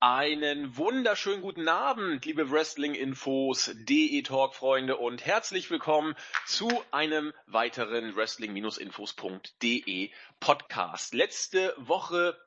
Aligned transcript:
Einen 0.00 0.76
wunderschönen 0.76 1.42
guten 1.42 1.66
Abend, 1.66 2.24
liebe 2.24 2.52
Wrestling-Infos, 2.52 3.72
DE-Talk-Freunde 3.74 4.96
und 4.96 5.26
herzlich 5.26 5.72
willkommen 5.72 6.14
zu 6.46 6.68
einem 6.92 7.34
weiteren 7.46 8.14
Wrestling-Infos.de 8.14 10.12
Podcast. 10.38 11.14
Letzte 11.14 11.74
Woche 11.78 12.38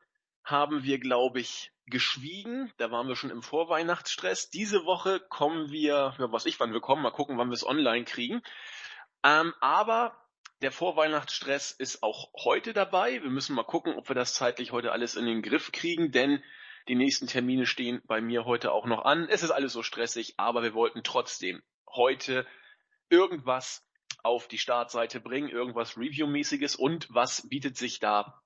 haben 0.45 0.85
wir, 0.85 0.97
glaube 0.97 1.41
ich, 1.41 1.73
geschwiegen. 1.87 2.71
Da 2.77 2.89
waren 2.89 3.09
wir 3.09 3.17
schon 3.17 3.31
im 3.31 3.43
Vorweihnachtsstress. 3.43 4.49
Diese 4.49 4.85
Woche 4.85 5.19
kommen 5.19 5.71
wir, 5.71 6.15
ja, 6.17 6.31
was 6.31 6.45
ich, 6.45 6.57
wann 6.61 6.71
wir 6.71 6.79
kommen, 6.79 7.01
mal 7.03 7.11
gucken, 7.11 7.37
wann 7.37 7.49
wir 7.49 7.55
es 7.55 7.67
online 7.67 8.05
kriegen. 8.05 8.41
Ähm, 9.25 9.53
aber 9.59 10.15
der 10.61 10.71
Vorweihnachtsstress 10.71 11.71
ist 11.71 12.01
auch 12.01 12.31
heute 12.45 12.71
dabei. 12.71 13.21
Wir 13.21 13.29
müssen 13.29 13.55
mal 13.55 13.63
gucken, 13.63 13.95
ob 13.95 14.07
wir 14.07 14.15
das 14.15 14.35
zeitlich 14.35 14.71
heute 14.71 14.93
alles 14.93 15.15
in 15.15 15.25
den 15.25 15.41
Griff 15.41 15.73
kriegen, 15.73 16.13
denn 16.13 16.41
die 16.91 16.95
nächsten 16.95 17.25
Termine 17.25 17.65
stehen 17.65 18.01
bei 18.03 18.19
mir 18.19 18.43
heute 18.43 18.73
auch 18.73 18.85
noch 18.85 19.05
an. 19.05 19.29
Es 19.29 19.43
ist 19.43 19.51
alles 19.51 19.71
so 19.71 19.81
stressig, 19.81 20.33
aber 20.35 20.61
wir 20.61 20.73
wollten 20.73 21.03
trotzdem 21.03 21.63
heute 21.87 22.45
irgendwas 23.07 23.87
auf 24.23 24.49
die 24.49 24.57
Startseite 24.57 25.21
bringen, 25.21 25.47
irgendwas 25.47 25.95
Review-mäßiges 25.95 26.75
und 26.75 27.07
was 27.09 27.47
bietet 27.47 27.77
sich 27.77 27.99
da 27.99 28.43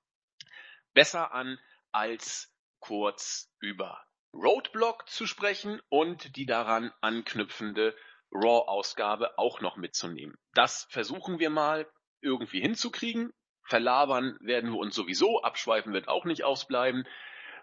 besser 0.94 1.34
an, 1.34 1.58
als 1.90 2.54
kurz 2.78 3.52
über 3.58 4.00
Roadblock 4.32 5.08
zu 5.08 5.26
sprechen 5.26 5.82
und 5.88 6.36
die 6.36 6.46
daran 6.46 6.92
anknüpfende 7.00 7.96
Raw-Ausgabe 8.30 9.38
auch 9.38 9.60
noch 9.60 9.76
mitzunehmen. 9.76 10.38
Das 10.54 10.86
versuchen 10.88 11.40
wir 11.40 11.50
mal 11.50 11.90
irgendwie 12.20 12.60
hinzukriegen. 12.60 13.32
Verlabern 13.64 14.38
werden 14.40 14.70
wir 14.70 14.78
uns 14.78 14.94
sowieso, 14.94 15.42
abschweifen 15.42 15.92
wird 15.92 16.06
auch 16.06 16.24
nicht 16.24 16.44
ausbleiben. 16.44 17.08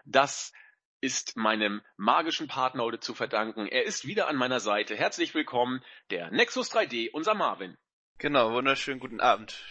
Das 0.04 0.52
ist 1.04 1.36
meinem 1.36 1.82
magischen 1.98 2.48
Partner 2.48 2.82
heute 2.82 2.98
zu 2.98 3.14
verdanken. 3.14 3.66
Er 3.66 3.84
ist 3.84 4.06
wieder 4.06 4.26
an 4.26 4.36
meiner 4.36 4.58
Seite. 4.58 4.96
Herzlich 4.96 5.34
willkommen, 5.34 5.84
der 6.08 6.30
Nexus 6.30 6.72
3D, 6.72 7.10
unser 7.10 7.34
Marvin. 7.34 7.76
Genau, 8.16 8.52
wunderschönen 8.52 9.00
guten 9.00 9.20
Abend. 9.20 9.62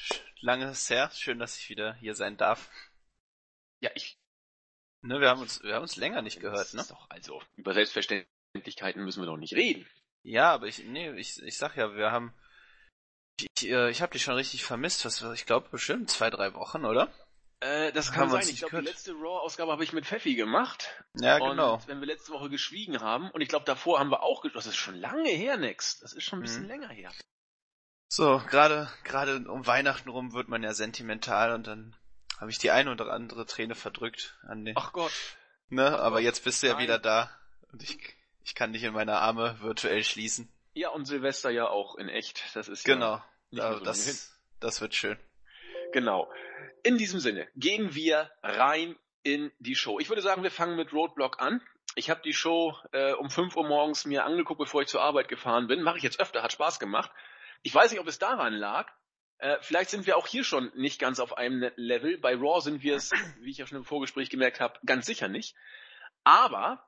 Lange 0.42 0.70
ist 0.70 0.88
her, 0.92 1.10
schön, 1.12 1.40
dass 1.40 1.58
ich 1.58 1.70
wieder 1.70 1.96
hier 1.96 2.14
sein 2.14 2.38
darf. 2.38 2.70
Ja, 3.80 3.90
ich. 3.96 4.16
Ne, 5.02 5.22
wir 5.22 5.30
haben 5.30 5.42
uns, 5.42 5.64
wir 5.64 5.74
haben 5.74 5.82
uns 5.82 5.96
länger 5.96 6.22
nicht 6.22 6.40
gehört, 6.40 6.72
ne? 6.76 6.86
Doch, 6.88 7.10
also, 7.10 7.42
über 7.56 7.74
Selbstverständlichkeiten 7.74 9.04
müssen 9.04 9.24
wir 9.24 9.26
doch 9.26 9.38
nicht 9.38 9.56
reden. 9.56 9.88
Ja, 10.22 10.54
aber 10.54 10.68
ich, 10.68 10.84
nee, 10.84 11.14
ich, 11.14 11.42
ich 11.42 11.58
sag 11.58 11.76
ja, 11.76 11.96
wir 11.96 12.12
haben, 12.12 12.32
ich, 13.40 13.48
ich, 13.58 13.70
äh, 13.72 13.90
ich 13.90 14.04
habe 14.04 14.12
dich 14.12 14.22
schon 14.22 14.36
richtig 14.36 14.64
vermisst, 14.64 15.04
was, 15.04 15.24
ich 15.34 15.48
glaube 15.48 15.70
bestimmt 15.70 16.12
zwei, 16.12 16.30
drei 16.30 16.54
Wochen, 16.54 16.86
oder? 16.86 17.12
Äh, 17.64 17.94
das 17.94 18.12
kann 18.12 18.30
sein. 18.30 18.48
Ich 18.48 18.58
glaube, 18.58 18.80
die 18.80 18.84
letzte 18.84 19.14
Raw-Ausgabe 19.14 19.72
habe 19.72 19.84
ich 19.86 19.94
mit 19.94 20.06
Pfeffi 20.06 20.36
gemacht. 20.36 20.90
Ja, 21.16 21.38
und 21.38 21.52
genau. 21.52 21.82
Wenn 21.86 22.02
wir 22.02 22.08
letzte 22.08 22.34
Woche 22.34 22.50
geschwiegen 22.50 23.00
haben, 23.00 23.30
und 23.32 23.40
ich 23.40 23.48
glaube, 23.48 23.64
davor 23.64 24.00
haben 24.00 24.12
wir 24.12 24.22
auch, 24.22 24.44
das 24.54 24.66
ist 24.66 24.76
schon 24.76 24.96
lange 24.96 25.30
her, 25.30 25.56
Next. 25.56 26.04
Das 26.04 26.12
ist 26.12 26.24
schon 26.24 26.40
ein 26.40 26.42
bisschen 26.42 26.64
mhm. 26.64 26.70
länger 26.70 26.90
her. 26.90 27.12
So, 28.10 28.42
gerade, 28.50 28.92
gerade 29.06 29.50
um 29.50 29.66
Weihnachten 29.66 30.10
rum 30.10 30.34
wird 30.34 30.50
man 30.50 30.62
ja 30.62 30.74
sentimental 30.74 31.54
und 31.54 31.66
dann 31.66 31.96
habe 32.38 32.52
ich 32.52 32.58
die 32.58 32.72
eine 32.72 32.92
oder 32.92 33.12
andere 33.14 33.46
Träne 33.46 33.76
verdrückt 33.76 34.38
an 34.44 34.66
den. 34.66 34.76
Ach 34.78 34.92
Gott. 34.92 35.14
Ne, 35.70 35.88
Ach 35.88 36.00
aber 36.00 36.18
Gott. 36.18 36.26
jetzt 36.26 36.44
bist 36.44 36.62
du 36.62 36.68
ja 36.68 36.74
Nein. 36.74 36.84
wieder 36.84 37.00
da 37.00 37.32
und 37.72 37.82
ich, 37.82 37.98
ich 38.44 38.56
kann 38.56 38.74
dich 38.74 38.84
in 38.84 38.94
meine 38.94 39.20
Arme 39.20 39.58
virtuell 39.62 40.04
schließen. 40.04 40.52
Ja, 40.74 40.90
und 40.90 41.06
Silvester 41.06 41.50
ja 41.50 41.68
auch 41.68 41.96
in 41.96 42.10
echt. 42.10 42.44
Das 42.56 42.68
ist 42.68 42.84
genau. 42.84 43.24
Ja 43.52 43.70
da, 43.72 43.78
so 43.78 43.84
das, 43.86 44.38
das 44.60 44.82
wird 44.82 44.94
schön. 44.94 45.18
Genau. 45.94 46.30
In 46.84 46.98
diesem 46.98 47.20
Sinne 47.20 47.48
gehen 47.56 47.96
wir 47.96 48.30
rein 48.42 48.98
in 49.22 49.52
die 49.60 49.76
Show. 49.76 50.00
Ich 50.00 50.10
würde 50.10 50.22
sagen, 50.22 50.44
wir 50.44 50.52
fangen 50.52 50.76
mit 50.76 50.92
Roadblock 50.92 51.40
an. 51.40 51.62
Ich 51.96 52.10
habe 52.10 52.22
die 52.24 52.34
Show 52.34 52.76
äh, 52.92 53.14
um 53.14 53.30
5 53.30 53.56
Uhr 53.56 53.68
morgens 53.68 54.06
mir 54.06 54.26
angeguckt, 54.26 54.60
bevor 54.60 54.82
ich 54.82 54.88
zur 54.88 55.02
Arbeit 55.02 55.30
gefahren 55.30 55.68
bin. 55.68 55.84
Mache 55.84 55.98
ich 55.98 56.04
jetzt 56.04 56.20
öfter, 56.20 56.42
hat 56.42 56.52
Spaß 56.52 56.80
gemacht. 56.80 57.12
Ich 57.62 57.74
weiß 57.74 57.92
nicht, 57.92 58.02
ob 58.02 58.08
es 58.08 58.20
daran 58.20 58.54
lag. 58.54 58.92
Äh, 59.38 59.58
vielleicht 59.62 59.92
sind 59.92 60.08
wir 60.08 60.18
auch 60.18 60.26
hier 60.26 60.44
schon 60.44 60.72
nicht 60.76 61.00
ganz 61.00 61.20
auf 61.20 61.38
einem 61.38 61.72
Level. 61.76 62.18
Bei 62.18 62.34
Raw 62.34 62.60
sind 62.60 62.82
wir 62.82 62.96
es, 62.96 63.12
wie 63.40 63.52
ich 63.52 63.60
ja 63.60 63.68
schon 63.68 63.78
im 63.78 63.86
Vorgespräch 63.86 64.32
gemerkt 64.32 64.60
habe, 64.60 64.80
ganz 64.86 65.06
sicher 65.06 65.28
nicht. 65.28 65.56
Aber 66.24 66.84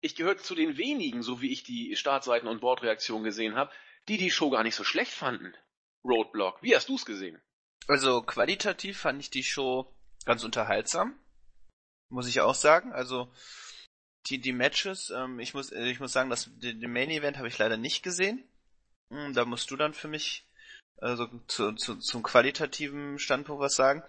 ich 0.00 0.16
gehörte 0.16 0.42
zu 0.42 0.54
den 0.54 0.76
wenigen, 0.76 1.22
so 1.22 1.40
wie 1.40 1.50
ich 1.50 1.64
die 1.64 1.96
Startseiten 1.96 2.46
und 2.46 2.60
Bordreaktionen 2.60 3.24
gesehen 3.24 3.56
habe, 3.56 3.72
die 4.06 4.18
die 4.18 4.30
Show 4.30 4.50
gar 4.50 4.64
nicht 4.64 4.74
so 4.74 4.84
schlecht 4.84 5.12
fanden. 5.12 5.54
Roadblock. 6.04 6.62
Wie 6.62 6.76
hast 6.76 6.88
du 6.90 6.96
es 6.96 7.06
gesehen? 7.06 7.40
Also 7.88 8.22
qualitativ 8.22 9.00
fand 9.00 9.20
ich 9.20 9.30
die 9.30 9.42
Show 9.42 9.90
ganz 10.26 10.44
unterhaltsam, 10.44 11.18
muss 12.10 12.28
ich 12.28 12.42
auch 12.42 12.54
sagen. 12.54 12.92
Also 12.92 13.32
die, 14.26 14.38
die 14.38 14.52
Matches, 14.52 15.10
ähm, 15.10 15.40
ich 15.40 15.54
muss 15.54 15.72
ich 15.72 15.98
muss 15.98 16.12
sagen, 16.12 16.28
das 16.28 16.50
den, 16.56 16.80
Main 16.92 17.10
Event 17.10 17.38
habe 17.38 17.48
ich 17.48 17.56
leider 17.56 17.78
nicht 17.78 18.02
gesehen. 18.02 18.46
Hm, 19.10 19.32
da 19.32 19.46
musst 19.46 19.70
du 19.70 19.76
dann 19.76 19.94
für 19.94 20.08
mich 20.08 20.46
also 20.98 21.26
zu, 21.46 21.72
zu, 21.72 21.96
zum 21.96 22.22
qualitativen 22.22 23.18
Standpunkt 23.18 23.62
was 23.62 23.74
sagen. 23.74 24.02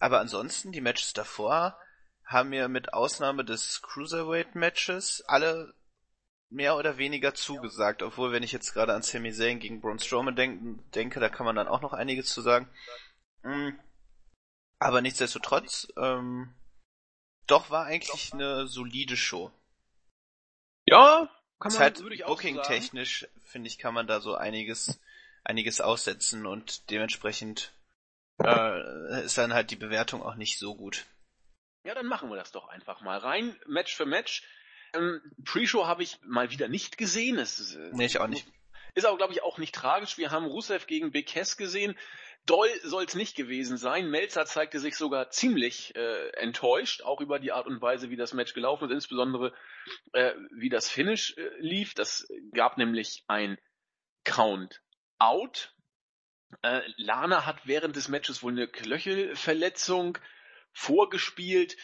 Aber 0.00 0.18
ansonsten 0.18 0.72
die 0.72 0.80
Matches 0.80 1.12
davor 1.12 1.78
haben 2.24 2.48
mir 2.48 2.68
mit 2.68 2.94
Ausnahme 2.94 3.44
des 3.44 3.80
Cruiserweight 3.82 4.56
Matches 4.56 5.22
alle 5.28 5.74
mehr 6.48 6.76
oder 6.76 6.98
weniger 6.98 7.34
zugesagt, 7.34 8.02
obwohl 8.02 8.32
wenn 8.32 8.42
ich 8.42 8.50
jetzt 8.50 8.72
gerade 8.72 8.92
an 8.92 9.02
Sami 9.02 9.32
Zayn 9.32 9.60
gegen 9.60 9.80
Braun 9.80 10.00
Strowman 10.00 10.34
denk, 10.34 10.92
denke, 10.92 11.20
da 11.20 11.28
kann 11.28 11.46
man 11.46 11.54
dann 11.54 11.68
auch 11.68 11.80
noch 11.80 11.92
einiges 11.92 12.26
zu 12.26 12.40
sagen. 12.40 12.68
Mm. 13.42 13.70
Aber 14.78 15.00
nichtsdestotrotz, 15.02 15.88
ähm, 15.96 16.54
doch 17.46 17.70
war 17.70 17.86
eigentlich 17.86 18.32
eine 18.32 18.66
solide 18.66 19.16
Show. 19.16 19.50
Ja, 20.86 21.28
kann 21.58 21.72
man, 21.72 21.80
halt 21.80 22.00
würde 22.00 22.14
ich 22.14 22.24
auch 22.24 22.28
Booking 22.28 22.56
so 22.56 22.62
technisch, 22.62 23.28
finde 23.44 23.68
ich, 23.68 23.78
kann 23.78 23.92
man 23.92 24.06
da 24.06 24.20
so 24.20 24.34
einiges, 24.34 25.00
einiges 25.44 25.80
aussetzen 25.80 26.46
und 26.46 26.90
dementsprechend 26.90 27.72
äh, 28.42 29.24
ist 29.24 29.36
dann 29.36 29.52
halt 29.52 29.70
die 29.70 29.76
Bewertung 29.76 30.22
auch 30.22 30.36
nicht 30.36 30.58
so 30.58 30.74
gut. 30.74 31.06
Ja, 31.84 31.94
dann 31.94 32.06
machen 32.06 32.30
wir 32.30 32.36
das 32.36 32.52
doch 32.52 32.68
einfach 32.68 33.00
mal 33.02 33.18
rein, 33.18 33.58
Match 33.66 33.94
für 33.94 34.06
Match. 34.06 34.42
Ähm, 34.94 35.20
Pre-Show 35.44 35.86
habe 35.86 36.02
ich 36.02 36.18
mal 36.22 36.50
wieder 36.50 36.68
nicht 36.68 36.98
gesehen. 36.98 37.38
Es 37.38 37.58
ist, 37.58 37.74
äh, 37.74 37.90
nee, 37.92 38.06
ich 38.06 38.18
auch 38.18 38.26
nicht. 38.26 38.46
Ist 38.94 39.06
aber, 39.06 39.16
glaube 39.16 39.32
ich, 39.32 39.42
auch 39.42 39.58
nicht 39.58 39.74
tragisch. 39.74 40.18
Wir 40.18 40.30
haben 40.30 40.46
Rusev 40.46 40.86
gegen 40.86 41.12
Cass 41.24 41.56
gesehen. 41.56 41.96
Doll 42.46 42.68
soll 42.82 43.04
es 43.04 43.14
nicht 43.14 43.36
gewesen 43.36 43.76
sein. 43.76 44.08
Melzer 44.10 44.46
zeigte 44.46 44.78
sich 44.78 44.96
sogar 44.96 45.30
ziemlich 45.30 45.94
äh, 45.94 46.30
enttäuscht, 46.30 47.02
auch 47.02 47.20
über 47.20 47.38
die 47.38 47.52
Art 47.52 47.66
und 47.66 47.82
Weise, 47.82 48.10
wie 48.10 48.16
das 48.16 48.32
Match 48.32 48.54
gelaufen 48.54 48.88
ist, 48.88 48.94
insbesondere 48.94 49.52
äh, 50.12 50.32
wie 50.56 50.70
das 50.70 50.88
Finish 50.88 51.36
äh, 51.36 51.50
lief. 51.58 51.94
Das 51.94 52.26
gab 52.52 52.78
nämlich 52.78 53.24
ein 53.28 53.58
Count-Out. 54.24 55.74
Äh, 56.62 56.80
Lana 56.96 57.46
hat 57.46 57.66
während 57.66 57.96
des 57.96 58.08
Matches 58.08 58.42
wohl 58.42 58.52
eine 58.52 58.68
Knöchelverletzung 58.68 60.18
vorgespielt. 60.72 61.76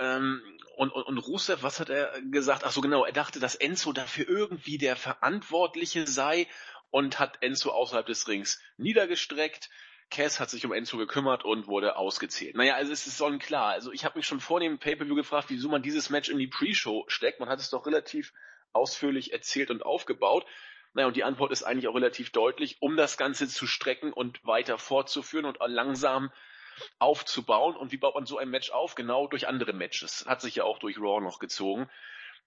Ähm, 0.00 0.42
und, 0.76 0.90
und, 0.90 1.02
und 1.02 1.18
Rusev, 1.18 1.62
was 1.62 1.78
hat 1.78 1.90
er 1.90 2.20
gesagt? 2.22 2.64
Ach 2.64 2.72
so 2.72 2.80
genau, 2.80 3.04
er 3.04 3.12
dachte, 3.12 3.38
dass 3.38 3.54
Enzo 3.54 3.92
dafür 3.92 4.26
irgendwie 4.28 4.78
der 4.78 4.96
Verantwortliche 4.96 6.06
sei 6.06 6.48
und 6.90 7.18
hat 7.18 7.42
Enzo 7.42 7.70
außerhalb 7.70 8.06
des 8.06 8.26
Rings 8.26 8.60
niedergestreckt. 8.78 9.68
Cass 10.10 10.40
hat 10.40 10.50
sich 10.50 10.64
um 10.64 10.72
Enzo 10.72 10.96
gekümmert 10.96 11.44
und 11.44 11.68
wurde 11.68 11.96
ausgezählt. 11.96 12.56
Naja, 12.56 12.74
also 12.74 12.92
es 12.92 13.06
ist 13.06 13.18
sonnenklar. 13.18 13.68
Also 13.68 13.92
ich 13.92 14.04
habe 14.04 14.18
mich 14.18 14.26
schon 14.26 14.40
vor 14.40 14.58
dem 14.58 14.78
Pay-Per-View 14.78 15.14
gefragt, 15.14 15.50
wieso 15.50 15.68
man 15.68 15.82
dieses 15.82 16.10
Match 16.10 16.30
in 16.30 16.38
die 16.38 16.48
Pre-Show 16.48 17.04
steckt. 17.06 17.38
Man 17.38 17.48
hat 17.48 17.60
es 17.60 17.70
doch 17.70 17.86
relativ 17.86 18.32
ausführlich 18.72 19.32
erzählt 19.32 19.70
und 19.70 19.84
aufgebaut. 19.84 20.46
Naja, 20.94 21.06
und 21.06 21.16
die 21.16 21.24
Antwort 21.24 21.52
ist 21.52 21.62
eigentlich 21.62 21.86
auch 21.86 21.94
relativ 21.94 22.30
deutlich, 22.30 22.78
um 22.80 22.96
das 22.96 23.16
Ganze 23.18 23.46
zu 23.46 23.66
strecken 23.66 24.12
und 24.12 24.44
weiter 24.44 24.78
fortzuführen 24.78 25.44
und 25.44 25.58
langsam 25.60 26.32
aufzubauen. 26.98 27.76
Und 27.76 27.92
wie 27.92 27.96
baut 27.96 28.14
man 28.14 28.26
so 28.26 28.38
ein 28.38 28.50
Match 28.50 28.70
auf? 28.70 28.94
Genau 28.94 29.26
durch 29.26 29.48
andere 29.48 29.72
Matches. 29.72 30.24
Hat 30.26 30.40
sich 30.40 30.56
ja 30.56 30.64
auch 30.64 30.78
durch 30.78 30.98
Raw 30.98 31.20
noch 31.20 31.38
gezogen. 31.38 31.90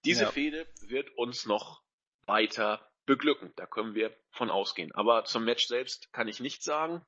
Diese 0.04 0.24
ja. 0.24 0.30
Fehde 0.30 0.66
wird 0.82 1.10
uns 1.16 1.46
noch 1.46 1.82
weiter 2.26 2.90
beglücken. 3.06 3.52
Da 3.56 3.66
können 3.66 3.94
wir 3.94 4.14
von 4.30 4.50
ausgehen. 4.50 4.92
Aber 4.94 5.24
zum 5.24 5.44
Match 5.44 5.66
selbst 5.66 6.12
kann 6.12 6.28
ich 6.28 6.40
nichts 6.40 6.64
sagen. 6.64 7.04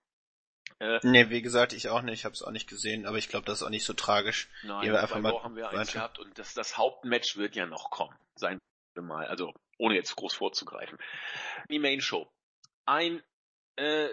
Äh, 0.78 0.98
nee, 1.02 1.30
wie 1.30 1.42
gesagt, 1.42 1.72
ich 1.72 1.88
auch 1.88 2.02
nicht, 2.02 2.14
ich 2.14 2.24
habe 2.24 2.34
es 2.34 2.42
auch 2.42 2.50
nicht 2.50 2.68
gesehen, 2.68 3.06
aber 3.06 3.18
ich 3.18 3.28
glaube, 3.28 3.46
das 3.46 3.60
ist 3.60 3.62
auch 3.62 3.70
nicht 3.70 3.84
so 3.84 3.92
tragisch. 3.92 4.48
Nein, 4.62 4.90
wir 4.90 5.00
einfach 5.00 5.20
mal 5.20 5.42
haben 5.42 5.56
wir 5.56 5.70
eins 5.70 5.92
gehabt 5.92 6.18
und 6.18 6.36
das, 6.38 6.54
das 6.54 6.76
Hauptmatch 6.76 7.36
wird 7.36 7.54
ja 7.54 7.66
noch 7.66 7.90
kommen. 7.90 8.14
Sein 8.34 8.58
mal, 8.96 9.26
also 9.26 9.52
ohne 9.78 9.94
jetzt 9.94 10.16
groß 10.16 10.34
vorzugreifen. 10.34 10.98
Die 11.70 11.78
Main 11.78 12.00
Show. 12.00 12.30
Ein 12.86 13.22
äh, 13.76 14.08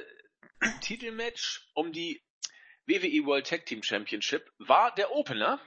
Titelmatch 0.81 1.69
um 1.73 1.91
die 1.91 2.21
WWE 2.85 3.25
World 3.25 3.47
Tag 3.47 3.65
Team 3.65 3.83
Championship 3.83 4.51
war 4.57 4.93
der 4.95 5.11
Opener. 5.11 5.59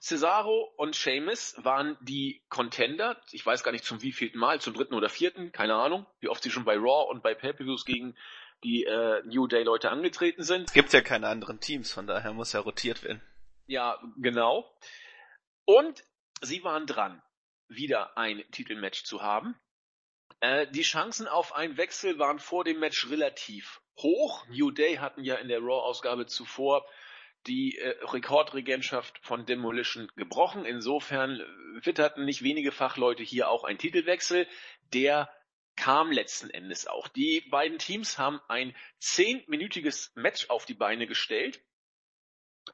Cesaro 0.00 0.72
und 0.76 0.94
Sheamus 0.94 1.56
waren 1.58 1.96
die 2.00 2.42
Contender. 2.48 3.20
Ich 3.32 3.44
weiß 3.44 3.64
gar 3.64 3.72
nicht 3.72 3.84
zum 3.84 4.00
wievielten 4.00 4.38
Mal, 4.38 4.60
zum 4.60 4.74
dritten 4.74 4.94
oder 4.94 5.08
vierten, 5.08 5.50
keine 5.50 5.74
Ahnung, 5.74 6.06
wie 6.20 6.28
oft 6.28 6.42
sie 6.42 6.50
schon 6.50 6.64
bei 6.64 6.76
Raw 6.76 7.10
und 7.10 7.22
bei 7.22 7.34
Pay-Per-Views 7.34 7.84
gegen 7.84 8.16
die 8.62 8.84
äh, 8.84 9.22
New 9.24 9.46
Day 9.46 9.64
Leute 9.64 9.90
angetreten 9.90 10.42
sind. 10.44 10.68
Es 10.68 10.72
gibt 10.72 10.92
ja 10.92 11.00
keine 11.00 11.28
anderen 11.28 11.60
Teams, 11.60 11.92
von 11.92 12.06
daher 12.06 12.32
muss 12.32 12.52
ja 12.52 12.60
rotiert 12.60 13.02
werden. 13.02 13.22
Ja, 13.66 14.00
genau. 14.16 14.70
Und 15.64 16.02
sie 16.40 16.62
waren 16.64 16.86
dran, 16.86 17.22
wieder 17.68 18.16
ein 18.16 18.42
Titelmatch 18.50 19.04
zu 19.04 19.22
haben. 19.22 19.54
Äh, 20.40 20.66
die 20.70 20.82
Chancen 20.82 21.26
auf 21.26 21.54
einen 21.54 21.76
Wechsel 21.76 22.18
waren 22.18 22.38
vor 22.38 22.64
dem 22.64 22.78
Match 22.78 23.10
relativ 23.10 23.80
hoch. 23.96 24.46
New 24.48 24.70
Day 24.70 24.96
hatten 24.96 25.24
ja 25.24 25.36
in 25.36 25.48
der 25.48 25.60
Raw-Ausgabe 25.60 26.26
zuvor 26.26 26.86
die 27.46 27.78
äh, 27.78 27.96
Rekordregentschaft 28.04 29.18
von 29.22 29.46
Demolition 29.46 30.10
gebrochen. 30.16 30.64
Insofern 30.64 31.40
witterten 31.82 32.24
nicht 32.24 32.42
wenige 32.42 32.72
Fachleute 32.72 33.22
hier 33.22 33.48
auch 33.48 33.64
einen 33.64 33.78
Titelwechsel. 33.78 34.46
Der 34.92 35.30
kam 35.76 36.10
letzten 36.10 36.50
Endes 36.50 36.86
auch. 36.86 37.08
Die 37.08 37.40
beiden 37.50 37.78
Teams 37.78 38.18
haben 38.18 38.40
ein 38.48 38.74
zehnminütiges 38.98 40.12
Match 40.14 40.50
auf 40.50 40.66
die 40.66 40.74
Beine 40.74 41.06
gestellt, 41.06 41.60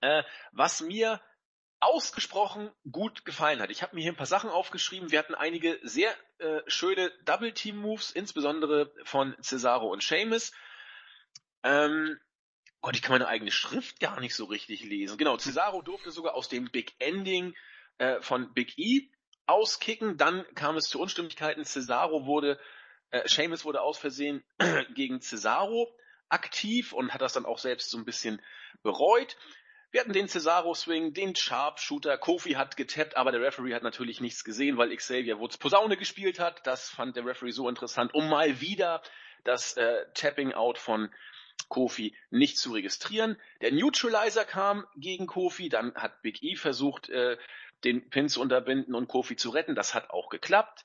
äh, 0.00 0.22
was 0.52 0.80
mir 0.80 1.20
ausgesprochen 1.84 2.70
gut 2.90 3.24
gefallen 3.24 3.60
hat. 3.60 3.70
Ich 3.70 3.82
habe 3.82 3.94
mir 3.94 4.02
hier 4.02 4.12
ein 4.12 4.16
paar 4.16 4.26
Sachen 4.26 4.48
aufgeschrieben. 4.48 5.10
Wir 5.10 5.18
hatten 5.18 5.34
einige 5.34 5.78
sehr 5.82 6.14
äh, 6.38 6.60
schöne 6.66 7.12
Double-Team-Moves, 7.26 8.10
insbesondere 8.10 8.92
von 9.04 9.36
Cesaro 9.42 9.92
und 9.92 10.02
Seamus. 10.02 10.52
Ähm, 11.62 12.18
Gott, 12.80 12.96
ich 12.96 13.02
kann 13.02 13.12
meine 13.12 13.28
eigene 13.28 13.50
Schrift 13.50 14.00
gar 14.00 14.18
nicht 14.20 14.34
so 14.34 14.46
richtig 14.46 14.82
lesen. 14.82 15.18
Genau, 15.18 15.36
Cesaro 15.36 15.82
durfte 15.82 16.10
sogar 16.10 16.34
aus 16.34 16.48
dem 16.48 16.70
Big 16.70 16.94
Ending 16.98 17.54
äh, 17.98 18.20
von 18.22 18.54
Big 18.54 18.78
E 18.78 19.10
auskicken. 19.46 20.16
Dann 20.16 20.44
kam 20.54 20.76
es 20.76 20.88
zu 20.88 21.00
Unstimmigkeiten. 21.00 21.64
Cesaro 21.64 22.24
wurde, 22.24 22.58
äh, 23.10 23.28
Seamus 23.28 23.64
wurde 23.64 23.82
aus 23.82 23.98
Versehen 23.98 24.42
gegen 24.94 25.20
Cesaro 25.20 25.94
aktiv 26.30 26.94
und 26.94 27.12
hat 27.12 27.20
das 27.20 27.34
dann 27.34 27.44
auch 27.44 27.58
selbst 27.58 27.90
so 27.90 27.98
ein 27.98 28.06
bisschen 28.06 28.40
bereut. 28.82 29.36
Wir 29.94 30.00
hatten 30.00 30.12
den 30.12 30.26
Cesaro-Swing, 30.26 31.14
den 31.14 31.36
Sharpshooter, 31.36 32.18
Kofi 32.18 32.54
hat 32.54 32.76
getappt, 32.76 33.16
aber 33.16 33.30
der 33.30 33.40
Referee 33.40 33.74
hat 33.74 33.84
natürlich 33.84 34.20
nichts 34.20 34.42
gesehen, 34.42 34.76
weil 34.76 34.92
Xavier 34.96 35.38
Woods 35.38 35.56
Posaune 35.56 35.96
gespielt 35.96 36.40
hat. 36.40 36.66
Das 36.66 36.88
fand 36.88 37.14
der 37.14 37.24
Referee 37.24 37.52
so 37.52 37.68
interessant, 37.68 38.12
um 38.12 38.28
mal 38.28 38.60
wieder 38.60 39.02
das 39.44 39.76
äh, 39.76 40.04
Tapping-Out 40.14 40.78
von 40.78 41.14
Kofi 41.68 42.16
nicht 42.30 42.58
zu 42.58 42.72
registrieren. 42.72 43.40
Der 43.60 43.70
Neutralizer 43.70 44.44
kam 44.44 44.84
gegen 44.96 45.28
Kofi, 45.28 45.68
dann 45.68 45.94
hat 45.94 46.22
Big 46.22 46.42
E 46.42 46.56
versucht, 46.56 47.08
äh, 47.10 47.38
den 47.84 48.10
Pin 48.10 48.28
zu 48.28 48.40
unterbinden 48.40 48.96
und 48.96 49.06
Kofi 49.06 49.36
zu 49.36 49.50
retten. 49.50 49.76
Das 49.76 49.94
hat 49.94 50.10
auch 50.10 50.28
geklappt. 50.28 50.84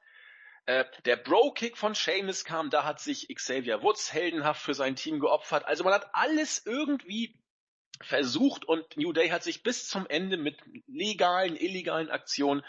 Äh, 0.68 0.86
der 1.06 1.16
Bro-Kick 1.16 1.78
von 1.78 1.96
Seamus 1.96 2.46
kam, 2.46 2.70
da 2.70 2.86
hat 2.86 3.00
sich 3.00 3.28
Xavier 3.34 3.82
Woods 3.82 4.14
heldenhaft 4.14 4.62
für 4.62 4.76
sein 4.76 4.96
Team 4.96 5.20
geopfert. 5.20 5.66
Also 5.66 5.84
man 5.84 5.94
hat 5.94 6.14
alles 6.14 6.64
irgendwie 6.64 7.39
versucht 8.02 8.66
und 8.66 8.98
New 8.98 9.14
Day 9.14 9.30
hat 9.30 9.44
sich 9.44 9.64
bis 9.64 9.88
zum 9.88 10.08
Ende 10.08 10.38
mit 10.38 10.58
legalen, 10.88 11.56
illegalen 11.56 12.10
Aktionen 12.10 12.64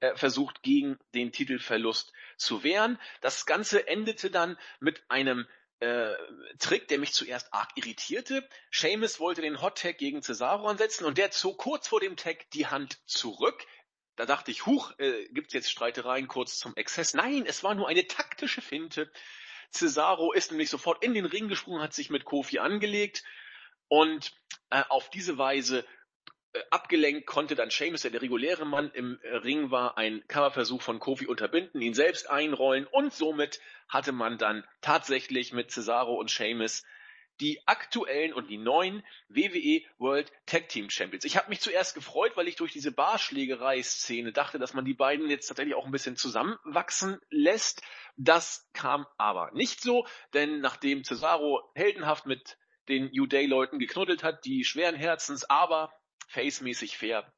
äh, 0.00 0.14
versucht, 0.14 0.62
gegen 0.62 0.98
den 1.14 1.32
Titelverlust 1.32 2.12
zu 2.36 2.62
wehren. 2.62 2.98
Das 3.20 3.46
Ganze 3.46 3.88
endete 3.88 4.30
dann 4.30 4.56
mit 4.80 5.02
einem 5.08 5.46
äh, 5.80 6.14
Trick, 6.58 6.88
der 6.88 6.98
mich 6.98 7.12
zuerst 7.12 7.52
arg 7.52 7.70
irritierte. 7.76 8.48
Seamus 8.70 9.20
wollte 9.20 9.42
den 9.42 9.60
Hot 9.60 9.78
Tag 9.78 9.98
gegen 9.98 10.22
Cesaro 10.22 10.66
ansetzen 10.66 11.04
und 11.04 11.18
der 11.18 11.30
zog 11.30 11.58
kurz 11.58 11.88
vor 11.88 12.00
dem 12.00 12.16
Tag 12.16 12.50
die 12.50 12.66
Hand 12.66 12.98
zurück. 13.06 13.64
Da 14.16 14.26
dachte 14.26 14.50
ich, 14.50 14.66
huch, 14.66 14.92
äh, 14.98 15.28
gibt's 15.32 15.54
jetzt 15.54 15.70
Streitereien 15.70 16.26
kurz 16.28 16.58
zum 16.58 16.74
Exzess? 16.76 17.14
Nein, 17.14 17.46
es 17.46 17.62
war 17.62 17.74
nur 17.74 17.88
eine 17.88 18.06
taktische 18.06 18.60
Finte. 18.60 19.10
Cesaro 19.70 20.32
ist 20.32 20.50
nämlich 20.50 20.70
sofort 20.70 21.04
in 21.04 21.14
den 21.14 21.26
Ring 21.26 21.48
gesprungen, 21.48 21.82
hat 21.82 21.94
sich 21.94 22.10
mit 22.10 22.24
Kofi 22.24 22.58
angelegt 22.58 23.22
und 23.88 24.32
äh, 24.70 24.82
auf 24.88 25.10
diese 25.10 25.38
Weise 25.38 25.84
äh, 26.52 26.60
abgelenkt 26.70 27.26
konnte 27.26 27.54
dann 27.54 27.70
Seamus, 27.70 28.02
der 28.02 28.10
der 28.10 28.22
reguläre 28.22 28.64
Mann 28.64 28.90
im 28.92 29.18
äh, 29.22 29.36
Ring 29.36 29.70
war, 29.70 29.98
einen 29.98 30.26
Coverversuch 30.28 30.82
von 30.82 30.98
Kofi 30.98 31.26
unterbinden, 31.26 31.80
ihn 31.80 31.94
selbst 31.94 32.30
einrollen 32.30 32.86
und 32.86 33.12
somit 33.12 33.60
hatte 33.88 34.12
man 34.12 34.38
dann 34.38 34.64
tatsächlich 34.80 35.52
mit 35.52 35.70
Cesaro 35.70 36.14
und 36.14 36.30
Seamus 36.30 36.84
die 37.40 37.66
aktuellen 37.66 38.32
und 38.32 38.50
die 38.50 38.58
neuen 38.58 39.04
WWE 39.28 39.82
World 39.98 40.32
Tag 40.46 40.68
Team 40.68 40.90
Champions. 40.90 41.24
Ich 41.24 41.36
habe 41.36 41.48
mich 41.48 41.60
zuerst 41.60 41.94
gefreut, 41.94 42.32
weil 42.36 42.48
ich 42.48 42.56
durch 42.56 42.72
diese 42.72 42.92
Barschlägerei-Szene 42.92 44.32
dachte, 44.32 44.58
dass 44.58 44.74
man 44.74 44.84
die 44.84 44.94
beiden 44.94 45.30
jetzt 45.30 45.46
tatsächlich 45.46 45.74
auch 45.74 45.86
ein 45.86 45.92
bisschen 45.92 46.16
zusammenwachsen 46.16 47.20
lässt. 47.30 47.82
Das 48.16 48.68
kam 48.72 49.06
aber 49.16 49.50
nicht 49.52 49.80
so, 49.80 50.06
denn 50.34 50.60
nachdem 50.60 51.04
Cesaro 51.04 51.62
heldenhaft 51.74 52.26
mit 52.26 52.58
den 52.88 53.10
New 53.12 53.26
Day-Leuten 53.26 53.78
geknuddelt 53.78 54.22
hat, 54.22 54.44
die 54.44 54.64
schweren 54.64 54.96
Herzens, 54.96 55.44
aber 55.44 55.92
facemäßig 56.28 56.96
fair 56.96 57.32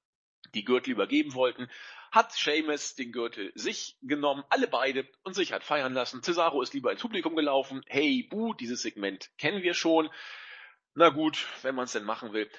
die 0.54 0.64
Gürtel 0.64 0.92
übergeben 0.92 1.34
wollten, 1.34 1.70
hat 2.10 2.32
Seamus 2.32 2.96
den 2.96 3.12
Gürtel 3.12 3.52
sich 3.54 3.96
genommen, 4.02 4.44
alle 4.48 4.66
beide, 4.66 5.08
und 5.22 5.34
sich 5.34 5.52
hat 5.52 5.62
feiern 5.62 5.94
lassen. 5.94 6.22
Cesaro 6.22 6.60
ist 6.60 6.74
lieber 6.74 6.90
ins 6.90 7.02
Publikum 7.02 7.36
gelaufen. 7.36 7.82
Hey, 7.86 8.26
Bu, 8.28 8.52
dieses 8.54 8.82
Segment 8.82 9.30
kennen 9.38 9.62
wir 9.62 9.74
schon. 9.74 10.10
Na 10.94 11.10
gut, 11.10 11.46
wenn 11.62 11.76
man 11.76 11.84
es 11.84 11.92
denn 11.92 12.04
machen 12.04 12.32
will. 12.32 12.50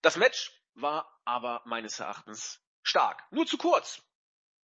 Das 0.00 0.16
Match 0.16 0.52
war 0.74 1.20
aber 1.24 1.62
meines 1.66 2.00
Erachtens 2.00 2.62
stark. 2.82 3.22
Nur 3.30 3.46
zu 3.46 3.58
kurz. 3.58 4.02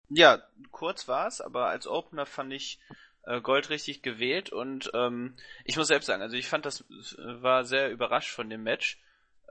Ja, 0.07 0.41
kurz 0.71 1.07
war's, 1.07 1.41
aber 1.41 1.67
als 1.67 1.87
Opener 1.87 2.25
fand 2.25 2.53
ich 2.53 2.79
äh, 3.23 3.41
Gold 3.41 3.69
richtig 3.69 4.01
gewählt 4.01 4.51
und 4.51 4.91
ähm, 4.93 5.35
ich 5.65 5.77
muss 5.77 5.87
selbst 5.87 6.07
sagen, 6.07 6.21
also 6.21 6.35
ich 6.35 6.47
fand 6.47 6.65
das 6.65 6.81
äh, 6.81 7.41
war 7.41 7.65
sehr 7.65 7.91
überrascht 7.91 8.31
von 8.31 8.49
dem 8.49 8.63
Match. 8.63 8.99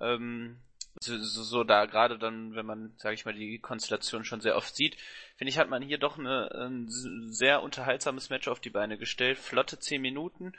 Ähm, 0.01 0.59
so, 0.99 1.17
so, 1.19 1.43
so 1.43 1.65
da 1.65 1.87
gerade 1.87 2.19
dann, 2.19 2.55
wenn 2.55 2.67
man, 2.67 2.93
sage 2.97 3.15
ich 3.15 3.25
mal, 3.25 3.35
die 3.35 3.59
Konstellation 3.59 4.25
schon 4.25 4.41
sehr 4.41 4.57
oft 4.57 4.75
sieht, 4.75 4.97
finde 5.37 5.51
ich, 5.51 5.59
hat 5.59 5.71
man 5.71 5.83
hier 5.83 5.99
doch 5.99 6.19
eine, 6.19 6.51
ein 6.53 6.87
sehr 7.33 7.63
unterhaltsames 7.63 8.29
Match 8.29 8.49
auf 8.49 8.61
die 8.61 8.71
Beine 8.71 8.99
gestellt. 8.99 9.39
Flotte 9.39 9.79
zehn 9.79 10.03
Minuten, 10.03 10.53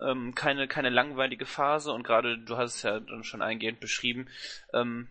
ähm, 0.00 0.34
keine, 0.34 0.66
keine 0.68 0.90
langweilige 0.90 1.46
Phase 1.46 1.92
und 1.92 2.02
gerade, 2.02 2.38
du 2.38 2.56
hast 2.56 2.76
es 2.76 2.82
ja 2.82 2.98
dann 2.98 3.24
schon 3.24 3.42
eingehend 3.42 3.80
beschrieben, 3.80 4.28
ähm, 4.72 5.08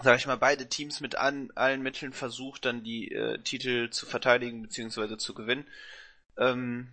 sag 0.00 0.18
ich 0.18 0.26
mal, 0.26 0.36
beide 0.36 0.68
Teams 0.68 1.00
mit 1.00 1.16
an, 1.16 1.50
allen 1.54 1.82
Mitteln 1.82 2.12
versucht, 2.12 2.64
dann 2.64 2.82
die 2.82 3.12
äh, 3.12 3.38
Titel 3.38 3.90
zu 3.90 4.06
verteidigen 4.06 4.62
bzw. 4.62 5.16
zu 5.16 5.34
gewinnen. 5.34 5.66
Ähm, 6.38 6.92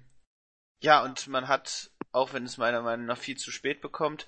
ja, 0.81 1.03
und 1.03 1.27
man 1.27 1.47
hat, 1.47 1.91
auch 2.11 2.33
wenn 2.33 2.45
es 2.45 2.57
meiner 2.57 2.81
Meinung 2.81 3.05
nach 3.05 3.17
viel 3.17 3.37
zu 3.37 3.51
spät 3.51 3.81
bekommt, 3.81 4.25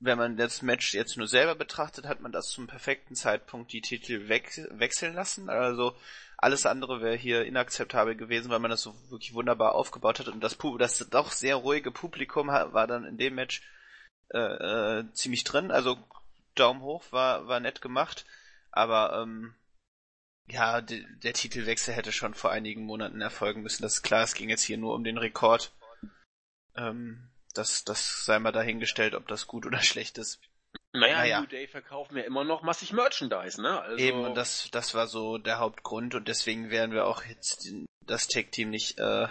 wenn 0.00 0.18
man 0.18 0.36
das 0.36 0.62
Match 0.62 0.92
jetzt 0.94 1.16
nur 1.16 1.26
selber 1.26 1.54
betrachtet, 1.54 2.06
hat 2.06 2.20
man 2.20 2.32
das 2.32 2.50
zum 2.50 2.66
perfekten 2.66 3.14
Zeitpunkt 3.14 3.72
die 3.72 3.80
Titel 3.80 4.28
weg, 4.28 4.50
wechseln 4.70 5.14
lassen. 5.14 5.48
Also 5.48 5.96
alles 6.36 6.66
andere 6.66 7.00
wäre 7.00 7.16
hier 7.16 7.44
inakzeptabel 7.44 8.16
gewesen, 8.16 8.50
weil 8.50 8.58
man 8.58 8.70
das 8.70 8.82
so 8.82 8.94
wirklich 9.10 9.34
wunderbar 9.34 9.74
aufgebaut 9.74 10.18
hat 10.18 10.28
und 10.28 10.40
das, 10.42 10.58
das 10.78 10.98
doch 11.10 11.32
sehr 11.32 11.56
ruhige 11.56 11.90
Publikum 11.90 12.48
war 12.48 12.86
dann 12.86 13.04
in 13.04 13.16
dem 13.16 13.36
Match 13.36 13.62
äh, 14.30 14.38
äh, 14.38 15.12
ziemlich 15.12 15.44
drin. 15.44 15.70
Also 15.70 15.96
Daumen 16.54 16.82
hoch, 16.82 17.04
war, 17.10 17.46
war 17.46 17.60
nett 17.60 17.80
gemacht, 17.80 18.26
aber 18.70 19.22
ähm, 19.22 19.54
ja, 20.46 20.80
de, 20.80 21.04
der 21.22 21.32
Titelwechsel 21.32 21.94
hätte 21.94 22.12
schon 22.12 22.34
vor 22.34 22.50
einigen 22.50 22.84
Monaten 22.84 23.20
erfolgen 23.20 23.62
müssen. 23.62 23.82
Das 23.82 23.94
ist 23.94 24.02
klar, 24.02 24.22
es 24.24 24.34
ging 24.34 24.48
jetzt 24.48 24.62
hier 24.62 24.78
nur 24.78 24.94
um 24.94 25.04
den 25.04 25.18
Rekord. 25.18 25.72
Ähm, 26.76 27.30
das, 27.54 27.84
das 27.84 28.24
sei 28.24 28.38
mal 28.38 28.52
dahingestellt, 28.52 29.14
ob 29.14 29.26
das 29.28 29.46
gut 29.46 29.66
oder 29.66 29.78
schlecht 29.82 30.18
ist. 30.18 30.40
Naja, 30.92 31.18
naja. 31.18 31.40
New 31.40 31.46
Day 31.46 31.66
verkaufen 31.66 32.16
ja 32.16 32.24
immer 32.24 32.44
noch 32.44 32.62
massig 32.62 32.92
Merchandise, 32.92 33.60
ne? 33.60 33.80
Also 33.80 33.96
Eben, 33.96 34.24
und 34.24 34.34
das, 34.34 34.68
das 34.70 34.94
war 34.94 35.06
so 35.06 35.38
der 35.38 35.58
Hauptgrund 35.58 36.14
und 36.14 36.28
deswegen 36.28 36.70
werden 36.70 36.92
wir 36.92 37.06
auch 37.06 37.24
jetzt 37.24 37.72
das 38.00 38.28
Tag-Team 38.28 38.70
nicht, 38.70 38.98
äh, 38.98 39.28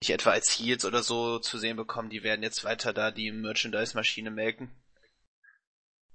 nicht 0.00 0.10
etwa 0.10 0.30
als 0.30 0.50
Heels 0.50 0.84
oder 0.84 1.02
so 1.02 1.38
zu 1.38 1.58
sehen 1.58 1.76
bekommen. 1.76 2.10
Die 2.10 2.22
werden 2.22 2.42
jetzt 2.42 2.64
weiter 2.64 2.92
da 2.92 3.10
die 3.10 3.32
Merchandise-Maschine 3.32 4.30
melken. 4.30 4.70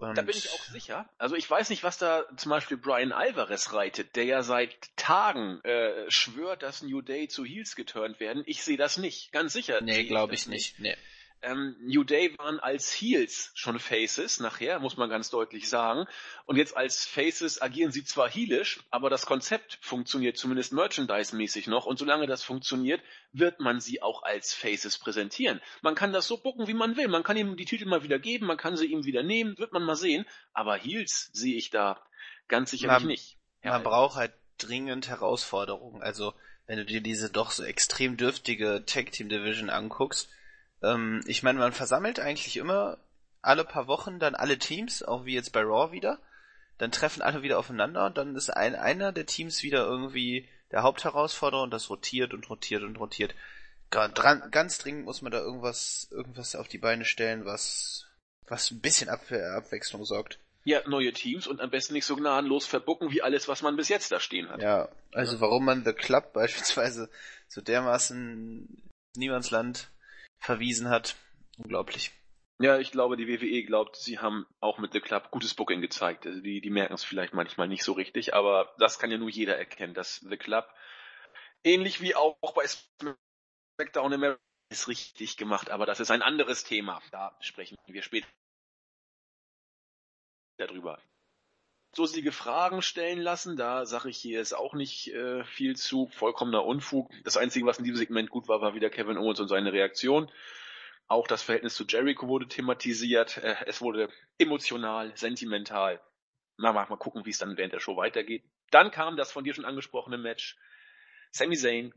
Und 0.09 0.17
da 0.17 0.21
bin 0.21 0.35
ich 0.35 0.49
auch 0.51 0.63
sicher. 0.63 1.07
Also 1.17 1.35
ich 1.35 1.49
weiß 1.49 1.69
nicht, 1.69 1.83
was 1.83 1.97
da 1.97 2.25
zum 2.37 2.49
Beispiel 2.49 2.77
Brian 2.77 3.11
Alvarez 3.11 3.73
reitet, 3.73 4.15
der 4.15 4.25
ja 4.25 4.43
seit 4.43 4.95
Tagen 4.95 5.61
äh, 5.63 6.09
schwört, 6.09 6.63
dass 6.63 6.81
New 6.81 7.01
Day 7.01 7.27
zu 7.27 7.45
Heels 7.45 7.75
geturnt 7.75 8.19
werden. 8.19 8.43
Ich 8.45 8.63
sehe 8.63 8.77
das 8.77 8.97
nicht, 8.97 9.31
ganz 9.31 9.53
sicher. 9.53 9.81
Nee, 9.81 10.05
glaube 10.05 10.33
ich 10.33 10.47
nicht. 10.47 10.79
nicht. 10.79 10.97
Nee 10.97 10.97
ähm, 11.43 11.75
New 11.81 12.03
Day 12.03 12.37
waren 12.37 12.59
als 12.59 12.91
Heels 12.91 13.51
schon 13.55 13.79
Faces 13.79 14.39
nachher, 14.39 14.79
muss 14.79 14.97
man 14.97 15.09
ganz 15.09 15.29
deutlich 15.29 15.69
sagen. 15.69 16.05
Und 16.45 16.57
jetzt 16.57 16.77
als 16.77 17.05
Faces 17.05 17.61
agieren 17.61 17.91
sie 17.91 18.03
zwar 18.03 18.29
heelisch, 18.29 18.79
aber 18.91 19.09
das 19.09 19.25
Konzept 19.25 19.79
funktioniert 19.81 20.37
zumindest 20.37 20.73
merchandise-mäßig 20.73 21.67
noch. 21.67 21.85
Und 21.85 21.97
solange 21.97 22.27
das 22.27 22.43
funktioniert, 22.43 23.01
wird 23.31 23.59
man 23.59 23.79
sie 23.79 24.01
auch 24.01 24.23
als 24.23 24.53
Faces 24.53 24.97
präsentieren. 24.97 25.61
Man 25.81 25.95
kann 25.95 26.13
das 26.13 26.27
so 26.27 26.37
bucken, 26.37 26.67
wie 26.67 26.73
man 26.73 26.95
will. 26.97 27.07
Man 27.07 27.23
kann 27.23 27.37
ihm 27.37 27.57
die 27.57 27.65
Titel 27.65 27.85
mal 27.85 28.03
wieder 28.03 28.19
geben, 28.19 28.45
man 28.45 28.57
kann 28.57 28.77
sie 28.77 28.87
ihm 28.87 29.05
wieder 29.05 29.23
nehmen, 29.23 29.57
wird 29.57 29.73
man 29.73 29.83
mal 29.83 29.95
sehen. 29.95 30.25
Aber 30.53 30.75
Heels 30.75 31.31
sehe 31.33 31.55
ich 31.55 31.69
da 31.69 32.01
ganz 32.47 32.71
sicherlich 32.71 32.99
man, 32.99 33.07
nicht. 33.07 33.37
Man 33.63 33.73
Alter. 33.73 33.89
braucht 33.89 34.15
halt 34.15 34.33
dringend 34.59 35.09
Herausforderungen. 35.09 36.03
Also, 36.03 36.33
wenn 36.67 36.77
du 36.77 36.85
dir 36.85 37.01
diese 37.01 37.29
doch 37.29 37.51
so 37.51 37.63
extrem 37.63 38.17
dürftige 38.17 38.83
Tag 38.85 39.11
Team 39.11 39.29
Division 39.29 39.69
anguckst, 39.69 40.29
ähm, 40.83 41.21
ich 41.25 41.43
meine, 41.43 41.59
man 41.59 41.73
versammelt 41.73 42.19
eigentlich 42.19 42.57
immer 42.57 42.97
alle 43.41 43.65
paar 43.65 43.87
Wochen 43.87 44.19
dann 44.19 44.35
alle 44.35 44.57
Teams, 44.57 45.03
auch 45.03 45.25
wie 45.25 45.33
jetzt 45.33 45.51
bei 45.51 45.61
Raw 45.61 45.91
wieder. 45.91 46.19
dann 46.77 46.91
treffen 46.91 47.21
alle 47.21 47.43
wieder 47.43 47.59
aufeinander 47.59 48.07
und 48.07 48.17
dann 48.17 48.35
ist 48.35 48.49
ein, 48.49 48.75
einer 48.75 49.11
der 49.11 49.25
Teams 49.25 49.63
wieder 49.63 49.83
irgendwie 49.83 50.47
der 50.71 50.83
Hauptherausforderer 50.83 51.63
und 51.63 51.71
das 51.71 51.89
rotiert 51.89 52.33
und 52.33 52.49
rotiert 52.49 52.83
und 52.83 52.97
rotiert. 52.97 53.35
Dran, 53.91 54.49
ganz 54.51 54.77
dringend 54.77 55.05
muss 55.05 55.21
man 55.21 55.31
da 55.31 55.39
irgendwas, 55.39 56.07
irgendwas 56.11 56.55
auf 56.55 56.69
die 56.69 56.77
Beine 56.77 57.03
stellen, 57.03 57.45
was, 57.45 58.07
was 58.47 58.71
ein 58.71 58.79
bisschen 58.79 59.09
Ab 59.09 59.29
Abwechslung 59.31 60.05
sorgt. 60.05 60.39
Ja, 60.63 60.87
neue 60.87 61.11
Teams 61.11 61.47
und 61.47 61.59
am 61.59 61.71
besten 61.71 61.93
nicht 61.93 62.05
so 62.05 62.15
gnadenlos 62.15 62.65
verbucken 62.65 63.11
wie 63.11 63.21
alles, 63.21 63.47
was 63.47 63.63
man 63.63 63.75
bis 63.75 63.89
jetzt 63.89 64.11
da 64.11 64.19
stehen 64.19 64.49
hat. 64.49 64.61
Ja, 64.61 64.89
also 65.11 65.35
ja. 65.35 65.41
warum 65.41 65.65
man 65.65 65.83
The 65.83 65.93
Club 65.93 66.33
beispielsweise 66.33 67.09
so 67.47 67.61
dermaßen 67.61 68.89
Niemandsland 69.15 69.89
verwiesen 70.41 70.89
hat, 70.89 71.15
unglaublich. 71.57 72.11
Ja, 72.59 72.77
ich 72.77 72.91
glaube, 72.91 73.17
die 73.17 73.27
WWE 73.27 73.63
glaubt, 73.63 73.95
sie 73.95 74.19
haben 74.19 74.45
auch 74.59 74.77
mit 74.77 74.93
The 74.93 74.99
Club 74.99 75.31
gutes 75.31 75.53
Booking 75.55 75.81
gezeigt. 75.81 76.27
Also 76.27 76.41
die, 76.41 76.61
die 76.61 76.69
merken 76.69 76.93
es 76.93 77.03
vielleicht 77.03 77.33
manchmal 77.33 77.67
nicht 77.67 77.83
so 77.83 77.93
richtig, 77.93 78.35
aber 78.35 78.71
das 78.77 78.99
kann 78.99 79.09
ja 79.09 79.17
nur 79.17 79.29
jeder 79.29 79.57
erkennen, 79.57 79.93
dass 79.93 80.17
The 80.17 80.37
Club 80.37 80.67
ähnlich 81.63 82.01
wie 82.01 82.15
auch 82.15 82.37
bei 82.53 82.65
SmackDown 82.67 84.13
America 84.13 84.39
ist 84.69 84.87
richtig 84.87 85.37
gemacht, 85.37 85.69
aber 85.69 85.85
das 85.85 85.99
ist 85.99 86.11
ein 86.11 86.21
anderes 86.21 86.63
Thema. 86.63 87.01
Da 87.11 87.35
sprechen 87.41 87.77
wir 87.87 88.03
später 88.03 88.27
darüber. 90.57 91.01
So 91.93 92.05
siege 92.05 92.31
Fragen 92.31 92.81
stellen 92.81 93.19
lassen, 93.19 93.57
da 93.57 93.85
sage 93.85 94.09
ich 94.09 94.17
hier 94.17 94.39
ist 94.39 94.53
auch 94.53 94.73
nicht 94.73 95.13
äh, 95.13 95.43
viel 95.43 95.75
zu, 95.75 96.07
vollkommener 96.07 96.63
Unfug. 96.63 97.11
Das 97.25 97.35
Einzige, 97.35 97.65
was 97.65 97.79
in 97.79 97.83
diesem 97.83 97.97
Segment 97.97 98.29
gut 98.29 98.47
war, 98.47 98.61
war 98.61 98.73
wieder 98.73 98.89
Kevin 98.89 99.17
Owens 99.17 99.41
und 99.41 99.49
seine 99.49 99.73
Reaktion. 99.73 100.31
Auch 101.07 101.27
das 101.27 101.43
Verhältnis 101.43 101.75
zu 101.75 101.83
Jericho 101.85 102.29
wurde 102.29 102.47
thematisiert. 102.47 103.37
Äh, 103.37 103.57
es 103.65 103.81
wurde 103.81 104.09
emotional, 104.37 105.11
sentimental. 105.17 106.01
Na, 106.57 106.71
mal 106.71 106.85
gucken, 106.95 107.25
wie 107.25 107.31
es 107.31 107.39
dann 107.39 107.57
während 107.57 107.73
der 107.73 107.81
Show 107.81 107.97
weitergeht. 107.97 108.45
Dann 108.69 108.91
kam 108.91 109.17
das 109.17 109.33
von 109.33 109.43
dir 109.43 109.53
schon 109.53 109.65
angesprochene 109.65 110.17
Match. 110.17 110.57
Sami 111.31 111.57
Zayn 111.57 111.93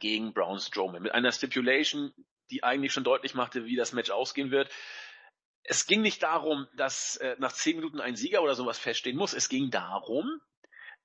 gegen 0.00 0.32
Braun 0.32 0.58
Strowman 0.58 1.02
mit 1.02 1.12
einer 1.12 1.32
Stipulation, 1.32 2.14
die 2.50 2.62
eigentlich 2.62 2.92
schon 2.94 3.04
deutlich 3.04 3.34
machte, 3.34 3.66
wie 3.66 3.76
das 3.76 3.92
Match 3.92 4.10
ausgehen 4.10 4.50
wird. 4.50 4.70
Es 5.70 5.86
ging 5.86 6.00
nicht 6.00 6.22
darum, 6.22 6.66
dass 6.76 7.16
äh, 7.16 7.36
nach 7.38 7.52
zehn 7.52 7.76
Minuten 7.76 8.00
ein 8.00 8.16
Sieger 8.16 8.42
oder 8.42 8.54
sowas 8.54 8.78
feststehen 8.78 9.18
muss. 9.18 9.34
Es 9.34 9.50
ging 9.50 9.70
darum, 9.70 10.40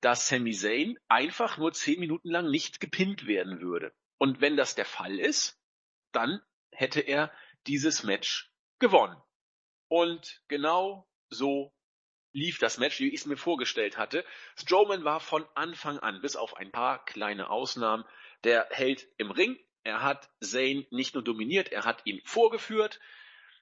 dass 0.00 0.26
Sami 0.26 0.52
Zayn 0.52 0.98
einfach 1.06 1.58
nur 1.58 1.74
zehn 1.74 2.00
Minuten 2.00 2.30
lang 2.30 2.50
nicht 2.50 2.80
gepinnt 2.80 3.26
werden 3.26 3.60
würde. 3.60 3.94
Und 4.16 4.40
wenn 4.40 4.56
das 4.56 4.74
der 4.74 4.86
Fall 4.86 5.18
ist, 5.18 5.60
dann 6.12 6.40
hätte 6.70 7.00
er 7.00 7.30
dieses 7.66 8.04
Match 8.04 8.50
gewonnen. 8.78 9.20
Und 9.88 10.42
genau 10.48 11.06
so 11.28 11.74
lief 12.32 12.58
das 12.58 12.78
Match, 12.78 13.00
wie 13.00 13.08
ich 13.08 13.20
es 13.20 13.26
mir 13.26 13.36
vorgestellt 13.36 13.98
hatte. 13.98 14.24
Strowman 14.56 15.04
war 15.04 15.20
von 15.20 15.46
Anfang 15.54 15.98
an, 15.98 16.22
bis 16.22 16.36
auf 16.36 16.56
ein 16.56 16.72
paar 16.72 17.04
kleine 17.04 17.50
Ausnahmen, 17.50 18.04
der 18.44 18.66
Held 18.70 19.06
im 19.18 19.30
Ring. 19.30 19.58
Er 19.82 20.02
hat 20.02 20.30
Zane 20.40 20.86
nicht 20.90 21.14
nur 21.14 21.22
dominiert, 21.22 21.70
er 21.70 21.84
hat 21.84 22.06
ihn 22.06 22.22
vorgeführt. 22.24 22.98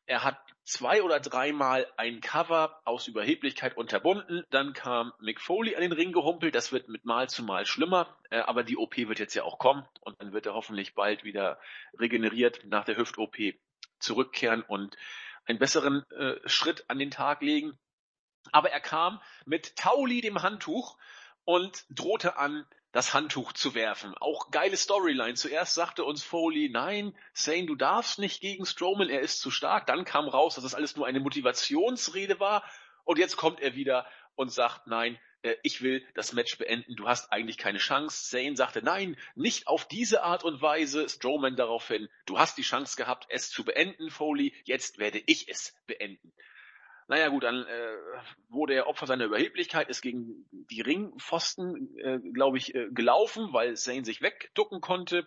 Er 0.07 0.25
hat 0.25 0.39
zwei 0.65 1.03
oder 1.03 1.21
dreimal 1.21 1.87
ein 1.97 2.21
Cover 2.21 2.81
aus 2.85 3.09
Überheblichkeit 3.09 3.77
unterbunden. 3.77 4.45
Dann 4.51 4.73
kam 4.73 5.13
Mick 5.21 5.41
Foley 5.41 5.75
an 5.75 5.83
den 5.83 5.93
Ring 5.93 6.13
gehumpelt. 6.13 6.55
Das 6.55 6.73
wird 6.73 6.89
mit 6.89 7.05
Mal 7.05 7.29
zu 7.29 7.43
Mal 7.43 7.67
schlimmer. 7.67 8.17
Äh, 8.31 8.41
aber 8.41 8.65
die 8.65 8.77
OP 8.77 8.97
wird 8.97 9.19
jetzt 9.19 9.35
ja 9.35 9.45
auch 9.45 9.59
kommen. 9.59 9.87
Und 10.01 10.21
dann 10.21 10.33
wird 10.33 10.47
er 10.47 10.55
hoffentlich 10.55 10.95
bald 10.95 11.25
wieder 11.25 11.59
regeneriert 11.99 12.65
nach 12.65 12.85
der 12.85 12.97
Hüft-OP 12.97 13.37
zurückkehren 13.99 14.63
und 14.63 14.97
einen 15.47 15.59
besseren 15.59 16.05
äh, 16.11 16.37
Schritt 16.47 16.85
an 16.89 16.99
den 16.99 17.11
Tag 17.11 17.43
legen. 17.43 17.79
Aber 18.51 18.71
er 18.71 18.81
kam 18.81 19.21
mit 19.47 19.77
Tauli, 19.77 20.21
dem 20.21 20.43
Handtuch, 20.43 20.99
und 21.45 21.85
drohte 21.91 22.37
an, 22.37 22.67
das 22.93 23.15
Handtuch 23.15 23.53
zu 23.53 23.75
werfen. 23.75 24.15
Auch 24.19 24.51
geile 24.51 24.77
Storyline. 24.77 25.35
Zuerst 25.35 25.75
sagte 25.75 26.05
uns 26.05 26.23
Foley, 26.23 26.69
nein, 26.69 27.17
Zane, 27.33 27.67
du 27.67 27.75
darfst 27.75 28.19
nicht 28.19 28.41
gegen 28.41 28.67
Strowman, 28.67 29.09
er 29.09 29.21
ist 29.21 29.41
zu 29.41 29.51
stark. 29.51 29.87
Dann 29.87 30.05
kam 30.05 30.29
raus, 30.29 30.55
dass 30.55 30.65
das 30.65 30.75
alles 30.75 30.95
nur 30.97 31.07
eine 31.07 31.21
Motivationsrede 31.21 32.39
war. 32.39 32.63
Und 33.05 33.19
jetzt 33.19 33.37
kommt 33.37 33.61
er 33.61 33.75
wieder 33.75 34.07
und 34.37 34.53
sagt, 34.53 34.87
nein, 34.87 35.19
äh, 35.43 35.57
ich 35.63 35.83
will 35.83 36.07
das 36.15 36.33
Match 36.33 36.57
beenden, 36.59 36.95
du 36.97 37.09
hast 37.09 37.33
eigentlich 37.33 37.59
keine 37.59 37.79
Chance. 37.79 38.31
Zane 38.31 38.57
sagte, 38.57 38.83
nein, 38.83 39.17
nicht 39.35 39.67
auf 39.67 39.89
diese 39.89 40.23
Art 40.23 40.45
und 40.45 40.61
Weise. 40.61 41.09
Strowman 41.09 41.57
daraufhin, 41.57 42.09
du 42.27 42.39
hast 42.39 42.59
die 42.59 42.63
Chance 42.63 42.97
gehabt, 42.97 43.27
es 43.29 43.51
zu 43.51 43.65
beenden, 43.65 44.11
Foley, 44.11 44.55
jetzt 44.65 44.99
werde 44.99 45.23
ich 45.27 45.49
es 45.49 45.75
beenden. 45.87 46.33
Naja 47.09 47.29
gut, 47.29 47.45
dann 47.45 47.67
äh, 47.67 47.97
wurde 48.49 48.75
er 48.75 48.87
Opfer 48.87 49.07
seiner 49.07 49.25
Überheblichkeit, 49.25 49.89
ist 49.89 50.03
gegen 50.03 50.47
die 50.51 50.81
Ringpfosten, 50.81 51.99
äh, 51.99 52.19
glaube 52.33 52.59
ich, 52.59 52.75
äh, 52.75 52.89
gelaufen, 52.91 53.53
weil 53.53 53.77
Zane 53.77 54.05
sich 54.05 54.23
wegducken 54.23 54.81
konnte. 54.81 55.27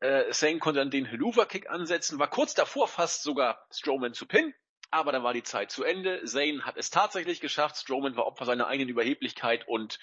Äh, 0.00 0.30
Zane 0.30 0.58
konnte 0.58 0.80
dann 0.80 0.90
den 0.90 1.04
Helluva-Kick 1.04 1.70
ansetzen, 1.70 2.18
war 2.18 2.28
kurz 2.28 2.54
davor 2.54 2.88
fast 2.88 3.22
sogar 3.22 3.66
Strowman 3.70 4.12
zu 4.12 4.26
pinnen, 4.26 4.54
aber 4.90 5.12
dann 5.12 5.22
war 5.22 5.32
die 5.32 5.42
Zeit 5.42 5.70
zu 5.70 5.84
Ende. 5.84 6.24
Zane 6.24 6.64
hat 6.64 6.76
es 6.76 6.90
tatsächlich 6.90 7.40
geschafft. 7.40 7.76
Strowman 7.76 8.16
war 8.16 8.26
Opfer 8.26 8.44
seiner 8.44 8.66
eigenen 8.66 8.90
Überheblichkeit 8.90 9.66
und 9.68 9.98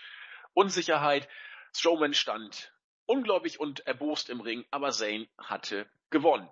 Unsicherheit. 0.53 1.27
Strowman 1.73 2.13
stand 2.13 2.73
ungläubig 3.05 3.59
und 3.59 3.85
erbost 3.85 4.29
im 4.29 4.41
Ring, 4.41 4.65
aber 4.71 4.91
Zane 4.91 5.27
hatte 5.37 5.87
gewonnen. 6.09 6.49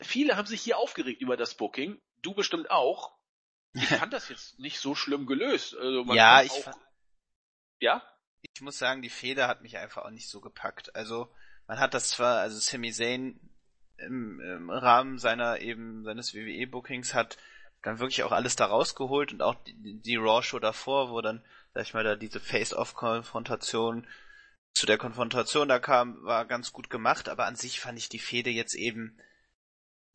Viele 0.00 0.36
haben 0.36 0.46
sich 0.46 0.62
hier 0.62 0.78
aufgeregt 0.78 1.20
über 1.20 1.36
das 1.36 1.54
Booking 1.54 2.00
du 2.22 2.34
bestimmt 2.34 2.70
auch. 2.70 3.16
Ich 3.72 3.86
fand 3.88 4.12
das 4.12 4.28
jetzt 4.28 4.58
nicht 4.58 4.80
so 4.80 4.94
schlimm 4.94 5.26
gelöst. 5.26 5.76
Also 5.76 6.04
ja, 6.14 6.42
ich 6.42 6.50
auch, 6.50 6.72
ja. 7.78 8.02
Ich 8.42 8.60
muss 8.60 8.78
sagen, 8.78 9.02
die 9.02 9.10
Feder 9.10 9.48
hat 9.48 9.62
mich 9.62 9.76
einfach 9.76 10.04
auch 10.04 10.10
nicht 10.10 10.28
so 10.28 10.40
gepackt. 10.40 10.94
Also 10.94 11.32
man 11.66 11.78
hat 11.78 11.94
das 11.94 12.10
zwar, 12.10 12.40
also 12.40 12.58
Sami 12.58 12.92
Zayn 12.92 13.38
im, 13.98 14.40
im 14.40 14.70
Rahmen 14.70 15.18
seiner 15.18 15.60
eben 15.60 16.04
seines 16.04 16.34
WWE 16.34 16.66
Bookings 16.66 17.14
hat 17.14 17.36
dann 17.82 17.98
wirklich 17.98 18.22
auch 18.22 18.32
alles 18.32 18.56
da 18.56 18.66
rausgeholt 18.66 19.32
und 19.32 19.42
auch 19.42 19.54
die, 19.64 20.00
die 20.00 20.16
Raw 20.16 20.42
Show 20.42 20.58
davor, 20.58 21.10
wo 21.10 21.20
dann 21.20 21.44
sag 21.72 21.82
ich 21.82 21.94
mal 21.94 22.04
da 22.04 22.16
diese 22.16 22.40
Face-Off 22.40 22.94
Konfrontation 22.94 24.06
zu 24.72 24.86
der 24.86 24.98
Konfrontation 24.98 25.68
da 25.68 25.78
kam, 25.78 26.22
war 26.24 26.46
ganz 26.46 26.72
gut 26.72 26.90
gemacht, 26.90 27.28
aber 27.28 27.46
an 27.46 27.56
sich 27.56 27.80
fand 27.80 27.98
ich 27.98 28.08
die 28.08 28.18
Fehde 28.18 28.50
jetzt 28.50 28.74
eben 28.74 29.18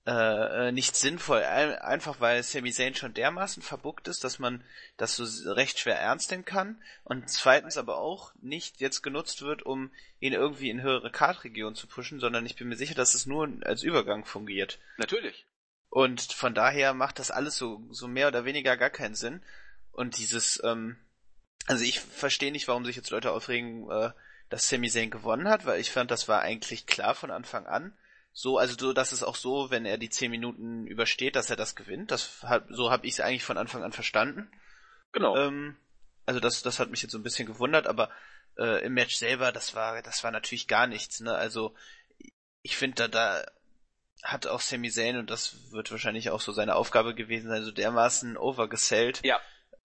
äh, 0.07 0.67
äh, 0.67 0.71
nicht 0.71 0.95
sinnvoll, 0.95 1.41
einfach 1.43 2.19
weil 2.19 2.43
Sami 2.43 2.71
Zayn 2.71 2.93
schon 2.93 3.15
dermaßen 3.15 3.63
verbuckt 3.63 4.07
ist, 4.07 4.23
dass 4.23 4.37
man 4.37 4.63
das 4.97 5.15
so 5.15 5.51
recht 5.51 5.79
schwer 5.79 5.99
ernst 5.99 6.29
nehmen 6.29 6.45
kann 6.45 6.79
und 7.03 7.27
zweitens 7.27 7.75
aber 7.75 7.97
auch 7.97 8.31
nicht 8.39 8.81
jetzt 8.81 9.01
genutzt 9.01 9.41
wird, 9.41 9.63
um 9.63 9.89
ihn 10.19 10.33
irgendwie 10.33 10.69
in 10.69 10.83
höhere 10.83 11.11
Kartregionen 11.11 11.73
zu 11.73 11.87
pushen, 11.87 12.19
sondern 12.19 12.45
ich 12.45 12.55
bin 12.55 12.67
mir 12.67 12.75
sicher, 12.75 12.93
dass 12.93 13.15
es 13.15 13.25
nur 13.25 13.51
als 13.63 13.81
Übergang 13.81 14.25
fungiert. 14.25 14.77
Natürlich. 14.97 15.47
Und 15.89 16.21
von 16.21 16.53
daher 16.53 16.93
macht 16.93 17.17
das 17.17 17.31
alles 17.31 17.57
so, 17.57 17.81
so 17.89 18.07
mehr 18.07 18.27
oder 18.27 18.45
weniger 18.45 18.77
gar 18.77 18.91
keinen 18.91 19.15
Sinn. 19.15 19.41
Und 19.91 20.19
dieses, 20.19 20.61
ähm, 20.63 20.97
also 21.65 21.83
ich 21.83 21.99
verstehe 21.99 22.51
nicht, 22.51 22.67
warum 22.67 22.85
sich 22.85 22.95
jetzt 22.95 23.09
Leute 23.09 23.31
aufregen, 23.31 23.89
äh, 23.89 24.11
dass 24.49 24.69
Sami 24.69 24.87
Zayn 24.91 25.09
gewonnen 25.09 25.49
hat, 25.49 25.65
weil 25.65 25.79
ich 25.79 25.91
fand, 25.91 26.11
das 26.11 26.27
war 26.27 26.41
eigentlich 26.41 26.85
klar 26.85 27.15
von 27.15 27.31
Anfang 27.31 27.65
an 27.65 27.97
so, 28.37 28.57
also 28.57 28.75
so, 28.77 28.91
dass 28.91 29.13
es 29.13 29.23
auch 29.23 29.37
so, 29.37 29.71
wenn 29.71 29.85
er 29.85 29.97
die 29.97 30.09
zehn 30.09 30.29
Minuten 30.29 30.85
übersteht, 30.87 31.37
dass 31.37 31.49
er 31.49 31.55
das 31.55 31.73
gewinnt. 31.73 32.11
Das 32.11 32.43
hat, 32.43 32.65
so 32.69 32.91
habe 32.91 33.07
ich 33.07 33.13
es 33.13 33.21
eigentlich 33.21 33.45
von 33.45 33.57
Anfang 33.57 33.81
an 33.81 33.93
verstanden. 33.93 34.51
Genau. 35.13 35.37
Ähm, 35.37 35.77
also 36.25 36.41
das, 36.41 36.61
das 36.61 36.77
hat 36.77 36.89
mich 36.89 37.01
jetzt 37.01 37.13
so 37.13 37.17
ein 37.17 37.23
bisschen 37.23 37.47
gewundert, 37.47 37.87
aber 37.87 38.09
äh, 38.57 38.83
im 38.85 38.93
Match 38.93 39.15
selber, 39.15 39.53
das 39.53 39.73
war, 39.73 40.01
das 40.01 40.21
war 40.25 40.31
natürlich 40.31 40.67
gar 40.67 40.85
nichts. 40.85 41.21
Ne? 41.21 41.33
Also 41.33 41.73
ich 42.61 42.75
finde, 42.75 42.95
da, 42.95 43.07
da 43.07 43.45
hat 44.21 44.47
auch 44.47 44.59
Sami 44.59 44.91
Zayn 44.91 45.15
und 45.15 45.29
das 45.29 45.71
wird 45.71 45.89
wahrscheinlich 45.89 46.29
auch 46.29 46.41
so 46.41 46.51
seine 46.51 46.75
Aufgabe 46.75 47.15
gewesen 47.15 47.47
sein, 47.47 47.63
so 47.63 47.71
dermaßen 47.71 48.35
overgesellt. 48.35 49.21
Ja. 49.23 49.39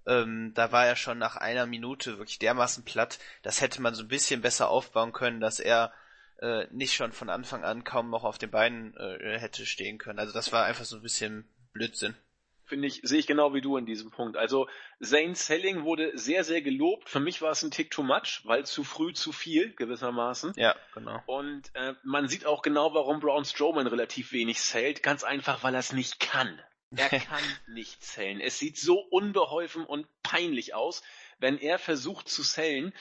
Ähm, 0.07 0.55
da 0.57 0.73
war 0.73 0.87
er 0.87 0.97
schon 0.97 1.19
nach 1.19 1.37
einer 1.37 1.67
Minute 1.67 2.19
wirklich 2.19 2.41
dermaßen 2.41 2.85
platt. 2.85 3.21
Das 3.45 3.61
hätte 3.61 3.81
man 3.81 3.95
so 3.95 4.03
ein 4.03 4.09
bisschen 4.09 4.41
besser 4.41 4.71
aufbauen 4.71 5.13
können, 5.13 5.39
dass 5.39 5.61
er 5.61 5.93
äh, 6.41 6.67
nicht 6.71 6.95
schon 6.95 7.13
von 7.13 7.31
Anfang 7.31 7.65
an 7.65 7.85
kaum 7.85 8.11
noch 8.11 8.25
auf 8.25 8.39
den 8.39 8.51
Beinen 8.51 8.97
äh, 8.97 9.39
hätte 9.39 9.67
stehen 9.67 9.99
können. 9.99 10.19
Also 10.19 10.33
das 10.33 10.53
war 10.53 10.65
einfach 10.65 10.85
so 10.85 10.97
ein 10.97 11.03
bisschen 11.03 11.49
Blödsinn. 11.73 12.17
Finde 12.65 12.87
ich, 12.87 13.01
sehe 13.03 13.19
ich 13.19 13.27
genau 13.27 13.53
wie 13.53 13.61
du 13.61 13.77
in 13.77 13.85
diesem 13.85 14.13
Punkt. 14.13 14.37
Also 14.37 14.69
Zane 15.03 15.35
Selling 15.35 15.83
wurde 15.83 16.17
sehr, 16.17 16.45
sehr 16.45 16.63
gelobt. 16.63 17.09
Für 17.09 17.19
mich 17.19 17.43
war 17.43 17.51
es 17.51 17.63
ein 17.65 17.73
Tick 17.73 17.91
too 17.91 18.05
much, 18.05 18.43
weil 18.45 18.65
zu 18.65 18.85
früh 18.85 19.13
zu 19.13 19.33
viel 19.33 19.75
gewissermaßen. 19.75 20.53
Ja, 20.57 20.77
genau. 20.95 21.21
Und 21.27 21.65
äh, 21.75 21.95
man 22.05 22.29
sieht 22.29 22.47
auch 22.47 22.63
genau, 22.63 22.95
warum 22.95 23.19
Braun 23.19 23.45
Strowman 23.45 23.89
relativ 23.89 24.31
wenig 24.31 24.61
zählt. 24.61 25.03
Ganz 25.03 25.25
einfach, 25.25 25.65
weil 25.65 25.75
er 25.75 25.81
es 25.81 25.93
nicht 25.93 26.21
kann. 26.21 26.61
Er 26.97 27.09
kann 27.09 27.43
nicht 27.67 28.05
zählen. 28.05 28.41
Es 28.41 28.61
sieht 28.61 28.79
so 28.79 29.01
unbeholfen 29.01 29.85
und 29.85 30.07
peinlich 30.23 30.73
aus, 30.73 31.03
wenn 31.41 31.59
er 31.59 31.79
versucht 31.79 32.29
zu 32.29 32.43
zählen. 32.45 32.95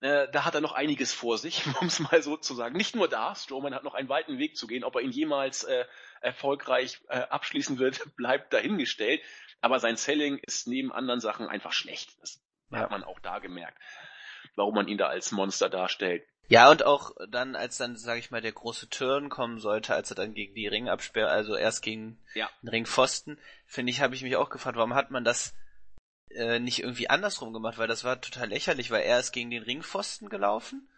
Äh, 0.00 0.28
da 0.32 0.44
hat 0.44 0.54
er 0.54 0.60
noch 0.60 0.72
einiges 0.72 1.12
vor 1.12 1.36
sich, 1.38 1.64
um 1.80 1.88
es 1.88 2.00
mal 2.00 2.22
so 2.22 2.36
zu 2.36 2.54
sagen. 2.54 2.76
Nicht 2.76 2.94
nur 2.94 3.08
da, 3.08 3.34
Strowman 3.34 3.74
hat 3.74 3.84
noch 3.84 3.94
einen 3.94 4.08
weiten 4.08 4.38
Weg 4.38 4.56
zu 4.56 4.66
gehen. 4.66 4.84
Ob 4.84 4.96
er 4.96 5.02
ihn 5.02 5.10
jemals 5.10 5.64
äh, 5.64 5.84
erfolgreich 6.20 7.00
äh, 7.08 7.20
abschließen 7.20 7.78
wird, 7.78 8.00
bleibt 8.16 8.52
dahingestellt. 8.52 9.22
Aber 9.60 9.78
sein 9.78 9.96
Selling 9.96 10.38
ist 10.38 10.66
neben 10.66 10.92
anderen 10.92 11.20
Sachen 11.20 11.46
einfach 11.46 11.72
schlecht. 11.72 12.18
Das 12.20 12.40
ja. 12.70 12.78
hat 12.78 12.90
man 12.90 13.04
auch 13.04 13.20
da 13.20 13.40
gemerkt, 13.40 13.78
warum 14.56 14.74
man 14.74 14.88
ihn 14.88 14.98
da 14.98 15.08
als 15.08 15.32
Monster 15.32 15.68
darstellt. 15.68 16.24
Ja, 16.48 16.68
und 16.68 16.84
auch 16.84 17.12
dann, 17.28 17.54
als 17.54 17.76
dann, 17.76 17.96
sag 17.96 18.18
ich 18.18 18.32
mal, 18.32 18.40
der 18.40 18.50
große 18.50 18.88
Turn 18.88 19.28
kommen 19.28 19.60
sollte, 19.60 19.94
als 19.94 20.10
er 20.10 20.16
dann 20.16 20.34
gegen 20.34 20.54
die 20.54 20.66
Ringabsperr, 20.66 21.28
also 21.28 21.54
erst 21.54 21.82
gegen 21.82 22.18
ja. 22.34 22.50
den 22.62 22.70
Ringpfosten, 22.70 23.38
finde 23.66 23.92
ich, 23.92 24.00
habe 24.00 24.16
ich 24.16 24.24
mich 24.24 24.34
auch 24.34 24.50
gefragt, 24.50 24.76
warum 24.76 24.94
hat 24.94 25.12
man 25.12 25.22
das 25.22 25.54
äh, 26.30 26.58
nicht 26.58 26.80
irgendwie 26.80 27.10
andersrum 27.10 27.52
gemacht, 27.52 27.78
weil 27.78 27.88
das 27.88 28.04
war 28.04 28.20
total 28.20 28.48
lächerlich, 28.48 28.90
weil 28.90 29.02
er 29.02 29.18
ist 29.20 29.32
gegen 29.32 29.50
den 29.50 29.62
Ringpfosten 29.62 30.28
gelaufen 30.28 30.88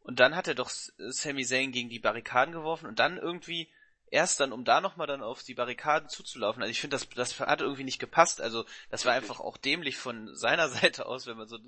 und 0.00 0.20
dann 0.20 0.36
hat 0.36 0.48
er 0.48 0.54
doch 0.54 0.70
Sami 0.70 1.44
Zayn 1.44 1.72
gegen 1.72 1.88
die 1.88 2.00
Barrikaden 2.00 2.52
geworfen 2.52 2.86
und 2.86 2.98
dann 2.98 3.18
irgendwie 3.18 3.72
erst 4.12 4.40
dann, 4.40 4.52
um 4.52 4.64
da 4.64 4.80
nochmal 4.80 5.06
dann 5.06 5.22
auf 5.22 5.42
die 5.42 5.54
Barrikaden 5.54 6.08
zuzulaufen. 6.08 6.62
Also 6.62 6.70
ich 6.70 6.80
finde, 6.80 6.96
das, 6.96 7.08
das 7.08 7.40
hat 7.40 7.62
irgendwie 7.62 7.84
nicht 7.84 7.98
gepasst. 7.98 8.40
Also 8.40 8.66
das 8.90 9.04
war 9.06 9.14
einfach 9.14 9.40
auch 9.40 9.56
dämlich 9.56 9.96
von 9.96 10.34
seiner 10.36 10.68
Seite 10.68 11.06
aus, 11.06 11.26
wenn 11.26 11.38
man 11.38 11.48
so 11.48 11.58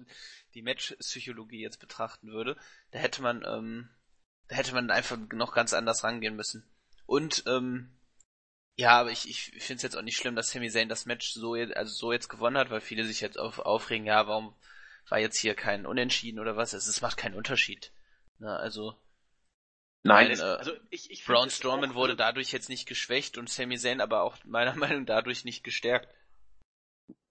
die 0.52 0.62
Match-Psychologie 0.62 1.62
jetzt 1.62 1.80
betrachten 1.80 2.28
würde. 2.28 2.56
Da 2.90 2.98
hätte 2.98 3.22
man, 3.22 3.44
ähm, 3.46 3.88
da 4.48 4.56
hätte 4.56 4.74
man 4.74 4.90
einfach 4.90 5.16
noch 5.32 5.54
ganz 5.54 5.72
anders 5.72 6.04
rangehen 6.04 6.36
müssen. 6.36 6.68
Und 7.06 7.44
ähm, 7.46 7.93
ja, 8.76 8.98
aber 9.00 9.10
ich, 9.10 9.28
ich 9.28 9.42
finde 9.62 9.76
es 9.76 9.82
jetzt 9.82 9.96
auch 9.96 10.02
nicht 10.02 10.16
schlimm, 10.16 10.34
dass 10.34 10.50
Sami 10.50 10.70
Zayn 10.70 10.88
das 10.88 11.06
Match 11.06 11.32
so, 11.32 11.54
also 11.54 11.94
so 11.94 12.12
jetzt 12.12 12.28
gewonnen 12.28 12.58
hat, 12.58 12.70
weil 12.70 12.80
viele 12.80 13.04
sich 13.04 13.20
jetzt 13.20 13.38
auf, 13.38 13.60
aufregen, 13.60 14.06
ja, 14.06 14.26
warum 14.26 14.54
war 15.08 15.18
jetzt 15.18 15.38
hier 15.38 15.54
kein 15.54 15.86
Unentschieden 15.86 16.40
oder 16.40 16.56
was? 16.56 16.72
Es, 16.72 16.86
es 16.86 17.00
macht 17.00 17.16
keinen 17.16 17.34
Unterschied. 17.36 17.92
Na, 18.38 18.56
also 18.56 18.96
Nein, 20.02 20.30
es, 20.30 20.40
äh, 20.40 20.44
also 20.44 20.72
ich, 20.90 21.10
ich 21.10 21.24
Braun 21.24 21.50
Strowman 21.50 21.94
wurde 21.94 22.14
dadurch 22.16 22.52
jetzt 22.52 22.68
nicht 22.68 22.86
geschwächt 22.86 23.38
und 23.38 23.48
Sami 23.48 23.78
Zayn 23.78 24.00
aber 24.00 24.22
auch 24.22 24.36
meiner 24.44 24.74
Meinung 24.76 25.00
nach 25.00 25.16
dadurch 25.16 25.44
nicht 25.44 25.64
gestärkt. 25.64 26.08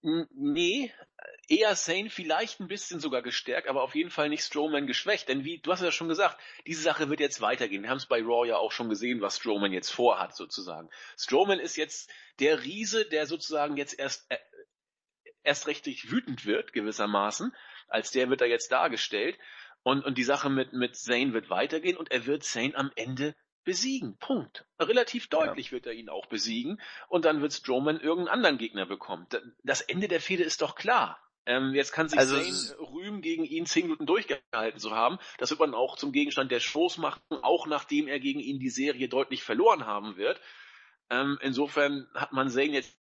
Nee, 0.02 0.92
eher 1.48 1.76
Zayn 1.76 2.10
vielleicht 2.10 2.60
ein 2.60 2.68
bisschen 2.68 3.00
sogar 3.00 3.22
gestärkt, 3.22 3.68
aber 3.68 3.84
auf 3.84 3.96
jeden 3.96 4.10
Fall 4.10 4.30
nicht 4.30 4.44
Strowman 4.44 4.88
geschwächt. 4.88 5.28
Denn 5.28 5.44
wie, 5.44 5.60
du 5.60 5.72
hast 5.72 5.82
ja 5.82 5.92
schon 5.92 6.08
gesagt, 6.08 6.40
diese 6.66 6.82
Sache 6.82 7.10
wird 7.10 7.20
jetzt 7.20 7.42
weitergehen. 7.42 7.84
Wir 7.84 7.90
haben 7.90 7.98
es 7.98 8.06
bei 8.06 8.22
Raw 8.22 8.48
ja 8.48 8.58
auch 8.58 8.72
schon 8.72 8.90
gesehen, 8.90 9.22
was 9.22 9.38
Strowman 9.38 9.74
jetzt 9.74 9.90
vorhat, 9.90 10.36
sozusagen. 10.36 10.90
Strowman 11.18 11.60
ist 11.60 11.76
jetzt 11.76 12.10
der 12.40 12.64
Riese, 12.64 13.06
der 13.06 13.26
sozusagen 13.28 13.78
jetzt 13.78 13.98
erst, 14.00 14.26
äh, 14.30 14.38
erst 15.44 15.68
richtig 15.68 16.12
wütend 16.12 16.46
wird, 16.46 16.74
gewissermaßen. 16.74 17.54
Als 17.88 18.12
der 18.12 18.30
wird 18.30 18.42
er 18.42 18.48
jetzt 18.48 18.72
dargestellt. 18.72 19.38
Und, 19.84 20.06
und 20.06 20.18
die 20.18 20.24
Sache 20.24 20.50
mit, 20.50 20.72
mit 20.72 20.96
Zane 20.96 21.34
wird 21.34 21.50
weitergehen 21.50 21.98
und 21.98 22.10
er 22.12 22.26
wird 22.26 22.44
Zane 22.44 22.76
am 22.76 22.92
Ende 22.96 23.36
besiegen. 23.66 24.18
Punkt. 24.18 24.66
Relativ 24.80 25.28
deutlich 25.28 25.68
ja. 25.68 25.72
wird 25.74 25.88
er 25.88 25.94
ihn 25.94 26.10
auch 26.10 26.26
besiegen 26.28 26.82
und 27.10 27.26
dann 27.26 27.42
wird 27.42 27.54
Strowman 27.54 28.00
irgendeinen 28.00 28.34
anderen 28.34 28.58
Gegner 28.58 28.86
bekommen. 28.86 29.28
Das 29.64 29.82
Ende 29.82 30.08
der 30.08 30.22
Fehde 30.22 30.44
ist 30.44 30.62
doch 30.62 30.76
klar. 30.76 31.23
Ähm, 31.46 31.74
jetzt 31.74 31.92
kann 31.92 32.08
sich 32.08 32.18
also 32.18 32.40
Zane 32.40 32.80
rühmen, 32.80 33.22
gegen 33.22 33.44
ihn 33.44 33.66
zehn 33.66 33.84
Minuten 33.84 34.06
durchgehalten 34.06 34.80
zu 34.80 34.92
haben. 34.92 35.20
Das 35.38 35.50
wird 35.50 35.60
man 35.60 35.74
auch 35.74 35.98
zum 35.98 36.12
Gegenstand 36.14 36.52
der 36.52 36.62
Shows 36.62 36.98
machen, 36.98 37.22
auch 37.42 37.68
nachdem 37.68 38.08
er 38.08 38.20
gegen 38.20 38.40
ihn 38.40 38.60
die 38.60 38.70
Serie 38.70 39.10
deutlich 39.10 39.44
verloren 39.44 39.86
haben 39.86 40.16
wird. 40.16 40.40
Ähm, 41.10 41.38
insofern 41.42 42.08
hat 42.14 42.32
man 42.32 42.50
Zane 42.50 42.72
jetzt 42.72 42.98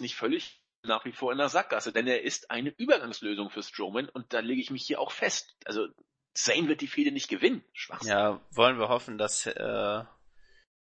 nicht 0.00 0.16
völlig 0.16 0.62
nach 0.84 1.04
wie 1.04 1.12
vor 1.12 1.32
in 1.32 1.38
der 1.38 1.48
Sackgasse, 1.48 1.92
denn 1.92 2.06
er 2.06 2.22
ist 2.22 2.50
eine 2.50 2.70
Übergangslösung 2.70 3.50
für 3.50 3.62
Strowman 3.62 4.08
und 4.08 4.32
da 4.32 4.40
lege 4.40 4.60
ich 4.60 4.70
mich 4.70 4.84
hier 4.84 5.00
auch 5.00 5.12
fest. 5.12 5.56
Also 5.64 5.86
Zane 6.34 6.68
wird 6.68 6.80
die 6.80 6.88
Fehde 6.88 7.12
nicht 7.12 7.28
gewinnen. 7.28 7.64
Schwachsinn. 7.72 8.10
Ja, 8.10 8.40
wollen 8.50 8.78
wir 8.78 8.88
hoffen, 8.88 9.16
dass 9.16 9.46
äh, 9.46 10.04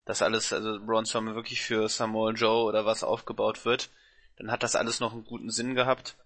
das 0.04 0.22
alles, 0.22 0.52
also 0.52 0.80
Braun 0.84 1.06
Strowman 1.06 1.34
wirklich 1.34 1.60
für 1.60 1.88
Samoa 1.88 2.32
Joe 2.32 2.64
oder 2.64 2.86
was 2.86 3.02
aufgebaut 3.02 3.64
wird. 3.64 3.90
Dann 4.40 4.50
hat 4.50 4.62
das 4.62 4.74
alles 4.74 5.00
noch 5.00 5.12
einen 5.12 5.24
guten 5.24 5.50
Sinn 5.50 5.74
gehabt. 5.74 6.16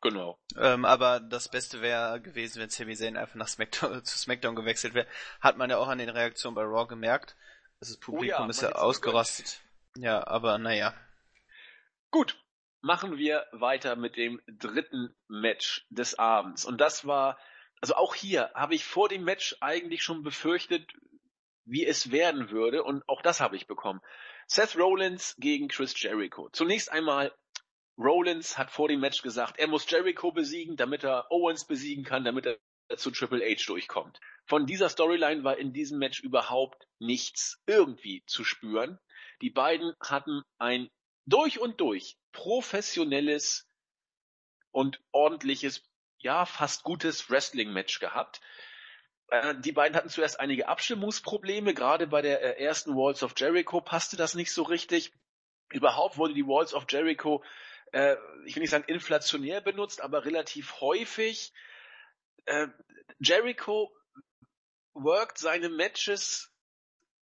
Genau. 0.00 0.38
Ähm, 0.56 0.84
aber 0.84 1.18
das 1.18 1.48
Beste 1.48 1.82
wäre 1.82 2.20
gewesen, 2.20 2.62
wenn 2.62 2.70
Sami 2.70 2.94
Zayn 2.94 3.16
einfach 3.16 3.34
nach 3.34 3.48
Smackdown, 3.48 4.04
zu 4.04 4.16
Smackdown 4.16 4.54
gewechselt 4.54 4.94
wäre. 4.94 5.08
Hat 5.40 5.56
man 5.56 5.70
ja 5.70 5.78
auch 5.78 5.88
an 5.88 5.98
den 5.98 6.08
Reaktionen 6.08 6.54
bei 6.54 6.62
Raw 6.62 6.86
gemerkt. 6.86 7.36
Das 7.80 7.96
Publikum 7.98 8.42
oh 8.42 8.44
ja, 8.44 8.50
ist 8.50 8.62
ja 8.62 8.72
ausgerastet. 8.72 9.60
Ja, 9.96 10.24
aber 10.24 10.58
naja. 10.58 10.94
Gut, 12.12 12.40
machen 12.80 13.18
wir 13.18 13.44
weiter 13.50 13.96
mit 13.96 14.16
dem 14.16 14.40
dritten 14.46 15.12
Match 15.26 15.84
des 15.90 16.16
Abends. 16.16 16.64
Und 16.64 16.80
das 16.80 17.08
war, 17.08 17.38
also 17.80 17.96
auch 17.96 18.14
hier 18.14 18.52
habe 18.54 18.76
ich 18.76 18.84
vor 18.84 19.08
dem 19.08 19.24
Match 19.24 19.56
eigentlich 19.60 20.04
schon 20.04 20.22
befürchtet, 20.22 20.92
wie 21.64 21.84
es 21.84 22.12
werden 22.12 22.50
würde. 22.50 22.84
Und 22.84 23.02
auch 23.08 23.20
das 23.20 23.40
habe 23.40 23.56
ich 23.56 23.66
bekommen. 23.66 24.00
Seth 24.46 24.76
Rollins 24.76 25.34
gegen 25.38 25.66
Chris 25.66 26.00
Jericho. 26.00 26.50
Zunächst 26.52 26.92
einmal, 26.92 27.32
Rollins 27.96 28.58
hat 28.58 28.70
vor 28.70 28.88
dem 28.88 29.00
Match 29.00 29.22
gesagt, 29.22 29.58
er 29.58 29.68
muss 29.68 29.88
Jericho 29.88 30.32
besiegen, 30.32 30.76
damit 30.76 31.04
er 31.04 31.30
Owens 31.30 31.64
besiegen 31.66 32.04
kann, 32.04 32.24
damit 32.24 32.46
er 32.46 32.58
zu 32.96 33.10
Triple 33.10 33.44
H 33.44 33.64
durchkommt. 33.66 34.20
Von 34.46 34.66
dieser 34.66 34.88
Storyline 34.88 35.44
war 35.44 35.56
in 35.56 35.72
diesem 35.72 35.98
Match 35.98 36.20
überhaupt 36.20 36.86
nichts 36.98 37.62
irgendwie 37.66 38.24
zu 38.26 38.44
spüren. 38.44 38.98
Die 39.40 39.50
beiden 39.50 39.94
hatten 40.00 40.42
ein 40.58 40.90
durch 41.26 41.60
und 41.60 41.80
durch 41.80 42.16
professionelles 42.32 43.66
und 44.70 45.00
ordentliches, 45.12 45.82
ja, 46.18 46.46
fast 46.46 46.82
gutes 46.82 47.30
Wrestling-Match 47.30 48.00
gehabt. 48.00 48.40
Äh, 49.28 49.54
die 49.60 49.72
beiden 49.72 49.96
hatten 49.96 50.10
zuerst 50.10 50.40
einige 50.40 50.68
Abstimmungsprobleme, 50.68 51.74
gerade 51.74 52.06
bei 52.06 52.22
der 52.22 52.42
äh, 52.42 52.62
ersten 52.62 52.94
Walls 52.94 53.22
of 53.22 53.34
Jericho 53.36 53.80
passte 53.80 54.16
das 54.16 54.34
nicht 54.34 54.52
so 54.52 54.62
richtig. 54.64 55.12
Überhaupt 55.70 56.18
wurde 56.18 56.34
die 56.34 56.46
Walls 56.46 56.74
of 56.74 56.86
Jericho, 56.88 57.42
äh, 57.94 58.16
ich 58.44 58.54
will 58.54 58.60
nicht 58.60 58.70
sagen 58.70 58.84
inflationär 58.86 59.60
benutzt, 59.60 60.00
aber 60.00 60.24
relativ 60.24 60.80
häufig. 60.80 61.52
Äh, 62.44 62.68
Jericho 63.18 63.94
worked 64.94 65.38
seine 65.38 65.68
Matches 65.68 66.50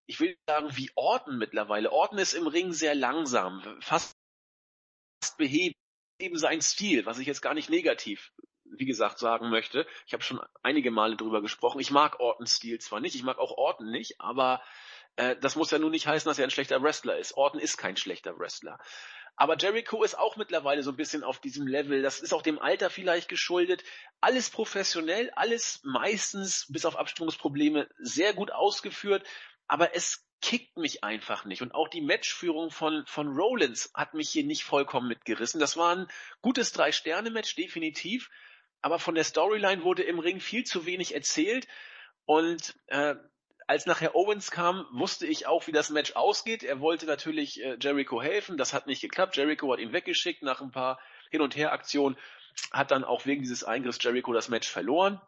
ich 0.06 0.20
will 0.20 0.36
sagen, 0.46 0.76
wie 0.76 0.90
Orton 0.94 1.38
mittlerweile. 1.38 1.90
Orton 1.90 2.18
ist 2.18 2.34
im 2.34 2.46
Ring 2.46 2.72
sehr 2.72 2.94
langsam, 2.94 3.62
fast 3.80 4.16
beheben 5.38 5.74
eben 6.18 6.38
sein 6.38 6.60
Stil, 6.60 7.06
was 7.06 7.18
ich 7.18 7.26
jetzt 7.26 7.42
gar 7.42 7.54
nicht 7.54 7.70
negativ, 7.70 8.32
wie 8.64 8.84
gesagt, 8.84 9.18
sagen 9.18 9.50
möchte. 9.50 9.86
Ich 10.06 10.12
habe 10.12 10.22
schon 10.22 10.40
einige 10.62 10.90
Male 10.90 11.16
drüber 11.16 11.42
gesprochen. 11.42 11.80
Ich 11.80 11.90
mag 11.90 12.20
Ortons 12.20 12.56
Stil 12.56 12.78
zwar 12.78 13.00
nicht, 13.00 13.14
ich 13.14 13.22
mag 13.22 13.38
auch 13.38 13.52
Orton 13.52 13.90
nicht, 13.90 14.20
aber 14.20 14.62
äh, 15.16 15.36
das 15.36 15.56
muss 15.56 15.70
ja 15.70 15.78
nun 15.78 15.90
nicht 15.90 16.06
heißen, 16.06 16.28
dass 16.28 16.38
er 16.38 16.44
ein 16.44 16.50
schlechter 16.50 16.82
Wrestler 16.82 17.18
ist. 17.18 17.36
Orton 17.36 17.60
ist 17.60 17.76
kein 17.76 17.96
schlechter 17.96 18.38
Wrestler. 18.38 18.78
Aber 19.36 19.56
Jericho 19.56 20.02
ist 20.02 20.18
auch 20.18 20.36
mittlerweile 20.36 20.82
so 20.82 20.90
ein 20.90 20.96
bisschen 20.96 21.24
auf 21.24 21.40
diesem 21.40 21.66
Level. 21.66 22.02
Das 22.02 22.20
ist 22.20 22.32
auch 22.32 22.42
dem 22.42 22.58
Alter 22.58 22.90
vielleicht 22.90 23.28
geschuldet. 23.28 23.82
Alles 24.20 24.50
professionell, 24.50 25.30
alles 25.34 25.80
meistens 25.84 26.66
bis 26.68 26.84
auf 26.84 26.96
Abstimmungsprobleme 26.96 27.88
sehr 27.98 28.34
gut 28.34 28.52
ausgeführt 28.52 29.24
aber 29.72 29.96
es 29.96 30.26
kickt 30.42 30.76
mich 30.76 31.02
einfach 31.02 31.46
nicht. 31.46 31.62
Und 31.62 31.74
auch 31.74 31.88
die 31.88 32.02
Matchführung 32.02 32.70
von, 32.70 33.04
von 33.06 33.28
Rollins 33.28 33.90
hat 33.94 34.12
mich 34.12 34.28
hier 34.28 34.44
nicht 34.44 34.64
vollkommen 34.64 35.08
mitgerissen. 35.08 35.60
Das 35.60 35.78
war 35.78 35.96
ein 35.96 36.08
gutes 36.42 36.72
Drei-Sterne-Match, 36.72 37.54
definitiv. 37.54 38.28
Aber 38.82 38.98
von 38.98 39.14
der 39.14 39.24
Storyline 39.24 39.82
wurde 39.82 40.02
im 40.02 40.18
Ring 40.18 40.40
viel 40.40 40.64
zu 40.64 40.84
wenig 40.84 41.14
erzählt. 41.14 41.68
Und 42.26 42.74
äh, 42.88 43.14
als 43.72 43.86
nachher 43.86 44.14
Owens 44.14 44.50
kam, 44.50 44.86
wusste 44.92 45.26
ich 45.26 45.46
auch, 45.46 45.66
wie 45.66 45.72
das 45.72 45.88
Match 45.88 46.12
ausgeht. 46.14 46.62
Er 46.62 46.80
wollte 46.80 47.06
natürlich 47.06 47.64
äh, 47.64 47.78
Jericho 47.80 48.20
helfen. 48.20 48.58
Das 48.58 48.74
hat 48.74 48.86
nicht 48.86 49.00
geklappt. 49.00 49.34
Jericho 49.38 49.72
hat 49.72 49.80
ihn 49.80 49.94
weggeschickt 49.94 50.42
nach 50.42 50.60
ein 50.60 50.72
paar 50.72 51.00
Hin- 51.30 51.40
und 51.40 51.56
Her-Aktionen. 51.56 52.18
Hat 52.70 52.90
dann 52.90 53.02
auch 53.02 53.24
wegen 53.24 53.40
dieses 53.40 53.64
Eingriffs 53.64 53.96
Jericho 54.02 54.34
das 54.34 54.50
Match 54.50 54.68
verloren. 54.68 55.22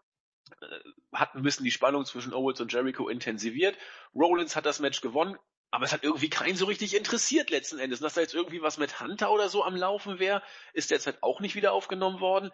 Äh, 0.61 0.67
hat 1.15 1.35
ein 1.35 1.43
bisschen 1.43 1.65
die 1.65 1.71
Spannung 1.71 2.05
zwischen 2.05 2.35
Owens 2.35 2.61
und 2.61 2.71
Jericho 2.71 3.09
intensiviert. 3.09 3.79
Rollins 4.15 4.57
hat 4.57 4.67
das 4.67 4.79
Match 4.79 5.01
gewonnen, 5.01 5.39
aber 5.71 5.87
es 5.87 5.95
hat 5.95 6.05
irgendwie 6.05 6.29
keinen 6.29 6.57
so 6.57 6.67
richtig 6.67 6.95
interessiert 6.95 7.49
letzten 7.49 7.79
Endes. 7.79 8.01
dass 8.01 8.13
da 8.13 8.21
jetzt 8.21 8.35
irgendwie 8.35 8.61
was 8.61 8.77
mit 8.77 9.01
Hunter 9.01 9.33
oder 9.33 9.49
so 9.49 9.65
am 9.65 9.75
Laufen 9.75 10.19
wäre, 10.19 10.43
ist 10.75 10.91
derzeit 10.91 11.23
auch 11.23 11.41
nicht 11.41 11.55
wieder 11.55 11.73
aufgenommen 11.73 12.21
worden. 12.21 12.51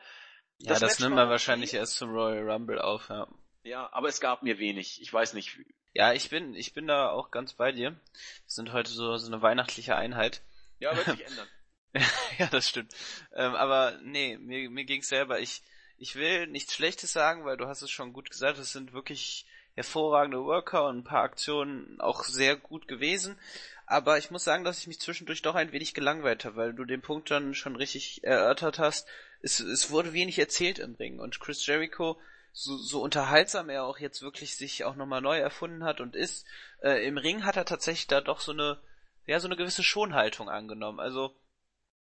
Ja, 0.59 0.71
das, 0.71 0.79
das 0.79 1.01
nimmt 1.01 1.17
man 1.17 1.29
wahrscheinlich 1.29 1.75
erst 1.75 1.97
zum 1.97 2.11
Royal 2.11 2.49
Rumble 2.49 2.81
auf, 2.81 3.09
ja. 3.09 3.27
Ja, 3.63 3.89
aber 3.93 4.09
es 4.09 4.21
gab 4.21 4.43
mir 4.43 4.59
wenig. 4.59 5.01
Ich 5.03 5.13
weiß 5.13 5.35
nicht. 5.35 5.59
Ja, 5.93 6.13
ich 6.13 6.31
bin, 6.31 6.55
ich 6.55 6.73
bin 6.73 6.87
da 6.87 7.11
auch 7.11 7.31
ganz 7.31 7.53
bei 7.53 7.73
dir. 7.73 7.91
Wir 7.91 8.01
sind 8.47 8.73
heute 8.73 8.91
so, 8.91 9.17
so 9.17 9.27
eine 9.27 9.43
weihnachtliche 9.43 9.97
Einheit. 9.97 10.43
Ja, 10.79 10.97
wird 10.97 11.07
sich 11.07 11.27
ändern. 11.27 11.49
ja, 12.39 12.47
das 12.47 12.69
stimmt. 12.69 12.95
Ähm, 13.35 13.55
aber 13.55 13.99
nee, 14.03 14.39
mir, 14.39 14.71
mir 14.71 14.85
ging's 14.85 15.09
selber. 15.09 15.41
Ich, 15.41 15.63
ich 15.99 16.15
will 16.15 16.47
nichts 16.47 16.75
Schlechtes 16.75 17.13
sagen, 17.13 17.45
weil 17.45 17.57
du 17.57 17.67
hast 17.67 17.83
es 17.83 17.91
schon 17.91 18.13
gut 18.13 18.31
gesagt, 18.31 18.59
es 18.59 18.73
sind 18.73 18.93
wirklich 18.93 19.47
hervorragende 19.75 20.45
Worker 20.45 20.87
und 20.87 20.99
ein 20.99 21.05
paar 21.05 21.23
Aktionen 21.23 22.01
auch 22.01 22.25
sehr 22.25 22.57
gut 22.57 22.89
gewesen. 22.89 23.39
Aber 23.87 24.19
ich 24.19 24.31
muss 24.31 24.45
sagen, 24.45 24.63
dass 24.63 24.79
ich 24.79 24.87
mich 24.87 25.01
zwischendurch 25.01 25.43
doch 25.43 25.57
ein 25.57 25.73
wenig 25.73 25.95
gelangweilt 25.95 26.45
habe, 26.45 26.57
weil 26.57 26.73
du 26.73 26.85
den 26.85 27.03
Punkt 27.03 27.31
dann 27.31 27.55
schon 27.55 27.75
richtig 27.77 28.23
erörtert 28.23 28.79
hast. 28.79 29.09
Es, 29.43 29.59
es 29.59 29.91
wurde 29.91 30.13
wenig 30.13 30.39
erzählt 30.39 30.79
im 30.79 30.95
Ring 30.95 31.19
und 31.19 31.41
Chris 31.41 31.67
Jericho, 31.67 32.21
so, 32.53 32.77
so 32.77 33.03
unterhaltsam 33.03 33.69
er 33.69 33.85
auch 33.85 33.99
jetzt 33.99 34.23
wirklich 34.23 34.57
sich 34.57 34.85
auch 34.85 34.97
nochmal 34.97 35.21
neu 35.21 35.39
erfunden 35.39 35.85
hat 35.85 36.01
und 36.01 36.17
ist, 36.17 36.47
äh, 36.83 37.07
im 37.07 37.19
Ring 37.19 37.45
hat 37.45 37.57
er 37.57 37.65
tatsächlich 37.65 38.07
da 38.07 38.21
doch 38.21 38.41
so 38.41 38.53
eine 38.53 38.81
ja, 39.31 39.39
so 39.39 39.47
eine 39.47 39.57
gewisse 39.57 39.85
Schonhaltung 39.85 40.49
angenommen. 40.49 40.99
Also 40.99 41.35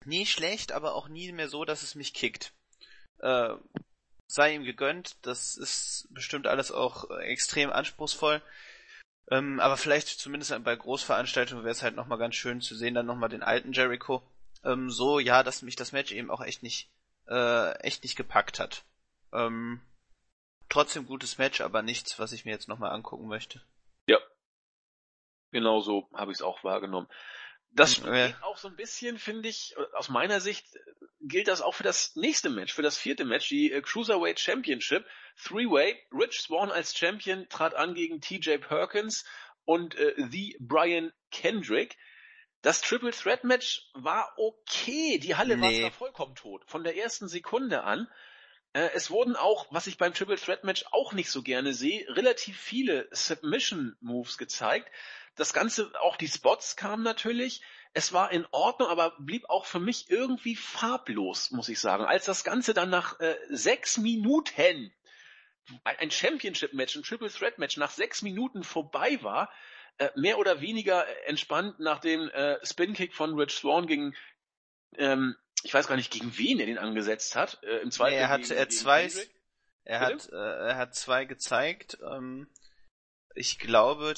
nie 0.04 0.26
schlecht, 0.26 0.72
aber 0.72 0.94
auch 0.94 1.08
nie 1.08 1.30
mehr 1.32 1.48
so, 1.48 1.64
dass 1.64 1.82
es 1.82 1.94
mich 1.94 2.12
kickt. 2.12 2.52
Äh, 3.20 3.54
sei 4.26 4.54
ihm 4.54 4.64
gegönnt, 4.64 5.16
das 5.22 5.56
ist 5.56 6.08
bestimmt 6.10 6.48
alles 6.48 6.72
auch 6.72 7.08
extrem 7.20 7.70
anspruchsvoll. 7.70 8.42
Ähm, 9.30 9.60
aber 9.60 9.76
vielleicht 9.76 10.08
zumindest 10.08 10.52
bei 10.64 10.74
Großveranstaltungen 10.74 11.64
wäre 11.64 11.72
es 11.72 11.82
halt 11.82 11.94
nochmal 11.94 12.18
ganz 12.18 12.34
schön 12.34 12.60
zu 12.60 12.74
sehen, 12.74 12.94
dann 12.94 13.06
nochmal 13.06 13.28
den 13.28 13.42
alten 13.42 13.72
Jericho. 13.72 14.22
Ähm, 14.64 14.90
so, 14.90 15.18
ja, 15.18 15.42
dass 15.42 15.62
mich 15.62 15.76
das 15.76 15.92
Match 15.92 16.10
eben 16.10 16.30
auch 16.30 16.42
echt 16.42 16.62
nicht, 16.62 16.90
äh, 17.28 17.78
echt 17.78 18.02
nicht 18.02 18.16
gepackt 18.16 18.58
hat. 18.58 18.84
Ähm, 19.32 19.80
trotzdem 20.68 21.06
gutes 21.06 21.38
Match, 21.38 21.60
aber 21.60 21.82
nichts, 21.82 22.18
was 22.18 22.32
ich 22.32 22.44
mir 22.44 22.52
jetzt 22.52 22.68
nochmal 22.68 22.92
angucken 22.92 23.28
möchte. 23.28 23.62
Ja. 24.06 24.18
Genau 25.50 25.80
so 25.80 26.08
habe 26.12 26.32
ich 26.32 26.38
es 26.38 26.42
auch 26.42 26.64
wahrgenommen. 26.64 27.08
Das 27.70 27.94
steht 27.94 28.36
auch 28.42 28.56
so 28.56 28.68
ein 28.68 28.76
bisschen, 28.76 29.18
finde 29.18 29.48
ich, 29.48 29.74
aus 29.94 30.08
meiner 30.08 30.40
Sicht 30.40 30.64
gilt 31.20 31.48
das 31.48 31.60
auch 31.60 31.74
für 31.74 31.82
das 31.82 32.14
nächste 32.14 32.48
Match, 32.48 32.72
für 32.72 32.82
das 32.82 32.96
vierte 32.96 33.24
Match, 33.24 33.48
die 33.48 33.72
äh, 33.72 33.80
Cruiserweight 33.80 34.38
Championship. 34.38 35.04
Three-Way, 35.42 36.00
Rich 36.12 36.42
Swan 36.42 36.70
als 36.70 36.96
Champion 36.96 37.48
trat 37.48 37.74
an 37.74 37.94
gegen 37.94 38.20
TJ 38.20 38.58
Perkins 38.58 39.24
und 39.64 39.96
äh, 39.96 40.14
The 40.30 40.56
Brian 40.60 41.12
Kendrick. 41.32 41.96
Das 42.62 42.80
Triple 42.80 43.10
Threat 43.10 43.44
Match 43.44 43.90
war 43.94 44.32
okay. 44.36 45.18
Die 45.18 45.34
Halle 45.34 45.56
nee. 45.56 45.62
war 45.62 45.90
zwar 45.90 45.98
vollkommen 45.98 46.34
tot, 46.34 46.62
von 46.66 46.84
der 46.84 46.96
ersten 46.96 47.28
Sekunde 47.28 47.82
an. 47.82 48.08
Äh, 48.74 48.90
es 48.94 49.10
wurden 49.10 49.36
auch, 49.36 49.66
was 49.70 49.86
ich 49.86 49.96
beim 49.96 50.12
Triple 50.12 50.36
Threat 50.36 50.64
Match 50.64 50.84
auch 50.90 51.12
nicht 51.12 51.30
so 51.30 51.42
gerne 51.42 51.72
sehe, 51.72 52.06
relativ 52.14 52.60
viele 52.60 53.08
Submission 53.12 53.96
Moves 54.00 54.36
gezeigt. 54.36 54.90
Das 55.36 55.52
Ganze, 55.52 55.90
auch 56.00 56.16
die 56.16 56.28
Spots 56.28 56.76
kamen 56.76 57.02
natürlich. 57.02 57.62
Es 57.92 58.12
war 58.12 58.32
in 58.32 58.46
Ordnung, 58.50 58.88
aber 58.88 59.14
blieb 59.18 59.48
auch 59.48 59.64
für 59.64 59.80
mich 59.80 60.10
irgendwie 60.10 60.56
farblos, 60.56 61.52
muss 61.52 61.68
ich 61.68 61.80
sagen. 61.80 62.04
Als 62.04 62.26
das 62.26 62.44
Ganze 62.44 62.74
dann 62.74 62.90
nach 62.90 63.18
äh, 63.20 63.36
sechs 63.48 63.96
Minuten, 63.96 64.92
ein 65.84 66.10
Championship-Match, 66.10 66.96
ein 66.96 67.04
Triple 67.04 67.30
Threat-Match, 67.30 67.76
nach 67.76 67.90
sechs 67.90 68.22
Minuten 68.22 68.64
vorbei 68.64 69.18
war, 69.22 69.50
äh, 69.98 70.10
mehr 70.16 70.38
oder 70.38 70.60
weniger 70.60 71.06
entspannt 71.28 71.78
nach 71.78 72.00
dem 72.00 72.28
äh, 72.30 72.58
Spin-Kick 72.66 73.14
von 73.14 73.38
Rich 73.38 73.52
Swan 73.52 73.86
gegen, 73.86 74.14
ähm, 74.98 75.36
ich 75.62 75.72
weiß 75.72 75.86
gar 75.86 75.96
nicht, 75.96 76.12
gegen 76.12 76.36
wen 76.36 76.60
er 76.60 76.66
den 76.66 76.78
angesetzt 76.78 77.36
hat. 77.36 77.62
Äh, 77.62 77.78
Im 77.78 77.90
zweiten 77.90 78.16
nee, 78.16 78.20
er 78.20 78.28
hat 78.28 78.42
gegen, 78.42 78.54
er 78.54 78.66
gegen 78.66 78.70
zwei, 78.70 79.10
er 79.84 80.00
hat, 80.00 80.28
äh, 80.30 80.36
er 80.36 80.76
hat 80.76 80.94
zwei 80.94 81.24
gezeigt. 81.24 81.98
Ähm, 82.02 82.48
ich 83.34 83.58
glaube, 83.58 84.14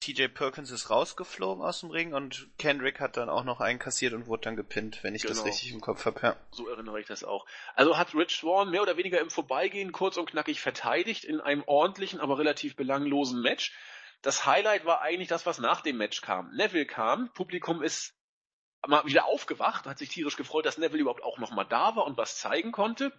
TJ 0.00 0.28
Perkins 0.28 0.70
ist 0.70 0.90
rausgeflogen 0.90 1.64
aus 1.64 1.80
dem 1.80 1.90
Ring 1.90 2.14
und 2.14 2.48
Kendrick 2.56 3.00
hat 3.00 3.16
dann 3.16 3.28
auch 3.28 3.44
noch 3.44 3.60
einen 3.60 3.78
kassiert 3.78 4.12
und 4.14 4.26
wurde 4.26 4.42
dann 4.42 4.56
gepinnt, 4.56 5.02
wenn 5.02 5.14
ich 5.14 5.22
genau. 5.22 5.34
das 5.34 5.44
richtig 5.44 5.72
im 5.72 5.80
Kopf 5.80 6.04
habe. 6.06 6.20
Ja. 6.22 6.36
So 6.52 6.68
erinnere 6.68 7.00
ich 7.00 7.06
das 7.06 7.24
auch. 7.24 7.46
Also 7.74 7.98
hat 7.98 8.14
Rich 8.14 8.36
Swan 8.36 8.70
mehr 8.70 8.82
oder 8.82 8.96
weniger 8.96 9.20
im 9.20 9.30
Vorbeigehen 9.30 9.90
kurz 9.90 10.16
und 10.16 10.30
knackig 10.30 10.60
verteidigt 10.60 11.24
in 11.24 11.40
einem 11.40 11.64
ordentlichen, 11.66 12.20
aber 12.20 12.38
relativ 12.38 12.76
belanglosen 12.76 13.42
Match. 13.42 13.76
Das 14.22 14.46
Highlight 14.46 14.84
war 14.84 15.00
eigentlich 15.02 15.28
das, 15.28 15.46
was 15.46 15.58
nach 15.58 15.80
dem 15.80 15.96
Match 15.96 16.20
kam. 16.20 16.50
Neville 16.54 16.86
kam, 16.86 17.32
Publikum 17.34 17.82
ist 17.82 18.17
mal 18.86 19.04
wieder 19.04 19.26
aufgewacht, 19.26 19.86
hat 19.86 19.98
sich 19.98 20.08
tierisch 20.08 20.36
gefreut, 20.36 20.66
dass 20.66 20.78
Neville 20.78 21.02
überhaupt 21.02 21.22
auch 21.22 21.38
nochmal 21.38 21.66
da 21.66 21.96
war 21.96 22.04
und 22.04 22.16
was 22.16 22.38
zeigen 22.38 22.72
konnte. 22.72 23.12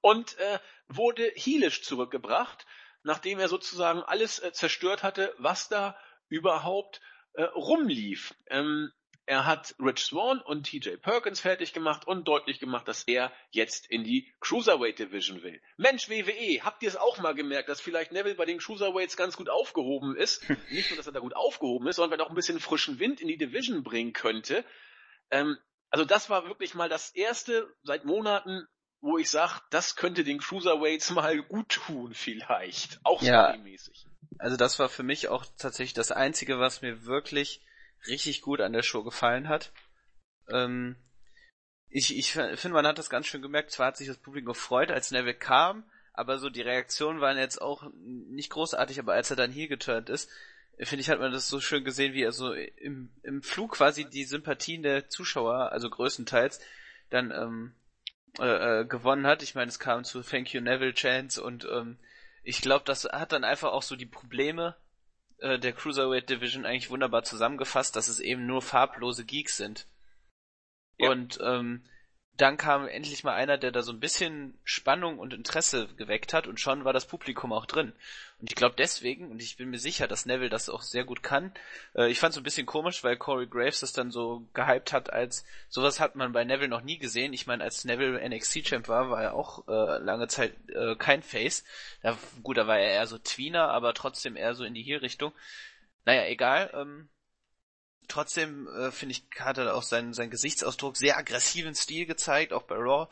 Und 0.00 0.36
äh, 0.38 0.58
wurde 0.88 1.32
heelisch 1.36 1.82
zurückgebracht 1.82 2.66
nachdem 3.04 3.38
er 3.38 3.48
sozusagen 3.48 4.02
alles 4.02 4.40
äh, 4.40 4.52
zerstört 4.52 5.02
hatte, 5.04 5.32
was 5.38 5.68
da 5.68 5.96
überhaupt 6.28 7.00
äh, 7.34 7.42
rumlief. 7.42 8.34
Ähm, 8.48 8.90
er 9.26 9.46
hat 9.46 9.74
Rich 9.78 10.04
Swan 10.04 10.40
und 10.40 10.64
TJ 10.64 10.96
Perkins 10.96 11.40
fertig 11.40 11.72
gemacht 11.72 12.06
und 12.06 12.28
deutlich 12.28 12.60
gemacht, 12.60 12.86
dass 12.86 13.04
er 13.04 13.32
jetzt 13.50 13.86
in 13.90 14.04
die 14.04 14.32
Cruiserweight 14.40 14.98
Division 14.98 15.42
will. 15.42 15.60
Mensch, 15.76 16.08
WWE, 16.08 16.62
habt 16.62 16.82
ihr 16.82 16.88
es 16.88 16.96
auch 16.96 17.18
mal 17.18 17.34
gemerkt, 17.34 17.68
dass 17.68 17.80
vielleicht 17.80 18.12
Neville 18.12 18.34
bei 18.34 18.44
den 18.44 18.58
Cruiserweights 18.58 19.16
ganz 19.16 19.36
gut 19.36 19.48
aufgehoben 19.48 20.16
ist? 20.16 20.46
Nicht 20.70 20.90
nur, 20.90 20.96
dass 20.98 21.06
er 21.06 21.12
da 21.12 21.20
gut 21.20 21.36
aufgehoben 21.36 21.86
ist, 21.88 21.96
sondern 21.96 22.20
auch 22.20 22.28
ein 22.28 22.34
bisschen 22.34 22.60
frischen 22.60 22.98
Wind 22.98 23.20
in 23.20 23.28
die 23.28 23.38
Division 23.38 23.82
bringen 23.82 24.12
könnte. 24.12 24.64
Ähm, 25.30 25.56
also 25.90 26.04
das 26.04 26.28
war 26.28 26.46
wirklich 26.46 26.74
mal 26.74 26.88
das 26.88 27.10
erste 27.14 27.72
seit 27.82 28.04
Monaten 28.04 28.66
wo 29.04 29.18
ich 29.18 29.28
sage, 29.28 29.60
das 29.68 29.96
könnte 29.96 30.24
den 30.24 30.38
Cruiserweights 30.38 31.10
mal 31.10 31.42
gut 31.42 31.68
tun 31.68 32.14
vielleicht. 32.14 33.00
Auch 33.04 33.20
ja, 33.20 33.50
storymäßig. 33.50 34.06
Also 34.38 34.56
das 34.56 34.78
war 34.78 34.88
für 34.88 35.02
mich 35.02 35.28
auch 35.28 35.44
tatsächlich 35.58 35.92
das 35.92 36.10
Einzige, 36.10 36.58
was 36.58 36.80
mir 36.80 37.04
wirklich 37.04 37.60
richtig 38.06 38.42
gut 38.42 38.60
an 38.60 38.72
der 38.72 38.82
Show 38.82 39.02
gefallen 39.02 39.48
hat. 39.48 39.72
Ähm, 40.48 40.96
ich 41.88 42.16
ich 42.16 42.32
finde, 42.32 42.70
man 42.70 42.86
hat 42.86 42.98
das 42.98 43.10
ganz 43.10 43.26
schön 43.26 43.42
gemerkt. 43.42 43.70
Zwar 43.70 43.88
hat 43.88 43.96
sich 43.96 44.08
das 44.08 44.18
Publikum 44.18 44.52
gefreut, 44.52 44.90
als 44.90 45.10
Neville 45.10 45.34
kam, 45.34 45.84
aber 46.12 46.38
so 46.38 46.50
die 46.50 46.62
Reaktionen 46.62 47.20
waren 47.20 47.38
jetzt 47.38 47.60
auch 47.60 47.88
nicht 47.94 48.50
großartig, 48.50 48.98
aber 48.98 49.14
als 49.14 49.30
er 49.30 49.36
dann 49.36 49.52
hier 49.52 49.68
geturnt 49.68 50.08
ist, 50.08 50.30
finde 50.80 51.02
ich, 51.02 51.10
hat 51.10 51.20
man 51.20 51.32
das 51.32 51.48
so 51.48 51.60
schön 51.60 51.84
gesehen, 51.84 52.14
wie 52.14 52.22
er 52.22 52.32
so 52.32 52.52
im, 52.52 53.10
im 53.22 53.42
Flug 53.42 53.72
quasi 53.72 54.04
die 54.04 54.24
Sympathien 54.24 54.82
der 54.82 55.08
Zuschauer, 55.08 55.72
also 55.72 55.88
größtenteils, 55.88 56.60
dann 57.10 57.30
ähm, 57.30 57.74
äh, 58.40 58.80
äh, 58.80 58.84
gewonnen 58.84 59.26
hat. 59.26 59.42
Ich 59.42 59.54
meine, 59.54 59.68
es 59.68 59.78
kam 59.78 60.02
zu 60.04 60.22
Thank 60.22 60.52
You 60.52 60.60
Neville 60.60 60.94
Chance 60.94 61.42
und 61.42 61.64
ähm, 61.70 61.98
ich 62.42 62.60
glaube, 62.60 62.84
das 62.84 63.04
hat 63.04 63.32
dann 63.32 63.44
einfach 63.44 63.72
auch 63.72 63.82
so 63.82 63.96
die 63.96 64.06
Probleme 64.06 64.76
äh, 65.38 65.58
der 65.58 65.72
Cruiserweight 65.72 66.28
Division 66.30 66.66
eigentlich 66.66 66.90
wunderbar 66.90 67.22
zusammengefasst, 67.22 67.96
dass 67.96 68.08
es 68.08 68.20
eben 68.20 68.46
nur 68.46 68.62
farblose 68.62 69.24
Geeks 69.24 69.56
sind. 69.56 69.86
Ja. 70.98 71.10
Und 71.10 71.38
ähm, 71.42 71.84
dann 72.36 72.56
kam 72.56 72.88
endlich 72.88 73.22
mal 73.22 73.34
einer, 73.34 73.58
der 73.58 73.70
da 73.70 73.82
so 73.82 73.92
ein 73.92 74.00
bisschen 74.00 74.58
Spannung 74.64 75.18
und 75.18 75.32
Interesse 75.32 75.88
geweckt 75.96 76.32
hat 76.32 76.48
und 76.48 76.58
schon 76.58 76.84
war 76.84 76.92
das 76.92 77.06
Publikum 77.06 77.52
auch 77.52 77.66
drin. 77.66 77.92
Und 78.40 78.50
ich 78.50 78.56
glaube 78.56 78.74
deswegen, 78.76 79.30
und 79.30 79.40
ich 79.40 79.56
bin 79.56 79.70
mir 79.70 79.78
sicher, 79.78 80.08
dass 80.08 80.26
Neville 80.26 80.50
das 80.50 80.68
auch 80.68 80.82
sehr 80.82 81.04
gut 81.04 81.22
kann, 81.22 81.52
äh, 81.94 82.10
ich 82.10 82.18
fand 82.18 82.32
es 82.32 82.38
ein 82.38 82.42
bisschen 82.42 82.66
komisch, 82.66 83.04
weil 83.04 83.16
Corey 83.16 83.46
Graves 83.46 83.80
das 83.80 83.92
dann 83.92 84.10
so 84.10 84.48
gehypt 84.52 84.92
hat, 84.92 85.12
als 85.12 85.44
sowas 85.68 86.00
hat 86.00 86.16
man 86.16 86.32
bei 86.32 86.44
Neville 86.44 86.68
noch 86.68 86.82
nie 86.82 86.98
gesehen. 86.98 87.32
Ich 87.32 87.46
meine, 87.46 87.62
als 87.62 87.84
Neville 87.84 88.20
NXT-Champ 88.28 88.88
war, 88.88 89.10
war 89.10 89.22
er 89.22 89.34
auch 89.34 89.68
äh, 89.68 89.98
lange 89.98 90.26
Zeit 90.26 90.54
äh, 90.70 90.96
kein 90.96 91.22
Face. 91.22 91.62
Da, 92.02 92.18
gut, 92.42 92.56
da 92.56 92.66
war 92.66 92.78
er 92.78 92.90
eher 92.90 93.06
so 93.06 93.18
Tweener, 93.18 93.68
aber 93.68 93.94
trotzdem 93.94 94.36
eher 94.36 94.54
so 94.54 94.64
in 94.64 94.74
die 94.74 94.82
Hier-Richtung. 94.82 95.32
Naja, 96.04 96.26
egal. 96.26 96.70
Ähm, 96.74 97.08
trotzdem 98.08 98.68
äh, 98.68 98.90
finde 98.90 99.12
ich, 99.12 99.24
hat 99.38 99.58
er 99.58 99.74
auch 99.74 99.82
seinen, 99.82 100.14
seinen 100.14 100.30
Gesichtsausdruck 100.30 100.96
sehr 100.96 101.16
aggressiven 101.16 101.74
Stil 101.74 102.06
gezeigt, 102.06 102.52
auch 102.52 102.62
bei 102.62 102.76
Raw. 102.76 103.08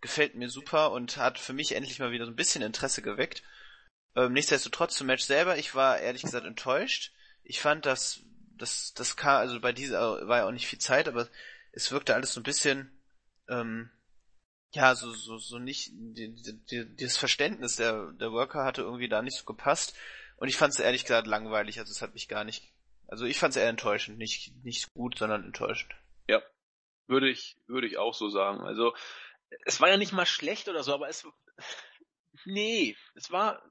Gefällt 0.00 0.34
mir 0.34 0.48
super 0.48 0.92
und 0.92 1.16
hat 1.16 1.38
für 1.38 1.52
mich 1.52 1.72
endlich 1.72 1.98
mal 1.98 2.12
wieder 2.12 2.26
so 2.26 2.30
ein 2.30 2.36
bisschen 2.36 2.62
Interesse 2.62 3.02
geweckt. 3.02 3.42
Ähm, 4.14 4.32
nichtsdestotrotz 4.32 4.96
zum 4.96 5.08
Match 5.08 5.24
selber, 5.24 5.58
ich 5.58 5.74
war 5.74 5.98
ehrlich 5.98 6.22
gesagt 6.22 6.46
enttäuscht. 6.46 7.12
Ich 7.44 7.60
fand, 7.60 7.86
dass 7.86 8.20
das, 8.56 8.92
das 8.94 9.16
kam, 9.16 9.36
also 9.36 9.60
bei 9.60 9.72
dieser 9.72 10.26
war 10.26 10.38
ja 10.38 10.46
auch 10.46 10.52
nicht 10.52 10.66
viel 10.66 10.78
Zeit, 10.78 11.08
aber 11.08 11.28
es 11.72 11.92
wirkte 11.92 12.14
alles 12.14 12.32
so 12.32 12.40
ein 12.40 12.44
bisschen, 12.44 12.90
ähm, 13.48 13.90
ja, 14.72 14.94
so, 14.94 15.12
so, 15.12 15.38
so 15.38 15.58
nicht, 15.58 15.90
die, 15.92 16.34
die, 16.70 16.96
das 16.96 17.16
Verständnis 17.16 17.76
der, 17.76 18.12
der 18.12 18.32
Worker 18.32 18.64
hatte 18.64 18.82
irgendwie 18.82 19.08
da 19.08 19.22
nicht 19.22 19.36
so 19.36 19.44
gepasst. 19.44 19.94
Und 20.38 20.48
ich 20.48 20.56
fand 20.56 20.72
es 20.72 20.80
ehrlich 20.80 21.04
gesagt 21.04 21.26
langweilig, 21.26 21.78
also 21.78 21.90
es 21.90 22.02
hat 22.02 22.14
mich 22.14 22.28
gar 22.28 22.44
nicht 22.44 22.72
also 23.08 23.24
ich 23.24 23.38
fand 23.38 23.52
es 23.52 23.56
eher 23.56 23.68
enttäuschend, 23.68 24.18
nicht 24.18 24.52
nicht 24.64 24.92
gut, 24.94 25.18
sondern 25.18 25.44
enttäuschend. 25.44 25.94
Ja, 26.28 26.42
würde 27.06 27.28
ich 27.28 27.56
würde 27.66 27.86
ich 27.86 27.98
auch 27.98 28.14
so 28.14 28.28
sagen. 28.28 28.60
Also 28.60 28.94
es 29.64 29.80
war 29.80 29.88
ja 29.88 29.96
nicht 29.96 30.12
mal 30.12 30.26
schlecht 30.26 30.68
oder 30.68 30.82
so, 30.82 30.94
aber 30.94 31.08
es 31.08 31.26
nee, 32.44 32.96
es 33.14 33.30
war 33.30 33.62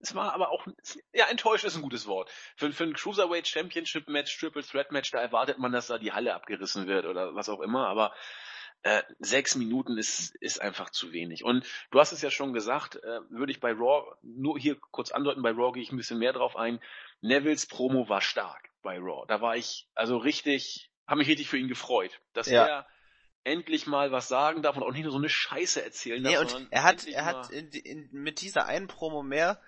es 0.00 0.14
war 0.14 0.34
aber 0.34 0.50
auch 0.50 0.66
ja 1.12 1.26
enttäuscht 1.26 1.64
ist 1.64 1.76
ein 1.76 1.82
gutes 1.82 2.06
Wort. 2.06 2.30
Für, 2.56 2.72
für 2.72 2.84
ein 2.84 2.94
Cruiserweight 2.94 3.48
Championship 3.48 4.08
Match, 4.08 4.38
Triple 4.38 4.62
Threat 4.62 4.92
Match, 4.92 5.10
da 5.10 5.20
erwartet 5.20 5.58
man, 5.58 5.72
dass 5.72 5.88
da 5.88 5.98
die 5.98 6.12
Halle 6.12 6.34
abgerissen 6.34 6.86
wird 6.86 7.06
oder 7.06 7.34
was 7.34 7.48
auch 7.48 7.60
immer, 7.60 7.88
aber 7.88 8.14
äh, 8.84 9.02
sechs 9.18 9.54
Minuten 9.54 9.96
ist, 9.96 10.34
ist 10.36 10.60
einfach 10.60 10.90
zu 10.90 11.12
wenig. 11.12 11.42
Und 11.42 11.66
du 11.90 12.00
hast 12.00 12.12
es 12.12 12.20
ja 12.20 12.30
schon 12.30 12.52
gesagt, 12.52 12.96
äh, 12.96 13.20
würde 13.30 13.50
ich 13.50 13.58
bei 13.58 13.72
Raw, 13.72 14.14
nur 14.22 14.58
hier 14.58 14.76
kurz 14.90 15.10
andeuten, 15.10 15.42
bei 15.42 15.50
Raw 15.50 15.72
gehe 15.72 15.82
ich 15.82 15.90
ein 15.90 15.96
bisschen 15.96 16.18
mehr 16.18 16.34
drauf 16.34 16.54
ein. 16.54 16.78
Nevils 17.22 17.64
Promo 17.64 18.10
war 18.10 18.20
stark 18.20 18.68
bei 18.82 18.98
Raw. 18.98 19.24
Da 19.26 19.40
war 19.40 19.56
ich 19.56 19.88
also 19.94 20.18
richtig, 20.18 20.90
habe 21.06 21.18
mich 21.18 21.28
richtig 21.28 21.48
für 21.48 21.56
ihn 21.56 21.68
gefreut, 21.68 22.20
dass 22.34 22.48
ja. 22.48 22.66
er 22.66 22.86
endlich 23.42 23.86
mal 23.86 24.12
was 24.12 24.28
sagen 24.28 24.60
darf 24.60 24.76
und 24.76 24.82
auch 24.82 24.92
nicht 24.92 25.04
nur 25.04 25.12
so 25.12 25.18
eine 25.18 25.30
Scheiße 25.30 25.82
erzählen 25.82 26.22
darf. 26.22 26.32
Nee, 26.32 26.54
und 26.56 26.68
er 26.70 26.82
hat, 26.82 27.06
er 27.06 27.24
hat 27.24 27.50
in, 27.50 27.70
in, 27.70 28.08
mit 28.12 28.42
dieser 28.42 28.66
einen 28.66 28.86
Promo 28.86 29.22
mehr 29.22 29.62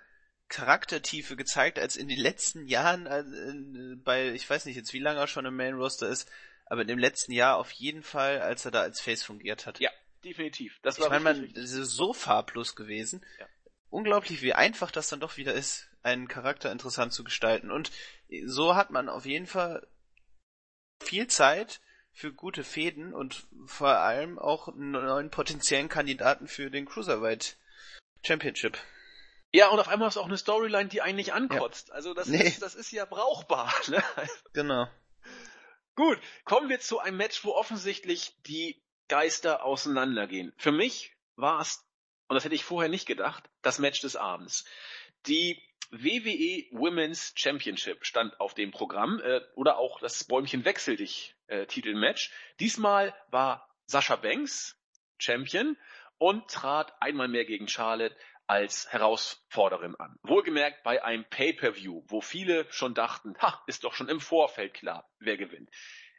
Charaktertiefe 0.47 1.35
gezeigt 1.35 1.79
als 1.79 1.95
in 1.95 2.07
den 2.07 2.19
letzten 2.19 2.67
Jahren 2.67 3.07
äh, 3.07 3.95
bei, 4.03 4.29
ich 4.29 4.47
weiß 4.47 4.65
nicht 4.65 4.75
jetzt 4.75 4.93
wie 4.93 4.99
lange 4.99 5.19
er 5.19 5.27
schon 5.27 5.45
im 5.45 5.55
Main 5.55 5.73
Roster 5.73 6.07
ist, 6.07 6.29
aber 6.69 6.81
in 6.81 6.87
dem 6.87 6.99
letzten 6.99 7.31
Jahr 7.31 7.57
auf 7.57 7.71
jeden 7.71 8.03
Fall, 8.03 8.41
als 8.41 8.65
er 8.65 8.71
da 8.71 8.81
als 8.81 9.01
Face 9.01 9.23
fungiert 9.23 9.65
hat. 9.65 9.79
Ja, 9.79 9.89
definitiv. 10.23 10.79
Das 10.81 10.99
war 10.99 11.07
ich 11.07 11.23
meine, 11.23 11.41
man 11.41 11.49
ist 11.51 11.71
so 11.71 12.13
farblos 12.13 12.75
gewesen. 12.75 13.25
Ja. 13.39 13.47
Unglaublich, 13.89 14.41
wie 14.41 14.53
einfach 14.53 14.91
das 14.91 15.09
dann 15.09 15.19
doch 15.19 15.37
wieder 15.37 15.53
ist. 15.53 15.89
einen 16.03 16.27
Charakter 16.27 16.71
interessant 16.71 17.13
zu 17.13 17.23
gestalten. 17.23 17.71
Und 17.71 17.91
so 18.45 18.75
hat 18.75 18.91
man 18.91 19.09
auf 19.09 19.25
jeden 19.25 19.47
Fall 19.47 19.87
viel 21.01 21.27
Zeit 21.27 21.81
für 22.11 22.33
gute 22.33 22.63
Fäden 22.63 23.13
und 23.13 23.45
vor 23.65 23.89
allem 23.99 24.39
auch 24.39 24.67
einen 24.67 24.91
neuen 24.91 25.29
potenziellen 25.29 25.87
Kandidaten 25.87 26.47
für 26.47 26.71
den 26.71 26.85
Cruiserweight 26.85 27.57
Championship. 28.25 28.77
Ja, 29.53 29.69
und 29.69 29.79
auf 29.79 29.87
einmal 29.87 30.07
ist 30.07 30.17
auch 30.17 30.25
eine 30.25 30.37
Storyline, 30.37 30.89
die 30.89 31.01
eigentlich 31.01 31.33
ankotzt. 31.33 31.89
Ja. 31.89 31.93
Also 31.95 32.13
das, 32.13 32.27
nee. 32.27 32.43
ist, 32.43 32.61
das 32.61 32.75
ist 32.75 32.91
ja 32.91 33.05
brauchbar. 33.05 33.73
Ne? 33.87 34.03
Genau. 34.53 34.87
Gut, 35.97 36.19
kommen 36.45 36.69
wir 36.69 36.79
zu 36.79 36.99
einem 36.99 37.17
Match, 37.17 37.43
wo 37.43 37.55
offensichtlich 37.55 38.35
die 38.43 38.79
Geister 39.07 39.65
auseinandergehen. 39.65 40.53
Für 40.55 40.71
mich 40.71 41.11
war 41.35 41.59
es, 41.59 41.83
und 42.27 42.35
das 42.35 42.45
hätte 42.45 42.53
ich 42.53 42.63
vorher 42.63 42.87
nicht 42.87 43.07
gedacht, 43.07 43.49
das 43.63 43.79
Match 43.79 44.01
des 44.01 44.15
Abends. 44.15 44.63
Die 45.25 45.59
WWE 45.89 46.67
Women's 46.69 47.33
Championship 47.35 48.05
stand 48.05 48.39
auf 48.39 48.53
dem 48.53 48.69
Programm 48.69 49.19
äh, 49.21 49.41
oder 49.55 49.79
auch 49.79 49.99
das 49.99 50.23
Bäumchen 50.23 50.65
wechsel 50.65 50.97
dich 50.97 51.35
äh, 51.47 51.65
Titelmatch. 51.65 52.31
Diesmal 52.59 53.15
war 53.31 53.67
Sascha 53.87 54.17
Banks 54.17 54.79
Champion 55.17 55.77
und 56.19 56.47
trat 56.47 56.93
einmal 57.01 57.27
mehr 57.27 57.45
gegen 57.45 57.67
Charlotte 57.67 58.15
als 58.47 58.91
Herausforderin 58.91 59.95
an. 59.95 60.17
Wohlgemerkt 60.23 60.83
bei 60.83 61.03
einem 61.03 61.25
Pay-per-View, 61.25 62.03
wo 62.07 62.21
viele 62.21 62.65
schon 62.71 62.93
dachten, 62.93 63.37
ha, 63.39 63.61
ist 63.67 63.83
doch 63.83 63.93
schon 63.93 64.09
im 64.09 64.21
Vorfeld 64.21 64.73
klar, 64.73 65.09
wer 65.19 65.37
gewinnt. 65.37 65.69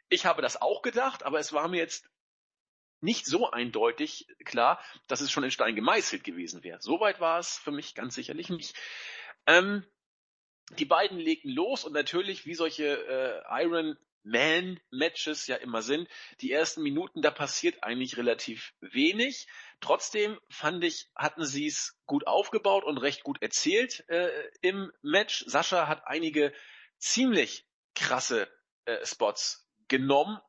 Ich 0.09 0.25
habe 0.25 0.41
das 0.41 0.61
auch 0.61 0.81
gedacht, 0.81 1.23
aber 1.23 1.39
es 1.39 1.53
war 1.53 1.67
mir 1.67 1.77
jetzt 1.77 2.09
nicht 3.01 3.25
so 3.25 3.49
eindeutig 3.49 4.27
klar, 4.45 4.83
dass 5.07 5.21
es 5.21 5.31
schon 5.31 5.43
in 5.43 5.51
Stein 5.51 5.75
gemeißelt 5.75 6.23
gewesen 6.23 6.63
wäre. 6.63 6.81
Soweit 6.81 7.19
war 7.19 7.39
es 7.39 7.57
für 7.57 7.71
mich 7.71 7.95
ganz 7.95 8.15
sicherlich 8.15 8.49
nicht. 8.49 8.75
Ähm, 9.47 9.85
die 10.77 10.85
beiden 10.85 11.17
legten 11.17 11.49
los 11.49 11.83
und 11.83 11.93
natürlich, 11.93 12.45
wie 12.45 12.53
solche 12.53 12.85
äh, 12.85 13.63
Iron 13.63 13.97
Man 14.23 14.79
Matches 14.91 15.47
ja 15.47 15.55
immer 15.55 15.81
sind, 15.81 16.07
die 16.41 16.51
ersten 16.51 16.81
Minuten, 16.83 17.21
da 17.21 17.31
passiert 17.31 17.83
eigentlich 17.83 18.17
relativ 18.17 18.73
wenig. 18.81 19.47
Trotzdem 19.81 20.39
fand 20.49 20.83
ich, 20.83 21.09
hatten 21.15 21.45
sie 21.45 21.67
es 21.67 21.97
gut 22.05 22.27
aufgebaut 22.27 22.83
und 22.83 22.97
recht 22.97 23.23
gut 23.23 23.41
erzählt 23.41 24.03
äh, 24.09 24.29
im 24.61 24.91
Match. 25.01 25.43
Sascha 25.47 25.87
hat 25.87 26.05
einige 26.05 26.53
ziemlich 26.97 27.65
krasse 27.95 28.47
äh, 28.85 29.05
Spots 29.05 29.69
genommen 29.87 30.39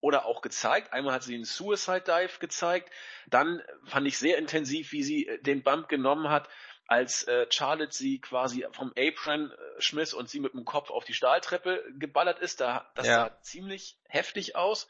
oder 0.00 0.24
auch 0.24 0.40
gezeigt. 0.40 0.92
Einmal 0.92 1.14
hat 1.14 1.22
sie 1.22 1.34
einen 1.34 1.44
Suicide 1.44 2.02
Dive 2.02 2.38
gezeigt. 2.40 2.90
Dann 3.28 3.62
fand 3.84 4.06
ich 4.06 4.18
sehr 4.18 4.38
intensiv, 4.38 4.92
wie 4.92 5.02
sie 5.02 5.26
äh, 5.26 5.42
den 5.42 5.62
Bump 5.62 5.88
genommen 5.88 6.30
hat, 6.30 6.48
als 6.90 7.22
äh, 7.28 7.46
Charlotte 7.50 7.92
sie 7.92 8.20
quasi 8.20 8.66
vom 8.72 8.92
Apron 8.98 9.52
äh, 9.52 9.80
schmiss 9.80 10.12
und 10.12 10.28
sie 10.28 10.40
mit 10.40 10.54
dem 10.54 10.64
Kopf 10.64 10.90
auf 10.90 11.04
die 11.04 11.14
Stahltreppe 11.14 11.84
geballert 11.96 12.40
ist. 12.40 12.60
Da, 12.60 12.90
das 12.96 13.06
ja. 13.06 13.14
sah 13.14 13.40
ziemlich 13.42 13.96
heftig 14.08 14.56
aus. 14.56 14.88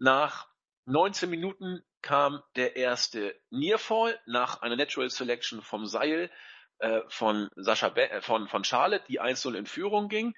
Nach 0.00 0.48
19 0.86 1.30
Minuten 1.30 1.84
kam 2.02 2.42
der 2.56 2.74
erste 2.74 3.40
Nearfall 3.50 4.18
nach 4.26 4.62
einer 4.62 4.74
Natural 4.74 5.10
Selection 5.10 5.62
vom 5.62 5.86
Seil 5.86 6.28
äh, 6.80 7.02
von 7.08 7.48
Sascha 7.54 7.90
Be 7.90 8.10
äh, 8.10 8.20
von, 8.20 8.48
von 8.48 8.64
Charlotte, 8.64 9.04
die 9.06 9.20
einzeln 9.20 9.54
in 9.54 9.66
Führung 9.66 10.08
ging. 10.08 10.34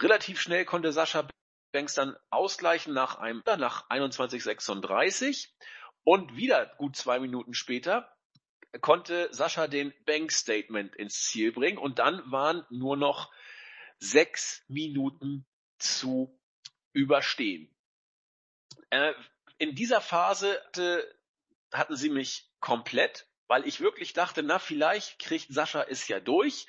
Relativ 0.00 0.40
schnell 0.40 0.64
konnte 0.64 0.90
Sascha 0.90 1.28
Banks 1.70 1.94
dann 1.94 2.16
ausgleichen 2.30 2.92
nach 2.92 3.18
einem, 3.18 3.40
nach 3.44 3.88
21,36 3.88 5.50
und 6.02 6.36
wieder 6.36 6.66
gut 6.76 6.96
zwei 6.96 7.20
Minuten 7.20 7.54
später 7.54 8.13
konnte 8.80 9.28
Sascha 9.32 9.66
den 9.66 9.92
Bank 10.04 10.32
Statement 10.32 10.94
ins 10.96 11.22
Ziel 11.24 11.52
bringen 11.52 11.78
und 11.78 11.98
dann 11.98 12.22
waren 12.30 12.64
nur 12.70 12.96
noch 12.96 13.32
sechs 13.98 14.64
Minuten 14.68 15.46
zu 15.78 16.38
überstehen. 16.92 17.74
Äh, 18.90 19.12
in 19.58 19.74
dieser 19.74 20.00
Phase 20.00 20.60
hatte, 20.66 21.18
hatten 21.72 21.96
sie 21.96 22.10
mich 22.10 22.50
komplett, 22.60 23.26
weil 23.46 23.66
ich 23.66 23.80
wirklich 23.80 24.12
dachte, 24.12 24.42
na 24.42 24.58
vielleicht 24.58 25.18
kriegt 25.18 25.52
Sascha 25.52 25.82
es 25.82 26.08
ja 26.08 26.20
durch. 26.20 26.66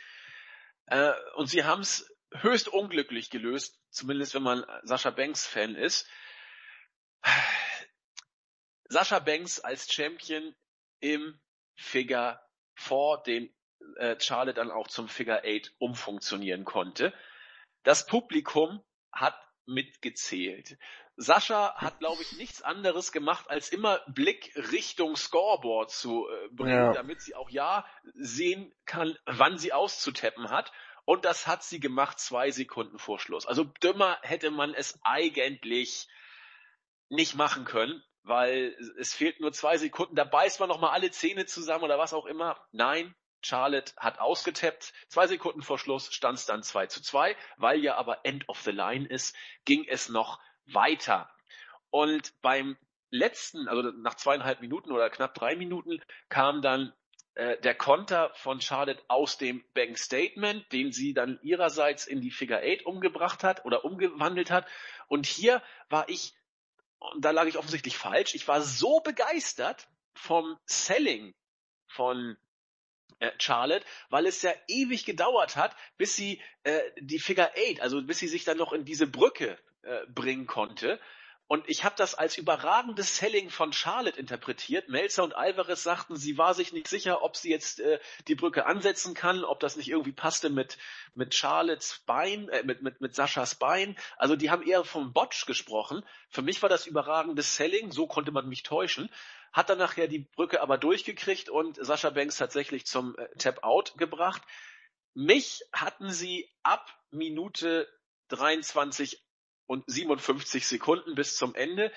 Äh, 0.87 1.13
und 1.35 1.47
sie 1.47 1.63
haben 1.63 1.81
es 1.81 2.11
höchst 2.31 2.67
unglücklich 2.67 3.29
gelöst, 3.29 3.79
zumindest 3.89 4.33
wenn 4.35 4.43
man 4.43 4.65
Sascha 4.83 5.09
Banks 5.11 5.45
Fan 5.45 5.75
ist. 5.75 6.07
Sascha 8.89 9.19
Banks 9.19 9.59
als 9.59 9.91
Champion 9.91 10.55
im 10.99 11.39
Figure 11.75 12.41
4, 12.75 13.23
den 13.25 13.53
äh, 13.97 14.19
Charlotte 14.19 14.55
dann 14.55 14.71
auch 14.71 14.87
zum 14.87 15.07
Figure 15.07 15.43
8 15.45 15.75
umfunktionieren 15.79 16.65
konnte. 16.65 17.13
Das 17.83 18.05
Publikum 18.05 18.83
hat 19.11 19.35
mitgezählt. 19.65 20.77
Sascha 21.17 21.75
hat, 21.75 21.99
glaube 21.99 22.21
ich, 22.21 22.33
nichts 22.33 22.61
anderes 22.61 23.11
gemacht, 23.11 23.49
als 23.49 23.69
immer 23.69 24.01
Blick 24.07 24.51
Richtung 24.71 25.15
Scoreboard 25.15 25.89
zu 25.89 26.27
äh, 26.27 26.49
bringen, 26.49 26.75
ja. 26.75 26.93
damit 26.93 27.21
sie 27.21 27.35
auch 27.35 27.49
ja 27.49 27.85
sehen 28.15 28.73
kann, 28.85 29.17
wann 29.25 29.57
sie 29.57 29.71
auszutappen 29.71 30.49
hat. 30.49 30.73
Und 31.05 31.23
das 31.23 31.47
hat 31.47 31.63
sie 31.63 31.79
gemacht 31.79 32.19
zwei 32.19 32.51
Sekunden 32.51 32.97
vor 32.97 33.19
Schluss. 33.19 33.45
Also 33.45 33.63
dümmer 33.63 34.17
hätte 34.23 34.51
man 34.51 34.73
es 34.73 34.99
eigentlich 35.03 36.07
nicht 37.09 37.35
machen 37.35 37.63
können, 37.63 38.03
weil 38.25 38.75
es 38.99 39.13
fehlt 39.13 39.39
nur 39.39 39.51
zwei 39.51 39.77
Sekunden. 39.77 40.15
Da 40.15 40.23
beißt 40.23 40.59
man 40.59 40.69
nochmal 40.69 40.91
alle 40.91 41.11
Zähne 41.11 41.45
zusammen 41.45 41.83
oder 41.83 41.99
was 41.99 42.13
auch 42.13 42.25
immer. 42.25 42.59
Nein, 42.71 43.15
Charlotte 43.41 43.93
hat 43.97 44.19
ausgetappt. 44.19 44.93
Zwei 45.07 45.27
Sekunden 45.27 45.61
vor 45.61 45.77
Schluss 45.77 46.11
stand 46.13 46.39
es 46.39 46.45
dann 46.45 46.63
2 46.63 46.87
zu 46.87 47.01
2. 47.01 47.35
Weil 47.57 47.79
ja 47.83 47.95
aber 47.95 48.25
End 48.25 48.49
of 48.49 48.59
the 48.61 48.71
Line 48.71 49.07
ist, 49.07 49.35
ging 49.63 49.85
es 49.87 50.09
noch 50.09 50.39
weiter. 50.65 51.29
Und 51.91 52.33
beim 52.41 52.77
letzten, 53.11 53.67
also 53.67 53.83
nach 53.91 54.15
zweieinhalb 54.15 54.59
Minuten 54.59 54.91
oder 54.91 55.09
knapp 55.11 55.35
drei 55.35 55.55
Minuten, 55.55 56.01
kam 56.27 56.63
dann 56.63 56.93
äh, 57.35 57.59
der 57.61 57.75
Konter 57.75 58.31
von 58.33 58.59
Charlotte 58.59 59.03
aus 59.07 59.37
dem 59.37 59.63
Bank 59.75 59.99
Statement, 59.99 60.65
den 60.71 60.91
sie 60.91 61.13
dann 61.13 61.39
ihrerseits 61.43 62.07
in 62.07 62.21
die 62.21 62.31
Figure 62.31 62.61
8 62.63 62.87
umgebracht 62.87 63.43
hat 63.43 63.65
oder 63.65 63.85
umgewandelt 63.85 64.49
hat. 64.49 64.67
Und 65.07 65.27
hier 65.27 65.61
war 65.89 66.09
ich, 66.09 66.33
und 66.99 67.23
da 67.23 67.31
lag 67.31 67.45
ich 67.45 67.57
offensichtlich 67.57 67.97
falsch, 67.97 68.35
ich 68.35 68.47
war 68.47 68.61
so 68.61 68.99
begeistert 68.99 69.87
vom 70.13 70.57
Selling 70.65 71.33
von 71.87 72.37
äh, 73.19 73.31
Charlotte, 73.39 73.85
weil 74.09 74.25
es 74.25 74.41
ja 74.41 74.51
ewig 74.67 75.05
gedauert 75.05 75.55
hat, 75.55 75.75
bis 75.97 76.15
sie 76.15 76.41
äh, 76.63 76.81
die 76.99 77.19
Figure 77.19 77.51
8, 77.51 77.81
also 77.81 78.01
bis 78.01 78.19
sie 78.19 78.27
sich 78.27 78.43
dann 78.43 78.57
noch 78.57 78.73
in 78.73 78.85
diese 78.85 79.07
Brücke 79.07 79.57
äh, 79.83 80.05
bringen 80.07 80.47
konnte. 80.47 80.99
Und 81.47 81.69
ich 81.69 81.83
habe 81.83 81.95
das 81.95 82.15
als 82.15 82.37
überragendes 82.37 83.17
Selling 83.17 83.51
von 83.51 83.71
Charlotte 83.71 84.19
interpretiert. 84.19 84.89
Melzer 84.89 85.23
und 85.23 85.35
Alvarez 85.35 85.83
sagten, 85.83 86.15
sie 86.15 86.39
war 86.39 86.55
sich 86.55 86.73
nicht 86.73 86.87
sicher, 86.87 87.21
ob 87.21 87.37
sie 87.37 87.51
jetzt 87.51 87.79
äh, 87.79 87.99
die 88.27 88.33
Brücke 88.33 88.65
ansetzen 88.65 89.13
kann, 89.13 89.43
ob 89.43 89.59
das 89.59 89.75
nicht 89.75 89.89
irgendwie 89.89 90.11
passte 90.11 90.49
mit 90.49 90.77
mit 91.13 91.35
Charlottes 91.35 92.01
Bein, 92.07 92.49
äh, 92.49 92.63
mit 92.63 92.81
mit 92.81 92.99
mit 92.99 93.13
Saschas 93.13 93.55
Bein. 93.55 93.95
Also 94.17 94.35
die 94.35 94.49
haben 94.49 94.63
eher 94.63 94.83
vom 94.83 95.13
Botch 95.13 95.45
gesprochen. 95.45 96.03
Für 96.29 96.41
mich 96.41 96.63
war 96.63 96.69
das 96.69 96.87
überragendes 96.87 97.55
Selling, 97.55 97.91
so 97.91 98.07
konnte 98.07 98.31
man 98.31 98.49
mich 98.49 98.63
täuschen. 98.63 99.09
Hat 99.53 99.69
dann 99.69 99.77
nachher 99.77 100.07
die 100.07 100.19
Brücke 100.19 100.61
aber 100.61 100.79
durchgekriegt 100.79 101.49
und 101.49 101.77
Sascha 101.77 102.09
Banks 102.09 102.37
tatsächlich 102.37 102.87
zum 102.87 103.15
äh, 103.17 103.27
Tap 103.37 103.63
Out 103.63 103.93
gebracht. 103.97 104.41
Mich 105.13 105.61
hatten 105.71 106.09
sie 106.09 106.49
ab 106.63 106.91
Minute 107.11 107.87
23 108.29 109.24
und 109.67 109.83
57 109.87 110.67
Sekunden 110.67 111.15
bis 111.15 111.35
zum 111.35 111.55
Ende. 111.55 111.91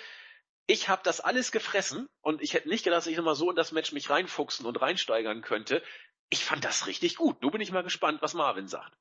Ich 0.66 0.88
habe 0.88 1.02
das 1.04 1.20
alles 1.20 1.50
gefressen 1.50 2.08
und 2.20 2.42
ich 2.42 2.54
hätte 2.54 2.68
nicht 2.68 2.84
gedacht, 2.84 2.98
dass 2.98 3.06
ich 3.06 3.16
nochmal 3.16 3.34
so 3.34 3.50
in 3.50 3.56
das 3.56 3.72
Match 3.72 3.92
mich 3.92 4.10
reinfuchsen 4.10 4.66
und 4.66 4.80
reinsteigern 4.80 5.42
könnte. 5.42 5.82
Ich 6.30 6.44
fand 6.44 6.64
das 6.64 6.86
richtig 6.86 7.16
gut. 7.16 7.40
Nun 7.40 7.52
bin 7.52 7.60
ich 7.60 7.72
mal 7.72 7.82
gespannt, 7.82 8.20
was 8.20 8.34
Marvin 8.34 8.68
sagt. 8.68 8.94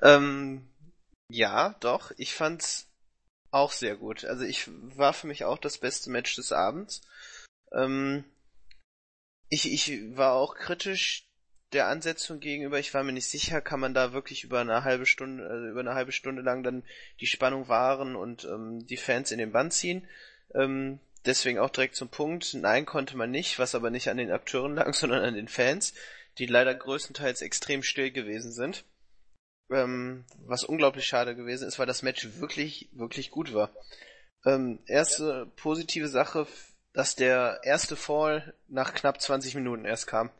Ähm, 0.00 0.66
ja, 1.28 1.74
doch. 1.80 2.12
Ich 2.16 2.34
fand's 2.34 2.88
auch 3.50 3.72
sehr 3.72 3.96
gut. 3.96 4.24
Also 4.24 4.44
ich 4.44 4.68
war 4.96 5.12
für 5.12 5.26
mich 5.26 5.44
auch 5.44 5.58
das 5.58 5.78
beste 5.78 6.10
Match 6.10 6.34
des 6.36 6.52
Abends. 6.52 7.02
Ähm, 7.72 8.24
ich, 9.48 9.70
ich 9.70 10.16
war 10.16 10.32
auch 10.32 10.54
kritisch 10.54 11.28
der 11.72 11.88
Ansetzung 11.88 12.40
gegenüber. 12.40 12.78
Ich 12.78 12.94
war 12.94 13.02
mir 13.02 13.12
nicht 13.12 13.28
sicher, 13.28 13.60
kann 13.60 13.80
man 13.80 13.94
da 13.94 14.12
wirklich 14.12 14.44
über 14.44 14.60
eine 14.60 14.84
halbe 14.84 15.06
Stunde, 15.06 15.46
also 15.46 15.66
über 15.66 15.80
eine 15.80 15.94
halbe 15.94 16.12
Stunde 16.12 16.42
lang 16.42 16.62
dann 16.62 16.84
die 17.20 17.26
Spannung 17.26 17.68
wahren 17.68 18.16
und 18.16 18.44
ähm, 18.44 18.86
die 18.86 18.96
Fans 18.96 19.30
in 19.30 19.38
den 19.38 19.52
Bann 19.52 19.70
ziehen. 19.70 20.06
Ähm, 20.54 21.00
deswegen 21.24 21.58
auch 21.58 21.70
direkt 21.70 21.96
zum 21.96 22.08
Punkt. 22.08 22.54
Nein, 22.54 22.86
konnte 22.86 23.16
man 23.16 23.30
nicht, 23.30 23.58
was 23.58 23.74
aber 23.74 23.90
nicht 23.90 24.08
an 24.08 24.16
den 24.16 24.30
Akteuren 24.30 24.74
lag, 24.76 24.92
sondern 24.94 25.24
an 25.24 25.34
den 25.34 25.48
Fans, 25.48 25.94
die 26.38 26.46
leider 26.46 26.74
größtenteils 26.74 27.42
extrem 27.42 27.82
still 27.82 28.10
gewesen 28.10 28.52
sind. 28.52 28.84
Ähm, 29.70 30.24
was 30.46 30.62
unglaublich 30.62 31.06
schade 31.06 31.34
gewesen 31.34 31.66
ist, 31.66 31.80
weil 31.80 31.86
das 31.86 32.02
Match 32.02 32.28
wirklich, 32.38 32.88
wirklich 32.92 33.32
gut 33.32 33.52
war. 33.52 33.70
Ähm, 34.44 34.78
erste 34.86 35.50
positive 35.56 36.06
Sache, 36.06 36.46
dass 36.92 37.16
der 37.16 37.60
erste 37.64 37.96
Fall 37.96 38.54
nach 38.68 38.94
knapp 38.94 39.20
20 39.20 39.56
Minuten 39.56 39.84
erst 39.84 40.06
kam. 40.06 40.30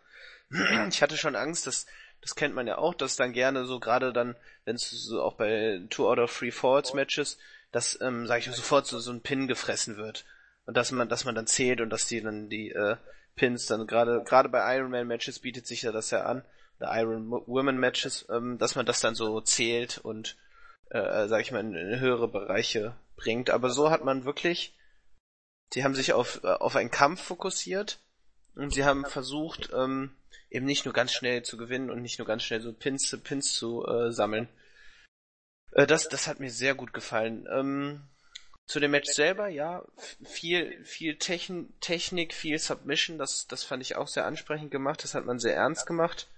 Ich 0.88 1.02
hatte 1.02 1.16
schon 1.16 1.36
Angst, 1.36 1.66
dass, 1.66 1.86
Das 2.20 2.34
kennt 2.34 2.54
man 2.54 2.66
ja 2.66 2.78
auch, 2.78 2.94
dass 2.94 3.16
dann 3.16 3.32
gerne 3.32 3.66
so 3.66 3.80
gerade 3.80 4.12
dann, 4.12 4.36
wenn 4.64 4.76
es 4.76 4.90
so 4.90 5.22
auch 5.22 5.34
bei 5.34 5.80
Two 5.90 6.08
out 6.08 6.18
of 6.18 6.36
Three 6.36 6.50
Falls 6.50 6.94
Matches, 6.94 7.38
dass, 7.72 8.00
ähm, 8.00 8.26
sag 8.26 8.40
ich 8.40 8.46
mal, 8.46 8.54
sofort 8.54 8.86
so, 8.86 8.98
so 8.98 9.12
ein 9.12 9.22
Pin 9.22 9.48
gefressen 9.48 9.96
wird. 9.96 10.24
Und 10.66 10.76
dass 10.76 10.90
man, 10.92 11.08
dass 11.08 11.24
man 11.24 11.34
dann 11.34 11.46
zählt 11.46 11.80
und 11.80 11.90
dass 11.90 12.06
die 12.06 12.20
dann 12.20 12.48
die 12.48 12.70
äh, 12.70 12.96
Pins 13.36 13.66
dann 13.66 13.86
gerade, 13.86 14.22
gerade 14.24 14.48
bei 14.48 14.76
Ironman 14.76 15.06
Matches 15.06 15.38
bietet 15.40 15.66
sich 15.66 15.82
ja 15.82 15.92
das 15.92 16.10
ja 16.10 16.24
an, 16.24 16.44
oder 16.78 16.90
Iron 17.00 17.30
Women 17.30 17.78
Matches, 17.78 18.26
ähm, 18.30 18.58
dass 18.58 18.74
man 18.74 18.86
das 18.86 19.00
dann 19.00 19.14
so 19.14 19.40
zählt 19.40 19.98
und, 19.98 20.36
äh, 20.90 21.28
sag 21.28 21.40
ich 21.40 21.52
mal, 21.52 21.60
in, 21.60 21.74
in 21.74 22.00
höhere 22.00 22.28
Bereiche 22.28 22.96
bringt. 23.16 23.50
Aber 23.50 23.70
so 23.70 23.90
hat 23.90 24.04
man 24.04 24.24
wirklich, 24.24 24.76
die 25.74 25.84
haben 25.84 25.94
sich 25.94 26.12
auf, 26.12 26.42
äh, 26.44 26.48
auf 26.48 26.76
einen 26.76 26.90
Kampf 26.90 27.22
fokussiert 27.22 28.00
und 28.56 28.72
sie 28.72 28.84
haben 28.84 29.04
versucht, 29.04 29.70
ähm, 29.72 30.16
eben 30.50 30.66
nicht 30.66 30.84
nur 30.84 30.94
ganz 30.94 31.12
schnell 31.12 31.42
zu 31.42 31.56
gewinnen 31.56 31.90
und 31.90 32.02
nicht 32.02 32.18
nur 32.18 32.26
ganz 32.26 32.42
schnell 32.42 32.60
so 32.60 32.72
Pins, 32.72 33.16
Pins 33.22 33.54
zu 33.54 33.86
äh, 33.86 34.12
sammeln. 34.12 34.48
Äh, 35.72 35.86
das, 35.86 36.08
das 36.08 36.26
hat 36.26 36.40
mir 36.40 36.50
sehr 36.50 36.74
gut 36.74 36.92
gefallen. 36.92 37.46
Ähm, 37.50 38.08
zu 38.66 38.80
dem 38.80 38.90
Match 38.90 39.12
selber, 39.12 39.48
ja, 39.48 39.84
viel, 40.24 40.84
viel 40.84 41.18
Techn 41.18 41.72
Technik, 41.80 42.34
viel 42.34 42.58
Submission, 42.58 43.16
das, 43.16 43.46
das 43.46 43.62
fand 43.62 43.82
ich 43.82 43.94
auch 43.94 44.08
sehr 44.08 44.26
ansprechend 44.26 44.72
gemacht, 44.72 45.04
das 45.04 45.14
hat 45.14 45.24
man 45.24 45.38
sehr 45.38 45.54
ernst 45.54 45.86
gemacht. 45.86 46.28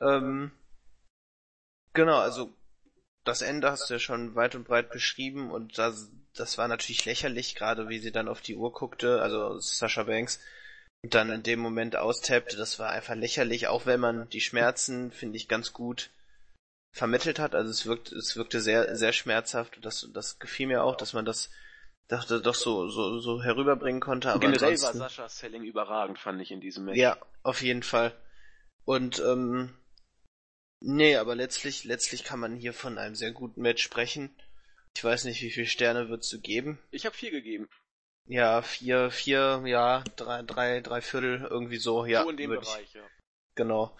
Ähm, 0.00 0.50
genau, 1.92 2.18
also 2.18 2.52
das 3.24 3.42
Ende 3.42 3.70
hast 3.70 3.88
du 3.88 3.94
ja 3.94 4.00
schon 4.00 4.34
weit 4.34 4.56
und 4.56 4.64
breit 4.64 4.90
beschrieben 4.90 5.52
und 5.52 5.78
das, 5.78 6.10
das 6.34 6.58
war 6.58 6.66
natürlich 6.66 7.04
lächerlich, 7.04 7.54
gerade 7.54 7.88
wie 7.88 8.00
sie 8.00 8.10
dann 8.10 8.28
auf 8.28 8.40
die 8.40 8.56
Uhr 8.56 8.72
guckte, 8.72 9.22
also 9.22 9.60
Sascha 9.60 10.02
Banks, 10.02 10.40
und 11.02 11.14
dann 11.14 11.30
in 11.30 11.42
dem 11.42 11.60
Moment 11.60 11.96
austappte, 11.96 12.56
das 12.56 12.78
war 12.78 12.90
einfach 12.90 13.14
lächerlich, 13.14 13.68
auch 13.68 13.86
wenn 13.86 14.00
man 14.00 14.28
die 14.28 14.40
Schmerzen, 14.40 15.10
finde 15.10 15.36
ich, 15.36 15.48
ganz 15.48 15.72
gut 15.72 16.10
vermittelt 16.92 17.38
hat. 17.38 17.54
Also 17.54 17.70
es 17.70 17.86
wirkt, 17.86 18.12
es 18.12 18.36
wirkte 18.36 18.60
sehr, 18.60 18.96
sehr 18.96 19.12
schmerzhaft. 19.12 19.78
Das, 19.82 20.08
das 20.12 20.38
gefiel 20.38 20.66
mir 20.66 20.82
auch, 20.84 20.96
dass 20.96 21.12
man 21.12 21.24
das 21.24 21.50
dachte 22.08 22.40
doch 22.40 22.54
so, 22.54 22.88
so, 22.88 23.20
so 23.20 23.42
herüberbringen 23.42 24.00
konnte. 24.00 24.30
Aber 24.30 24.40
Generell 24.40 24.80
war 24.82 24.92
Sascha 24.92 25.28
Selling 25.28 25.62
überragend, 25.62 26.18
fand 26.18 26.40
ich 26.42 26.50
in 26.50 26.60
diesem 26.60 26.86
Match. 26.86 26.98
Ja, 26.98 27.16
auf 27.42 27.62
jeden 27.62 27.82
Fall. 27.82 28.14
Und 28.84 29.20
ähm, 29.20 29.74
nee, 30.80 31.16
aber 31.16 31.34
letztlich, 31.34 31.84
letztlich 31.84 32.24
kann 32.24 32.40
man 32.40 32.56
hier 32.56 32.74
von 32.74 32.98
einem 32.98 33.14
sehr 33.14 33.30
guten 33.30 33.62
Match 33.62 33.82
sprechen. 33.82 34.34
Ich 34.96 35.04
weiß 35.04 35.24
nicht, 35.24 35.40
wie 35.42 35.52
viele 35.52 35.68
Sterne 35.68 36.08
würdest 36.08 36.32
du 36.32 36.40
geben? 36.40 36.78
Ich 36.90 37.06
habe 37.06 37.16
vier 37.16 37.30
gegeben. 37.30 37.68
Ja, 38.30 38.62
vier, 38.62 39.10
vier, 39.10 39.60
ja, 39.64 40.04
drei, 40.14 40.42
drei, 40.42 40.80
drei 40.80 41.00
Viertel, 41.00 41.48
irgendwie 41.50 41.78
so, 41.78 42.06
ja. 42.06 42.22
So 42.22 42.30
in 42.30 42.36
dem 42.36 42.50
Bereich, 42.50 42.84
ich, 42.84 42.94
ja. 42.94 43.02
Genau. 43.56 43.98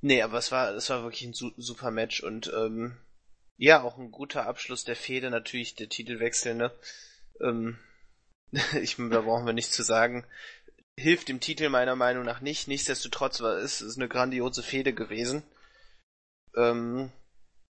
Nee, 0.00 0.22
aber 0.22 0.38
es 0.38 0.50
war, 0.50 0.74
es 0.74 0.90
war 0.90 1.04
wirklich 1.04 1.22
ein 1.22 1.34
su 1.34 1.52
super 1.56 1.92
Match 1.92 2.20
und 2.20 2.52
ähm, 2.52 2.98
ja, 3.56 3.84
auch 3.84 3.96
ein 3.96 4.10
guter 4.10 4.46
Abschluss 4.46 4.82
der 4.82 4.96
Fehde, 4.96 5.30
natürlich 5.30 5.76
der 5.76 5.88
Titelwechsel, 5.88 6.56
ne? 6.56 6.72
Ähm, 7.40 7.78
ich, 8.82 8.96
da 8.96 9.20
brauchen 9.20 9.46
wir 9.46 9.52
nichts 9.52 9.70
zu 9.70 9.84
sagen. 9.84 10.26
Hilft 10.98 11.28
dem 11.28 11.38
Titel 11.38 11.68
meiner 11.68 11.94
Meinung 11.94 12.24
nach 12.24 12.40
nicht. 12.40 12.66
Nichtsdestotrotz 12.66 13.40
war 13.40 13.58
es 13.58 13.80
ist 13.80 13.96
eine 13.96 14.08
grandiose 14.08 14.64
Fehde 14.64 14.92
gewesen. 14.92 15.44
Ähm, 16.56 17.12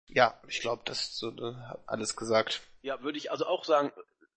ja, 0.07 0.41
ich 0.49 0.61
glaube, 0.61 0.81
das 0.87 1.19
so 1.19 1.37
äh, 1.37 1.55
alles 1.87 2.17
gesagt. 2.17 2.63
Ja, 2.81 3.03
würde 3.03 3.19
ich 3.19 3.31
also 3.31 3.45
auch 3.45 3.65
sagen, 3.67 3.93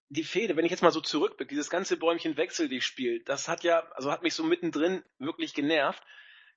die 0.10 0.24
Fehde, 0.24 0.56
wenn 0.56 0.66
ich 0.66 0.72
jetzt 0.72 0.82
mal 0.82 0.92
so 0.92 1.02
zurückblicke, 1.02 1.50
dieses 1.50 1.70
ganze 1.70 1.98
Bäumchen 1.98 2.36
Wechsel, 2.36 2.68
die 2.68 2.82
spielt, 2.82 3.30
das 3.30 3.48
hat 3.48 3.64
ja, 3.64 3.88
also 3.94 4.12
hat 4.12 4.24
mich 4.24 4.34
so 4.34 4.44
mittendrin 4.44 5.04
wirklich 5.20 5.54
genervt. 5.54 6.04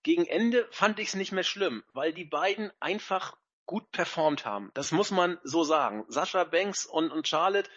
Gegen 0.02 0.26
Ende 0.26 0.66
fand 0.70 0.98
ich 0.98 1.08
es 1.08 1.14
nicht 1.14 1.32
mehr 1.32 1.44
schlimm, 1.44 1.84
weil 1.92 2.12
die 2.12 2.24
beiden 2.24 2.72
einfach 2.80 3.36
gut 3.66 3.92
performt 3.92 4.44
haben. 4.44 4.70
Das 4.74 4.90
muss 4.90 5.10
man 5.10 5.38
so 5.44 5.62
sagen. 5.64 6.04
Sascha 6.08 6.44
Banks 6.44 6.86
und, 6.86 7.12
und 7.12 7.28
Charlotte, 7.28 7.70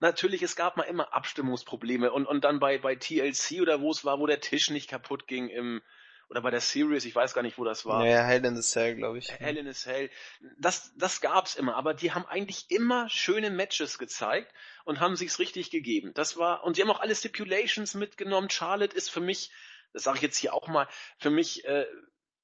natürlich, 0.00 0.42
es 0.42 0.56
gab 0.56 0.76
mal 0.76 0.84
immer 0.84 1.12
Abstimmungsprobleme 1.14 2.10
und, 2.10 2.26
und 2.26 2.42
dann 2.42 2.58
bei, 2.58 2.78
bei 2.78 2.96
TLC 2.96 3.60
oder 3.60 3.80
wo 3.80 3.90
es 3.90 4.04
war, 4.04 4.18
wo 4.18 4.26
der 4.26 4.40
Tisch 4.40 4.70
nicht 4.70 4.90
kaputt 4.90 5.28
ging 5.28 5.48
im, 5.48 5.82
oder 6.30 6.42
bei 6.42 6.50
der 6.50 6.60
Series, 6.60 7.04
ich 7.04 7.14
weiß 7.14 7.32
gar 7.32 7.42
nicht, 7.42 7.58
wo 7.58 7.64
das 7.64 7.86
war. 7.86 8.00
Naja, 8.00 8.22
Hell 8.22 8.44
in 8.44 8.54
the 8.54 8.62
Cell, 8.62 8.96
glaube 8.96 9.18
ich. 9.18 9.30
Hell 9.30 9.56
in 9.56 9.66
the 9.66 9.72
Cell. 9.72 10.10
Das, 10.58 10.92
das 10.96 11.20
gab's 11.20 11.54
immer, 11.56 11.74
aber 11.76 11.94
die 11.94 12.12
haben 12.12 12.26
eigentlich 12.26 12.70
immer 12.70 13.08
schöne 13.08 13.50
Matches 13.50 13.98
gezeigt 13.98 14.52
und 14.84 15.00
haben 15.00 15.16
sich's 15.16 15.38
richtig 15.38 15.70
gegeben. 15.70 16.12
Das 16.14 16.36
war, 16.36 16.64
und 16.64 16.76
sie 16.76 16.82
haben 16.82 16.90
auch 16.90 17.00
alle 17.00 17.14
Stipulations 17.14 17.94
mitgenommen. 17.94 18.50
Charlotte 18.50 18.96
ist 18.96 19.08
für 19.08 19.20
mich, 19.20 19.50
das 19.92 20.02
sage 20.02 20.18
ich 20.18 20.22
jetzt 20.22 20.36
hier 20.36 20.52
auch 20.52 20.68
mal, 20.68 20.86
für 21.18 21.30
mich 21.30 21.64
äh, 21.64 21.86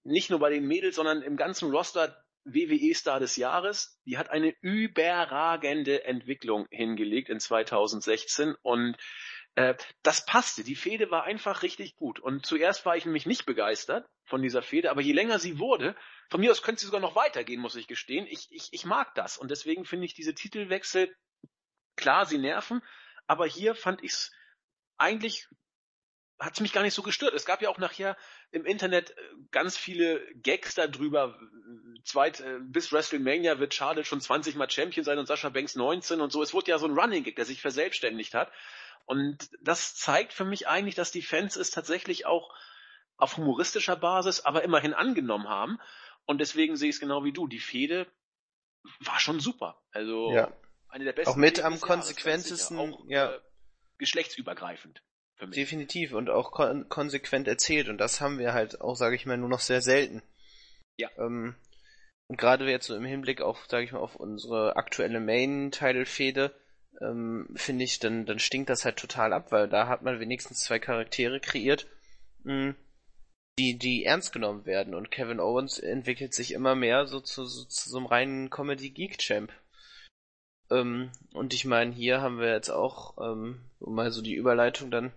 nicht 0.03 0.31
nur 0.31 0.39
bei 0.39 0.51
den 0.51 0.67
Mädels, 0.67 0.97
sondern 0.97 1.21
im 1.21 1.37
ganzen 1.37 1.71
Roster 1.71 2.25
WWE-Star 2.45 3.21
des 3.21 3.37
Jahres. 3.37 3.99
Die 4.07 4.17
hat 4.17 4.31
eine 4.31 4.55
überragende 4.61 6.05
Entwicklung 6.05 6.67
hingelegt 6.71 7.29
in 7.29 7.41
2016 7.41 8.55
und 8.63 8.97
äh, 9.57 9.75
das 10.03 10.27
passte. 10.27 10.65
Die 10.65 10.75
Fehde 10.75 11.11
war 11.11 11.25
einfach 11.25 11.63
richtig 11.63 11.97
gut. 11.97 12.19
Und 12.21 12.45
zuerst 12.47 12.85
war 12.87 12.97
ich 12.97 13.05
nämlich 13.05 13.27
nicht 13.27 13.47
begeistert 13.47 14.09
von 14.25 14.43
dieser 14.43 14.63
Fehde, 14.63 14.91
aber 14.91 15.01
je 15.01 15.13
länger 15.13 15.39
sie 15.39 15.59
wurde, 15.59 15.97
von 16.31 16.41
mir 16.41 16.51
aus 16.51 16.63
könnte 16.63 16.81
sie 16.81 16.87
sogar 16.87 17.01
noch 17.01 17.17
weitergehen, 17.17 17.61
muss 17.61 17.77
ich 17.77 17.87
gestehen. 17.87 18.27
Ich, 18.27 18.49
ich, 18.51 18.69
ich 18.73 18.85
mag 18.85 19.15
das. 19.15 19.39
Und 19.39 19.51
deswegen 19.51 19.85
finde 19.85 20.07
ich 20.07 20.15
diese 20.15 20.35
Titelwechsel, 20.35 21.15
klar, 21.97 22.27
sie 22.27 22.39
nerven, 22.39 22.83
aber 23.27 23.47
hier 23.47 23.75
fand 23.75 24.03
ich 24.03 24.13
es 24.13 24.33
eigentlich 24.97 25.49
hat 26.39 26.61
mich 26.61 26.73
gar 26.73 26.83
nicht 26.83 26.95
so 26.95 27.03
gestört. 27.03 27.35
Es 27.35 27.45
gab 27.45 27.63
ja 27.63 27.69
auch 27.69 27.79
nachher 27.79 28.17
im 28.51 28.65
Internet 28.65 29.11
äh, 29.11 29.23
ganz 29.51 29.77
viele 29.77 30.21
Gags 30.35 30.75
darüber. 30.75 31.39
Zweit, 32.05 32.41
äh, 32.41 32.59
bis 32.61 32.93
WrestleMania 32.93 33.59
wird 33.59 33.75
Charlotte 33.75 34.05
schon 34.05 34.21
20 34.21 34.57
Mal 34.57 34.69
Champion 34.69 35.05
sein 35.05 35.19
und 35.19 35.27
Sascha 35.27 35.49
Banks 35.49 35.77
19 35.77 36.21
und 36.21 36.33
so. 36.33 36.43
Es 36.43 36.53
wurde 36.53 36.71
ja 36.71 36.79
so 36.79 36.87
ein 36.87 36.99
Running 36.99 37.25
Gag, 37.25 37.37
der 37.37 37.45
sich 37.45 37.61
verselbstständigt 37.61 38.35
hat. 38.35 38.51
Und 39.07 39.51
das 39.61 39.95
zeigt 39.95 40.33
für 40.33 40.45
mich 40.45 40.69
eigentlich, 40.69 40.95
dass 40.95 41.13
die 41.13 41.23
Fans 41.23 41.57
es 41.57 41.71
tatsächlich 41.71 42.27
auch 42.27 42.55
auf 43.17 43.37
humoristischer 43.37 43.97
Basis, 43.97 44.41
aber 44.41 44.65
immerhin 44.65 44.95
angenommen 44.95 45.49
haben. 45.49 45.79
Und 46.27 46.41
deswegen 46.41 46.77
sehe 46.77 46.89
ich 46.89 46.97
es 46.97 47.01
genau 47.01 47.25
wie 47.25 47.33
du. 47.33 47.47
Die 47.47 47.61
Fehde 47.61 48.07
war 49.01 49.21
schon 49.21 49.41
super. 49.41 49.83
Also 49.93 50.33
ja. 50.33 50.53
eine 50.89 51.05
der 51.05 51.13
besten. 51.13 51.31
Auch 51.31 51.37
mit 51.37 51.61
am 51.61 51.81
konsequentesten, 51.81 52.79
auch, 52.79 53.05
ja. 53.09 53.33
Äh, 53.33 53.41
geschlechtsübergreifend. 53.99 55.03
Definitiv 55.41 56.13
und 56.13 56.31
auch 56.31 56.53
kon 56.53 56.89
konsequent 56.89 57.49
erzählt 57.49 57.89
und 57.89 57.99
das 57.99 58.21
haben 58.21 58.39
wir 58.39 58.55
halt 58.55 58.81
auch, 58.81 58.95
sage 58.95 59.17
ich 59.17 59.27
mal, 59.27 59.37
nur 59.37 59.49
noch 59.49 59.61
sehr 59.61 59.83
selten. 59.83 60.23
Ja. 60.97 61.11
Ähm, 61.19 61.57
und 62.29 62.39
gerade 62.39 62.69
jetzt 62.71 62.87
so 62.87 62.95
im 62.95 63.05
Hinblick 63.05 63.43
auf, 63.43 63.67
sage 63.69 63.85
ich 63.85 63.93
mal, 63.93 63.99
auf 63.99 64.17
unsere 64.17 64.77
aktuelle 64.77 65.21
Main-Title-Fehde, 65.21 66.55
ähm, 67.01 67.49
finde 67.55 67.85
ich, 67.85 67.99
dann, 67.99 68.27
dann 68.27 68.39
stinkt 68.39 68.71
das 68.71 68.85
halt 68.85 68.97
total 68.97 69.33
ab, 69.33 69.53
weil 69.53 69.69
da 69.69 69.89
hat 69.89 70.03
man 70.03 70.21
wenigstens 70.21 70.61
zwei 70.61 70.79
Charaktere 70.79 71.41
kreiert, 71.41 71.87
mh, 72.45 72.53
hm, 72.53 72.75
die, 73.59 73.79
die 73.79 74.05
ernst 74.05 74.33
genommen 74.33 74.67
werden. 74.67 74.95
Und 74.95 75.11
Kevin 75.11 75.41
Owens 75.41 75.79
entwickelt 75.79 76.35
sich 76.35 76.53
immer 76.53 76.75
mehr 76.75 77.07
so 77.07 77.21
zu, 77.21 77.45
so, 77.45 77.65
zu 77.65 77.91
so 77.91 77.99
einem 77.99 78.07
reinen 78.07 78.51
Comedy-Geek-Champ. 78.51 79.53
Ähm, 80.71 81.11
und 81.33 81.55
ich 81.55 81.65
meine, 81.65 81.93
hier 81.93 82.21
haben 82.21 82.39
wir 82.39 82.53
jetzt 82.53 82.71
auch, 82.71 83.17
ähm, 83.19 83.61
um 83.79 83.95
mal 83.95 84.11
so 84.11 84.23
die 84.23 84.35
Überleitung 84.35 84.91
dann 84.91 85.13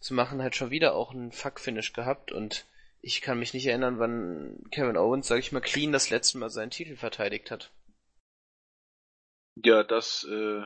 zu 0.00 0.14
machen, 0.14 0.42
halt 0.42 0.56
schon 0.56 0.70
wieder 0.70 0.94
auch 0.94 1.12
einen 1.12 1.32
Fuck-Finish 1.32 1.92
gehabt 1.92 2.32
und 2.32 2.66
ich 3.02 3.20
kann 3.20 3.38
mich 3.38 3.52
nicht 3.52 3.66
erinnern, 3.66 3.98
wann 3.98 4.64
Kevin 4.70 4.96
Owens, 4.96 5.26
sag 5.26 5.38
ich 5.38 5.52
mal, 5.52 5.60
clean 5.60 5.92
das 5.92 6.10
letzte 6.10 6.38
Mal 6.38 6.50
seinen 6.50 6.70
Titel 6.70 6.96
verteidigt 6.96 7.50
hat. 7.50 7.70
Ja, 9.56 9.82
das 9.82 10.24
äh, 10.24 10.62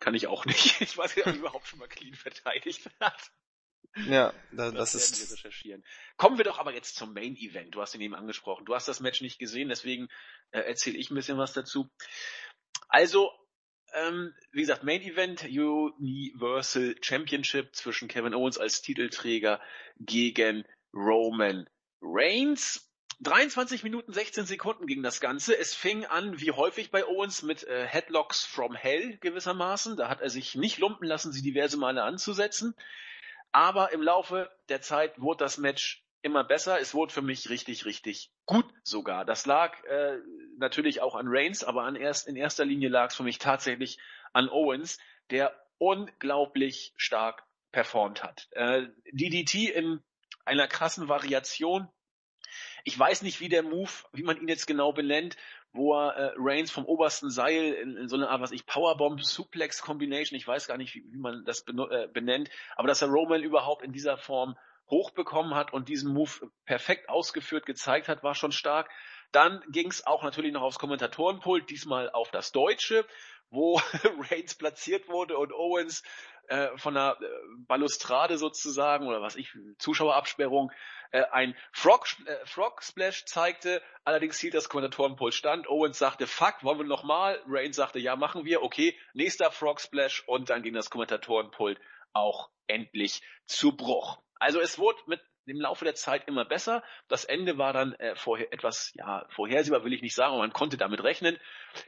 kann 0.00 0.14
ich 0.14 0.26
auch 0.26 0.44
nicht. 0.44 0.80
Ich 0.80 0.96
weiß 0.96 1.14
nicht, 1.14 1.26
ob 1.26 1.32
er 1.32 1.38
überhaupt 1.38 1.68
schon 1.68 1.78
mal 1.78 1.88
clean 1.88 2.14
verteidigt 2.14 2.90
hat. 3.00 3.30
Ja, 4.06 4.32
da, 4.52 4.70
das, 4.70 4.92
das 4.92 5.10
ist. 5.10 5.30
Wir 5.30 5.36
recherchieren. 5.36 5.84
Kommen 6.16 6.38
wir 6.38 6.44
doch 6.44 6.58
aber 6.58 6.72
jetzt 6.72 6.96
zum 6.96 7.12
Main 7.12 7.36
Event. 7.36 7.74
Du 7.74 7.80
hast 7.80 7.94
ihn 7.94 8.00
eben 8.00 8.14
angesprochen. 8.14 8.64
Du 8.64 8.74
hast 8.74 8.88
das 8.88 9.00
Match 9.00 9.20
nicht 9.20 9.38
gesehen, 9.38 9.68
deswegen 9.68 10.08
äh, 10.52 10.60
erzähle 10.60 10.96
ich 10.96 11.10
ein 11.10 11.16
bisschen 11.16 11.38
was 11.38 11.52
dazu. 11.52 11.90
Also, 12.88 13.32
ähm, 13.92 14.32
wie 14.52 14.60
gesagt, 14.60 14.84
Main 14.84 15.02
Event 15.02 15.44
Universal 15.44 16.96
Championship 17.00 17.74
zwischen 17.74 18.08
Kevin 18.08 18.34
Owens 18.34 18.58
als 18.58 18.80
Titelträger 18.80 19.60
gegen 19.98 20.64
Roman 20.94 21.68
Reigns. 22.00 22.89
23 23.22 23.82
Minuten 23.82 24.12
16 24.12 24.46
Sekunden 24.46 24.86
ging 24.86 25.02
das 25.02 25.20
Ganze. 25.20 25.56
Es 25.56 25.74
fing 25.74 26.06
an, 26.06 26.40
wie 26.40 26.52
häufig 26.52 26.90
bei 26.90 27.06
Owens, 27.06 27.42
mit 27.42 27.64
äh, 27.64 27.86
Headlocks 27.86 28.46
from 28.46 28.74
Hell 28.74 29.18
gewissermaßen. 29.18 29.96
Da 29.96 30.08
hat 30.08 30.22
er 30.22 30.30
sich 30.30 30.54
nicht 30.54 30.78
lumpen 30.78 31.06
lassen, 31.06 31.30
sie 31.30 31.42
diverse 31.42 31.76
Male 31.76 32.02
anzusetzen. 32.02 32.74
Aber 33.52 33.92
im 33.92 34.00
Laufe 34.00 34.50
der 34.70 34.80
Zeit 34.80 35.20
wurde 35.20 35.44
das 35.44 35.58
Match 35.58 36.02
immer 36.22 36.44
besser. 36.44 36.80
Es 36.80 36.94
wurde 36.94 37.12
für 37.12 37.22
mich 37.22 37.50
richtig, 37.50 37.84
richtig 37.84 38.30
gut 38.46 38.66
sogar. 38.84 39.26
Das 39.26 39.44
lag 39.44 39.82
äh, 39.84 40.18
natürlich 40.56 41.02
auch 41.02 41.14
an 41.14 41.26
Reigns, 41.28 41.62
aber 41.62 41.82
an 41.82 41.96
erst, 41.96 42.26
in 42.26 42.36
erster 42.36 42.64
Linie 42.64 42.88
lag 42.88 43.10
es 43.10 43.16
für 43.16 43.22
mich 43.22 43.38
tatsächlich 43.38 43.98
an 44.32 44.48
Owens, 44.48 44.98
der 45.30 45.54
unglaublich 45.76 46.94
stark 46.96 47.44
performt 47.70 48.22
hat. 48.22 48.48
Äh, 48.52 48.88
DDT 49.12 49.70
in 49.74 50.02
einer 50.44 50.68
krassen 50.68 51.08
Variation 51.08 51.88
ich 52.84 52.98
weiß 52.98 53.22
nicht, 53.22 53.40
wie 53.40 53.48
der 53.48 53.62
Move, 53.62 53.90
wie 54.12 54.22
man 54.22 54.40
ihn 54.40 54.48
jetzt 54.48 54.66
genau 54.66 54.92
benennt, 54.92 55.36
wo 55.72 55.94
er 55.94 56.14
äh, 56.14 56.32
Reigns 56.36 56.70
vom 56.70 56.84
obersten 56.84 57.30
Seil 57.30 57.74
in, 57.74 57.96
in 57.96 58.08
so 58.08 58.16
eine 58.16 58.28
Art, 58.28 58.40
was 58.40 58.52
ich, 58.52 58.66
Powerbomb 58.66 59.22
Suplex 59.22 59.82
Combination, 59.82 60.36
ich 60.36 60.46
weiß 60.46 60.66
gar 60.66 60.76
nicht, 60.76 60.94
wie, 60.94 61.04
wie 61.12 61.18
man 61.18 61.44
das 61.44 61.64
äh, 61.68 62.08
benennt, 62.08 62.50
aber 62.76 62.88
dass 62.88 63.02
er 63.02 63.08
Roman 63.08 63.42
überhaupt 63.42 63.82
in 63.82 63.92
dieser 63.92 64.16
Form 64.16 64.56
hochbekommen 64.90 65.54
hat 65.54 65.72
und 65.72 65.88
diesen 65.88 66.12
Move 66.12 66.50
perfekt 66.64 67.08
ausgeführt 67.08 67.64
gezeigt 67.64 68.08
hat, 68.08 68.24
war 68.24 68.34
schon 68.34 68.52
stark. 68.52 68.90
Dann 69.30 69.62
ging 69.70 69.88
es 69.88 70.04
auch 70.04 70.24
natürlich 70.24 70.52
noch 70.52 70.62
aufs 70.62 70.80
Kommentatorenpult, 70.80 71.70
diesmal 71.70 72.10
auf 72.10 72.30
das 72.32 72.50
Deutsche, 72.50 73.06
wo 73.50 73.80
Reigns 74.30 74.56
platziert 74.56 75.08
wurde 75.08 75.38
und 75.38 75.52
Owens 75.52 76.02
äh, 76.50 76.76
von 76.76 76.94
der 76.94 77.16
äh, 77.20 77.26
Balustrade 77.66 78.36
sozusagen 78.36 79.06
oder 79.06 79.22
was 79.22 79.36
ich 79.36 79.56
Zuschauerabsperrung 79.78 80.70
äh, 81.12 81.22
ein 81.30 81.56
Frog, 81.72 82.06
äh, 82.26 82.44
Frog 82.44 82.82
Splash 82.82 83.24
zeigte. 83.24 83.82
Allerdings 84.04 84.38
hielt 84.38 84.54
das 84.54 84.68
Kommentatorenpult 84.68 85.32
stand. 85.32 85.68
Owens 85.68 85.98
sagte, 85.98 86.26
fuck, 86.26 86.62
wollen 86.62 86.78
wir 86.78 86.86
nochmal? 86.86 87.40
Reigns 87.46 87.76
sagte, 87.76 87.98
ja, 87.98 88.16
machen 88.16 88.44
wir. 88.44 88.62
Okay, 88.62 88.98
nächster 89.14 89.50
Frog 89.50 89.80
Splash 89.80 90.24
und 90.26 90.50
dann 90.50 90.62
ging 90.62 90.74
das 90.74 90.90
Kommentatorenpult 90.90 91.80
auch 92.12 92.50
endlich 92.66 93.22
zu 93.46 93.76
Bruch. 93.76 94.20
Also 94.38 94.60
es 94.60 94.78
wurde 94.78 94.98
mit 95.06 95.20
im 95.46 95.60
Laufe 95.60 95.84
der 95.84 95.94
Zeit 95.94 96.28
immer 96.28 96.44
besser. 96.44 96.82
Das 97.08 97.24
Ende 97.24 97.58
war 97.58 97.72
dann 97.72 97.94
äh, 97.94 98.14
vorher 98.14 98.52
etwas, 98.52 98.92
ja, 98.94 99.26
vorhersehbar 99.30 99.84
will 99.84 99.92
ich 99.92 100.02
nicht 100.02 100.14
sagen, 100.14 100.32
aber 100.32 100.42
man 100.42 100.52
konnte 100.52 100.76
damit 100.76 101.02
rechnen. 101.02 101.38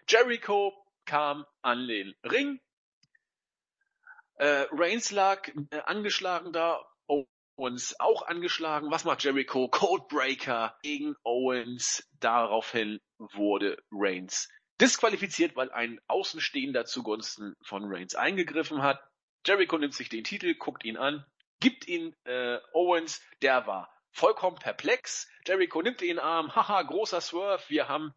Jericho 0.08 0.72
kam 1.04 1.46
an 1.62 1.86
den 1.86 2.14
Ring. 2.24 2.60
Äh, 4.42 4.66
Reigns 4.72 5.12
lag 5.12 5.46
äh, 5.70 5.78
angeschlagen 5.84 6.52
da, 6.52 6.84
Owens 7.06 7.94
auch 8.00 8.22
angeschlagen. 8.22 8.90
Was 8.90 9.04
macht 9.04 9.22
Jericho? 9.22 9.68
Codebreaker 9.68 10.76
gegen 10.82 11.14
Owens. 11.22 12.04
Daraufhin 12.18 12.98
wurde 13.18 13.80
Reigns 13.92 14.48
disqualifiziert, 14.80 15.54
weil 15.54 15.70
ein 15.70 16.00
Außenstehender 16.08 16.86
zugunsten 16.86 17.54
von 17.62 17.84
Reigns 17.84 18.16
eingegriffen 18.16 18.82
hat. 18.82 19.00
Jericho 19.46 19.78
nimmt 19.78 19.94
sich 19.94 20.08
den 20.08 20.24
Titel, 20.24 20.56
guckt 20.56 20.84
ihn 20.84 20.96
an, 20.96 21.24
gibt 21.60 21.86
ihn 21.86 22.12
äh, 22.24 22.58
Owens, 22.72 23.22
der 23.42 23.68
war 23.68 23.94
vollkommen 24.10 24.58
perplex. 24.58 25.30
Jericho 25.46 25.82
nimmt 25.82 26.02
ihn 26.02 26.10
in 26.10 26.16
den 26.16 26.24
Arm, 26.24 26.56
haha, 26.56 26.82
großer 26.82 27.20
Swerve, 27.20 27.62
wir 27.68 27.86
haben 27.86 28.12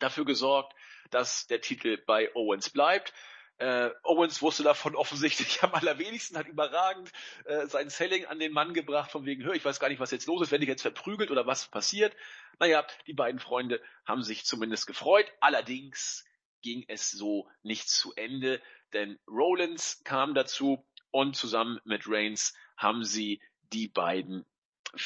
dafür 0.00 0.26
gesorgt, 0.26 0.74
dass 1.10 1.46
der 1.46 1.62
Titel 1.62 1.96
bei 2.06 2.30
Owens 2.34 2.68
bleibt. 2.68 3.14
Äh, 3.62 3.94
Owens 4.02 4.42
wusste 4.42 4.64
davon 4.64 4.96
offensichtlich 4.96 5.62
am 5.62 5.72
allerwenigsten, 5.72 6.36
hat 6.36 6.48
überragend 6.48 7.12
äh, 7.44 7.68
sein 7.68 7.90
Selling 7.90 8.26
an 8.26 8.40
den 8.40 8.52
Mann 8.52 8.74
gebracht, 8.74 9.12
von 9.12 9.24
wegen, 9.24 9.44
hör, 9.44 9.54
ich 9.54 9.64
weiß 9.64 9.78
gar 9.78 9.88
nicht, 9.88 10.00
was 10.00 10.10
jetzt 10.10 10.26
los 10.26 10.42
ist, 10.42 10.50
wenn 10.50 10.62
ich 10.62 10.68
jetzt 10.68 10.82
verprügelt 10.82 11.30
oder 11.30 11.46
was 11.46 11.68
passiert. 11.68 12.12
Naja, 12.58 12.84
die 13.06 13.12
beiden 13.12 13.38
Freunde 13.38 13.80
haben 14.04 14.24
sich 14.24 14.44
zumindest 14.44 14.88
gefreut. 14.88 15.30
Allerdings 15.38 16.24
ging 16.62 16.84
es 16.88 17.12
so 17.12 17.48
nicht 17.62 17.88
zu 17.88 18.12
Ende, 18.16 18.60
denn 18.94 19.20
Rollins 19.28 20.02
kam 20.02 20.34
dazu 20.34 20.84
und 21.12 21.36
zusammen 21.36 21.80
mit 21.84 22.08
Reigns 22.08 22.54
haben 22.76 23.04
sie 23.04 23.40
die 23.72 23.86
beiden 23.86 24.44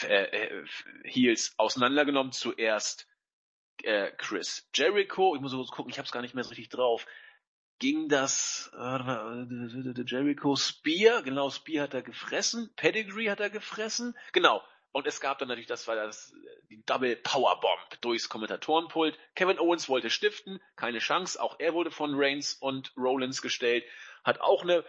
äh, 0.05 0.47
äh, 0.47 0.65
Heels 1.05 1.53
auseinandergenommen. 1.59 2.33
Zuerst 2.33 3.07
äh, 3.83 4.13
Chris 4.17 4.67
Jericho, 4.75 5.35
ich 5.35 5.43
muss 5.43 5.53
kurz 5.53 5.71
gucken, 5.71 5.91
ich 5.91 5.99
habe 5.99 6.07
es 6.07 6.13
gar 6.13 6.23
nicht 6.23 6.35
mehr 6.35 6.45
so 6.45 6.51
richtig 6.51 6.71
drauf. 6.71 7.07
Ging 7.79 8.09
das 8.09 8.71
äh, 8.75 10.03
Jericho 10.07 10.57
Spear, 10.57 11.23
genau, 11.23 11.51
Spear 11.51 11.85
hat 11.85 11.95
er 11.95 12.03
gefressen, 12.03 12.73
Pedigree 12.77 13.31
hat 13.31 13.41
er 13.41 13.51
gefressen, 13.51 14.17
genau. 14.33 14.63
Und 14.93 15.07
es 15.07 15.21
gab 15.21 15.39
dann 15.39 15.49
natürlich, 15.49 15.69
das 15.69 15.87
war 15.87 15.95
das, 15.95 16.33
die 16.71 16.83
Double 16.87 17.17
Power 17.17 17.61
Bomb 17.61 18.01
durchs 18.01 18.31
Kommentatorenpult. 18.31 19.19
Kevin 19.35 19.59
Owens 19.59 19.91
wollte 19.91 20.09
stiften, 20.09 20.59
keine 20.75 21.01
Chance. 21.01 21.39
Auch 21.39 21.57
er 21.59 21.75
wurde 21.75 21.91
von 21.91 22.15
Reigns 22.15 22.55
und 22.55 22.95
Rollins 22.97 23.43
gestellt, 23.43 23.85
hat 24.25 24.41
auch 24.41 24.63
eine 24.63 24.85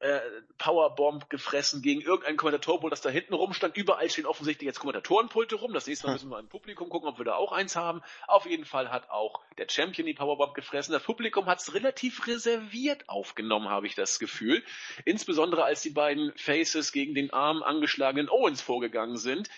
äh, 0.00 0.20
Powerbomb 0.58 1.30
gefressen 1.30 1.80
gegen 1.80 2.00
irgendein 2.00 2.36
Kommentatorpult, 2.36 2.92
das 2.92 3.00
da 3.00 3.08
hinten 3.08 3.34
rumstand. 3.34 3.76
Überall 3.76 4.10
stehen 4.10 4.26
offensichtlich 4.26 4.66
jetzt 4.66 4.78
Kommentatorenpulte 4.78 5.56
rum. 5.56 5.72
Das 5.72 5.86
nächste 5.86 6.06
Mal 6.06 6.14
müssen 6.14 6.30
wir 6.30 6.38
im 6.38 6.48
Publikum 6.48 6.88
gucken, 6.88 7.08
ob 7.08 7.18
wir 7.18 7.24
da 7.24 7.34
auch 7.34 7.52
eins 7.52 7.76
haben. 7.76 8.02
Auf 8.26 8.46
jeden 8.46 8.64
Fall 8.64 8.90
hat 8.90 9.08
auch 9.10 9.42
der 9.58 9.68
Champion 9.68 10.06
die 10.06 10.14
Powerbomb 10.14 10.54
gefressen. 10.54 10.92
Das 10.92 11.02
Publikum 11.02 11.46
hat 11.46 11.60
es 11.60 11.74
relativ 11.74 12.26
reserviert 12.26 13.08
aufgenommen, 13.08 13.68
habe 13.68 13.86
ich 13.86 13.94
das 13.94 14.18
Gefühl. 14.18 14.62
Insbesondere 15.04 15.64
als 15.64 15.80
die 15.80 15.90
beiden 15.90 16.32
Faces 16.36 16.92
gegen 16.92 17.14
den 17.14 17.32
arm 17.32 17.62
angeschlagenen 17.62 18.28
Owens 18.28 18.60
vorgegangen 18.60 19.16
sind. 19.16 19.48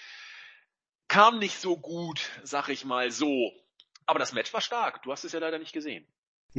Kam 1.09 1.39
nicht 1.39 1.59
so 1.59 1.76
gut, 1.76 2.30
sag 2.43 2.68
ich 2.68 2.84
mal 2.84 3.11
so. 3.11 3.53
Aber 4.07 4.18
das 4.18 4.32
Match 4.32 4.53
war 4.53 4.61
stark. 4.61 5.03
Du 5.03 5.12
hast 5.12 5.24
es 5.24 5.32
ja 5.32 5.41
leider 5.41 5.59
nicht 5.59 5.72
gesehen. 5.72 6.07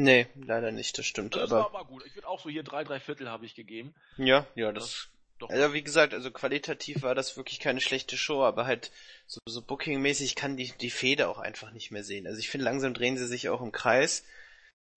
Nee, 0.02 0.28
leider 0.36 0.72
nicht, 0.72 0.98
das 0.98 1.06
stimmt. 1.06 1.36
Das 1.36 1.52
aber 1.52 1.60
war 1.60 1.76
aber 1.82 1.86
gut. 1.86 2.06
Ich 2.06 2.16
würde 2.16 2.30
auch 2.30 2.40
so 2.40 2.48
hier 2.50 2.64
drei, 2.64 2.86
drei 2.86 3.02
Viertel 3.02 3.28
habe 3.28 3.46
ich 3.46 3.54
gegeben. 3.54 3.94
Ja, 4.16 4.48
ja, 4.56 4.72
das. 4.72 5.10
Doch. 5.40 5.50
Also 5.50 5.74
wie 5.74 5.84
gesagt, 5.84 6.14
also 6.14 6.32
qualitativ 6.32 7.02
war 7.02 7.16
das 7.16 7.36
wirklich 7.36 7.60
keine 7.60 7.82
schlechte 7.82 8.16
Show, 8.16 8.44
aber 8.46 8.66
halt 8.66 8.92
so, 9.28 9.42
so 9.46 9.62
Booking-mäßig 9.62 10.36
kann 10.36 10.56
die, 10.56 10.72
die 10.80 10.90
Feder 10.90 11.30
auch 11.30 11.38
einfach 11.38 11.72
nicht 11.72 11.92
mehr 11.92 12.06
sehen. 12.06 12.28
Also 12.28 12.40
ich 12.40 12.50
finde, 12.50 12.64
langsam 12.64 12.94
drehen 12.94 13.18
sie 13.18 13.28
sich 13.28 13.50
auch 13.50 13.62
im 13.62 13.74
Kreis. 13.74 14.24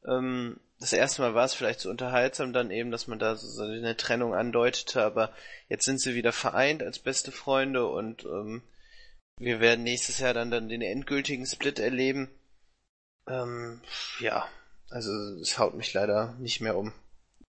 Ähm, 0.06 0.60
das 0.78 0.92
erste 0.92 1.22
Mal 1.22 1.34
war 1.34 1.46
es 1.46 1.54
vielleicht 1.54 1.80
so 1.80 1.90
unterhaltsam 1.90 2.52
dann 2.52 2.70
eben, 2.70 2.92
dass 2.92 3.08
man 3.08 3.18
da 3.18 3.34
so 3.34 3.64
eine 3.64 3.96
Trennung 3.96 4.34
andeutete, 4.34 5.02
aber 5.02 5.34
jetzt 5.68 5.84
sind 5.84 6.00
sie 6.00 6.14
wieder 6.14 6.32
vereint 6.32 6.80
als 6.80 7.00
beste 7.00 7.32
Freunde 7.32 7.88
und 7.88 8.24
ähm, 8.24 8.62
wir 9.38 9.58
werden 9.58 9.82
nächstes 9.82 10.20
Jahr 10.20 10.34
dann, 10.34 10.52
dann 10.52 10.68
den 10.68 10.82
endgültigen 10.82 11.46
Split 11.46 11.80
erleben. 11.80 12.30
Ähm, 13.26 13.80
ja, 14.20 14.48
also 14.92 15.10
es 15.40 15.58
haut 15.58 15.74
mich 15.74 15.92
leider 15.92 16.34
nicht 16.38 16.60
mehr 16.60 16.76
um. 16.76 16.92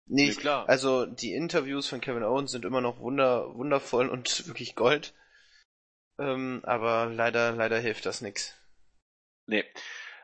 Nee, 0.05 0.29
ja, 0.29 0.33
klar. 0.33 0.69
also 0.69 1.05
die 1.05 1.33
Interviews 1.33 1.87
von 1.87 2.01
Kevin 2.01 2.23
Owens 2.23 2.51
sind 2.51 2.65
immer 2.65 2.81
noch 2.81 2.99
wunder, 2.99 3.55
wundervoll 3.55 4.09
und 4.09 4.47
wirklich 4.47 4.75
Gold. 4.75 5.13
Ähm, 6.19 6.61
aber 6.63 7.07
leider, 7.07 7.53
leider 7.53 7.79
hilft 7.79 8.05
das 8.05 8.21
nichts. 8.21 8.55
Nee. 9.47 9.65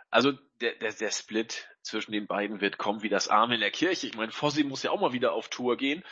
Also 0.10 0.34
der, 0.62 0.76
der, 0.76 0.94
der 0.94 1.12
Split 1.12 1.68
zwischen 1.82 2.12
den 2.12 2.28
beiden 2.28 2.62
wird 2.62 2.78
kommen 2.78 3.04
wie 3.04 3.10
das 3.10 3.28
Arme 3.28 3.56
in 3.56 3.62
der 3.62 3.72
Kirche. 3.72 4.08
Ich 4.08 4.16
meine, 4.16 4.32
Fossi 4.32 4.64
muss 4.64 4.84
ja 4.84 4.92
auch 4.92 5.00
mal 5.00 5.14
wieder 5.14 5.34
auf 5.34 5.50
Tour 5.50 5.78
gehen. 5.78 6.04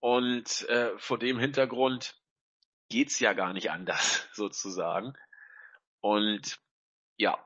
Und 0.00 0.68
äh, 0.68 0.98
vor 0.98 1.18
dem 1.18 1.38
Hintergrund 1.38 2.16
geht's 2.88 3.20
ja 3.20 3.32
gar 3.32 3.52
nicht 3.52 3.70
anders, 3.70 4.28
sozusagen. 4.32 5.14
Und 6.00 6.58
ja, 7.16 7.38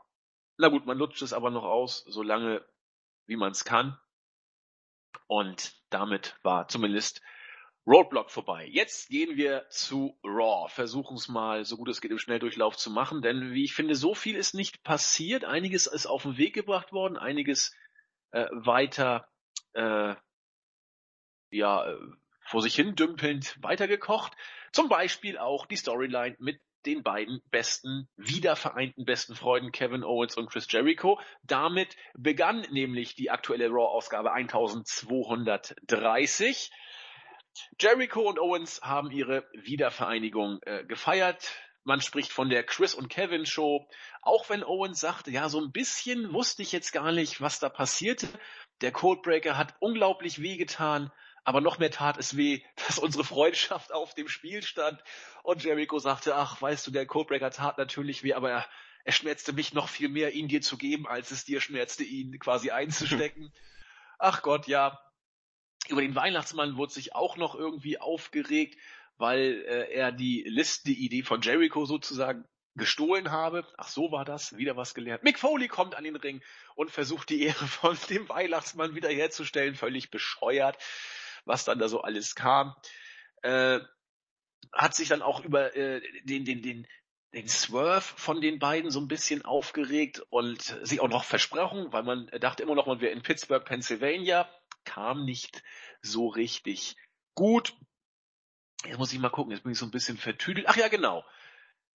na 0.57 0.69
gut, 0.69 0.87
man 0.87 0.97
lutscht 0.97 1.23
es 1.23 1.35
aber 1.35 1.51
noch 1.51 1.65
aus, 1.65 2.05
solange 2.09 2.65
wie 3.27 3.37
man 3.37 3.53
es 3.53 3.65
kann. 3.65 3.99
Und 5.27 5.75
damit 5.91 6.37
war 6.43 6.69
zumindest 6.69 7.23
Roadblock 7.87 8.31
vorbei. 8.31 8.67
Jetzt 8.67 9.09
gehen 9.09 9.37
wir 9.37 9.69
zu 9.71 10.19
Raw. 10.25 10.69
Versuchen 10.69 11.17
es 11.17 11.29
mal, 11.29 11.65
so 11.65 11.77
gut 11.77 11.89
es 11.89 12.01
geht, 12.01 12.11
im 12.11 12.19
Schnelldurchlauf 12.19 12.77
zu 12.77 12.91
machen, 12.91 13.23
denn 13.23 13.53
wie 13.53 13.65
ich 13.65 13.75
finde, 13.75 13.95
so 13.95 14.15
viel 14.15 14.37
ist 14.37 14.55
nicht 14.55 14.83
passiert. 14.83 15.45
Einiges 15.45 15.87
ist 15.87 16.07
auf 16.07 16.23
den 16.23 16.37
Weg 16.37 16.55
gebracht 16.55 16.93
worden, 16.93 17.17
einiges 17.17 17.75
äh, 18.33 18.47
weiter, 18.51 19.29
äh, 19.75 20.15
ja, 21.51 21.89
äh, 21.89 21.97
vor 22.41 22.63
sich 22.63 22.75
hin 22.75 22.97
dümpelnd 22.97 23.57
weitergekocht. 23.63 24.33
Zum 24.73 24.89
Beispiel 24.89 25.39
auch 25.39 25.67
die 25.67 25.77
Storyline 25.77 26.37
mit 26.39 26.61
den 26.87 27.03
beiden 27.03 27.43
besten, 27.51 28.09
wiedervereinten 28.17 29.05
besten 29.05 29.35
Freunden 29.35 29.73
Kevin 29.73 30.05
Owens 30.05 30.37
und 30.37 30.49
Chris 30.49 30.69
Jericho. 30.71 31.21
Damit 31.43 31.97
begann 32.15 32.61
nämlich 32.71 33.17
die 33.17 33.31
aktuelle 33.31 33.69
Raw-Ausgabe 33.69 34.33
1230. 34.33 36.71
Jericho 37.81 38.21
und 38.21 38.39
Owens 38.39 38.81
haben 38.83 39.11
ihre 39.11 39.45
Wiedervereinigung 39.53 40.61
äh, 40.63 40.85
gefeiert. 40.85 41.53
Man 41.85 42.01
spricht 42.01 42.33
von 42.33 42.49
der 42.49 42.65
Chris 42.65 42.95
und 42.95 43.09
Kevin 43.09 43.47
Show. 43.47 43.89
Auch 44.23 44.49
wenn 44.49 44.65
Owens 44.65 45.01
sagte, 45.01 45.31
ja, 45.31 45.49
so 45.49 45.61
ein 45.61 45.73
bisschen 45.73 46.33
wusste 46.33 46.63
ich 46.63 46.73
jetzt 46.73 46.93
gar 46.93 47.13
nicht, 47.13 47.41
was 47.41 47.61
da 47.61 47.69
passierte. 47.69 48.29
Der 48.81 48.93
Codebreaker 48.93 49.57
hat 49.57 49.75
unglaublich 49.81 50.43
wehgetan. 50.43 51.13
Aber 51.47 51.61
noch 51.61 51.79
mehr 51.79 51.93
tat 51.93 52.19
es 52.19 52.37
weh, 52.37 52.61
dass 52.87 52.99
unsere 52.99 53.25
Freundschaft 53.25 53.93
auf 53.93 54.15
dem 54.15 54.29
Spiel 54.29 54.63
stand. 54.63 55.03
Und 55.45 55.63
Jericho 55.63 55.99
sagte, 56.01 56.35
ach, 56.35 56.61
weißt 56.61 56.87
du, 56.87 56.91
der 56.91 57.07
Codebreaker 57.07 57.53
tat 57.53 57.79
natürlich 57.79 58.25
weh, 58.25 58.35
aber 58.35 58.51
er, 58.51 58.67
er 59.05 59.13
schmerzte 59.13 59.53
mich 59.53 59.73
noch 59.73 59.89
viel 59.89 60.09
mehr, 60.09 60.35
ihn 60.35 60.49
dir 60.49 60.61
zu 60.61 60.77
geben, 60.77 61.07
als 61.07 61.31
es 61.31 61.45
dir 61.45 61.61
schmerzte, 61.61 62.03
ihn 62.03 62.37
quasi 62.41 62.73
einzustecken. 62.73 63.53
ach 64.19 64.43
Gott, 64.43 64.67
ja. 64.67 65.01
Über 65.89 66.01
den 66.01 66.17
Weihnachtsmann 66.17 66.77
wurde 66.77 66.93
sich 66.93 67.15
auch 67.15 67.37
noch 67.37 67.55
irgendwie 67.55 68.01
aufgeregt, 68.01 68.77
weil 69.17 69.65
äh, 69.69 69.93
er 69.93 70.11
die 70.11 70.43
Liste-Idee 70.49 71.23
von 71.23 71.43
Jericho 71.43 71.85
sozusagen 71.85 72.45
gestohlen 72.75 73.31
habe. 73.31 73.65
Ach, 73.77 73.87
so 73.87 74.11
war 74.11 74.25
das. 74.25 74.57
Wieder 74.57 74.77
was 74.77 74.95
gelernt. 74.95 75.23
Mick 75.23 75.39
Foley 75.39 75.69
kommt 75.69 75.95
an 75.95 76.03
den 76.03 76.17
Ring 76.17 76.43
und 76.75 76.91
versucht 76.91 77.31
die 77.31 77.45
Ehre 77.45 77.67
von 77.69 77.97
dem 78.11 78.29
Weihnachtsmann 78.29 78.97
wiederherzustellen. 78.97 79.77
Völlig 79.77 80.11
bescheuert 80.11 80.77
was 81.47 81.65
dann 81.65 81.79
da 81.79 81.89
so 81.89 82.03
alles 82.03 82.35
kam. 82.35 82.75
Äh, 83.43 83.81
hat 84.73 84.95
sich 84.95 85.09
dann 85.09 85.23
auch 85.23 85.43
über 85.45 85.75
äh, 85.75 86.03
den, 86.25 86.45
den, 86.45 86.63
den 86.63 86.87
den 87.37 87.49
Swerve 87.49 88.01
von 88.17 88.41
den 88.41 88.59
beiden 88.59 88.91
so 88.91 88.99
ein 88.99 89.09
bisschen 89.09 89.45
aufgeregt 89.45 90.23
und 90.31 90.63
sich 90.83 91.01
auch 91.01 91.09
noch 91.09 91.25
versprochen, 91.25 91.93
weil 91.93 92.03
man 92.03 92.29
dachte 92.41 92.63
immer 92.63 92.75
noch, 92.75 92.87
man 92.87 93.01
wäre 93.01 93.13
in 93.13 93.23
Pittsburgh, 93.23 93.63
Pennsylvania, 93.63 94.49
kam 94.85 95.27
nicht 95.27 95.63
so 96.01 96.29
richtig 96.29 96.97
gut. 97.35 97.75
Jetzt 98.87 98.99
muss 98.99 99.13
ich 99.13 99.19
mal 99.19 99.29
gucken, 99.29 99.53
jetzt 99.53 99.65
bin 99.65 99.73
ich 99.73 99.79
so 99.79 99.85
ein 99.85 99.91
bisschen 99.91 100.17
vertüdelt. 100.17 100.67
Ach 100.69 100.77
ja, 100.77 100.89
genau. 100.89 101.25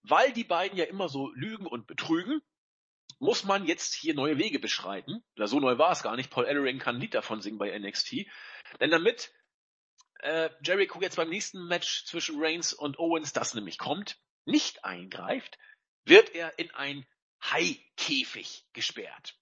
Weil 0.03 0.31
die 0.31 0.43
beiden 0.43 0.77
ja 0.77 0.85
immer 0.85 1.09
so 1.09 1.31
lügen 1.33 1.65
und 1.65 1.87
betrügen, 1.87 2.41
muss 3.19 3.43
man 3.43 3.65
jetzt 3.65 3.93
hier 3.93 4.13
neue 4.13 4.37
Wege 4.37 4.59
beschreiten. 4.59 5.23
Oder 5.35 5.47
so 5.47 5.59
neu 5.59 5.77
war 5.77 5.91
es 5.91 6.03
gar 6.03 6.15
nicht. 6.15 6.29
Paul 6.29 6.45
Ellering 6.45 6.79
kann 6.79 6.95
ein 6.95 7.01
Lied 7.01 7.13
davon 7.13 7.41
singen 7.41 7.57
bei 7.57 7.77
NXT. 7.77 8.27
Denn 8.79 8.91
damit 8.91 9.31
äh, 10.21 10.49
Jericho 10.63 10.99
jetzt 11.01 11.15
beim 11.15 11.29
nächsten 11.29 11.65
Match 11.67 12.05
zwischen 12.05 12.41
Reigns 12.41 12.73
und 12.73 12.99
Owens, 12.99 13.33
das 13.33 13.53
nämlich 13.53 13.77
kommt, 13.77 14.17
nicht 14.45 14.85
eingreift, 14.85 15.57
wird 16.05 16.33
er 16.35 16.57
in 16.59 16.71
ein 16.71 17.05
Haikäfig 17.41 18.65
gesperrt. 18.73 19.35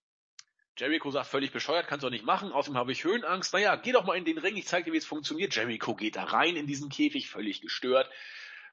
Jericho 0.77 1.11
sagt 1.11 1.27
völlig 1.27 1.51
bescheuert, 1.51 1.87
kannst 1.87 2.05
du 2.05 2.09
nicht 2.09 2.23
machen, 2.23 2.53
außerdem 2.53 2.77
habe 2.77 2.93
ich 2.93 3.03
Höhenangst. 3.03 3.53
Naja, 3.53 3.75
geh 3.75 3.91
doch 3.91 4.05
mal 4.05 4.17
in 4.17 4.23
den 4.23 4.37
Ring, 4.37 4.55
ich 4.55 4.67
zeige 4.67 4.85
dir, 4.85 4.93
wie 4.93 4.97
es 4.97 5.05
funktioniert. 5.05 5.53
Jericho 5.53 5.93
geht 5.93 6.15
da 6.15 6.23
rein 6.23 6.55
in 6.55 6.67
diesen 6.67 6.89
Käfig, 6.89 7.29
völlig 7.29 7.59
gestört. 7.61 8.09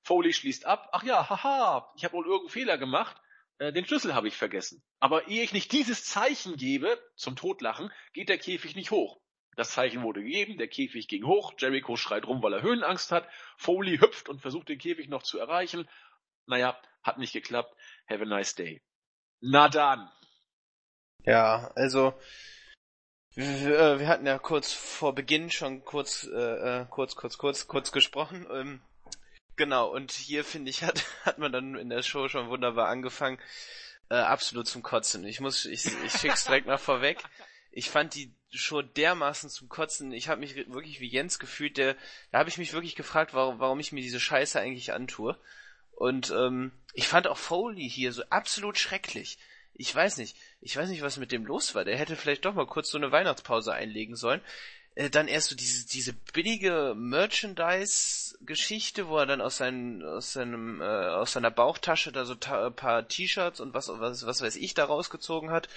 Foley 0.02 0.32
schließt 0.32 0.66
ab. 0.66 0.88
Ach 0.92 1.02
ja, 1.02 1.28
haha, 1.28 1.92
ich 1.96 2.04
habe 2.04 2.14
wohl 2.14 2.26
irgendeinen 2.26 2.50
Fehler 2.50 2.78
gemacht. 2.78 3.16
Äh, 3.59 3.72
den 3.72 3.84
Schlüssel 3.84 4.14
habe 4.14 4.28
ich 4.28 4.36
vergessen. 4.36 4.84
Aber 5.00 5.26
ehe 5.26 5.42
ich 5.42 5.52
nicht 5.52 5.72
dieses 5.72 6.04
Zeichen 6.04 6.57
gebe, 6.57 6.96
zum 7.16 7.34
Totlachen, 7.34 7.90
geht 8.12 8.28
der 8.28 8.38
Käfig 8.38 8.76
nicht 8.76 8.92
hoch. 8.92 9.20
Das 9.57 9.70
Zeichen 9.70 10.02
wurde 10.02 10.22
gegeben, 10.22 10.59
der 10.59 10.68
Käfig 10.68 11.09
ging 11.09 11.24
hoch, 11.24 11.54
Jericho 11.59 11.96
schreit 11.96 12.26
rum, 12.26 12.42
weil 12.42 12.52
er 12.52 12.62
Höhenangst 12.62 13.11
hat, 13.11 13.26
Foley 13.57 13.98
hüpft 13.98 14.28
und 14.28 14.42
versucht 14.42 14.68
den 14.68 14.78
Käfig 14.78 15.09
noch 15.09 15.22
zu 15.22 15.38
erreichen. 15.38 15.88
Naja, 16.46 16.78
hat 17.02 17.18
nicht 17.18 17.32
geklappt. 17.32 17.74
Have 18.09 18.22
a 18.22 18.26
nice 18.26 18.54
day. 18.54 18.82
Na 19.40 19.68
dann. 19.68 20.11
Ja, 21.24 21.72
also 21.74 22.14
wir, 23.34 23.78
äh, 23.78 24.00
wir 24.00 24.09
hatten 24.09 24.26
ja 24.26 24.38
kurz 24.38 24.72
vor 24.72 25.14
Beginn 25.14 25.50
schon 25.50 25.84
kurz, 25.84 26.24
äh, 26.24 26.80
äh, 26.82 26.86
kurz, 26.88 27.16
kurz, 27.16 27.36
kurz, 27.36 27.66
kurz 27.66 27.92
gesprochen. 27.92 28.46
Ähm, 28.50 28.80
genau, 29.57 29.90
und 29.90 30.12
hier 30.12 30.44
finde 30.44 30.70
ich, 30.70 30.82
hat, 30.82 31.04
hat 31.24 31.38
man 31.38 31.52
dann 31.52 31.76
in 31.76 31.88
der 31.88 32.02
Show 32.02 32.28
schon 32.28 32.48
wunderbar 32.48 32.88
angefangen. 32.88 33.38
Äh, 34.09 34.16
absolut 34.16 34.68
zum 34.68 34.82
Kotzen. 34.82 35.24
Ich 35.24 35.40
muss, 35.40 35.64
ich, 35.64 35.86
ich 36.04 36.12
schick's 36.12 36.44
direkt 36.44 36.66
mal 36.66 36.78
vorweg. 36.78 37.22
Ich 37.72 37.90
fand 37.90 38.14
die 38.14 38.32
Show 38.59 38.82
dermaßen 38.82 39.50
zum 39.50 39.68
Kotzen. 39.68 40.12
Ich 40.12 40.28
habe 40.28 40.40
mich 40.40 40.57
wirklich 40.57 41.00
wie 41.00 41.09
Jens 41.09 41.38
gefühlt. 41.38 41.76
Der, 41.76 41.96
da 42.30 42.38
habe 42.38 42.48
ich 42.48 42.59
mich 42.59 42.72
wirklich 42.72 42.96
gefragt, 42.96 43.34
warum, 43.34 43.59
warum 43.59 43.80
ich 43.80 43.92
mir 43.92 44.02
diese 44.02 44.20
Scheiße 44.20 44.61
eigentlich 44.61 44.92
antue. 44.92 45.38
Und 45.92 46.30
ähm, 46.30 46.72
ich 46.92 47.09
fand 47.09 47.26
auch 47.26 47.38
Foley 47.38 47.88
hier 47.88 48.12
so 48.12 48.22
absolut 48.30 48.78
schrecklich. 48.78 49.38
Ich 49.74 49.94
weiß 49.94 50.18
nicht, 50.18 50.36
ich 50.61 50.76
weiß 50.76 50.88
nicht, 50.88 51.02
was 51.02 51.16
mit 51.16 51.32
dem 51.32 51.46
los 51.46 51.74
war. 51.74 51.84
Der 51.84 51.96
hätte 51.96 52.16
vielleicht 52.16 52.44
doch 52.44 52.54
mal 52.54 52.66
kurz 52.66 52.90
so 52.90 52.98
eine 52.98 53.12
Weihnachtspause 53.12 53.72
einlegen 53.72 54.16
sollen. 54.16 54.40
Äh, 54.96 55.11
dann 55.11 55.28
erst 55.28 55.50
so 55.50 55.57
diese, 55.57 55.86
diese 55.86 56.14
billige 56.32 56.94
Merchandise-Geschichte, 56.96 59.07
wo 59.09 59.18
er 59.18 59.26
dann 59.26 59.42
aus, 59.42 59.59
seinen, 59.59 60.02
aus, 60.02 60.32
seinem, 60.32 60.80
äh, 60.80 60.84
aus 60.84 61.32
seiner 61.32 61.50
Bauchtasche 61.50 62.12
da 62.12 62.24
so 62.24 62.34
ta 62.34 62.70
paar 62.70 63.07
T-Shirts 63.07 63.61
und 63.61 63.74
was, 63.74 63.88
was, 63.88 64.24
was 64.26 64.40
weiß 64.40 64.57
ich 64.57 64.72
da 64.74 64.86
rausgezogen 64.86 65.50
hat. 65.50 65.68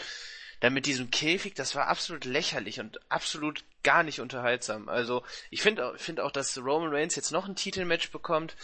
Dann 0.60 0.74
mit 0.74 0.86
diesem 0.86 1.10
Käfig, 1.10 1.56
das 1.56 1.76
war 1.76 1.88
absolut 1.88 2.26
lächerlich 2.26 2.80
und 2.80 3.00
absolut 3.10 3.64
gar 3.84 4.04
nicht 4.04 4.20
unterhaltsam. 4.20 4.90
Also 4.90 5.24
ich 5.50 5.62
finde 5.62 5.94
find 5.98 6.20
auch, 6.20 6.32
dass 6.32 6.58
Roman 6.58 6.94
Reigns 6.94 7.16
jetzt 7.16 7.32
noch 7.32 7.48
ein 7.48 7.56
Titelmatch 7.56 8.12
bekommt. 8.12 8.56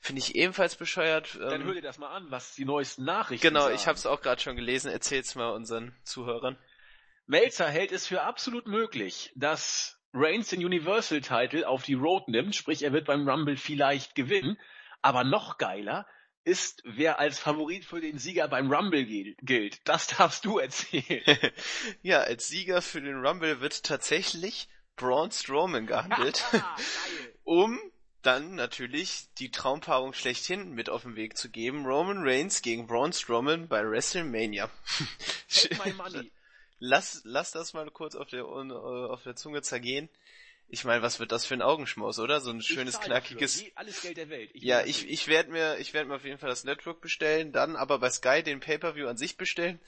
Finde 0.00 0.20
ich 0.20 0.34
ebenfalls 0.34 0.76
bescheuert. 0.76 1.34
Dann 1.38 1.62
ähm, 1.62 1.66
hör 1.66 1.74
dir 1.74 1.82
das 1.82 1.98
mal 1.98 2.10
an, 2.14 2.30
was 2.30 2.54
die 2.54 2.64
neuesten 2.64 3.04
Nachrichten 3.04 3.46
Genau, 3.46 3.64
sagen. 3.64 3.74
ich 3.74 3.86
habe 3.86 3.96
es 3.96 4.06
auch 4.06 4.20
gerade 4.20 4.40
schon 4.40 4.56
gelesen. 4.56 4.90
Erzähl's 4.90 5.34
mal 5.34 5.50
unseren 5.50 5.94
Zuhörern. 6.04 6.58
Melzer 7.26 7.68
hält 7.68 7.90
es 7.92 8.06
für 8.06 8.22
absolut 8.22 8.66
möglich, 8.66 9.32
dass 9.34 9.98
Reigns 10.12 10.48
den 10.48 10.64
Universal 10.64 11.22
Title 11.22 11.66
auf 11.66 11.82
die 11.84 11.94
Road 11.94 12.28
nimmt, 12.28 12.54
sprich 12.54 12.82
er 12.82 12.92
wird 12.92 13.06
beim 13.06 13.28
Rumble 13.28 13.56
vielleicht 13.56 14.14
gewinnen, 14.14 14.58
aber 15.02 15.24
noch 15.24 15.58
geiler 15.58 16.06
ist, 16.44 16.82
wer 16.84 17.18
als 17.18 17.38
Favorit 17.38 17.84
für 17.84 18.00
den 18.00 18.18
Sieger 18.18 18.48
beim 18.48 18.70
Rumble 18.70 19.04
gilt. 19.06 19.88
Das 19.88 20.08
darfst 20.08 20.44
du 20.44 20.58
erzählen. 20.58 21.22
ja, 22.02 22.20
als 22.20 22.48
Sieger 22.48 22.82
für 22.82 23.00
den 23.00 23.24
Rumble 23.24 23.60
wird 23.60 23.82
tatsächlich 23.82 24.68
Braun 24.96 25.30
Strowman 25.30 25.86
gehandelt, 25.86 26.44
um 27.44 27.80
dann 28.22 28.54
natürlich 28.54 29.28
die 29.38 29.50
Traumpaarung 29.50 30.14
schlechthin 30.14 30.72
mit 30.72 30.88
auf 30.88 31.02
den 31.02 31.16
Weg 31.16 31.36
zu 31.36 31.50
geben. 31.50 31.84
Roman 31.84 32.26
Reigns 32.26 32.62
gegen 32.62 32.86
Braun 32.86 33.12
Strowman 33.12 33.68
bei 33.68 33.84
WrestleMania. 33.84 34.70
lass, 36.78 37.20
lass 37.24 37.50
das 37.50 37.74
mal 37.74 37.90
kurz 37.90 38.14
auf 38.14 38.28
der, 38.28 38.40
äh, 38.40 38.72
auf 38.72 39.22
der 39.22 39.36
Zunge 39.36 39.62
zergehen. 39.62 40.08
Ich 40.68 40.84
meine, 40.84 41.02
was 41.02 41.20
wird 41.20 41.30
das 41.30 41.44
für 41.44 41.54
ein 41.54 41.62
Augenschmaus, 41.62 42.18
oder? 42.18 42.40
So 42.40 42.50
ein 42.50 42.60
schönes, 42.60 43.00
knackiges. 43.00 43.62
Für. 43.62 43.76
alles 43.76 44.02
Geld 44.02 44.16
der 44.16 44.28
Welt. 44.28 44.50
Ich 44.54 44.62
ja, 44.62 44.82
ich, 44.84 45.08
ich 45.08 45.28
werde 45.28 45.50
mir, 45.52 45.78
ich 45.78 45.94
werde 45.94 46.08
mir 46.08 46.16
auf 46.16 46.24
jeden 46.24 46.38
Fall 46.38 46.48
das 46.48 46.64
Network 46.64 47.00
bestellen, 47.00 47.52
dann 47.52 47.76
aber 47.76 47.98
bei 47.98 48.10
Sky 48.10 48.42
den 48.42 48.60
Pay-Per-View 48.60 49.06
an 49.06 49.16
sich 49.16 49.36
bestellen. 49.36 49.78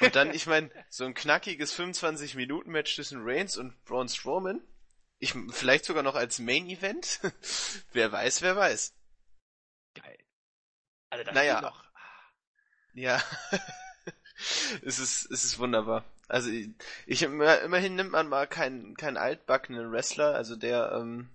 Und 0.00 0.16
dann, 0.16 0.34
ich 0.34 0.46
meine, 0.46 0.70
so 0.90 1.04
ein 1.04 1.14
knackiges 1.14 1.78
25-Minuten-Match 1.78 2.96
zwischen 2.96 3.22
Reigns 3.22 3.56
und 3.56 3.82
Braun 3.84 4.08
Strowman. 4.08 4.60
Ich, 5.18 5.34
vielleicht 5.50 5.84
sogar 5.84 6.02
noch 6.02 6.14
als 6.14 6.38
Main 6.38 6.68
Event. 6.68 7.20
wer 7.92 8.12
weiß, 8.12 8.42
wer 8.42 8.56
weiß. 8.56 8.94
Geil. 9.94 10.18
Also 11.10 11.24
das 11.24 11.34
naja. 11.34 11.60
Noch. 11.60 11.84
Ja. 12.94 13.22
es 14.82 14.98
ist, 14.98 15.30
es 15.30 15.44
ist 15.44 15.58
wunderbar. 15.58 16.04
Also 16.28 16.50
ich, 16.50 16.68
ich 17.06 17.22
immerhin 17.22 17.96
nimmt 17.96 18.12
man 18.12 18.28
mal 18.28 18.46
keinen 18.46 18.96
keinen 18.96 19.16
altbackenen 19.16 19.90
Wrestler, 19.90 20.34
also 20.34 20.56
der 20.56 20.92
ähm, 20.92 21.30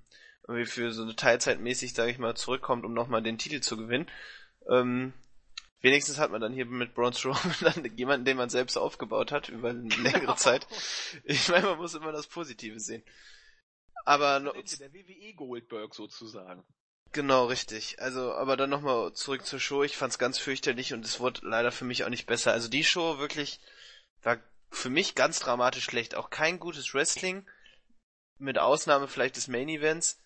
irgendwie 0.47 0.65
für 0.65 0.91
so 0.91 1.01
eine 1.01 1.15
Teilzeitmäßig, 1.15 1.93
sage 1.93 2.11
ich 2.11 2.19
mal, 2.19 2.35
zurückkommt, 2.35 2.85
um 2.85 2.93
nochmal 2.93 3.23
den 3.23 3.37
Titel 3.37 3.61
zu 3.61 3.75
gewinnen. 3.75 4.09
Ähm, 4.69 5.13
wenigstens 5.81 6.19
hat 6.19 6.31
man 6.31 6.41
dann 6.41 6.53
hier 6.53 6.65
mit 6.65 6.93
Braun 6.93 7.13
Strowman 7.13 7.55
dann 7.61 7.97
jemanden, 7.97 8.25
den 8.25 8.37
man 8.37 8.49
selbst 8.49 8.77
aufgebaut 8.77 9.31
hat 9.31 9.49
über 9.49 9.69
eine 9.69 9.95
längere 9.95 10.35
Zeit. 10.35 10.67
Ich 11.23 11.49
meine, 11.49 11.67
man 11.67 11.77
muss 11.77 11.95
immer 11.95 12.11
das 12.11 12.27
Positive 12.27 12.79
sehen. 12.79 13.03
Aber 14.05 14.39
no, 14.39 14.51
der 14.51 14.93
WWE 14.93 15.33
Goldberg 15.33 15.95
sozusagen. 15.95 16.63
Genau, 17.13 17.45
richtig. 17.45 18.01
Also, 18.01 18.33
aber 18.33 18.57
dann 18.57 18.69
nochmal 18.69 19.13
zurück 19.13 19.45
zur 19.45 19.59
Show. 19.59 19.83
Ich 19.83 19.95
fand's 19.95 20.17
ganz 20.17 20.39
fürchterlich 20.39 20.93
und 20.93 21.05
es 21.05 21.19
wurde 21.19 21.41
leider 21.43 21.71
für 21.71 21.85
mich 21.85 22.03
auch 22.03 22.09
nicht 22.09 22.25
besser. 22.25 22.51
Also 22.51 22.69
die 22.69 22.83
Show 22.83 23.19
wirklich 23.19 23.59
war 24.23 24.39
für 24.75 24.89
mich 24.89 25.15
ganz 25.15 25.39
dramatisch 25.39 25.85
schlecht. 25.85 26.15
Auch 26.15 26.29
kein 26.29 26.59
gutes 26.59 26.93
Wrestling. 26.93 27.47
Mit 28.37 28.57
Ausnahme 28.57 29.07
vielleicht 29.07 29.35
des 29.35 29.47
Main 29.47 29.69
Events. 29.69 30.21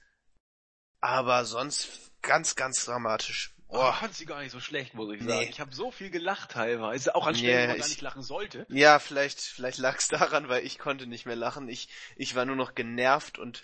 Aber 1.00 1.46
sonst 1.46 2.12
ganz, 2.22 2.56
ganz 2.56 2.86
dramatisch. 2.86 3.54
Oh, 3.70 3.90
ich 3.90 3.96
fand 3.98 4.14
sie 4.14 4.26
gar 4.26 4.42
nicht 4.42 4.52
so 4.52 4.62
schlecht, 4.62 4.94
muss 4.94 5.14
ich 5.14 5.22
sagen. 5.22 5.40
Nee. 5.40 5.50
Ich 5.50 5.60
habe 5.60 5.76
so 5.76 5.92
viel 5.92 6.10
gelacht 6.10 6.52
teilweise, 6.52 7.14
auch 7.16 7.28
an 7.28 7.36
Stellen, 7.36 7.52
yeah, 7.52 7.64
wo 7.64 7.72
man 7.72 7.80
gar 7.80 7.88
nicht 7.90 8.02
lachen 8.02 8.22
sollte. 8.22 8.66
Ja, 8.70 8.98
vielleicht, 8.98 9.42
vielleicht 9.42 9.78
lag 9.78 9.98
es 9.98 10.08
daran, 10.08 10.48
weil 10.48 10.66
ich 10.66 10.80
konnte 10.80 11.06
nicht 11.06 11.26
mehr 11.26 11.36
lachen. 11.36 11.68
Ich, 11.68 11.90
ich 12.16 12.34
war 12.36 12.46
nur 12.46 12.56
noch 12.56 12.76
genervt 12.76 13.38
und 13.38 13.64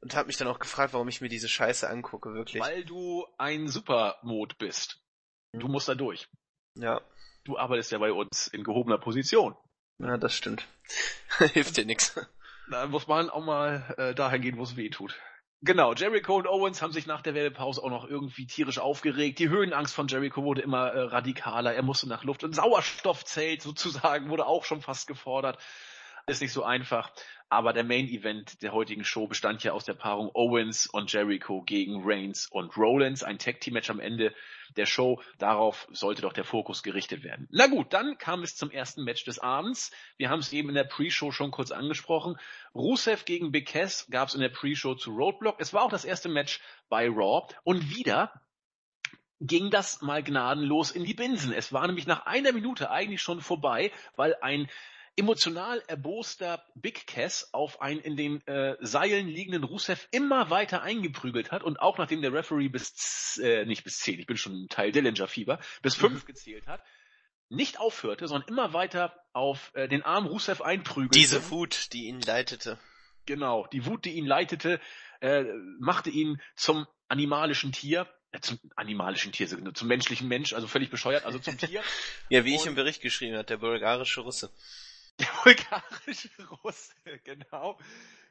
und 0.00 0.14
habe 0.14 0.28
mich 0.28 0.36
dann 0.36 0.48
auch 0.48 0.58
gefragt, 0.60 0.92
warum 0.92 1.08
ich 1.08 1.20
mir 1.20 1.28
diese 1.28 1.48
Scheiße 1.48 1.88
angucke, 1.88 2.32
wirklich. 2.32 2.62
Weil 2.62 2.84
du 2.84 3.26
ein 3.36 3.68
Supermod 3.68 4.58
bist. 4.58 5.00
Du 5.52 5.66
musst 5.66 5.88
da 5.88 5.94
durch. 5.94 6.28
Ja. 6.76 7.00
Du 7.44 7.58
arbeitest 7.58 7.90
ja 7.90 7.98
bei 7.98 8.12
uns 8.12 8.46
in 8.48 8.62
gehobener 8.62 8.98
Position. 8.98 9.56
Ja, 9.98 10.16
das 10.16 10.34
stimmt. 10.34 10.66
Hilft 11.52 11.76
dir 11.76 11.84
nix. 11.84 12.14
Da 12.70 12.86
muss 12.86 13.06
man 13.06 13.30
auch 13.30 13.44
mal 13.44 13.94
äh, 13.96 14.14
dahin 14.14 14.42
gehen, 14.42 14.58
wo 14.58 14.62
es 14.62 14.76
weh 14.76 14.90
tut. 14.90 15.16
Genau, 15.60 15.92
Jericho 15.92 16.36
und 16.36 16.46
Owens 16.46 16.82
haben 16.82 16.92
sich 16.92 17.06
nach 17.06 17.20
der 17.20 17.34
Werbepause 17.34 17.82
auch 17.82 17.90
noch 17.90 18.08
irgendwie 18.08 18.46
tierisch 18.46 18.78
aufgeregt. 18.78 19.40
Die 19.40 19.48
Höhenangst 19.48 19.92
von 19.92 20.06
Jericho 20.06 20.44
wurde 20.44 20.62
immer 20.62 20.92
äh, 20.92 21.00
radikaler. 21.00 21.74
Er 21.74 21.82
musste 21.82 22.08
nach 22.08 22.22
Luft. 22.22 22.44
und 22.44 22.54
Sauerstoffzelt 22.54 23.60
sozusagen 23.60 24.28
wurde 24.28 24.46
auch 24.46 24.64
schon 24.64 24.82
fast 24.82 25.08
gefordert. 25.08 25.58
Ist 26.28 26.42
nicht 26.42 26.52
so 26.52 26.62
einfach. 26.62 27.10
Aber 27.48 27.72
der 27.72 27.84
Main 27.84 28.06
Event 28.06 28.60
der 28.60 28.72
heutigen 28.72 29.02
Show 29.02 29.26
bestand 29.26 29.64
ja 29.64 29.72
aus 29.72 29.86
der 29.86 29.94
Paarung 29.94 30.30
Owens 30.34 30.86
und 30.86 31.10
Jericho 31.10 31.62
gegen 31.62 32.02
Reigns 32.04 32.46
und 32.50 32.76
Rollins. 32.76 33.22
Ein 33.22 33.38
Tag 33.38 33.62
Team 33.62 33.72
Match 33.72 33.88
am 33.88 33.98
Ende 33.98 34.34
der 34.76 34.84
Show. 34.84 35.22
Darauf 35.38 35.88
sollte 35.90 36.20
doch 36.20 36.34
der 36.34 36.44
Fokus 36.44 36.82
gerichtet 36.82 37.24
werden. 37.24 37.48
Na 37.50 37.66
gut, 37.66 37.94
dann 37.94 38.18
kam 38.18 38.42
es 38.42 38.56
zum 38.56 38.70
ersten 38.70 39.04
Match 39.04 39.24
des 39.24 39.38
Abends. 39.38 39.90
Wir 40.18 40.28
haben 40.28 40.40
es 40.40 40.52
eben 40.52 40.68
in 40.68 40.74
der 40.74 40.84
Pre-Show 40.84 41.32
schon 41.32 41.50
kurz 41.50 41.70
angesprochen. 41.70 42.36
Rusev 42.74 43.24
gegen 43.24 43.50
Big 43.50 43.66
Cass 43.66 44.06
gab 44.10 44.28
es 44.28 44.34
in 44.34 44.42
der 44.42 44.50
Pre-Show 44.50 44.96
zu 44.96 45.12
Roadblock. 45.12 45.58
Es 45.60 45.72
war 45.72 45.82
auch 45.82 45.90
das 45.90 46.04
erste 46.04 46.28
Match 46.28 46.60
bei 46.90 47.08
Raw. 47.08 47.46
Und 47.64 47.88
wieder 47.88 48.38
ging 49.40 49.70
das 49.70 50.02
mal 50.02 50.22
gnadenlos 50.22 50.90
in 50.90 51.04
die 51.04 51.14
Binsen. 51.14 51.54
Es 51.54 51.72
war 51.72 51.86
nämlich 51.86 52.06
nach 52.06 52.26
einer 52.26 52.52
Minute 52.52 52.90
eigentlich 52.90 53.22
schon 53.22 53.40
vorbei, 53.40 53.90
weil 54.16 54.36
ein 54.42 54.68
emotional 55.18 55.82
erboster 55.88 56.64
Big 56.74 57.06
Cass 57.06 57.52
auf 57.52 57.80
einen 57.82 58.00
in 58.00 58.16
den 58.16 58.46
äh, 58.46 58.76
Seilen 58.80 59.28
liegenden 59.28 59.64
Rusev 59.64 60.06
immer 60.10 60.50
weiter 60.50 60.82
eingeprügelt 60.82 61.50
hat 61.50 61.62
und 61.62 61.80
auch 61.80 61.98
nachdem 61.98 62.22
der 62.22 62.32
Referee 62.32 62.68
bis, 62.68 63.38
äh, 63.42 63.64
nicht 63.64 63.84
bis 63.84 63.98
zehn, 63.98 64.18
ich 64.18 64.26
bin 64.26 64.36
schon 64.36 64.64
ein 64.64 64.68
Teil 64.68 64.92
Dillinger-Fieber, 64.92 65.58
bis 65.82 65.96
fünf 65.96 66.22
mhm. 66.22 66.26
gezählt 66.26 66.66
hat, 66.66 66.82
nicht 67.48 67.80
aufhörte, 67.80 68.28
sondern 68.28 68.48
immer 68.48 68.72
weiter 68.72 69.14
auf 69.32 69.72
äh, 69.74 69.88
den 69.88 70.02
Arm 70.02 70.26
Rusev 70.26 70.62
einprügelte. 70.62 71.18
Diese 71.18 71.50
Wut, 71.50 71.92
die 71.92 72.06
ihn 72.06 72.20
leitete. 72.20 72.78
Genau, 73.26 73.66
die 73.66 73.86
Wut, 73.86 74.04
die 74.04 74.12
ihn 74.12 74.26
leitete, 74.26 74.80
äh, 75.20 75.44
machte 75.80 76.10
ihn 76.10 76.40
zum 76.56 76.86
animalischen 77.08 77.72
Tier, 77.72 78.06
äh, 78.32 78.40
zum 78.40 78.58
animalischen 78.76 79.32
Tier, 79.32 79.48
zum 79.48 79.88
menschlichen 79.88 80.28
Mensch, 80.28 80.52
also 80.52 80.66
völlig 80.66 80.90
bescheuert, 80.90 81.24
also 81.24 81.38
zum 81.38 81.58
Tier. 81.58 81.82
ja, 82.28 82.44
wie 82.44 82.52
und, 82.52 82.60
ich 82.60 82.66
im 82.66 82.74
Bericht 82.74 83.00
geschrieben 83.00 83.36
habe, 83.36 83.44
der 83.44 83.58
bulgarische 83.58 84.20
Russe. 84.20 84.50
Der 85.18 85.26
bulgarische 85.42 86.28
Russe, 86.64 86.94
genau. 87.24 87.78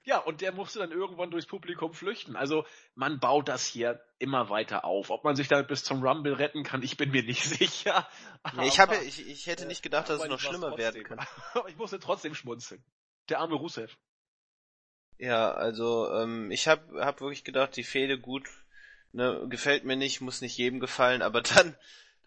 Ja, 0.03 0.19
und 0.19 0.39
der 0.39 0.53
musste 0.53 0.79
dann 0.79 0.91
irgendwann 0.91 1.31
durchs 1.31 1.47
Publikum 1.47 1.93
flüchten. 1.93 2.37
Also 2.37 2.65
man 2.95 3.19
baut 3.19 3.49
das 3.49 3.65
hier 3.65 4.01
immer 4.19 4.49
weiter 4.49 4.85
auf. 4.85 5.09
Ob 5.09 5.25
man 5.25 5.35
sich 5.35 5.49
damit 5.49 5.67
bis 5.67 5.83
zum 5.83 6.01
Rumble 6.01 6.33
retten 6.33 6.63
kann, 6.63 6.81
ich 6.81 6.95
bin 6.95 7.11
mir 7.11 7.23
nicht 7.23 7.43
sicher. 7.59 8.07
Nee, 8.55 8.67
ich, 8.67 8.79
habe, 8.79 8.95
ich, 8.97 9.27
ich 9.27 9.47
hätte 9.47 9.65
nicht 9.65 9.83
gedacht, 9.83 10.07
dass 10.09 10.21
es 10.21 10.29
noch 10.29 10.39
schlimmer 10.39 10.77
werden 10.77 11.03
kann. 11.03 11.19
Aber 11.53 11.67
ich 11.67 11.75
musste 11.75 11.99
trotzdem 11.99 12.35
schmunzeln. 12.35 12.81
Der 13.27 13.39
arme 13.39 13.55
Rusev. 13.55 13.97
Ja, 15.17 15.51
also 15.51 16.09
ähm, 16.13 16.51
ich 16.51 16.69
habe 16.69 17.03
hab 17.03 17.19
wirklich 17.19 17.43
gedacht, 17.43 17.75
die 17.75 17.83
Fehde 17.83 18.17
gut, 18.17 18.47
ne, 19.11 19.45
gefällt 19.49 19.83
mir 19.83 19.97
nicht, 19.97 20.21
muss 20.21 20.41
nicht 20.41 20.57
jedem 20.57 20.79
gefallen, 20.79 21.21
aber 21.21 21.41
dann 21.41 21.75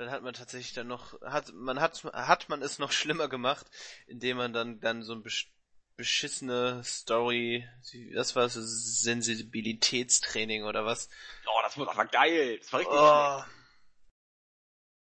dann 0.00 0.10
hat 0.10 0.22
man 0.22 0.32
tatsächlich 0.32 0.72
dann 0.72 0.86
noch 0.86 1.20
hat 1.20 1.52
man 1.52 1.78
hat 1.78 2.02
hat 2.04 2.48
man 2.48 2.62
es 2.62 2.78
noch 2.78 2.90
schlimmer 2.98 3.28
gemacht, 3.28 3.66
indem 4.06 4.38
man 4.38 4.54
dann 4.54 4.80
dann 4.80 5.02
so 5.02 5.12
ein 5.12 5.22
beschissene 5.96 6.82
Story, 6.82 7.68
das 8.14 8.34
war 8.34 8.48
so 8.48 8.62
Sensibilitätstraining 8.62 10.64
oder 10.64 10.86
was? 10.86 11.10
Oh, 11.46 11.60
das 11.62 11.76
war, 11.76 11.84
das 11.84 11.98
war 11.98 12.06
geil, 12.06 12.58
das 12.58 12.72
war 12.72 12.80
richtig 12.80 12.96
oh. 12.96 13.44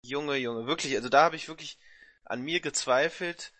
Junge, 0.04 0.38
Junge, 0.38 0.66
wirklich, 0.66 0.96
also 0.96 1.08
da 1.08 1.22
habe 1.22 1.36
ich 1.36 1.46
wirklich 1.46 1.78
an 2.24 2.42
mir 2.42 2.60
gezweifelt 2.60 3.52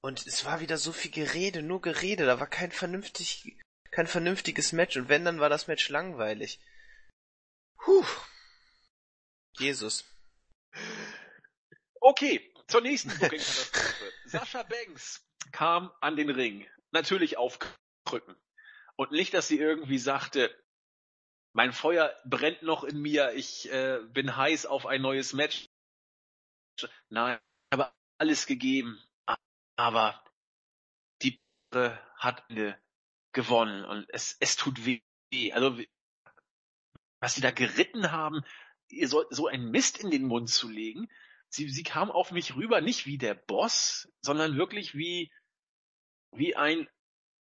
und 0.00 0.26
es 0.26 0.46
war 0.46 0.60
wieder 0.60 0.78
so 0.78 0.92
viel 0.92 1.10
Gerede, 1.10 1.62
nur 1.62 1.82
Gerede, 1.82 2.24
da 2.24 2.40
war 2.40 2.46
kein 2.46 2.72
vernünftig 2.72 3.58
kein 3.90 4.06
vernünftiges 4.06 4.72
Match 4.72 4.96
und 4.96 5.10
wenn 5.10 5.26
dann 5.26 5.40
war 5.40 5.50
das 5.50 5.66
Match 5.66 5.90
langweilig. 5.90 6.58
Puh. 7.76 8.06
Jesus. 9.58 10.15
Okay, 12.00 12.52
zur 12.68 12.82
nächsten 12.82 13.10
Booking-Katastrophe. 13.10 14.12
Sascha 14.26 14.62
Banks 14.62 15.26
kam 15.52 15.92
an 16.00 16.16
den 16.16 16.30
Ring. 16.30 16.66
Natürlich 16.90 17.36
auf 17.36 17.58
Krücken. 18.04 18.36
Und 18.96 19.12
nicht, 19.12 19.34
dass 19.34 19.48
sie 19.48 19.58
irgendwie 19.58 19.98
sagte, 19.98 20.54
mein 21.52 21.72
Feuer 21.72 22.14
brennt 22.24 22.62
noch 22.62 22.84
in 22.84 23.00
mir, 23.00 23.32
ich 23.32 23.70
äh, 23.70 24.00
bin 24.08 24.36
heiß 24.36 24.66
auf 24.66 24.86
ein 24.86 25.02
neues 25.02 25.32
Match. 25.32 25.68
Nein, 27.08 27.38
ich 27.70 27.78
habe 27.78 27.92
alles 28.18 28.46
gegeben. 28.46 29.02
Aber 29.76 30.22
die 31.22 31.38
hat 32.16 32.44
gewonnen 33.32 33.84
und 33.84 34.06
es, 34.10 34.36
es 34.40 34.56
tut 34.56 34.84
weh. 34.86 35.02
Also, 35.52 35.78
was 37.20 37.34
sie 37.34 37.40
da 37.40 37.50
geritten 37.50 38.12
haben, 38.12 38.44
ihr 38.88 39.08
sollt 39.08 39.28
so 39.30 39.46
ein 39.46 39.70
Mist 39.70 39.98
in 39.98 40.10
den 40.10 40.24
Mund 40.24 40.48
zu 40.48 40.68
legen, 40.68 41.08
sie, 41.48 41.68
sie 41.68 41.82
kam 41.82 42.10
auf 42.10 42.32
mich 42.32 42.56
rüber, 42.56 42.80
nicht 42.80 43.06
wie 43.06 43.18
der 43.18 43.34
Boss, 43.34 44.08
sondern 44.20 44.56
wirklich 44.56 44.94
wie, 44.94 45.30
wie 46.32 46.56
ein, 46.56 46.88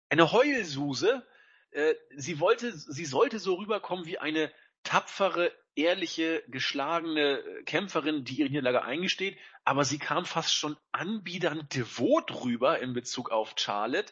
eine 0.09 0.32
Heulsuse. 0.32 1.25
Äh, 1.71 1.95
sie 2.15 2.39
wollte, 2.39 2.75
sie 2.75 3.05
sollte 3.05 3.39
so 3.39 3.55
rüberkommen 3.55 4.05
wie 4.05 4.17
eine 4.17 4.51
tapfere, 4.84 5.51
ehrliche, 5.75 6.43
geschlagene 6.47 7.43
Kämpferin, 7.65 8.25
die 8.25 8.36
ihre 8.36 8.49
Niederlage 8.49 8.82
eingesteht, 8.82 9.38
aber 9.63 9.86
sie 9.86 9.99
kam 9.99 10.25
fast 10.25 10.53
schon 10.53 10.77
anbiedernd 10.91 11.73
devot 11.73 12.43
rüber 12.43 12.80
in 12.80 12.93
Bezug 12.93 13.32
auf 13.32 13.53
Charlotte. 13.57 14.11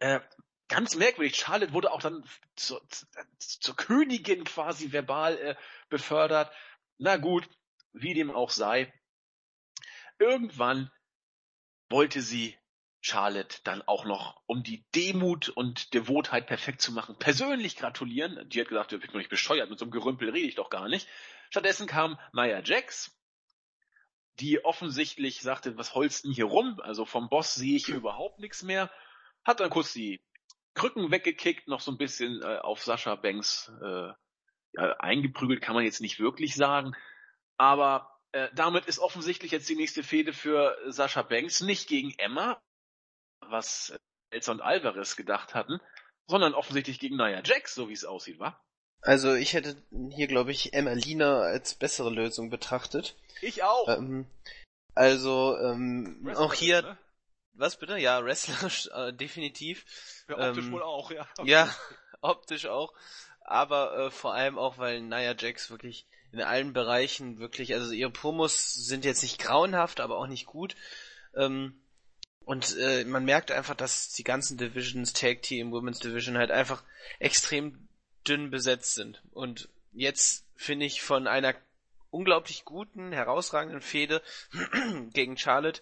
Äh, 0.00 0.20
ganz 0.68 0.94
merkwürdig. 0.96 1.36
Charlotte 1.36 1.72
wurde 1.72 1.92
auch 1.92 2.00
dann 2.00 2.24
zur, 2.56 2.82
zur 3.38 3.76
Königin 3.76 4.44
quasi 4.44 4.92
verbal 4.92 5.38
äh, 5.38 5.56
befördert. 5.88 6.52
Na 6.98 7.16
gut, 7.16 7.48
wie 7.92 8.14
dem 8.14 8.30
auch 8.30 8.50
sei. 8.50 8.92
Irgendwann 10.18 10.90
wollte 11.88 12.22
sie 12.22 12.56
Charlotte 13.00 13.58
dann 13.64 13.82
auch 13.82 14.04
noch, 14.04 14.40
um 14.46 14.62
die 14.62 14.84
Demut 14.94 15.48
und 15.48 15.92
Devotheit 15.92 16.46
perfekt 16.46 16.80
zu 16.80 16.92
machen, 16.92 17.18
persönlich 17.18 17.76
gratulieren. 17.76 18.48
Die 18.48 18.60
hat 18.60 18.68
gesagt, 18.68 18.92
ich 18.92 19.00
bin 19.00 19.10
doch 19.10 19.18
nicht 19.18 19.28
bescheuert, 19.28 19.68
mit 19.68 19.78
so 19.78 19.84
einem 19.84 19.92
Gerümpel 19.92 20.30
rede 20.30 20.46
ich 20.46 20.54
doch 20.54 20.70
gar 20.70 20.88
nicht. 20.88 21.08
Stattdessen 21.50 21.88
kam 21.88 22.18
Maya 22.32 22.62
Jax, 22.64 23.18
die 24.34 24.64
offensichtlich 24.64 25.40
sagte, 25.40 25.76
was 25.76 25.94
holst 25.94 26.24
denn 26.24 26.32
hier 26.32 26.44
rum? 26.44 26.80
Also 26.80 27.04
vom 27.04 27.28
Boss 27.28 27.54
sehe 27.54 27.76
ich 27.76 27.86
hier 27.86 27.96
überhaupt 27.96 28.38
nichts 28.38 28.62
mehr. 28.62 28.90
Hat 29.44 29.58
dann 29.58 29.70
kurz 29.70 29.92
die 29.92 30.22
Krücken 30.74 31.10
weggekickt, 31.10 31.68
noch 31.68 31.80
so 31.80 31.90
ein 31.90 31.98
bisschen 31.98 32.42
äh, 32.42 32.58
auf 32.58 32.82
Sascha 32.82 33.14
Banks 33.14 33.70
äh, 33.82 34.12
ja, 34.74 34.96
eingeprügelt, 34.98 35.60
kann 35.60 35.74
man 35.74 35.84
jetzt 35.84 36.00
nicht 36.00 36.18
wirklich 36.18 36.54
sagen. 36.54 36.94
Aber 37.58 38.18
äh, 38.32 38.48
damit 38.54 38.86
ist 38.86 38.98
offensichtlich 38.98 39.52
jetzt 39.52 39.68
die 39.68 39.76
nächste 39.76 40.02
Fehde 40.02 40.32
für 40.32 40.76
Sascha 40.86 41.22
Banks 41.22 41.60
nicht 41.60 41.88
gegen 41.88 42.14
Emma, 42.18 42.60
was 43.40 43.94
Elsa 44.30 44.52
und 44.52 44.62
Alvarez 44.62 45.16
gedacht 45.16 45.54
hatten, 45.54 45.80
sondern 46.26 46.54
offensichtlich 46.54 46.98
gegen 46.98 47.16
Nia 47.16 47.42
Jax, 47.44 47.74
so 47.74 47.88
wie 47.88 47.92
es 47.92 48.04
aussieht, 48.04 48.38
wa? 48.38 48.58
Also 49.02 49.34
ich 49.34 49.52
hätte 49.52 49.76
hier, 50.10 50.28
glaube 50.28 50.52
ich, 50.52 50.72
Emma 50.72 50.92
Lina 50.92 51.40
als 51.40 51.74
bessere 51.74 52.10
Lösung 52.10 52.50
betrachtet. 52.50 53.16
Ich 53.40 53.64
auch. 53.64 53.88
Ähm, 53.88 54.26
also 54.94 55.58
ähm, 55.58 56.32
auch 56.36 56.54
hier. 56.54 56.82
Ne? 56.82 56.98
Was 57.54 57.76
bitte? 57.76 57.98
Ja, 57.98 58.24
Wrestler 58.24 58.70
äh, 59.08 59.12
definitiv. 59.12 59.84
Ja, 60.28 60.48
optisch 60.48 60.64
ähm, 60.64 60.72
wohl 60.72 60.82
auch, 60.82 61.10
ja. 61.10 61.28
Ja, 61.44 61.74
optisch 62.20 62.66
auch. 62.66 62.92
Aber 63.40 63.96
äh, 63.98 64.10
vor 64.10 64.34
allem 64.34 64.58
auch, 64.58 64.78
weil 64.78 65.00
Nia 65.00 65.34
Jax 65.36 65.70
wirklich 65.70 66.06
in 66.32 66.40
allen 66.40 66.72
Bereichen 66.72 67.38
wirklich, 67.38 67.74
also 67.74 67.92
ihre 67.92 68.10
Promos 68.10 68.72
sind 68.72 69.04
jetzt 69.04 69.22
nicht 69.22 69.38
grauenhaft, 69.38 70.00
aber 70.00 70.16
auch 70.16 70.26
nicht 70.26 70.46
gut. 70.46 70.76
Ähm, 71.34 71.78
und 72.44 72.76
äh, 72.78 73.04
man 73.04 73.24
merkt 73.24 73.50
einfach, 73.50 73.74
dass 73.74 74.12
die 74.12 74.24
ganzen 74.24 74.56
Divisions, 74.56 75.12
Tag 75.12 75.42
Team, 75.42 75.72
Women's 75.72 76.00
Division 76.00 76.38
halt 76.38 76.50
einfach 76.50 76.82
extrem 77.18 77.88
dünn 78.26 78.50
besetzt 78.50 78.94
sind. 78.94 79.22
Und 79.32 79.68
jetzt 79.92 80.46
finde 80.56 80.86
ich 80.86 81.02
von 81.02 81.26
einer 81.26 81.54
unglaublich 82.10 82.64
guten, 82.64 83.12
herausragenden 83.12 83.80
Fehde 83.80 84.22
gegen 85.12 85.36
Charlotte 85.36 85.80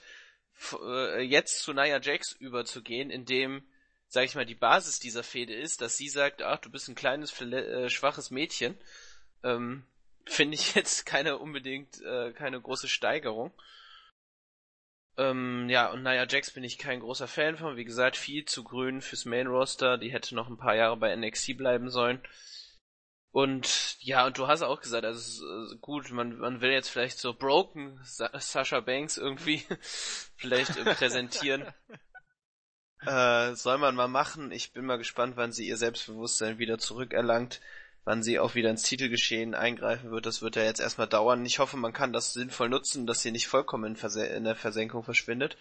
äh, 0.83 1.23
jetzt 1.23 1.63
zu 1.63 1.73
Nia 1.73 2.01
Jax 2.01 2.33
überzugehen, 2.33 3.11
indem, 3.11 3.63
sag 4.09 4.25
ich 4.25 4.35
mal, 4.35 4.47
die 4.47 4.55
Basis 4.55 4.99
dieser 4.99 5.23
Fehde 5.23 5.55
ist, 5.55 5.81
dass 5.81 5.97
sie 5.97 6.09
sagt, 6.09 6.43
ach, 6.43 6.59
du 6.59 6.71
bist 6.71 6.89
ein 6.89 6.95
kleines, 6.95 7.39
äh, 7.41 7.89
schwaches 7.89 8.31
Mädchen, 8.31 8.77
ähm, 9.43 9.85
finde 10.27 10.55
ich 10.55 10.75
jetzt 10.75 11.07
keine 11.07 11.39
unbedingt 11.39 12.01
äh, 12.03 12.33
keine 12.33 12.61
große 12.61 12.89
Steigerung. 12.89 13.53
Ähm, 15.17 15.69
ja, 15.69 15.91
und 15.91 16.03
naja, 16.03 16.27
Jax 16.29 16.51
bin 16.51 16.65
ich 16.65 16.79
kein 16.79 17.01
großer 17.01 17.29
Fan 17.29 17.57
von. 17.57 17.77
Wie 17.77 17.85
gesagt, 17.85 18.17
viel 18.17 18.45
zu 18.45 18.65
grün 18.65 19.03
fürs 19.03 19.25
Main 19.25 19.49
Roster. 19.49 19.99
Die 19.99 20.13
hätte 20.13 20.35
noch 20.35 20.49
ein 20.49 20.57
paar 20.57 20.77
Jahre 20.77 20.97
bei 20.97 21.15
NXT 21.15 21.57
bleiben 21.59 21.91
sollen. 21.91 22.21
Und 23.33 23.97
ja, 24.01 24.27
und 24.27 24.39
du 24.39 24.49
hast 24.49 24.63
auch 24.63 24.81
gesagt, 24.81 25.05
also 25.05 25.45
äh, 25.47 25.77
gut, 25.81 26.11
man, 26.11 26.39
man 26.39 26.61
will 26.61 26.71
jetzt 26.71 26.89
vielleicht 26.89 27.19
so 27.19 27.33
Broken 27.33 28.01
Sa 28.03 28.31
Sasha 28.39 28.81
Banks 28.81 29.19
irgendwie 29.19 29.65
vielleicht 30.37 30.85
präsentieren. 30.85 31.65
äh, 33.07 33.55
soll 33.55 33.79
man 33.79 33.95
mal 33.95 34.09
machen. 34.09 34.51
Ich 34.51 34.73
bin 34.73 34.85
mal 34.85 34.99
gespannt, 34.99 35.37
wann 35.37 35.53
sie 35.53 35.69
ihr 35.69 35.77
Selbstbewusstsein 35.77 36.59
wieder 36.59 36.79
zurückerlangt 36.79 37.61
wann 38.05 38.23
sie 38.23 38.39
auch 38.39 38.55
wieder 38.55 38.71
ins 38.71 38.83
Titelgeschehen 38.83 39.55
eingreifen 39.55 40.11
wird, 40.11 40.27
das 40.27 40.43
wird 40.43 40.57
ja 40.57 40.65
jetzt 40.65 40.81
erstmal 40.81 41.09
dauern. 41.09 41.45
Ich 41.47 41.59
hoffe, 41.59 41.77
man 41.77 41.93
kann 41.93 42.13
das 42.13 42.33
sinnvoll 42.33 42.69
nutzen, 42.69 43.07
dass 43.07 43.23
sie 43.23 43.31
nicht 43.31 43.47
vollkommen 43.49 43.95
in, 43.95 44.21
in 44.21 44.45
der 44.45 44.57
Versenkung 44.57 45.03
verschwindet. 45.03 45.57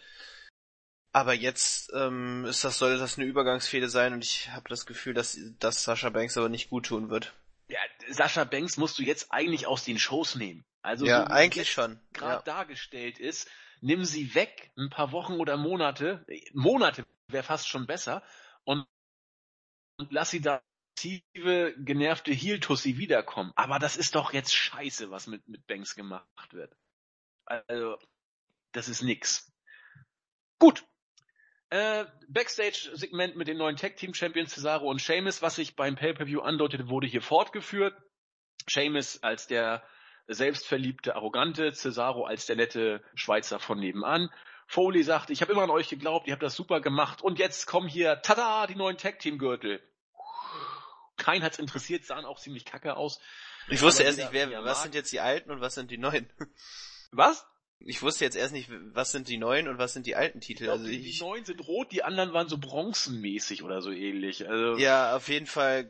Aber 1.11 1.33
jetzt 1.33 1.91
ähm, 1.93 2.45
ist 2.45 2.63
das 2.63 2.77
soll 2.77 2.97
das 2.97 3.17
eine 3.17 3.27
Übergangsfehde 3.27 3.89
sein 3.89 4.13
und 4.13 4.23
ich 4.23 4.49
habe 4.51 4.69
das 4.69 4.85
Gefühl, 4.85 5.15
dass 5.15 5.39
dass 5.59 5.83
Sascha 5.83 6.09
Banks 6.09 6.37
aber 6.37 6.49
nicht 6.49 6.69
gut 6.69 6.85
tun 6.85 7.09
wird. 7.09 7.33
Ja, 7.69 7.79
Sascha 8.09 8.43
Banks 8.43 8.77
musst 8.77 8.97
du 8.99 9.03
jetzt 9.03 9.31
eigentlich 9.31 9.67
aus 9.67 9.85
den 9.85 9.99
Shows 9.99 10.35
nehmen. 10.35 10.65
Also 10.81 11.05
ja, 11.05 11.21
so 11.21 11.33
eigentlich 11.33 11.71
schon. 11.71 11.99
Gerade 12.13 12.35
ja. 12.35 12.41
dargestellt 12.41 13.19
ist, 13.19 13.49
nimm 13.81 14.05
sie 14.05 14.33
weg, 14.35 14.71
ein 14.77 14.89
paar 14.89 15.11
Wochen 15.11 15.33
oder 15.33 15.55
Monate, 15.57 16.25
Monate 16.53 17.05
wäre 17.27 17.43
fast 17.43 17.67
schon 17.67 17.85
besser 17.85 18.23
und, 18.63 18.85
und 19.97 20.11
lass 20.11 20.31
sie 20.31 20.41
da 20.41 20.61
aggressive, 20.99 21.75
genervte 21.77 22.31
Heel-Tussi 22.31 22.97
wiederkommen. 22.97 23.51
Aber 23.55 23.79
das 23.79 23.97
ist 23.97 24.15
doch 24.15 24.33
jetzt 24.33 24.53
scheiße, 24.53 25.11
was 25.11 25.27
mit, 25.27 25.47
mit 25.47 25.65
Banks 25.67 25.95
gemacht 25.95 26.53
wird. 26.53 26.75
Also, 27.45 27.97
das 28.71 28.89
ist 28.89 29.01
nix. 29.01 29.51
Gut. 30.59 30.85
Äh, 31.71 32.05
Backstage-Segment 32.27 33.35
mit 33.35 33.47
den 33.47 33.57
neuen 33.57 33.75
Tag-Team-Champions 33.75 34.53
Cesaro 34.53 34.89
und 34.89 35.01
Sheamus, 35.01 35.41
was 35.41 35.55
sich 35.55 35.75
beim 35.75 35.95
Pay-Per-View 35.95 36.41
andeutete, 36.41 36.89
wurde 36.89 37.07
hier 37.07 37.21
fortgeführt. 37.21 37.95
Sheamus 38.67 39.21
als 39.21 39.47
der 39.47 39.83
selbstverliebte, 40.27 41.15
arrogante, 41.15 41.71
Cesaro 41.73 42.25
als 42.25 42.45
der 42.47 42.55
nette 42.55 43.03
Schweizer 43.13 43.59
von 43.59 43.79
nebenan. 43.79 44.29
Foley 44.67 45.03
sagt, 45.03 45.29
ich 45.31 45.41
habe 45.41 45.51
immer 45.51 45.63
an 45.63 45.71
euch 45.71 45.89
geglaubt, 45.89 46.27
ihr 46.27 46.33
habt 46.33 46.43
das 46.43 46.55
super 46.55 46.79
gemacht 46.79 47.21
und 47.21 47.39
jetzt 47.39 47.65
kommen 47.65 47.87
hier, 47.87 48.21
tada, 48.21 48.67
die 48.67 48.75
neuen 48.75 48.97
Tag-Team-Gürtel. 48.97 49.81
Kein 51.17 51.43
hat's 51.43 51.59
interessiert, 51.59 52.05
sahen 52.05 52.25
auch 52.25 52.39
ziemlich 52.39 52.65
kacke 52.65 52.95
aus. 52.95 53.19
Ich 53.67 53.81
wusste 53.81 54.03
erst 54.03 54.19
nicht, 54.19 54.31
wer, 54.31 54.63
was 54.63 54.83
sind 54.83 54.95
jetzt 54.95 55.11
die 55.11 55.19
alten 55.19 55.51
und 55.51 55.61
was 55.61 55.75
sind 55.75 55.91
die 55.91 55.97
neuen. 55.97 56.31
Was? 57.11 57.45
Ich 57.81 58.01
wusste 58.01 58.25
jetzt 58.25 58.35
erst 58.35 58.53
nicht, 58.53 58.69
was 58.93 59.11
sind 59.11 59.29
die 59.29 59.37
neuen 59.37 59.67
und 59.67 59.77
was 59.77 59.93
sind 59.93 60.05
die 60.05 60.15
alten 60.15 60.41
Titel. 60.41 60.65
Glaub, 60.65 60.79
also 60.79 60.87
die, 60.87 60.97
ich, 60.97 61.17
die 61.17 61.23
neuen 61.23 61.45
sind 61.45 61.65
rot, 61.65 61.91
die 61.91 62.03
anderen 62.03 62.33
waren 62.33 62.49
so 62.49 62.57
bronzenmäßig 62.57 63.63
oder 63.63 63.81
so 63.81 63.91
ähnlich. 63.91 64.47
Also, 64.49 64.77
ja, 64.77 65.15
auf 65.15 65.29
jeden 65.29 65.47
Fall 65.47 65.89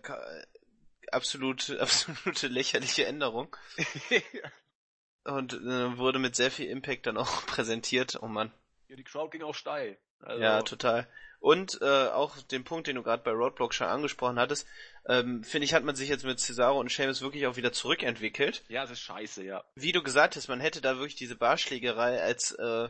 absolut, 1.12 1.70
absolute 1.80 2.48
lächerliche 2.48 3.06
Änderung. 3.06 3.56
Und 5.24 5.54
äh, 5.54 5.98
wurde 5.98 6.20
mit 6.20 6.36
sehr 6.36 6.52
viel 6.52 6.68
Impact 6.68 7.06
dann 7.08 7.18
auch 7.18 7.46
präsentiert. 7.48 8.18
Oh 8.22 8.28
Mann. 8.28 8.52
ja, 8.88 8.96
die 8.96 9.04
Crowd 9.04 9.32
ging 9.32 9.44
auch 9.44 9.56
steil. 9.56 9.98
Also, 10.20 10.42
Ja, 10.42 10.62
total. 10.62 11.08
Und 11.40 11.80
äh, 11.82 12.08
auch 12.08 12.38
den 12.44 12.66
Punkt, 12.66 12.88
den 12.88 12.98
du 12.98 13.04
gerade 13.04 13.24
bei 13.24 13.32
Roadblock 13.32 13.74
schon 13.74 13.88
angesprochen 13.88 14.38
hattest, 14.38 14.68
ähm, 15.08 15.44
finde 15.44 15.66
ich, 15.66 15.74
hat 15.74 15.86
man 15.86 15.96
sich 15.96 16.10
jetzt 16.10 16.26
mit 16.26 16.40
Cesaro 16.40 16.80
und 16.80 16.92
Sheamus 16.92 17.22
wirklich 17.22 17.48
auch 17.48 17.56
wieder 17.56 17.72
zurückentwickelt. 17.72 18.64
ja, 18.68 18.84
es 18.84 18.92
ist 18.92 19.00
scheiße, 19.00 19.44
ja. 19.44 19.64
Wie 19.76 19.94
du 19.94 20.04
gesagt 20.04 20.36
hast, 20.36 20.50
man 20.50 20.60
hätte 20.60 20.82
da 20.82 20.98
wirklich 20.98 21.16
diese 21.16 21.36
Barschlägerei 21.36 22.22
als 22.22 22.52
äh, 22.52 22.90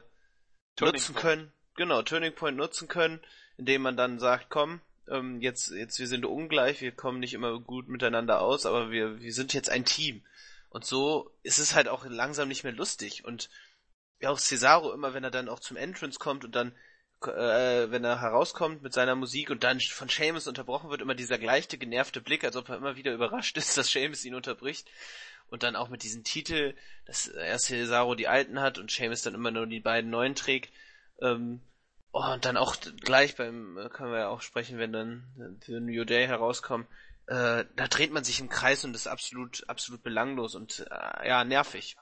Turning 0.76 0.96
nutzen 0.96 1.14
Point. 1.14 1.22
können. 1.22 1.54
Genau, 1.76 2.02
Turning 2.02 2.34
Point 2.34 2.58
nutzen 2.58 2.88
können, 2.88 3.22
indem 3.58 3.84
man 3.84 3.96
dann 3.96 4.20
sagt, 4.20 4.48
komm, 4.50 4.82
ähm, 5.08 5.42
jetzt, 5.42 5.70
jetzt 5.72 6.00
wir 6.00 6.08
sind 6.08 6.26
ungleich, 6.26 6.82
wir 6.82 6.92
kommen 6.92 7.20
nicht 7.20 7.34
immer 7.34 7.60
gut 7.60 7.88
miteinander 7.88 8.42
aus, 8.42 8.66
aber 8.66 8.92
wir, 8.92 9.22
wir 9.22 9.34
sind 9.34 9.54
jetzt 9.54 9.70
ein 9.70 9.86
Team. 9.86 10.24
Und 10.70 10.86
so 10.86 11.32
ist 11.44 11.60
es 11.60 11.76
halt 11.76 11.88
auch 11.88 12.06
langsam 12.06 12.48
nicht 12.48 12.64
mehr 12.64 12.74
lustig. 12.74 13.26
Und 13.26 13.50
ja, 14.20 14.30
auch 14.30 14.40
Cesaro 14.40 14.94
immer, 14.94 15.14
wenn 15.14 15.24
er 15.24 15.32
dann 15.32 15.50
auch 15.50 15.60
zum 15.60 15.78
Entrance 15.78 16.20
kommt 16.20 16.46
und 16.46 16.56
dann, 16.56 16.76
äh, 17.28 17.92
wenn 17.92 18.04
er 18.04 18.22
herauskommt 18.22 18.82
mit 18.82 18.94
seiner 18.94 19.16
Musik 19.16 19.50
und 19.50 19.64
dann 19.64 19.80
von 19.80 20.10
Seamus 20.10 20.48
unterbrochen 20.48 20.90
wird, 20.90 21.02
immer 21.02 21.16
dieser 21.16 21.38
gleiche 21.38 21.78
genervte 21.78 22.22
Blick, 22.22 22.44
als 22.44 22.56
ob 22.56 22.70
er 22.70 22.78
immer 22.78 22.96
wieder 22.96 23.14
überrascht 23.14 23.58
ist, 23.58 23.78
dass 23.78 23.92
Seamus 23.92 24.26
ihn 24.26 24.36
unterbricht. 24.36 24.90
Und 25.50 25.64
dann 25.64 25.76
auch 25.76 25.90
mit 25.90 26.04
diesem 26.04 26.24
Titel, 26.24 26.76
dass 27.06 27.28
erst 27.28 27.66
Cesaro 27.66 28.14
die 28.14 28.28
alten 28.28 28.62
hat 28.62 28.78
und 28.78 28.92
Seamus 28.92 29.24
dann 29.24 29.34
immer 29.34 29.50
nur 29.50 29.66
die 29.66 29.80
beiden 29.80 30.12
neuen 30.12 30.36
trägt. 30.36 30.72
Ähm, 31.22 31.62
oh, 32.12 32.24
und 32.34 32.46
dann 32.46 32.56
auch 32.56 32.76
gleich 33.02 33.36
beim, 33.36 33.78
äh, 33.78 33.90
können 33.90 34.12
wir 34.12 34.20
ja 34.20 34.28
auch 34.30 34.42
sprechen, 34.42 34.78
wenn 34.78 34.94
dann 34.94 35.60
für 35.66 35.80
New 35.80 36.06
Day 36.06 36.28
herauskommen, 36.28 36.88
äh, 37.26 37.66
da 37.76 37.88
dreht 37.88 38.12
man 38.12 38.24
sich 38.24 38.40
im 38.40 38.50
Kreis 38.50 38.84
und 38.86 38.96
ist 38.96 39.08
absolut, 39.08 39.64
absolut 39.68 40.04
belanglos 40.04 40.56
und 40.56 40.86
äh, 40.90 41.28
ja, 41.28 41.44
nervig. 41.44 41.96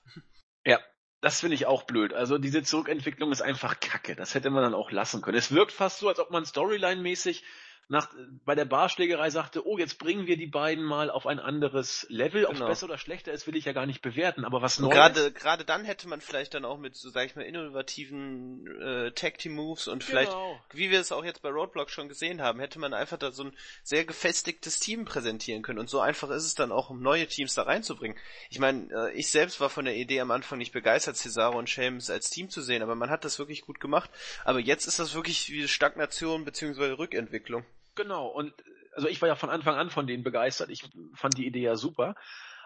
Ja, 0.65 0.79
das 1.21 1.39
finde 1.39 1.55
ich 1.55 1.65
auch 1.65 1.83
blöd. 1.83 2.13
Also 2.13 2.37
diese 2.37 2.63
Zurückentwicklung 2.63 3.31
ist 3.31 3.41
einfach 3.41 3.79
kacke. 3.79 4.15
Das 4.15 4.35
hätte 4.35 4.49
man 4.49 4.63
dann 4.63 4.73
auch 4.73 4.91
lassen 4.91 5.21
können. 5.21 5.37
Es 5.37 5.51
wirkt 5.51 5.71
fast 5.71 5.99
so, 5.99 6.09
als 6.09 6.19
ob 6.19 6.31
man 6.31 6.45
Storyline-mäßig 6.45 7.43
nach, 7.89 8.09
bei 8.43 8.53
der 8.53 8.65
Barschlägerei 8.65 9.29
sagte, 9.29 9.65
oh, 9.65 9.77
jetzt 9.77 9.97
bringen 9.97 10.27
wir 10.27 10.35
die 10.35 10.47
beiden 10.47 10.83
mal 10.83 11.09
auf 11.09 11.25
ein 11.25 11.39
anderes 11.39 12.05
Level. 12.09 12.43
Ob 12.45 12.51
es 12.53 12.57
Genau. 12.57 12.67
besser 12.69 12.85
oder 12.87 12.97
schlechter 12.97 13.31
ist, 13.31 13.47
will 13.47 13.55
ich 13.55 13.63
ja 13.63 13.71
gar 13.71 13.85
nicht 13.85 14.01
bewerten. 14.01 14.43
Aber 14.43 14.61
was 14.61 14.77
Neues. 14.79 14.93
gerade, 14.93 15.31
gerade 15.31 15.63
dann 15.63 15.85
hätte 15.85 16.07
man 16.09 16.19
vielleicht 16.19 16.53
dann 16.53 16.65
auch 16.65 16.77
mit, 16.77 16.95
so 16.97 17.09
sag 17.09 17.25
ich 17.25 17.35
mal, 17.37 17.43
innovativen 17.43 18.67
äh, 18.81 19.11
Tag 19.11 19.37
Team 19.37 19.53
Moves 19.53 19.87
und 19.87 20.03
vielleicht, 20.03 20.31
Genau. 20.31 20.59
wie 20.73 20.91
wir 20.91 20.99
es 20.99 21.13
auch 21.13 21.23
jetzt 21.23 21.41
bei 21.41 21.49
Roadblock 21.49 21.89
schon 21.89 22.09
gesehen 22.09 22.41
haben, 22.41 22.59
hätte 22.59 22.77
man 22.79 22.93
einfach 22.93 23.17
da 23.17 23.31
so 23.31 23.43
ein 23.45 23.57
sehr 23.83 24.03
gefestigtes 24.03 24.79
Team 24.79 25.05
präsentieren 25.05 25.61
können. 25.61 25.79
Und 25.79 25.89
so 25.89 26.01
einfach 26.01 26.29
ist 26.31 26.43
es 26.45 26.55
dann 26.55 26.73
auch, 26.73 26.89
um 26.89 27.01
neue 27.01 27.27
Teams 27.27 27.53
da 27.53 27.63
reinzubringen. 27.63 28.17
Ich 28.49 28.59
meine, 28.59 28.89
äh, 28.91 29.13
ich 29.13 29.29
selbst 29.29 29.61
war 29.61 29.69
von 29.69 29.85
der 29.85 29.95
Idee 29.95 30.19
am 30.19 30.31
Anfang 30.31 30.57
nicht 30.57 30.73
begeistert, 30.73 31.15
Cesaro 31.15 31.57
und 31.57 31.69
Sheamus 31.69 32.09
als 32.09 32.29
Team 32.29 32.49
zu 32.49 32.61
sehen, 32.61 32.81
aber 32.83 32.95
man 32.95 33.09
hat 33.09 33.23
das 33.23 33.39
wirklich 33.39 33.61
gut 33.61 33.79
gemacht. 33.79 34.09
Aber 34.43 34.59
jetzt 34.59 34.87
ist 34.87 34.99
das 34.99 35.13
wirklich 35.15 35.49
wie 35.51 35.67
Stagnation 35.69 36.43
bzw. 36.43 36.91
Rückentwicklung. 36.91 37.63
Genau, 37.97 38.27
und 38.27 38.53
also 38.93 39.09
ich 39.09 39.21
war 39.21 39.27
ja 39.27 39.35
von 39.35 39.49
Anfang 39.49 39.75
an 39.75 39.89
von 39.89 40.07
denen 40.07 40.23
begeistert. 40.23 40.69
Ich 40.69 40.89
fand 41.13 41.37
die 41.37 41.45
Idee 41.45 41.61
ja 41.61 41.75
super. 41.75 42.15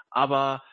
Aber 0.09 0.63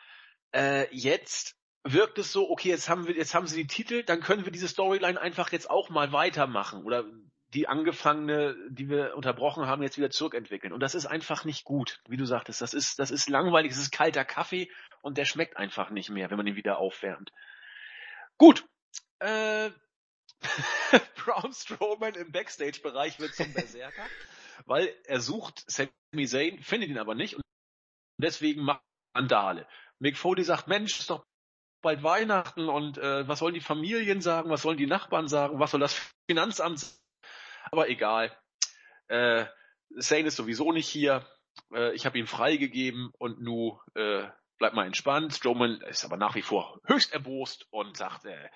äh, 0.53 0.87
jetzt 0.95 1.55
wirkt 1.83 2.17
es 2.19 2.31
so, 2.31 2.49
okay, 2.49 2.69
jetzt 2.69 2.89
haben 2.89 3.07
wir, 3.07 3.15
jetzt 3.15 3.33
haben 3.33 3.47
sie 3.47 3.61
die 3.61 3.67
Titel, 3.67 4.03
dann 4.03 4.21
können 4.21 4.45
wir 4.45 4.51
diese 4.51 4.67
Storyline 4.67 5.19
einfach 5.19 5.51
jetzt 5.51 5.69
auch 5.69 5.89
mal 5.89 6.11
weitermachen. 6.11 6.83
Oder 6.83 7.05
die 7.53 7.67
angefangene, 7.67 8.55
die 8.69 8.89
wir 8.89 9.15
unterbrochen 9.15 9.65
haben, 9.65 9.81
jetzt 9.81 9.97
wieder 9.97 10.11
zurückentwickeln. 10.11 10.71
Und 10.71 10.81
das 10.81 10.93
ist 10.93 11.07
einfach 11.07 11.45
nicht 11.45 11.63
gut, 11.63 11.99
wie 12.07 12.17
du 12.17 12.25
sagtest. 12.25 12.61
Das 12.61 12.73
ist, 12.73 12.99
das 12.99 13.09
ist 13.09 13.27
langweilig, 13.27 13.71
es 13.71 13.79
ist 13.79 13.91
kalter 13.91 14.23
Kaffee 14.23 14.69
und 15.01 15.17
der 15.17 15.25
schmeckt 15.25 15.57
einfach 15.57 15.89
nicht 15.89 16.09
mehr, 16.09 16.29
wenn 16.29 16.37
man 16.37 16.47
ihn 16.47 16.55
wieder 16.55 16.77
aufwärmt. 16.77 17.31
Gut. 18.37 18.65
Äh, 19.19 19.71
Braun 21.15 21.51
Strowman 21.53 22.13
im 22.15 22.31
Backstage-Bereich 22.31 23.19
wird 23.19 23.33
zum 23.33 23.51
Berserker, 23.53 24.05
weil 24.65 24.93
er 25.05 25.19
sucht 25.19 25.63
Sami 25.67 26.27
Zayn, 26.27 26.61
findet 26.61 26.89
ihn 26.89 26.97
aber 26.97 27.15
nicht 27.15 27.35
und 27.35 27.43
deswegen 28.17 28.63
macht 28.63 28.81
Randale. 29.15 29.67
Mick 29.99 30.17
Foley 30.17 30.43
sagt, 30.43 30.67
Mensch, 30.67 30.99
ist 30.99 31.09
doch 31.09 31.25
bald 31.81 32.03
Weihnachten 32.03 32.69
und 32.69 32.97
äh, 32.97 33.27
was 33.27 33.39
sollen 33.39 33.53
die 33.53 33.61
Familien 33.61 34.21
sagen, 34.21 34.49
was 34.49 34.61
sollen 34.61 34.77
die 34.77 34.87
Nachbarn 34.87 35.27
sagen, 35.27 35.59
was 35.59 35.71
soll 35.71 35.79
das 35.79 36.13
Finanzamt 36.29 36.79
sagen? 36.79 36.97
Aber 37.71 37.89
egal. 37.89 38.35
Äh, 39.07 39.45
Zayn 39.99 40.25
ist 40.25 40.35
sowieso 40.35 40.71
nicht 40.71 40.87
hier. 40.87 41.25
Äh, 41.73 41.93
ich 41.93 42.05
habe 42.05 42.17
ihn 42.19 42.27
freigegeben 42.27 43.11
und 43.17 43.41
nu 43.41 43.79
äh, 43.95 44.27
bleibt 44.57 44.75
mal 44.75 44.85
entspannt. 44.85 45.33
Strowman 45.33 45.81
ist 45.81 46.05
aber 46.05 46.17
nach 46.17 46.35
wie 46.35 46.41
vor 46.41 46.79
höchst 46.85 47.13
erbost 47.13 47.67
und 47.71 47.97
sagt, 47.97 48.25
äh, 48.25 48.49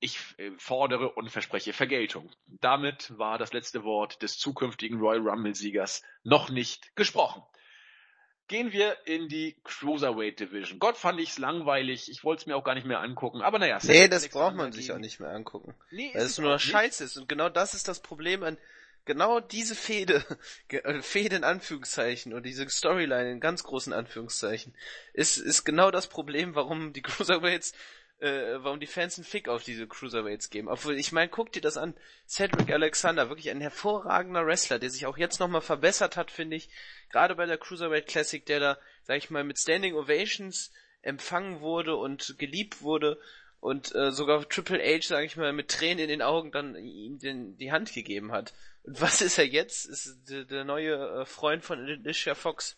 ich 0.00 0.18
äh, 0.38 0.50
fordere 0.58 1.10
und 1.10 1.30
verspreche 1.30 1.72
Vergeltung. 1.72 2.30
Damit 2.46 3.16
war 3.18 3.38
das 3.38 3.52
letzte 3.52 3.84
Wort 3.84 4.22
des 4.22 4.38
zukünftigen 4.38 4.98
Royal 5.00 5.26
Rumble-Siegers 5.28 6.02
noch 6.22 6.50
nicht 6.50 6.94
gesprochen. 6.96 7.42
Gehen 8.46 8.72
wir 8.72 8.96
in 9.06 9.28
die 9.28 9.60
Cruiserweight 9.64 10.40
Division. 10.40 10.78
Gott 10.78 10.96
fand 10.96 11.20
ich's 11.20 11.38
langweilig. 11.38 12.10
Ich 12.10 12.24
wollte 12.24 12.40
es 12.40 12.46
mir 12.46 12.56
auch 12.56 12.64
gar 12.64 12.74
nicht 12.74 12.86
mehr 12.86 13.00
angucken. 13.00 13.42
Aber 13.42 13.58
naja. 13.58 13.78
Nee, 13.82 14.08
das 14.08 14.26
braucht 14.28 14.54
man 14.54 14.72
sich 14.72 14.86
gegen- 14.86 14.96
auch 14.96 15.00
nicht 15.00 15.20
mehr 15.20 15.30
angucken. 15.30 15.74
Nee, 15.90 16.10
Weil 16.14 16.22
ist 16.22 16.30
es 16.30 16.38
nur 16.38 16.52
noch. 16.52 16.60
Scheiße 16.60 17.04
ist. 17.04 17.18
Und 17.18 17.28
genau 17.28 17.50
das 17.50 17.74
ist 17.74 17.88
das 17.88 18.00
Problem 18.00 18.42
an 18.42 18.56
genau 19.04 19.40
diese 19.40 19.74
Fehde, 19.74 20.24
äh, 20.68 21.00
Fehde 21.02 21.36
in 21.36 21.44
Anführungszeichen 21.44 22.32
und 22.32 22.44
diese 22.44 22.68
Storyline 22.68 23.32
in 23.32 23.40
ganz 23.40 23.64
großen 23.64 23.92
Anführungszeichen, 23.92 24.74
ist, 25.12 25.36
ist 25.38 25.64
genau 25.64 25.90
das 25.90 26.06
Problem, 26.06 26.54
warum 26.54 26.92
die 26.92 27.02
Cruiserweights, 27.02 27.72
äh, 28.20 28.62
warum 28.62 28.80
die 28.80 28.86
Fans 28.86 29.16
einen 29.16 29.24
Fick 29.24 29.48
auf 29.48 29.62
diese 29.62 29.86
Cruiserweights 29.86 30.50
geben. 30.50 30.68
Obwohl, 30.68 30.98
ich 30.98 31.12
meine, 31.12 31.28
guck 31.28 31.52
dir 31.52 31.60
das 31.60 31.76
an. 31.76 31.94
Cedric 32.26 32.70
Alexander, 32.70 33.28
wirklich 33.28 33.50
ein 33.50 33.60
hervorragender 33.60 34.46
Wrestler, 34.46 34.78
der 34.78 34.90
sich 34.90 35.06
auch 35.06 35.18
jetzt 35.18 35.40
nochmal 35.40 35.60
verbessert 35.60 36.16
hat, 36.16 36.30
finde 36.30 36.56
ich. 36.56 36.68
Gerade 37.10 37.34
bei 37.34 37.46
der 37.46 37.58
Cruiserweight 37.58 38.06
Classic, 38.06 38.44
der 38.44 38.60
da, 38.60 38.78
sag 39.04 39.18
ich 39.18 39.30
mal, 39.30 39.44
mit 39.44 39.58
Standing 39.58 39.94
Ovations 39.94 40.72
empfangen 41.02 41.60
wurde 41.60 41.96
und 41.96 42.36
geliebt 42.38 42.82
wurde 42.82 43.18
und 43.60 43.94
äh, 43.94 44.12
sogar 44.12 44.48
Triple 44.48 44.80
H, 44.82 45.08
sag 45.08 45.24
ich 45.24 45.36
mal, 45.36 45.52
mit 45.52 45.68
Tränen 45.68 45.98
in 45.98 46.08
den 46.08 46.22
Augen 46.22 46.52
dann 46.52 46.76
ihm 46.76 47.18
den, 47.18 47.56
die 47.56 47.72
Hand 47.72 47.92
gegeben 47.92 48.32
hat. 48.32 48.54
Und 48.82 49.00
was 49.00 49.20
ist 49.20 49.38
er 49.38 49.46
jetzt? 49.46 49.86
Ist 49.86 50.28
der, 50.28 50.44
der 50.44 50.64
neue 50.64 51.20
äh, 51.20 51.24
Freund 51.24 51.64
von 51.64 51.78
Alicia 51.80 52.34
Fox. 52.34 52.76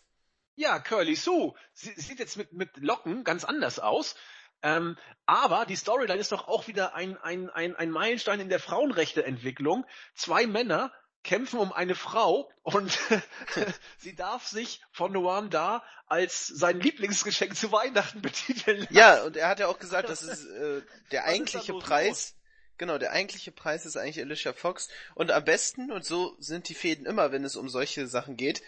Ja, 0.55 0.79
Curly 0.79 1.15
Sue. 1.15 1.53
Sie 1.73 1.91
sieht 1.93 2.19
jetzt 2.19 2.37
mit, 2.37 2.53
mit 2.53 2.77
Locken 2.77 3.23
ganz 3.23 3.43
anders 3.43 3.79
aus. 3.79 4.15
Ähm, 4.63 4.97
aber 5.25 5.65
die 5.65 5.75
Storyline 5.75 6.19
ist 6.19 6.31
doch 6.31 6.47
auch 6.47 6.67
wieder 6.67 6.93
ein, 6.95 7.17
ein, 7.17 7.49
ein, 7.49 7.75
ein 7.75 7.89
Meilenstein 7.89 8.39
in 8.39 8.49
der 8.49 8.59
Frauenrechteentwicklung. 8.59 9.85
Zwei 10.13 10.45
Männer 10.45 10.91
kämpfen 11.23 11.59
um 11.59 11.71
eine 11.71 11.95
Frau 11.95 12.49
und 12.63 12.97
sie 13.97 14.15
darf 14.15 14.47
sich 14.47 14.81
von 14.91 15.11
Noam 15.11 15.49
Da 15.49 15.83
als 16.07 16.47
sein 16.47 16.79
Lieblingsgeschenk 16.79 17.55
zu 17.55 17.71
Weihnachten 17.71 18.21
betiteln. 18.21 18.87
Ja, 18.89 19.23
und 19.23 19.37
er 19.37 19.47
hat 19.47 19.59
ja 19.59 19.67
auch 19.67 19.79
gesagt, 19.79 20.09
dass 20.09 20.23
es 20.23 20.45
äh, 20.45 20.81
der 21.11 21.25
ist 21.25 21.29
eigentliche 21.29 21.73
Preis, 21.73 22.35
genau, 22.77 22.97
der 22.97 23.11
eigentliche 23.11 23.51
Preis 23.51 23.85
ist 23.85 23.97
eigentlich 23.97 24.19
Alicia 24.19 24.53
Fox. 24.53 24.89
Und 25.15 25.31
am 25.31 25.45
besten, 25.45 25.91
und 25.91 26.05
so 26.05 26.35
sind 26.39 26.69
die 26.69 26.75
Fäden 26.75 27.05
immer, 27.05 27.31
wenn 27.31 27.43
es 27.43 27.55
um 27.55 27.69
solche 27.69 28.07
Sachen 28.07 28.35
geht, 28.35 28.61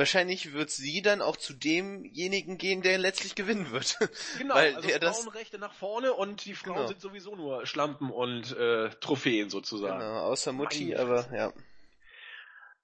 wahrscheinlich 0.00 0.52
wird 0.52 0.70
sie 0.70 1.00
dann 1.02 1.22
auch 1.22 1.36
zu 1.36 1.52
demjenigen 1.54 2.58
gehen, 2.58 2.82
der 2.82 2.98
letztlich 2.98 3.36
gewinnen 3.36 3.70
wird. 3.70 3.96
Genau, 4.38 4.56
Weil 4.56 4.74
also 4.74 4.88
der 4.88 4.98
das, 4.98 5.20
Frauenrechte 5.20 5.58
nach 5.60 5.72
vorne 5.72 6.12
und 6.12 6.44
die 6.44 6.54
Frauen 6.56 6.74
Genau. 6.74 6.88
sind 6.88 7.00
sowieso 7.00 7.36
nur 7.36 7.64
Schlampen 7.66 8.10
und 8.10 8.50
äh, 8.56 8.90
Trophäen 9.00 9.48
sozusagen. 9.50 10.00
genau, 10.00 10.22
außer 10.24 10.52
Mutti, 10.52 10.86
Meine 10.86 10.98
aber 11.00 11.22
Fresse. 11.22 11.36
ja. 11.36 11.52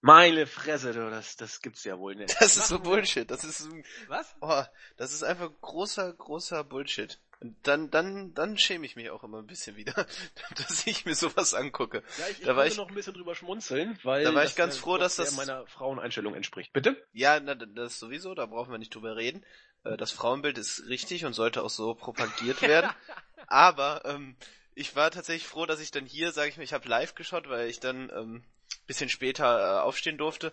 Meine 0.02 0.46
Fresse, 0.46 0.92
du, 0.92 1.10
das, 1.10 1.36
das 1.36 1.60
gibt's 1.62 1.82
ja 1.84 1.98
wohl 1.98 2.14
nicht. 2.14 2.36
Das 2.40 2.56
ist 2.56 2.68
so 2.68 2.78
Bullshit. 2.78 3.28
Das 3.28 3.42
ist, 3.42 3.58
so- 3.58 3.70
Was? 4.06 4.36
oh, 4.40 4.62
das 4.96 5.12
ist 5.12 5.24
einfach 5.24 5.50
großer, 5.60 6.12
großer 6.12 6.62
Bullshit. 6.62 7.18
Dann, 7.62 7.90
dann, 7.90 8.32
dann 8.34 8.56
schäme 8.56 8.86
ich 8.86 8.96
mich 8.96 9.10
auch 9.10 9.22
immer 9.22 9.38
ein 9.38 9.46
bisschen 9.46 9.76
wieder, 9.76 9.92
dass 10.56 10.86
ich 10.86 11.04
mir 11.04 11.14
sowas 11.14 11.52
angucke. 11.54 12.02
Ja, 12.18 12.28
ich, 12.28 12.38
ich 12.40 12.44
Da 12.46 12.56
war 12.56 12.66
ich- 12.66 12.76
noch 12.76 12.88
ein 12.88 12.94
bisschen 12.94 13.12
drüber 13.14 13.34
schmunzeln, 13.34 13.98
weil 14.04 14.24
Da 14.24 14.34
war 14.34 14.42
ich 14.42 14.50
das, 14.50 14.56
ganz 14.56 14.76
froh, 14.78 14.96
dass 14.96 15.16
das- 15.16 15.36
meiner 15.36 15.66
Fraueneinstellung 15.66 16.34
entspricht. 16.34 16.72
Bitte? 16.72 16.96
Ja, 17.12 17.38
na, 17.40 17.54
das 17.54 17.98
sowieso, 17.98 18.34
da 18.34 18.46
brauchen 18.46 18.70
wir 18.72 18.78
nicht 18.78 18.94
drüber 18.94 19.16
reden. 19.16 19.44
Äh, 19.84 19.96
Das 19.98 20.12
Frauenbild 20.12 20.56
ist 20.58 20.88
richtig 20.88 21.24
und 21.26 21.34
sollte 21.34 21.62
auch 21.62 21.70
so 21.70 21.94
propagiert 21.94 22.62
werden. 22.62 22.90
Aber 23.48 24.02
ähm, 24.06 24.36
ich 24.74 24.96
war 24.96 25.10
tatsächlich 25.10 25.46
froh, 25.46 25.66
dass 25.66 25.80
ich 25.80 25.90
dann 25.90 26.06
hier, 26.06 26.32
sage 26.32 26.48
ich 26.48 26.56
mal, 26.56 26.62
ich 26.64 26.72
habe 26.72 26.88
live 26.88 27.14
geschaut, 27.14 27.48
weil 27.48 27.68
ich 27.68 27.80
dann 27.80 28.10
ähm, 28.16 28.44
bisschen 28.86 29.08
später 29.10 29.76
äh, 29.78 29.80
aufstehen 29.82 30.16
durfte. 30.18 30.52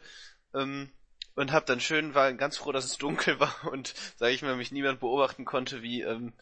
Ähm, 0.54 0.92
und 1.36 1.52
habe 1.52 1.66
dann 1.66 1.80
schön, 1.80 2.14
war 2.14 2.32
ganz 2.34 2.58
froh, 2.58 2.72
dass 2.74 2.86
es 2.86 2.98
dunkel 2.98 3.40
war 3.40 3.56
und, 3.72 3.94
sage 4.18 4.34
ich 4.34 4.42
mal, 4.42 4.56
mich 4.58 4.72
niemand 4.72 5.00
beobachten 5.00 5.46
konnte, 5.46 5.82
wie, 5.82 6.02
ähm, 6.02 6.34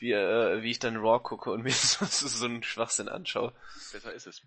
wie, 0.00 0.12
äh, 0.12 0.62
wie 0.62 0.70
ich 0.70 0.78
dann 0.78 0.96
Raw 0.96 1.20
gucke 1.22 1.50
und 1.50 1.62
mir 1.62 1.70
so, 1.72 2.04
so, 2.04 2.46
einen 2.46 2.62
Schwachsinn 2.62 3.08
anschaue. 3.08 3.52
Besser 3.92 4.12
ist 4.12 4.26
es. 4.26 4.42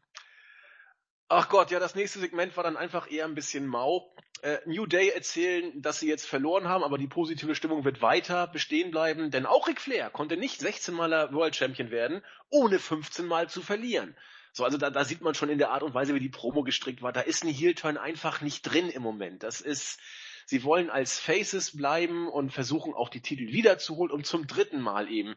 Ach 1.29 1.49
Gott, 1.49 1.71
ja, 1.71 1.79
das 1.79 1.95
nächste 1.95 2.19
Segment 2.19 2.55
war 2.57 2.63
dann 2.63 2.77
einfach 2.77 3.09
eher 3.09 3.25
ein 3.25 3.35
bisschen 3.35 3.65
mau. 3.65 4.13
Äh, 4.41 4.59
New 4.65 4.85
Day 4.85 5.09
erzählen, 5.09 5.81
dass 5.81 5.99
sie 5.99 6.09
jetzt 6.09 6.27
verloren 6.27 6.67
haben, 6.67 6.83
aber 6.83 6.97
die 6.97 7.07
positive 7.07 7.55
Stimmung 7.55 7.85
wird 7.85 8.01
weiter 8.01 8.45
bestehen 8.47 8.91
bleiben, 8.91 9.31
denn 9.31 9.45
auch 9.45 9.67
Ric 9.67 9.79
Flair 9.79 10.09
konnte 10.09 10.37
nicht 10.37 10.61
16-maler 10.61 11.31
World 11.33 11.55
Champion 11.55 11.91
werden, 11.91 12.21
ohne 12.49 12.77
15 12.77 13.25
Mal 13.25 13.49
zu 13.49 13.61
verlieren. 13.61 14.15
So, 14.51 14.65
also 14.65 14.77
da, 14.77 14.89
da 14.91 15.05
sieht 15.05 15.21
man 15.21 15.33
schon 15.33 15.49
in 15.49 15.57
der 15.57 15.71
Art 15.71 15.81
und 15.81 15.95
Weise, 15.95 16.13
wie 16.13 16.19
die 16.19 16.29
Promo 16.29 16.61
gestrickt 16.63 17.01
war, 17.01 17.11
da 17.11 17.21
ist 17.21 17.43
ein 17.43 17.49
Heel-Turn 17.49 17.97
einfach 17.97 18.41
nicht 18.41 18.61
drin 18.61 18.89
im 18.89 19.01
Moment. 19.01 19.41
Das 19.41 19.61
ist, 19.61 19.99
sie 20.45 20.63
wollen 20.63 20.89
als 20.89 21.19
Faces 21.19 21.75
bleiben 21.75 22.27
und 22.27 22.51
versuchen 22.51 22.93
auch 22.93 23.09
die 23.09 23.21
Titel 23.21 23.47
wiederzuholen 23.47 24.11
und 24.11 24.25
zum 24.25 24.47
dritten 24.47 24.81
Mal 24.81 25.09
eben 25.09 25.35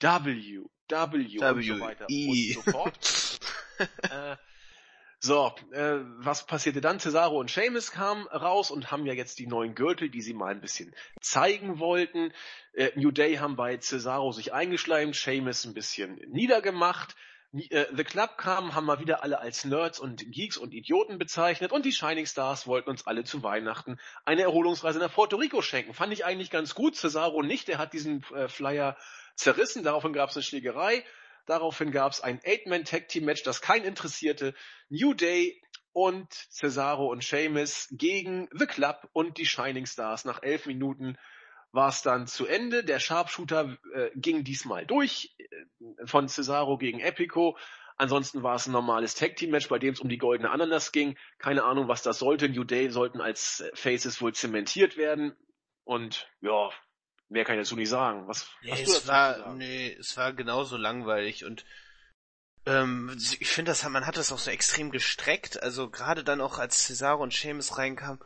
W, 0.00 0.64
W, 0.88 1.44
und 1.44 1.62
so 1.62 1.80
weiter 1.80 2.06
W.I.. 2.08 2.56
und 2.56 2.64
so 2.64 2.70
fort. 2.70 3.38
äh, 4.02 4.36
so, 5.22 5.52
äh, 5.72 5.98
was 6.16 6.46
passierte 6.46 6.80
dann? 6.80 6.98
Cesaro 6.98 7.38
und 7.38 7.50
Sheamus 7.50 7.92
kamen 7.92 8.26
raus 8.28 8.70
und 8.70 8.90
haben 8.90 9.04
ja 9.04 9.12
jetzt 9.12 9.38
die 9.38 9.46
neuen 9.46 9.74
Gürtel, 9.74 10.08
die 10.08 10.22
sie 10.22 10.32
mal 10.32 10.50
ein 10.50 10.62
bisschen 10.62 10.94
zeigen 11.20 11.78
wollten. 11.78 12.32
Äh, 12.72 12.92
New 12.94 13.10
Day 13.10 13.36
haben 13.36 13.54
bei 13.54 13.76
Cesaro 13.76 14.32
sich 14.32 14.54
eingeschleimt, 14.54 15.14
Sheamus 15.14 15.66
ein 15.66 15.74
bisschen 15.74 16.14
niedergemacht. 16.30 17.16
Äh, 17.52 17.86
The 17.92 18.04
Club 18.04 18.36
kam, 18.36 18.74
haben 18.74 18.86
mal 18.86 19.00
wieder 19.00 19.22
alle 19.22 19.40
als 19.40 19.64
Nerds 19.64 19.98
und 19.98 20.30
Geeks 20.30 20.56
und 20.56 20.72
Idioten 20.72 21.18
bezeichnet 21.18 21.72
und 21.72 21.84
die 21.84 21.92
Shining 21.92 22.26
Stars 22.26 22.66
wollten 22.66 22.90
uns 22.90 23.06
alle 23.06 23.24
zu 23.24 23.42
Weihnachten 23.42 23.98
eine 24.24 24.42
Erholungsreise 24.42 25.00
nach 25.00 25.12
Puerto 25.12 25.36
Rico 25.36 25.60
schenken. 25.60 25.92
Fand 25.92 26.12
ich 26.12 26.24
eigentlich 26.24 26.50
ganz 26.50 26.74
gut. 26.74 26.96
Cesaro 26.96 27.42
nicht, 27.42 27.68
der 27.68 27.78
hat 27.78 27.92
diesen 27.92 28.24
äh, 28.34 28.48
Flyer 28.48 28.96
zerrissen, 29.34 29.82
daraufhin 29.82 30.12
gab 30.12 30.30
es 30.30 30.36
eine 30.36 30.44
Schlägerei. 30.44 31.04
Daraufhin 31.46 31.90
gab 31.90 32.12
es 32.12 32.20
ein 32.20 32.40
Eight-Man-Tag-Team-Match, 32.44 33.42
das 33.42 33.60
keinen 33.60 33.84
interessierte. 33.84 34.54
New 34.88 35.14
Day 35.14 35.60
und 35.92 36.32
Cesaro 36.32 37.10
und 37.10 37.24
Sheamus 37.24 37.88
gegen 37.90 38.48
The 38.52 38.66
Club 38.66 39.08
und 39.12 39.38
die 39.38 39.46
Shining 39.46 39.86
Stars. 39.86 40.24
Nach 40.24 40.42
elf 40.42 40.66
Minuten 40.66 41.18
war 41.72 41.88
es 41.88 42.02
dann 42.02 42.26
zu 42.26 42.46
Ende. 42.46 42.84
Der 42.84 42.98
Sharpshooter 42.98 43.76
äh, 43.94 44.10
ging 44.14 44.44
diesmal 44.44 44.86
durch 44.86 45.34
äh, 45.38 46.06
von 46.06 46.28
Cesaro 46.28 46.78
gegen 46.78 47.00
Epico. 47.00 47.56
Ansonsten 47.96 48.42
war 48.42 48.54
es 48.54 48.66
ein 48.66 48.72
normales 48.72 49.14
Tag-Team-Match, 49.14 49.68
bei 49.68 49.78
dem 49.78 49.92
es 49.92 50.00
um 50.00 50.08
die 50.08 50.18
goldene 50.18 50.50
Ananas 50.50 50.90
ging. 50.90 51.18
Keine 51.38 51.64
Ahnung, 51.64 51.86
was 51.86 52.02
das 52.02 52.18
sollte. 52.18 52.48
New 52.48 52.64
Day 52.64 52.90
sollten 52.90 53.20
als 53.20 53.60
äh, 53.60 53.70
Faces 53.74 54.20
wohl 54.20 54.34
zementiert 54.34 54.96
werden. 54.96 55.36
Und 55.84 56.30
ja, 56.40 56.70
mehr 57.28 57.44
kann 57.44 57.56
ich 57.56 57.62
dazu 57.62 57.76
nicht 57.76 57.88
sagen. 57.88 58.26
Was 58.26 58.48
Nee, 58.62 58.72
hast 58.72 58.78
du 58.80 58.82
es 58.84 58.92
dazu 58.92 59.02
zu 59.02 59.08
war, 59.08 59.34
sagen? 59.38 59.58
nee, 59.58 59.96
es 59.98 60.16
war 60.16 60.32
genauso 60.32 60.76
langweilig 60.76 61.44
und 61.44 61.64
ähm, 62.66 63.16
ich 63.16 63.48
finde, 63.48 63.70
das, 63.70 63.88
man 63.88 64.06
hat 64.06 64.18
das 64.18 64.32
auch 64.32 64.38
so 64.38 64.50
extrem 64.50 64.90
gestreckt, 64.90 65.62
also 65.62 65.88
gerade 65.88 66.22
dann 66.24 66.42
auch 66.42 66.58
als 66.58 66.84
Cesaro 66.84 67.22
und 67.22 67.32
Sheamus 67.32 67.78
reinkamen, 67.78 68.20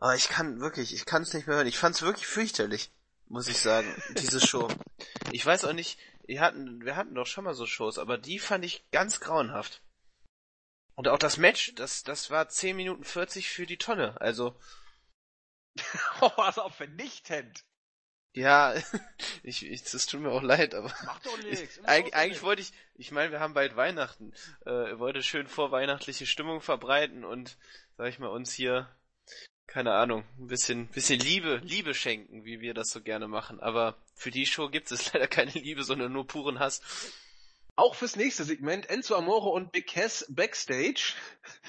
aber 0.00 0.16
ich 0.16 0.28
kann 0.28 0.60
wirklich, 0.60 0.94
ich 0.94 1.06
kann 1.06 1.22
es 1.22 1.32
nicht 1.34 1.46
mehr 1.46 1.56
hören. 1.56 1.66
Ich 1.66 1.78
fand 1.78 1.94
es 1.94 2.02
wirklich 2.02 2.26
fürchterlich, 2.26 2.90
muss 3.28 3.48
ich 3.48 3.58
sagen, 3.58 3.94
diese 4.18 4.40
Show. 4.40 4.68
Ich 5.30 5.44
weiß 5.46 5.64
auch 5.66 5.72
nicht, 5.72 5.98
wir 6.26 6.40
hatten, 6.40 6.84
wir 6.84 6.96
hatten 6.96 7.14
doch 7.14 7.26
schon 7.26 7.44
mal 7.44 7.54
so 7.54 7.66
Shows, 7.66 7.98
aber 7.98 8.18
die 8.18 8.38
fand 8.38 8.64
ich 8.64 8.90
ganz 8.90 9.20
grauenhaft. 9.20 9.82
Und 10.94 11.08
auch 11.08 11.18
das 11.18 11.36
Match, 11.36 11.74
das, 11.76 12.02
das 12.02 12.30
war 12.30 12.48
10 12.48 12.76
Minuten 12.76 13.04
40 13.04 13.48
für 13.48 13.66
die 13.66 13.78
Tonne, 13.78 14.20
also 14.20 14.58
Oh, 16.20 16.32
also 16.36 16.62
auch 16.62 16.74
vernichtend. 16.74 17.64
ja, 18.34 18.74
ich, 19.42 19.64
ich, 19.66 19.82
das 19.84 20.06
tut 20.06 20.20
mir 20.20 20.30
auch 20.30 20.42
leid, 20.42 20.74
aber 20.74 20.92
Macht 21.04 21.26
doch 21.26 21.38
nichts. 21.42 21.80
Eig 21.84 22.14
eigentlich 22.14 22.42
wollte 22.42 22.62
ich, 22.62 22.72
ich 22.94 23.12
meine, 23.12 23.32
wir 23.32 23.40
haben 23.40 23.54
bald 23.54 23.76
Weihnachten. 23.76 24.32
Äh, 24.66 24.98
wollte 24.98 25.22
schön 25.22 25.46
vorweihnachtliche 25.46 26.26
Stimmung 26.26 26.60
verbreiten 26.60 27.24
und, 27.24 27.56
sag 27.96 28.08
ich 28.08 28.18
mal, 28.18 28.28
uns 28.28 28.52
hier, 28.52 28.88
keine 29.70 29.92
Ahnung, 29.94 30.24
ein 30.38 30.48
bisschen, 30.48 30.88
bisschen 30.88 31.20
Liebe, 31.20 31.60
Liebe 31.62 31.94
schenken, 31.94 32.44
wie 32.44 32.60
wir 32.60 32.74
das 32.74 32.90
so 32.90 33.00
gerne 33.00 33.28
machen. 33.28 33.60
Aber 33.60 33.96
für 34.16 34.32
die 34.32 34.44
Show 34.44 34.68
gibt 34.68 34.90
es 34.90 35.12
leider 35.14 35.28
keine 35.28 35.52
Liebe, 35.52 35.84
sondern 35.84 36.12
nur 36.12 36.26
puren 36.26 36.58
Hass. 36.58 36.82
Auch 37.76 37.94
fürs 37.94 38.16
nächste 38.16 38.44
Segment 38.44 38.90
Enzo 38.90 39.14
Amore 39.14 39.50
und 39.50 39.70
Big 39.72 39.86
Cass 39.86 40.26
Backstage. 40.28 41.14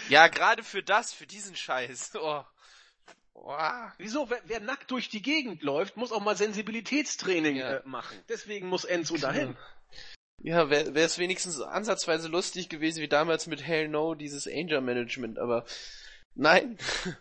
Ja, 0.10 0.28
gerade 0.28 0.64
für 0.64 0.82
das, 0.82 1.14
für 1.14 1.28
diesen 1.28 1.56
Scheiß. 1.56 2.14
Oh. 2.16 2.44
Oh. 3.36 3.58
Wieso? 3.98 4.30
Wer, 4.30 4.42
wer 4.46 4.60
nackt 4.60 4.90
durch 4.90 5.08
die 5.08 5.22
Gegend 5.22 5.62
läuft, 5.62 5.96
muss 5.96 6.12
auch 6.12 6.22
mal 6.22 6.36
Sensibilitätstraining 6.36 7.56
Ja. 7.56 7.78
äh, 7.78 7.82
machen. 7.86 8.18
Deswegen 8.30 8.68
muss 8.68 8.84
Enzo 8.84 9.18
dahin. 9.18 9.56
Ja, 10.44 10.72
wäre 10.72 10.92
es 10.98 11.20
wenigstens 11.20 11.62
ansatzweise 11.62 12.28
lustig 12.28 12.68
gewesen 12.68 13.04
wie 13.04 13.08
damals 13.08 13.46
mit 13.46 13.62
Hell 13.62 13.88
No, 13.88 14.16
dieses 14.16 14.48
Angel 14.48 14.82
Management, 14.82 15.38
aber 15.38 15.66
nein. 16.36 16.78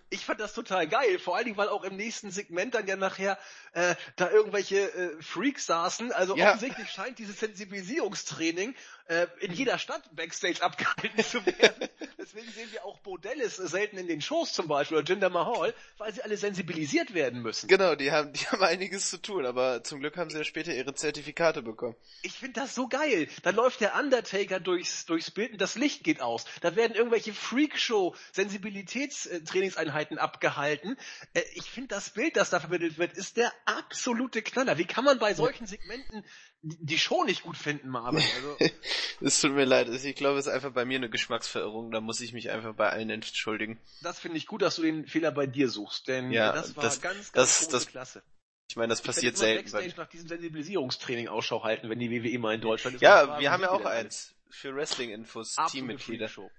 Ich 0.08 0.24
fand 0.24 0.40
das 0.40 0.54
total 0.54 0.86
geil, 0.88 1.18
vor 1.18 1.36
allen 1.36 1.44
Dingen, 1.44 1.56
weil 1.56 1.68
auch 1.68 1.84
im 1.84 1.96
nächsten 1.96 2.30
Segment 2.30 2.74
dann 2.74 2.86
ja 2.86 2.96
nachher 2.96 3.38
äh, 3.72 3.94
da 4.16 4.30
irgendwelche 4.30 4.92
äh, 4.92 5.22
Freaks 5.22 5.66
saßen. 5.66 6.12
Also 6.12 6.36
Ja. 6.36 6.48
offensichtlich 6.50 6.90
scheint 6.90 7.18
dieses 7.18 7.40
Sensibilisierungstraining 7.40 8.74
äh, 9.06 9.26
in 9.40 9.52
jeder 9.52 9.78
Stadt 9.78 10.02
Backstage 10.14 10.62
abgehalten 10.62 11.22
zu 11.24 11.44
werden. 11.46 11.88
Deswegen 12.18 12.50
sehen 12.52 12.68
wir 12.72 12.84
auch 12.84 12.98
Bordellis 13.00 13.58
äh, 13.58 13.66
selten 13.68 13.96
in 13.98 14.06
den 14.06 14.20
Shows 14.20 14.52
zum 14.52 14.68
Beispiel 14.68 14.98
oder 14.98 15.06
Jinder 15.06 15.30
Mahal, 15.30 15.74
weil 15.98 16.12
sie 16.12 16.22
alle 16.22 16.36
sensibilisiert 16.36 17.14
werden 17.14 17.40
müssen. 17.42 17.68
Genau, 17.68 17.94
die 17.94 18.12
haben, 18.12 18.32
die 18.32 18.40
haben 18.46 18.62
einiges 18.62 19.10
zu 19.10 19.18
tun, 19.18 19.46
aber 19.46 19.82
zum 19.84 20.00
Glück 20.00 20.16
haben 20.16 20.30
sie 20.30 20.38
ja 20.38 20.44
später 20.44 20.74
ihre 20.74 20.94
Zertifikate 20.94 21.62
bekommen. 21.62 21.96
Ich 22.22 22.32
finde 22.34 22.60
das 22.60 22.74
so 22.74 22.88
geil. 22.88 23.28
Da 23.42 23.50
läuft 23.50 23.80
der 23.80 23.94
Undertaker 23.96 24.60
durchs, 24.60 25.06
durchs 25.06 25.30
Bild 25.30 25.52
und 25.52 25.60
das 25.60 25.74
Licht 25.76 26.04
geht 26.04 26.20
aus. 26.20 26.44
Da 26.60 26.76
werden 26.76 26.94
irgendwelche 26.94 27.32
Freakshow-Sensibilitätstrainingseinheiten 27.32 30.18
abgehalten. 30.18 30.96
Äh, 31.34 31.42
ich 31.54 31.70
finde 31.70 31.88
das 31.88 32.10
Bild, 32.10 32.36
das 32.36 32.50
da 32.50 32.60
vermittelt 32.60 32.98
wird, 32.98 33.12
ist 33.14 33.36
der 33.36 33.52
absolute 33.66 34.42
Knaller. 34.42 34.78
Wie 34.78 34.84
kann 34.84 35.04
man 35.04 35.18
bei 35.18 35.34
solchen 35.34 35.66
Segmenten 35.66 36.24
die 36.62 36.98
Show 36.98 37.24
nicht 37.24 37.42
gut 37.42 37.56
finden, 37.56 37.88
Marvin? 37.88 38.22
Also, 38.36 38.56
Es 39.20 39.40
tut 39.40 39.52
mir 39.52 39.64
leid, 39.64 39.88
ich 39.88 40.16
glaube, 40.16 40.38
es 40.38 40.46
ist 40.46 40.52
einfach 40.52 40.72
bei 40.72 40.84
mir 40.84 40.96
eine 40.96 41.11
Geschmacksverirrung, 41.11 41.90
da 41.90 42.00
muss 42.00 42.20
ich 42.20 42.32
mich 42.32 42.50
einfach 42.50 42.74
bei 42.74 42.88
allen 42.90 43.11
entschuldigen. 43.11 43.80
das 44.02 44.18
finde 44.18 44.38
ich 44.38 44.46
gut, 44.46 44.62
dass 44.62 44.76
du 44.76 44.82
den 44.82 45.06
Fehler 45.06 45.30
bei 45.32 45.46
dir 45.46 45.68
suchst, 45.68 46.08
denn 46.08 46.30
Ja, 46.30 46.52
das 46.52 46.76
war 46.76 46.84
das- 46.84 47.00
ganz, 47.00 47.32
ganz 47.32 47.58
das- 47.61 47.68
das 47.68 47.86
Klasse. 47.86 48.22
Ich 48.68 48.76
meine, 48.76 48.88
das 48.90 49.00
Ich 49.00 49.06
passiert 49.06 49.36
selten. 49.36 49.62
Backstage 49.64 49.94
Bei... 49.96 50.02
nach 50.04 50.08
diesem 50.08 50.28
Sensibilisierungstraining 50.28 51.26
Ausschau 51.28 51.64
halten, 51.64 51.90
wenn 51.90 51.98
die 51.98 52.11
WWE 52.11 52.38
mal 52.38 52.54
in 52.54 52.61
Deutschland 52.61 52.94
ist. 52.96 53.02
Ja, 53.02 53.40
wir 53.40 53.50
haben 53.50 53.62
ja 53.62 53.70
auch 53.70 53.84
eins 53.84 54.34
für 54.48 54.74
Wrestling-Infos, 54.74 55.56
Teammitglieder. 55.70 56.28
Freakshow. 56.28 56.50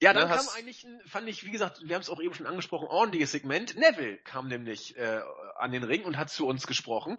Ja, 0.00 0.12
dann 0.12 0.28
Ne, 0.28 0.36
kam 0.36 0.46
eigentlich, 0.56 0.84
ein, 0.84 1.00
fand 1.06 1.28
ich, 1.28 1.44
wie 1.44 1.50
gesagt, 1.50 1.80
wir 1.82 1.94
haben 1.94 2.02
es 2.02 2.10
auch 2.10 2.20
eben 2.20 2.34
schon 2.34 2.46
angesprochen, 2.46 2.86
ordentliches 2.88 3.32
Segment. 3.32 3.76
Neville 3.76 4.18
kam 4.18 4.48
nämlich 4.48 4.96
äh, 4.96 5.20
an 5.56 5.72
den 5.72 5.82
Ring 5.82 6.04
und 6.04 6.16
hat 6.16 6.30
zu 6.30 6.46
uns 6.46 6.66
gesprochen 6.66 7.16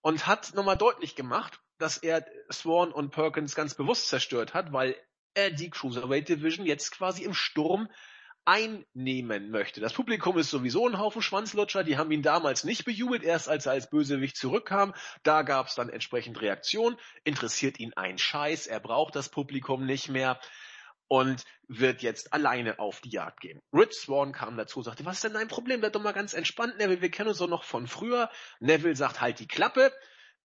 und 0.00 0.26
hat 0.26 0.54
nochmal 0.54 0.76
deutlich 0.76 1.14
gemacht, 1.14 1.60
dass 1.78 1.98
er 1.98 2.26
Swan 2.50 2.90
und 2.90 3.10
Perkins 3.10 3.54
ganz 3.54 3.74
bewusst 3.74 4.08
zerstört 4.08 4.52
hat, 4.52 4.72
weil 4.72 4.96
er 5.34 5.50
die 5.50 5.70
Cruiserweight 5.70 6.28
Division 6.28 6.66
jetzt 6.66 6.90
quasi 6.90 7.22
im 7.22 7.34
Sturm 7.34 7.88
einnehmen 8.44 9.50
möchte. 9.50 9.80
Das 9.80 9.92
Publikum 9.92 10.38
ist 10.38 10.48
sowieso 10.48 10.88
ein 10.88 10.98
Haufen 10.98 11.20
Schwanzlutscher, 11.20 11.84
die 11.84 11.98
haben 11.98 12.10
ihn 12.10 12.22
damals 12.22 12.64
nicht 12.64 12.86
bejubelt, 12.86 13.22
erst 13.22 13.48
als 13.48 13.66
er 13.66 13.72
als 13.72 13.90
Bösewicht 13.90 14.38
zurückkam. 14.38 14.94
Da 15.22 15.42
gab 15.42 15.66
es 15.66 15.74
dann 15.74 15.90
entsprechend 15.90 16.40
Reaktion, 16.40 16.96
interessiert 17.24 17.78
ihn 17.78 17.92
ein 17.94 18.16
Scheiß, 18.16 18.66
er 18.66 18.80
braucht 18.80 19.14
das 19.16 19.28
Publikum 19.28 19.84
nicht 19.84 20.08
mehr 20.08 20.40
und 21.08 21.44
wird 21.66 22.02
jetzt 22.02 22.32
alleine 22.32 22.78
auf 22.78 23.00
die 23.00 23.10
Jagd 23.10 23.40
gehen. 23.40 23.60
Rich 23.72 23.94
Swan 23.94 24.32
kam 24.32 24.56
dazu, 24.56 24.82
sagte, 24.82 25.04
was 25.04 25.16
ist 25.16 25.24
denn 25.24 25.32
dein 25.34 25.48
Problem? 25.48 25.80
Bleib 25.80 25.94
doch 25.94 26.02
mal 26.02 26.12
ganz 26.12 26.34
entspannt, 26.34 26.78
Neville, 26.78 27.02
wir 27.02 27.10
kennen 27.10 27.30
uns 27.30 27.38
doch 27.38 27.48
noch 27.48 27.64
von 27.64 27.86
früher. 27.86 28.30
Neville 28.60 28.96
sagt, 28.96 29.20
halt 29.20 29.38
die 29.40 29.48
Klappe, 29.48 29.92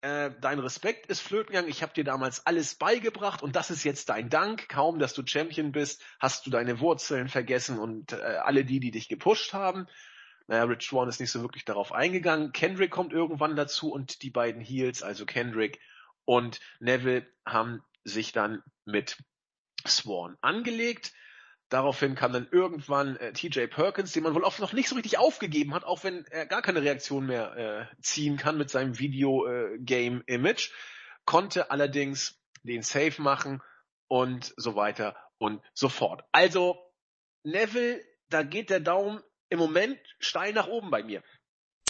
äh, 0.02 0.32
dein 0.42 0.60
Respekt 0.60 1.06
ist 1.08 1.22
flöten 1.22 1.54
gegangen, 1.54 1.70
ich 1.70 1.82
habe 1.82 1.94
dir 1.94 2.04
damals 2.04 2.46
alles 2.46 2.76
beigebracht 2.76 3.42
und 3.42 3.56
das 3.56 3.72
ist 3.72 3.84
jetzt 3.84 4.10
dein 4.10 4.30
Dank. 4.30 4.68
Kaum, 4.68 5.00
dass 5.00 5.14
du 5.14 5.26
Champion 5.26 5.72
bist, 5.72 6.02
hast 6.20 6.46
du 6.46 6.50
deine 6.50 6.80
Wurzeln 6.80 7.30
vergessen 7.30 7.80
und 7.80 8.14
äh, 8.14 8.16
alle 8.16 8.66
die, 8.66 8.80
die 8.80 8.92
dich 8.92 9.08
gepusht 9.08 9.54
haben. 9.54 9.88
Naja, 10.48 10.64
Rich 10.64 10.88
Swan 10.88 11.08
ist 11.08 11.22
nicht 11.22 11.32
so 11.32 11.42
wirklich 11.42 11.64
darauf 11.64 11.94
eingegangen. 11.94 12.52
Kendrick 12.52 12.92
kommt 12.92 13.14
irgendwann 13.14 13.56
dazu 13.56 13.92
und 13.94 14.24
die 14.24 14.30
beiden 14.30 14.62
Heels, 14.62 15.04
also 15.04 15.26
Kendrick 15.26 15.80
und 16.26 16.60
Neville 16.80 17.26
haben 17.46 17.82
sich 18.04 18.34
dann 18.34 18.62
mit 18.86 19.18
Swan 19.88 20.38
angelegt. 20.42 21.14
Daraufhin 21.70 22.16
kam 22.16 22.34
dann 22.34 22.48
irgendwann 22.52 23.16
äh, 23.18 23.34
TJ 23.34 23.66
Perkins, 23.68 24.12
den 24.12 24.24
man 24.24 24.36
wohl 24.36 24.46
auch 24.46 24.60
noch 24.60 24.74
nicht 24.74 24.90
so 24.90 24.96
richtig 24.96 25.18
aufgegeben 25.18 25.74
hat, 25.74 25.84
auch 25.84 26.04
wenn 26.04 26.26
er 26.28 26.46
gar 26.46 26.62
keine 26.62 26.84
Reaktion 26.84 27.26
mehr 27.26 27.90
äh, 27.92 28.02
ziehen 28.02 28.38
kann 28.38 28.58
mit 28.58 28.70
seinem 28.70 29.00
Videogame-Image, 29.00 30.72
konnte 31.26 31.72
allerdings 31.72 32.40
den 32.64 32.84
Save 32.84 33.22
machen 33.22 33.62
und 34.08 34.54
so 34.56 34.76
weiter 34.76 35.16
und 35.40 35.62
so 35.74 35.90
fort. 35.90 36.24
Also 36.32 36.78
Neville, 37.44 38.02
da 38.30 38.44
geht 38.44 38.70
der 38.70 38.80
Daumen 38.80 39.22
im 39.50 39.60
Moment 39.60 40.00
steil 40.20 40.54
nach 40.54 40.68
oben 40.68 40.92
bei 40.92 41.04
mir. 41.04 41.24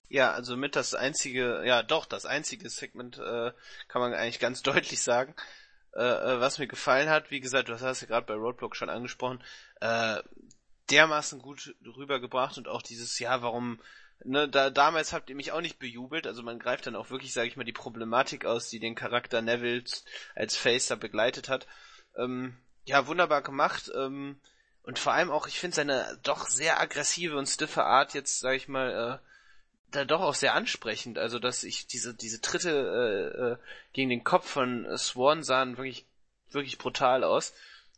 Ja, 0.09 0.31
also 0.31 0.55
mit 0.55 0.75
das 0.75 0.93
einzige, 0.93 1.65
ja 1.65 1.81
doch, 1.81 2.05
das 2.05 2.25
einzige 2.25 2.69
Segment 2.69 3.17
äh, 3.17 3.51
kann 3.87 4.01
man 4.01 4.13
eigentlich 4.13 4.39
ganz 4.39 4.61
deutlich 4.63 5.01
sagen. 5.01 5.35
Äh, 5.95 6.01
äh, 6.01 6.39
was 6.39 6.57
mir 6.57 6.67
gefallen 6.67 7.09
hat, 7.09 7.29
wie 7.29 7.39
gesagt, 7.39 7.69
du 7.69 7.79
hast 7.79 8.01
ja 8.01 8.07
gerade 8.07 8.25
bei 8.25 8.33
Roadblock 8.33 8.75
schon 8.75 8.89
angesprochen, 8.89 9.43
äh, 9.79 10.21
dermaßen 10.89 11.39
gut 11.39 11.75
rübergebracht 11.85 12.57
und 12.57 12.67
auch 12.67 12.81
dieses, 12.81 13.19
ja, 13.19 13.41
warum, 13.41 13.79
ne, 14.23 14.49
da, 14.49 14.69
damals 14.69 15.13
habt 15.13 15.29
ihr 15.29 15.35
mich 15.35 15.51
auch 15.51 15.61
nicht 15.61 15.79
bejubelt, 15.79 16.25
also 16.25 16.41
man 16.41 16.59
greift 16.59 16.87
dann 16.87 16.95
auch 16.95 17.09
wirklich, 17.11 17.31
sage 17.31 17.47
ich 17.47 17.57
mal, 17.57 17.63
die 17.63 17.73
Problematik 17.73 18.45
aus, 18.45 18.69
die 18.69 18.79
den 18.79 18.95
Charakter 18.95 19.41
Neville 19.41 19.83
als 20.35 20.57
Face 20.57 20.87
da 20.87 20.95
begleitet 20.95 21.47
hat. 21.47 21.67
Ähm, 22.17 22.57
ja, 22.85 23.07
wunderbar 23.07 23.41
gemacht. 23.41 23.91
Ähm, 23.95 24.39
und 24.81 24.99
vor 24.99 25.13
allem 25.13 25.31
auch, 25.31 25.47
ich 25.47 25.59
finde 25.59 25.75
seine 25.75 26.19
doch 26.23 26.47
sehr 26.47 26.81
aggressive 26.81 27.37
und 27.37 27.47
stiffe 27.47 27.85
Art 27.85 28.13
jetzt, 28.13 28.39
sag 28.39 28.55
ich 28.55 28.67
mal, 28.67 29.21
äh, 29.21 29.32
da 29.95 30.05
doch 30.05 30.21
auch 30.21 30.35
sehr 30.35 30.53
ansprechend. 30.53 31.17
Also, 31.17 31.39
dass 31.39 31.63
ich 31.63 31.87
diese, 31.87 32.13
diese 32.13 32.41
Tritte 32.41 32.69
äh, 32.69 33.51
äh, 33.51 33.57
gegen 33.93 34.09
den 34.09 34.23
Kopf 34.23 34.49
von 34.49 34.85
Swan 34.97 35.43
sahen 35.43 35.77
wirklich, 35.77 36.05
wirklich 36.51 36.77
brutal 36.77 37.23
aus. 37.23 37.53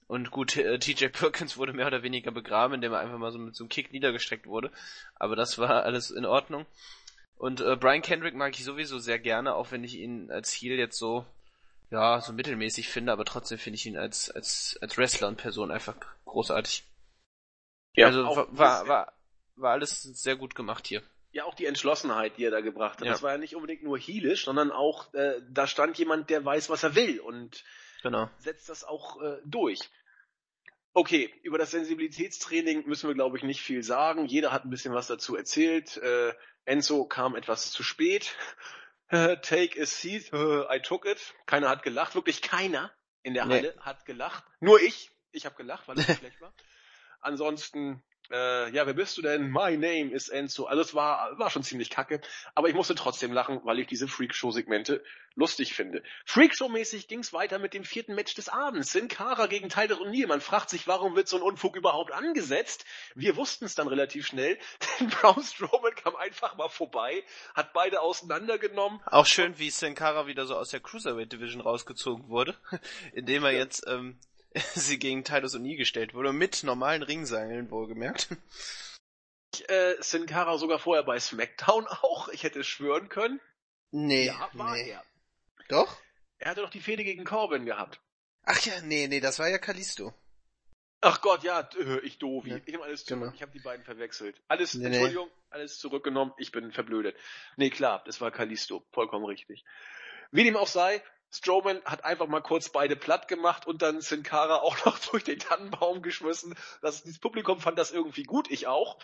Und 0.07 0.31
gut, 0.31 0.55
äh, 0.57 0.77
TJ 0.77 1.07
Perkins 1.07 1.57
wurde 1.57 1.73
mehr 1.73 1.87
oder 1.87 2.03
weniger 2.03 2.31
begraben, 2.31 2.75
indem 2.75 2.93
er 2.93 2.99
einfach 2.99 3.17
mal 3.17 3.31
so 3.31 3.39
mit 3.39 3.55
so 3.55 3.63
einem 3.63 3.69
Kick 3.69 3.91
niedergestreckt 3.91 4.45
wurde. 4.45 4.71
Aber 5.15 5.35
das 5.35 5.57
war 5.57 5.83
alles 5.83 6.11
in 6.11 6.25
Ordnung. 6.25 6.65
Und 7.37 7.61
äh, 7.61 7.75
Brian 7.75 8.01
Kendrick 8.01 8.35
mag 8.35 8.53
ich 8.57 8.63
sowieso 8.63 8.99
sehr 8.99 9.19
gerne, 9.19 9.55
auch 9.55 9.71
wenn 9.71 9.83
ich 9.83 9.95
ihn 9.95 10.31
als 10.31 10.53
Heel 10.53 10.77
jetzt 10.77 10.97
so, 10.97 11.25
ja, 11.91 12.21
so 12.21 12.33
mittelmäßig 12.33 12.87
finde, 12.87 13.11
aber 13.11 13.25
trotzdem 13.25 13.57
finde 13.57 13.75
ich 13.75 13.85
ihn 13.85 13.97
als, 13.97 14.29
als, 14.29 14.77
als 14.81 14.97
Wrestler 14.97 15.27
und 15.27 15.37
Person 15.37 15.71
einfach 15.71 15.95
großartig. 16.25 16.85
Ja, 17.95 18.07
also 18.07 18.25
war, 18.25 18.57
war, 18.57 18.87
war, 18.87 19.13
war 19.55 19.71
alles 19.71 20.01
sehr 20.01 20.35
gut 20.35 20.55
gemacht 20.55 20.87
hier 20.87 21.01
ja 21.35 21.43
auch 21.43 21.53
die 21.53 21.65
Entschlossenheit, 21.65 22.37
die 22.37 22.45
er 22.45 22.51
da 22.51 22.61
gebracht 22.61 22.99
hat. 22.99 23.05
Ja. 23.05 23.11
Das 23.11 23.21
war 23.21 23.33
ja 23.33 23.37
nicht 23.37 23.55
unbedingt 23.55 23.83
nur 23.83 23.99
heelisch, 23.99 24.45
sondern 24.45 24.71
auch, 24.71 25.13
äh, 25.13 25.41
da 25.49 25.67
stand 25.67 25.97
jemand, 25.97 26.29
der 26.29 26.45
weiß, 26.45 26.69
was 26.69 26.83
er 26.83 26.95
will 26.95 27.19
und 27.19 27.63
genau. 28.01 28.29
setzt 28.37 28.69
das 28.69 28.85
auch 28.85 29.21
äh, 29.21 29.41
durch. 29.43 29.81
Okay, 30.93 31.33
über 31.43 31.57
das 31.57 31.71
Sensibilitätstraining 31.71 32.87
müssen 32.87 33.09
wir, 33.09 33.15
glaube 33.15 33.35
ich, 33.35 33.43
nicht 33.43 33.61
viel 33.61 33.83
sagen. 33.83 34.27
Jeder 34.27 34.53
hat 34.53 34.63
ein 34.63 34.69
bisschen 34.69 34.93
was 34.93 35.07
dazu 35.07 35.35
erzählt. 35.35 35.97
Äh, 35.97 36.33
Enzo 36.63 37.05
kam 37.05 37.35
etwas 37.35 37.69
zu 37.69 37.83
spät. 37.83 38.33
Take 39.09 39.79
a 39.79 39.85
seat, 39.85 40.31
I 40.33 40.79
took 40.81 41.05
it. 41.05 41.35
Keiner 41.45 41.69
hat 41.69 41.83
gelacht, 41.83 42.15
wirklich 42.15 42.41
keiner 42.41 42.91
in 43.21 43.33
der 43.35 43.45
Halle 43.45 43.73
nee. 43.75 43.81
hat 43.81 44.05
gelacht. 44.05 44.43
Nur 44.61 44.81
ich. 44.81 45.11
Ich 45.31 45.45
habe 45.45 45.55
gelacht, 45.55 45.87
weil 45.87 45.99
es 45.99 46.05
schlecht 46.17 46.41
war. 46.41 46.53
Ansonsten 47.19 48.01
äh, 48.31 48.71
ja, 48.71 48.85
wer 48.85 48.93
bist 48.93 49.17
du 49.17 49.21
denn? 49.21 49.49
My 49.49 49.77
name 49.77 50.11
is 50.11 50.29
Enzo. 50.29 50.65
Also 50.65 50.81
es 50.81 50.93
war, 50.93 51.37
war 51.37 51.49
schon 51.49 51.63
ziemlich 51.63 51.89
kacke, 51.89 52.21
aber 52.53 52.69
ich 52.69 52.75
musste 52.75 52.95
trotzdem 52.95 53.31
lachen, 53.31 53.61
weil 53.63 53.79
ich 53.79 53.87
diese 53.87 54.07
Freakshow-Segmente 54.07 55.03
lustig 55.35 55.73
finde. 55.73 56.01
Freakshow-mäßig 56.25 57.07
ging's 57.07 57.33
weiter 57.33 57.59
mit 57.59 57.73
dem 57.73 57.83
vierten 57.83 58.15
Match 58.15 58.33
des 58.35 58.49
Abends. 58.49 58.91
Sin 58.91 59.07
Cara 59.07 59.47
gegen 59.47 59.69
Tyler 59.69 59.97
O'Neill. 59.97 60.27
Man 60.27 60.41
fragt 60.41 60.69
sich, 60.69 60.87
warum 60.87 61.15
wird 61.15 61.27
so 61.27 61.37
ein 61.37 61.43
Unfug 61.43 61.75
überhaupt 61.75 62.11
angesetzt? 62.11 62.85
Wir 63.15 63.35
wussten 63.35 63.65
es 63.65 63.75
dann 63.75 63.87
relativ 63.87 64.25
schnell, 64.25 64.57
denn 64.99 65.09
Braun 65.09 65.43
Strowman 65.43 65.95
kam 65.95 66.15
einfach 66.15 66.55
mal 66.55 66.69
vorbei, 66.69 67.23
hat 67.53 67.73
beide 67.73 68.01
auseinandergenommen. 68.01 69.01
Auch 69.05 69.25
schön, 69.25 69.57
wie 69.59 69.69
Sin 69.69 69.95
Cara 69.95 70.27
wieder 70.27 70.45
so 70.45 70.55
aus 70.55 70.69
der 70.69 70.79
Cruiserweight 70.79 71.31
Division 71.31 71.61
rausgezogen 71.61 72.29
wurde, 72.29 72.55
indem 73.13 73.43
er 73.43 73.51
ja. 73.51 73.59
jetzt 73.59 73.85
ähm, 73.87 74.17
sie 74.73 74.99
gegen 74.99 75.23
Titus 75.23 75.55
O'Neill 75.55 75.77
gestellt 75.77 76.13
wurde, 76.13 76.33
mit 76.33 76.63
normalen 76.63 77.03
Ringseilen 77.03 77.69
wohlgemerkt. 77.69 78.29
Äh, 79.67 79.95
Sin 80.01 80.25
Cara 80.25 80.57
sogar 80.57 80.79
vorher 80.79 81.03
bei 81.03 81.19
SmackDown 81.19 81.87
auch, 81.87 82.27
ich 82.29 82.43
hätte 82.43 82.63
schwören 82.63 83.09
können. 83.09 83.39
Nee, 83.91 84.27
ja, 84.27 84.49
war 84.53 84.73
nee. 84.73 84.89
er. 84.89 85.03
Doch? 85.69 85.97
Er 86.39 86.51
hatte 86.51 86.61
doch 86.61 86.69
die 86.69 86.81
Fehde 86.81 87.03
gegen 87.03 87.23
Corbin 87.23 87.65
gehabt. 87.65 88.01
Ach 88.43 88.59
ja, 88.65 88.81
nee, 88.81 89.07
nee, 89.07 89.19
das 89.19 89.39
war 89.39 89.47
ja 89.47 89.57
Kalisto. 89.57 90.13
Ach 91.01 91.21
Gott, 91.21 91.43
ja, 91.43 91.69
äh, 91.77 91.99
ich 91.99 92.17
doof. 92.17 92.45
Ja, 92.47 92.57
ich 92.65 92.73
habe 92.73 92.83
alles 92.83 93.05
zurück. 93.05 93.21
Genau. 93.21 93.33
Ich 93.33 93.41
habe 93.41 93.51
die 93.51 93.59
beiden 93.59 93.85
verwechselt. 93.85 94.41
Alles, 94.47 94.73
nee, 94.73 94.87
Entschuldigung, 94.87 95.27
nee. 95.27 95.43
alles 95.49 95.79
zurückgenommen. 95.79 96.33
Ich 96.37 96.51
bin 96.51 96.71
verblödet. 96.71 97.15
Nee, 97.57 97.69
klar, 97.69 98.03
das 98.05 98.21
war 98.21 98.31
Kalisto. 98.31 98.85
Vollkommen 98.91 99.25
richtig. 99.25 99.63
Wie 100.31 100.43
dem 100.43 100.57
auch 100.57 100.67
sei, 100.67 101.01
Strowman 101.31 101.81
hat 101.85 102.05
einfach 102.05 102.27
mal 102.27 102.41
kurz 102.41 102.69
beide 102.69 102.95
platt 102.95 103.27
gemacht 103.27 103.67
und 103.67 103.81
dann 103.81 104.01
Sin 104.01 104.23
Cara 104.23 104.57
auch 104.57 104.77
noch 104.85 104.99
durch 104.99 105.23
den 105.23 105.39
Tannenbaum 105.39 106.01
geschmissen. 106.01 106.55
Das, 106.81 107.03
das 107.03 107.19
Publikum 107.19 107.59
fand 107.59 107.77
das 107.77 107.91
irgendwie 107.91 108.23
gut, 108.23 108.49
ich 108.49 108.67
auch. 108.67 108.97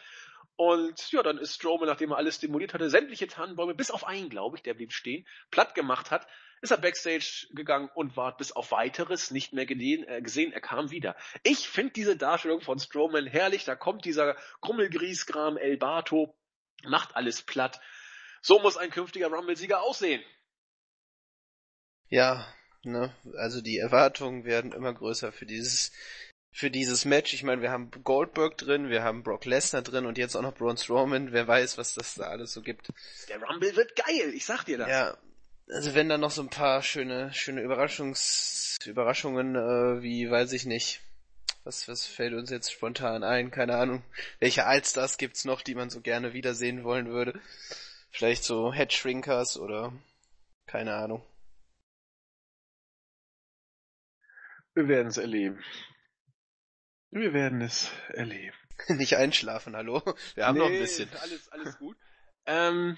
Und 0.56 1.12
ja, 1.12 1.24
dann 1.24 1.38
ist 1.38 1.56
Strowman, 1.56 1.88
nachdem 1.88 2.12
er 2.12 2.18
alles 2.18 2.36
stimuliert 2.36 2.74
hatte, 2.74 2.90
sämtliche 2.90 3.28
Tannenbäume, 3.28 3.74
bis 3.74 3.90
auf 3.90 4.06
einen, 4.06 4.30
glaube 4.30 4.58
ich, 4.58 4.64
der 4.64 4.74
blieb 4.74 4.94
stehen, 4.94 5.26
platt 5.50 5.74
gemacht 5.74 6.12
hat, 6.12 6.28
ist 6.62 6.72
er 6.72 6.78
backstage 6.78 7.48
gegangen 7.52 7.90
und 7.96 8.16
war 8.16 8.38
bis 8.38 8.52
auf 8.52 8.72
weiteres 8.72 9.32
nicht 9.32 9.54
mehr 9.54 9.66
gesehen. 9.66 10.08
Äh, 10.08 10.22
gesehen. 10.22 10.54
Er 10.54 10.62
kam 10.62 10.92
wieder. 10.92 11.16
Ich 11.44 11.68
finde 11.68 11.94
diese 11.94 12.16
Darstellung 12.16 12.62
von 12.62 12.78
Strowman 12.78 13.26
herrlich. 13.26 13.66
Da 13.66 13.76
kommt 13.76 14.06
dieser 14.06 14.36
Krummelgriesgram 14.62 15.58
El 15.58 15.78
Bato, 15.78 16.38
macht 16.84 17.16
alles 17.16 17.42
platt. 17.42 17.82
So 18.42 18.60
muss 18.60 18.78
ein 18.78 18.92
künftiger 18.92 19.28
Rumble-Sieger 19.28 19.82
aussehen. 19.82 20.24
Ja, 22.12 22.46
ne, 22.84 23.16
also 23.38 23.62
die 23.62 23.78
Erwartungen 23.78 24.44
werden 24.44 24.74
immer 24.74 24.94
größer 24.94 25.32
für 25.32 25.46
dieses 25.46 25.92
für 26.52 26.70
dieses 26.70 27.06
Match. 27.06 27.34
Ich 27.34 27.44
meine, 27.44 27.62
wir 27.62 27.72
haben 27.72 27.90
Goldberg 28.04 28.58
drin, 28.58 28.90
wir 28.90 29.02
haben 29.02 29.24
Brock 29.24 29.46
Lesnar 29.46 29.82
drin 29.82 30.06
und 30.06 30.18
jetzt 30.18 30.36
auch 30.36 30.42
noch 30.42 30.54
Braun 30.54 30.76
Strowman. 30.76 31.32
Wer 31.32 31.48
weiß, 31.48 31.78
was 31.78 31.94
das 31.94 32.16
da 32.16 32.26
alles 32.26 32.52
so 32.52 32.62
gibt. 32.62 32.90
Der 33.30 33.42
Rumble 33.42 33.74
wird 33.78 33.96
geil, 33.96 34.34
ich 34.34 34.46
sag 34.46 34.66
dir 34.66 34.78
das. 34.78 34.90
Ja, 34.90 35.18
also 35.70 35.96
wenn 35.96 36.10
da 36.10 36.18
noch 36.18 36.32
so 36.32 36.42
ein 36.42 36.50
paar 36.50 36.84
schöne 36.84 37.34
schöne 37.34 37.62
Überraschungs 37.62 38.78
Überraschungen 38.86 39.56
äh, 39.56 40.04
wie 40.04 40.30
weiß 40.30 40.52
ich 40.52 40.66
nicht. 40.66 41.00
Was, 41.64 41.88
was 41.88 42.06
fällt 42.08 42.34
uns 42.34 42.50
jetzt 42.50 42.74
spontan 42.74 43.24
ein? 43.24 43.52
Keine 43.52 43.78
Ahnung. 43.78 44.04
Welche 44.40 44.66
Allstars 44.66 45.18
gibt's 45.18 45.46
noch, 45.46 45.62
die 45.62 45.76
man 45.76 45.90
so 45.90 46.02
gerne 46.02 46.34
wiedersehen 46.34 46.84
wollen 46.84 47.08
würde? 47.08 47.40
Vielleicht 48.10 48.44
so 48.44 48.74
Head 48.74 48.92
Shrinkers 48.92 49.58
oder 49.58 49.94
keine 50.66 50.96
Ahnung. 50.96 51.24
Wir 54.74 54.88
werden 54.88 55.08
es 55.08 55.18
erleben. 55.18 55.62
Wir 57.10 57.34
werden 57.34 57.62
es 57.62 57.92
erleben. 58.10 58.56
Nicht 58.88 59.18
einschlafen, 59.18 59.76
hallo? 59.76 60.02
Wir 60.36 60.48
haben 60.48 60.58
nee, 60.58 60.64
noch 60.64 60.72
ein 60.72 60.80
bisschen. 60.80 61.10
Alles, 61.22 61.50
alles 61.50 61.78
gut. 61.78 61.98
ähm, 62.46 62.98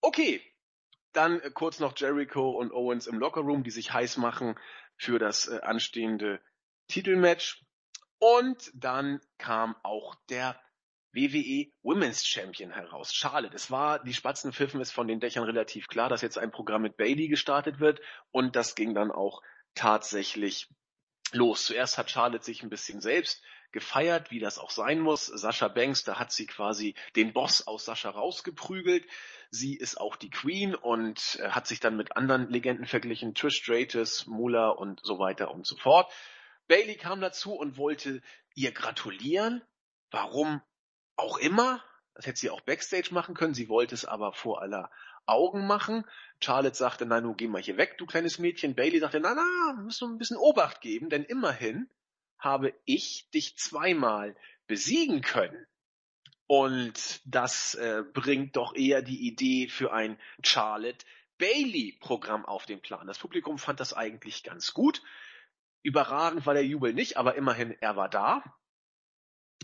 okay. 0.00 0.42
Dann 1.12 1.40
äh, 1.40 1.50
kurz 1.50 1.78
noch 1.78 1.96
Jericho 1.96 2.50
und 2.50 2.72
Owens 2.72 3.06
im 3.06 3.20
Lockerroom, 3.20 3.62
die 3.62 3.70
sich 3.70 3.92
heiß 3.92 4.16
machen 4.16 4.58
für 4.96 5.20
das 5.20 5.46
äh, 5.46 5.60
anstehende 5.60 6.40
Titelmatch. 6.88 7.64
Und 8.18 8.72
dann 8.74 9.20
kam 9.38 9.76
auch 9.84 10.16
der 10.28 10.60
WWE 11.12 11.70
Women's 11.82 12.26
Champion 12.26 12.72
heraus. 12.72 13.14
Charlotte. 13.14 13.54
Es 13.54 13.70
war, 13.70 14.02
die 14.02 14.14
Spatzen 14.14 14.52
pfiffen 14.52 14.80
ist 14.80 14.90
von 14.90 15.06
den 15.06 15.20
Dächern 15.20 15.44
relativ 15.44 15.86
klar, 15.86 16.08
dass 16.08 16.22
jetzt 16.22 16.38
ein 16.38 16.50
Programm 16.50 16.82
mit 16.82 16.96
Bailey 16.96 17.28
gestartet 17.28 17.78
wird. 17.78 18.00
Und 18.32 18.56
das 18.56 18.74
ging 18.74 18.94
dann 18.94 19.12
auch 19.12 19.42
tatsächlich 19.76 20.68
los. 21.32 21.66
Zuerst 21.66 21.98
hat 21.98 22.10
Charlotte 22.10 22.44
sich 22.44 22.62
ein 22.62 22.70
bisschen 22.70 23.00
selbst 23.00 23.42
gefeiert, 23.72 24.30
wie 24.30 24.38
das 24.38 24.58
auch 24.58 24.70
sein 24.70 25.00
muss. 25.00 25.26
Sascha 25.26 25.68
Banks, 25.68 26.04
da 26.04 26.18
hat 26.18 26.32
sie 26.32 26.46
quasi 26.46 26.94
den 27.16 27.32
Boss 27.32 27.66
aus 27.66 27.84
Sascha 27.84 28.10
rausgeprügelt. 28.10 29.04
Sie 29.50 29.76
ist 29.76 30.00
auch 30.00 30.16
die 30.16 30.30
Queen 30.30 30.74
und 30.74 31.38
äh, 31.40 31.50
hat 31.50 31.66
sich 31.66 31.80
dann 31.80 31.96
mit 31.96 32.16
anderen 32.16 32.48
Legenden 32.48 32.86
verglichen, 32.86 33.34
Trish 33.34 33.56
Stratus, 33.56 34.26
Mula 34.26 34.68
und 34.68 35.00
so 35.02 35.18
weiter 35.18 35.50
und 35.50 35.66
so 35.66 35.76
fort. 35.76 36.10
Bailey 36.68 36.96
kam 36.96 37.20
dazu 37.20 37.54
und 37.54 37.76
wollte 37.76 38.22
ihr 38.54 38.72
gratulieren. 38.72 39.62
Warum 40.10 40.62
auch 41.16 41.38
immer. 41.38 41.82
Das 42.14 42.26
hätte 42.26 42.38
sie 42.38 42.50
auch 42.50 42.60
backstage 42.60 43.12
machen 43.12 43.34
können. 43.34 43.54
Sie 43.54 43.68
wollte 43.68 43.94
es 43.94 44.04
aber 44.04 44.32
vor 44.32 44.62
aller 44.62 44.90
Augen 45.26 45.66
machen. 45.66 46.04
Charlotte 46.40 46.76
sagte, 46.76 47.06
nein, 47.06 47.22
du 47.22 47.34
geh 47.34 47.48
mal 47.48 47.62
hier 47.62 47.76
weg, 47.76 47.96
du 47.98 48.06
kleines 48.06 48.38
Mädchen. 48.38 48.74
Bailey 48.74 48.98
sagte, 48.98 49.20
na, 49.20 49.34
na, 49.34 49.82
musst 49.82 50.00
du 50.00 50.06
ein 50.06 50.18
bisschen 50.18 50.36
Obacht 50.36 50.80
geben, 50.80 51.08
denn 51.08 51.24
immerhin 51.24 51.88
habe 52.38 52.74
ich 52.84 53.30
dich 53.30 53.56
zweimal 53.56 54.36
besiegen 54.66 55.22
können. 55.22 55.66
Und 56.46 57.22
das 57.24 57.74
äh, 57.74 58.02
bringt 58.12 58.56
doch 58.56 58.74
eher 58.74 59.00
die 59.00 59.26
Idee 59.26 59.68
für 59.68 59.92
ein 59.92 60.18
Charlotte 60.42 61.06
Bailey-Programm 61.38 62.44
auf 62.44 62.66
den 62.66 62.80
Plan. 62.80 63.06
Das 63.06 63.18
Publikum 63.18 63.58
fand 63.58 63.80
das 63.80 63.94
eigentlich 63.94 64.42
ganz 64.42 64.74
gut. 64.74 65.02
Überragend 65.82 66.46
war 66.46 66.54
der 66.54 66.66
Jubel 66.66 66.92
nicht, 66.92 67.16
aber 67.16 67.34
immerhin, 67.34 67.76
er 67.80 67.96
war 67.96 68.08
da. 68.08 68.44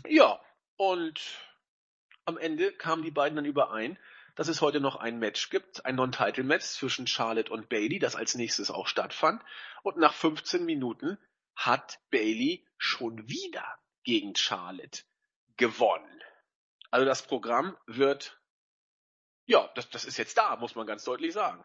Ja, 0.07 0.39
und 0.75 1.21
am 2.25 2.37
Ende 2.37 2.71
kamen 2.71 3.03
die 3.03 3.11
beiden 3.11 3.35
dann 3.35 3.45
überein, 3.45 3.97
dass 4.41 4.47
es 4.47 4.61
heute 4.61 4.79
noch 4.79 4.95
ein 4.95 5.19
Match 5.19 5.51
gibt, 5.51 5.85
ein 5.85 5.93
Non-Title-Match 5.97 6.65
zwischen 6.65 7.05
Charlotte 7.05 7.53
und 7.53 7.69
Bailey, 7.69 7.99
das 7.99 8.15
als 8.15 8.33
nächstes 8.33 8.71
auch 8.71 8.87
stattfand. 8.87 9.39
Und 9.83 9.97
nach 9.97 10.15
15 10.15 10.65
Minuten 10.65 11.19
hat 11.55 11.99
Bailey 12.09 12.65
schon 12.79 13.29
wieder 13.29 13.63
gegen 14.03 14.35
Charlotte 14.35 15.03
gewonnen. 15.57 16.23
Also 16.89 17.05
das 17.05 17.21
Programm 17.21 17.77
wird, 17.85 18.41
ja, 19.45 19.69
das, 19.75 19.91
das 19.91 20.05
ist 20.05 20.17
jetzt 20.17 20.39
da, 20.39 20.55
muss 20.55 20.73
man 20.73 20.87
ganz 20.87 21.03
deutlich 21.03 21.33
sagen. 21.33 21.63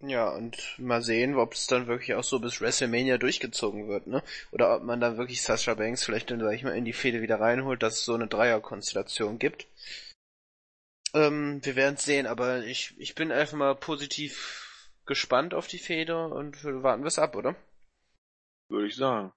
Ja, 0.00 0.30
und 0.30 0.78
mal 0.78 1.02
sehen, 1.02 1.36
ob 1.36 1.52
es 1.52 1.66
dann 1.66 1.88
wirklich 1.88 2.14
auch 2.14 2.24
so 2.24 2.38
bis 2.38 2.58
WrestleMania 2.58 3.18
durchgezogen 3.18 3.86
wird, 3.86 4.06
ne? 4.06 4.22
Oder 4.50 4.74
ob 4.74 4.82
man 4.82 4.98
dann 4.98 5.18
wirklich 5.18 5.42
Sasha 5.42 5.74
Banks 5.74 6.04
vielleicht 6.04 6.30
dann, 6.30 6.40
sag 6.40 6.54
ich 6.54 6.64
mal, 6.64 6.74
in 6.74 6.86
die 6.86 6.94
Fehde 6.94 7.20
wieder 7.20 7.38
reinholt, 7.38 7.82
dass 7.82 7.98
es 7.98 8.06
so 8.06 8.14
eine 8.14 8.28
Dreierkonstellation 8.28 9.38
gibt. 9.38 9.66
Ähm, 11.14 11.64
wir 11.64 11.76
werden 11.76 11.94
es 11.94 12.04
sehen, 12.04 12.26
aber 12.26 12.64
ich, 12.64 12.94
ich 12.98 13.14
bin 13.14 13.30
einfach 13.30 13.56
mal 13.56 13.76
positiv 13.76 14.90
gespannt 15.06 15.54
auf 15.54 15.68
die 15.68 15.78
Fehde 15.78 16.26
und 16.26 16.64
warten 16.64 17.02
wir 17.02 17.08
es 17.08 17.18
ab, 17.18 17.36
oder? 17.36 17.54
Würde 18.68 18.88
ich 18.88 18.96
sagen. 18.96 19.32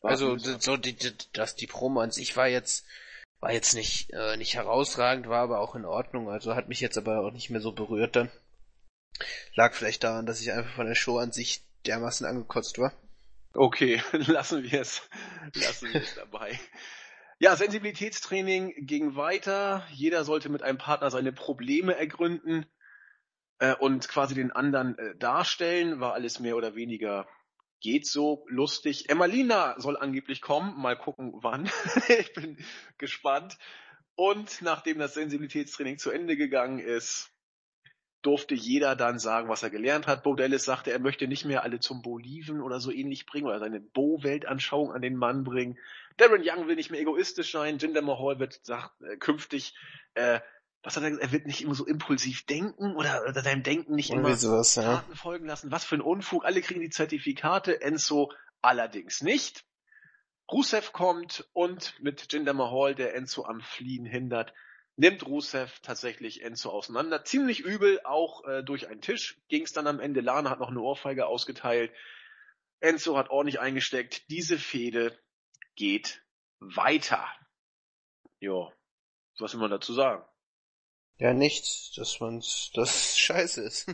Warten 0.00 0.12
also, 0.12 0.58
so 0.58 0.76
die, 0.76 0.94
die, 0.94 1.12
das, 1.32 1.56
die 1.56 1.66
Promo 1.66 2.00
an 2.00 2.10
sich 2.10 2.36
war 2.36 2.48
jetzt, 2.48 2.86
war 3.40 3.52
jetzt 3.52 3.74
nicht, 3.74 4.10
äh, 4.12 4.36
nicht 4.38 4.54
herausragend, 4.54 5.28
war 5.28 5.42
aber 5.42 5.60
auch 5.60 5.74
in 5.74 5.84
Ordnung, 5.84 6.30
also 6.30 6.54
hat 6.54 6.68
mich 6.68 6.80
jetzt 6.80 6.96
aber 6.96 7.20
auch 7.20 7.32
nicht 7.32 7.50
mehr 7.50 7.60
so 7.60 7.72
berührt 7.72 8.16
dann. 8.16 8.30
Lag 9.54 9.74
vielleicht 9.74 10.04
daran, 10.04 10.24
dass 10.24 10.40
ich 10.40 10.52
einfach 10.52 10.74
von 10.74 10.86
der 10.86 10.94
Show 10.94 11.18
an 11.18 11.32
sich 11.32 11.62
dermaßen 11.84 12.26
angekotzt 12.26 12.78
war. 12.78 12.94
Okay, 13.52 14.02
lassen 14.12 14.62
wir 14.62 14.80
es, 14.80 15.02
lassen 15.52 15.92
wir 15.92 16.00
es 16.00 16.14
dabei. 16.14 16.58
Ja, 17.42 17.56
Sensibilitätstraining 17.56 18.86
ging 18.86 19.16
weiter. 19.16 19.86
Jeder 19.92 20.24
sollte 20.24 20.50
mit 20.50 20.62
einem 20.62 20.76
Partner 20.76 21.10
seine 21.10 21.32
Probleme 21.32 21.96
ergründen 21.96 22.66
äh, 23.60 23.74
und 23.74 24.06
quasi 24.08 24.34
den 24.34 24.52
anderen 24.52 24.98
äh, 24.98 25.16
darstellen. 25.16 26.00
War 26.00 26.12
alles 26.12 26.38
mehr 26.38 26.54
oder 26.54 26.74
weniger 26.74 27.26
geht 27.80 28.06
so 28.06 28.44
lustig. 28.50 29.08
Emmalina 29.08 29.74
soll 29.80 29.96
angeblich 29.96 30.42
kommen. 30.42 30.78
Mal 30.78 30.98
gucken, 30.98 31.32
wann. 31.36 31.70
ich 32.08 32.34
bin 32.34 32.58
gespannt. 32.98 33.56
Und 34.16 34.60
nachdem 34.60 34.98
das 34.98 35.14
Sensibilitätstraining 35.14 35.96
zu 35.96 36.10
Ende 36.10 36.36
gegangen 36.36 36.78
ist, 36.78 37.32
durfte 38.22 38.54
jeder 38.54 38.96
dann 38.96 39.18
sagen, 39.18 39.48
was 39.48 39.62
er 39.62 39.70
gelernt 39.70 40.06
hat. 40.06 40.22
Bo 40.22 40.34
Dallas 40.34 40.64
sagte, 40.64 40.92
er 40.92 40.98
möchte 40.98 41.26
nicht 41.26 41.46
mehr 41.46 41.62
alle 41.62 41.80
zum 41.80 42.02
Boliven 42.02 42.60
oder 42.60 42.80
so 42.80 42.90
ähnlich 42.90 43.24
bringen 43.24 43.46
oder 43.46 43.60
seine 43.60 43.80
Bo-Weltanschauung 43.80 44.92
an 44.92 45.00
den 45.00 45.16
Mann 45.16 45.44
bringen. 45.44 45.78
Darren 46.20 46.42
Young 46.44 46.68
will 46.68 46.76
nicht 46.76 46.90
mehr 46.90 47.00
egoistisch 47.00 47.52
sein. 47.52 47.78
Jinder 47.78 48.02
Mahal 48.02 48.38
wird 48.38 48.60
sagt, 48.62 49.00
äh, 49.02 49.16
künftig, 49.16 49.74
äh, 50.14 50.40
was 50.82 50.96
hat 50.96 51.02
er 51.02 51.10
gesagt, 51.10 51.26
er 51.26 51.32
wird 51.32 51.46
nicht 51.46 51.62
immer 51.62 51.74
so 51.74 51.86
impulsiv 51.86 52.46
denken 52.46 52.94
oder, 52.96 53.24
oder 53.28 53.42
seinem 53.42 53.62
Denken 53.62 53.94
nicht 53.94 54.10
Irgendwie 54.10 54.30
immer 54.30 54.36
sowas, 54.36 54.74
ja. 54.76 55.04
Folgen 55.14 55.46
lassen. 55.46 55.70
Was 55.70 55.84
für 55.84 55.96
ein 55.96 56.00
Unfug. 56.00 56.44
Alle 56.44 56.60
kriegen 56.60 56.80
die 56.80 56.90
Zertifikate, 56.90 57.80
Enzo 57.80 58.32
allerdings 58.62 59.22
nicht. 59.22 59.64
Rusev 60.50 60.92
kommt 60.92 61.48
und 61.52 61.94
mit 62.00 62.32
Jinder 62.32 62.54
Mahal, 62.54 62.94
der 62.94 63.14
Enzo 63.14 63.44
am 63.44 63.60
Fliehen 63.60 64.04
hindert, 64.04 64.52
nimmt 64.96 65.24
Rusev 65.26 65.78
tatsächlich 65.80 66.42
Enzo 66.42 66.70
auseinander. 66.70 67.24
Ziemlich 67.24 67.60
übel, 67.60 68.00
auch 68.04 68.44
äh, 68.46 68.62
durch 68.62 68.88
einen 68.88 69.00
Tisch 69.00 69.40
ging 69.48 69.62
es 69.62 69.72
dann 69.72 69.86
am 69.86 70.00
Ende. 70.00 70.20
Lana 70.20 70.50
hat 70.50 70.60
noch 70.60 70.70
eine 70.70 70.80
Ohrfeige 70.80 71.26
ausgeteilt. 71.26 71.92
Enzo 72.80 73.16
hat 73.16 73.30
ordentlich 73.30 73.60
eingesteckt. 73.60 74.28
Diese 74.28 74.58
Fehde 74.58 75.16
geht 75.80 76.22
weiter. 76.60 77.26
Ja, 78.38 78.70
was 79.38 79.54
will 79.54 79.60
man 79.60 79.70
dazu 79.70 79.94
sagen? 79.94 80.22
Ja, 81.16 81.32
nichts, 81.32 81.92
dass 81.96 82.20
man's, 82.20 82.70
das 82.74 83.18
scheiße 83.18 83.62
ist. 83.62 83.88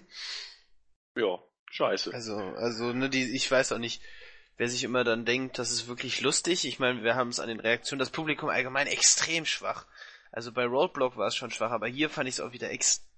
Ja, 1.14 1.38
scheiße. 1.70 2.12
Also, 2.12 2.36
also, 2.36 2.92
ne, 2.92 3.08
die, 3.08 3.34
ich 3.34 3.48
weiß 3.48 3.70
auch 3.70 3.78
nicht, 3.78 4.02
wer 4.56 4.68
sich 4.68 4.82
immer 4.82 5.04
dann 5.04 5.24
denkt, 5.24 5.60
das 5.60 5.70
ist 5.70 5.86
wirklich 5.86 6.20
lustig. 6.22 6.64
Ich 6.64 6.80
meine, 6.80 7.04
wir 7.04 7.14
haben 7.14 7.28
es 7.28 7.38
an 7.38 7.48
den 7.48 7.60
Reaktionen, 7.60 8.00
das 8.00 8.10
Publikum 8.10 8.48
allgemein 8.48 8.88
extrem 8.88 9.44
schwach. 9.44 9.86
Also 10.32 10.50
bei 10.50 10.64
Roadblock 10.64 11.16
war 11.16 11.28
es 11.28 11.36
schon 11.36 11.52
schwach, 11.52 11.70
aber 11.70 11.86
hier 11.86 12.10
fand 12.10 12.28
ich 12.28 12.34
es 12.34 12.40
auch 12.40 12.52
wieder 12.52 12.70
extrem 12.70 13.15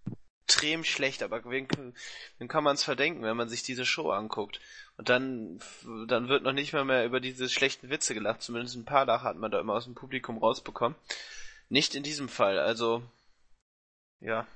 schlecht. 0.52 1.22
Aber 1.22 1.44
wen, 1.44 1.68
wen 2.38 2.48
kann 2.48 2.64
man 2.64 2.74
es 2.74 2.84
verdenken, 2.84 3.22
wenn 3.22 3.36
man 3.36 3.48
sich 3.48 3.62
diese 3.62 3.84
Show 3.84 4.10
anguckt? 4.10 4.60
Und 4.96 5.08
dann, 5.08 5.60
dann 6.08 6.28
wird 6.28 6.42
noch 6.42 6.52
nicht 6.52 6.72
mal 6.72 6.84
mehr 6.84 7.04
über 7.04 7.20
diese 7.20 7.48
schlechten 7.48 7.90
Witze 7.90 8.14
gelacht. 8.14 8.42
Zumindest 8.42 8.76
ein 8.76 8.84
paar 8.84 9.06
Lacher 9.06 9.24
hat 9.24 9.36
man 9.36 9.50
da 9.50 9.60
immer 9.60 9.74
aus 9.74 9.84
dem 9.84 9.94
Publikum 9.94 10.38
rausbekommen. 10.38 10.96
Nicht 11.68 11.94
in 11.94 12.02
diesem 12.02 12.28
Fall. 12.28 12.58
Also, 12.58 13.02
ja. 14.20 14.46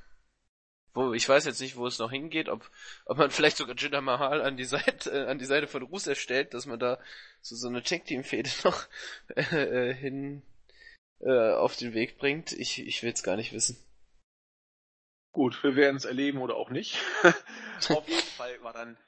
Wo, 0.95 1.15
ich 1.15 1.27
weiß 1.27 1.47
jetzt 1.47 1.61
nicht, 1.61 1.77
wo 1.77 1.87
es 1.87 1.99
noch 1.99 2.11
hingeht, 2.11 2.49
ob, 2.49 2.71
ob 3.07 3.17
man 3.17 3.31
vielleicht 3.31 3.57
sogar 3.57 3.77
Jinder 3.77 4.03
Mahal 4.03 4.43
an 4.43 4.57
die 4.59 4.65
Seite, 4.65 5.11
äh, 5.11 5.27
an 5.31 5.39
die 5.39 5.47
Seite 5.47 5.67
von 5.67 5.83
Rusev 5.83 6.21
stellt, 6.21 6.53
dass 6.53 6.67
man 6.67 6.79
da 6.79 6.99
so, 7.41 7.57
so 7.57 7.69
eine 7.69 7.83
Tag-Team-Fehde 7.83 8.51
noch 8.65 8.87
äh, 9.35 9.41
äh 9.91 9.95
hin, 9.95 10.43
äh, 11.21 11.53
auf 11.53 11.77
den 11.77 11.95
Weg 11.95 12.19
bringt. 12.19 12.53
Ich, 12.53 12.79
ich 12.79 13.03
will 13.03 13.13
es 13.13 13.23
gar 13.23 13.37
nicht 13.37 13.53
wissen. 13.53 13.79
Gut, 15.33 15.63
wir 15.65 15.77
werden 15.77 15.97
es 15.97 16.05
erleben 16.05 16.39
oder 16.39 16.57
auch 16.57 16.69
nicht. 16.69 16.99
auf 17.89 18.07
jeden 18.07 18.23
Fall 18.37 18.63
war 18.63 18.75
dann 18.75 18.99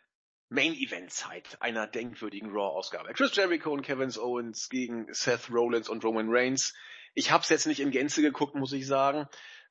Main 0.48 0.74
Event 0.74 1.12
Zeit 1.12 1.60
einer 1.60 1.86
denkwürdigen 1.86 2.50
Raw-Ausgabe. 2.50 3.12
Chris 3.12 3.36
Jericho 3.36 3.70
und 3.72 3.82
Kevin 3.82 4.10
Owens 4.16 4.68
gegen 4.70 5.12
Seth 5.12 5.50
Rollins 5.50 5.88
und 5.88 6.02
Roman 6.02 6.28
Reigns. 6.28 6.74
Ich 7.12 7.30
habe 7.30 7.42
es 7.42 7.50
jetzt 7.50 7.66
nicht 7.66 7.80
in 7.80 7.90
Gänze 7.90 8.22
geguckt, 8.22 8.54
muss 8.54 8.72
ich 8.72 8.86
sagen, 8.86 9.28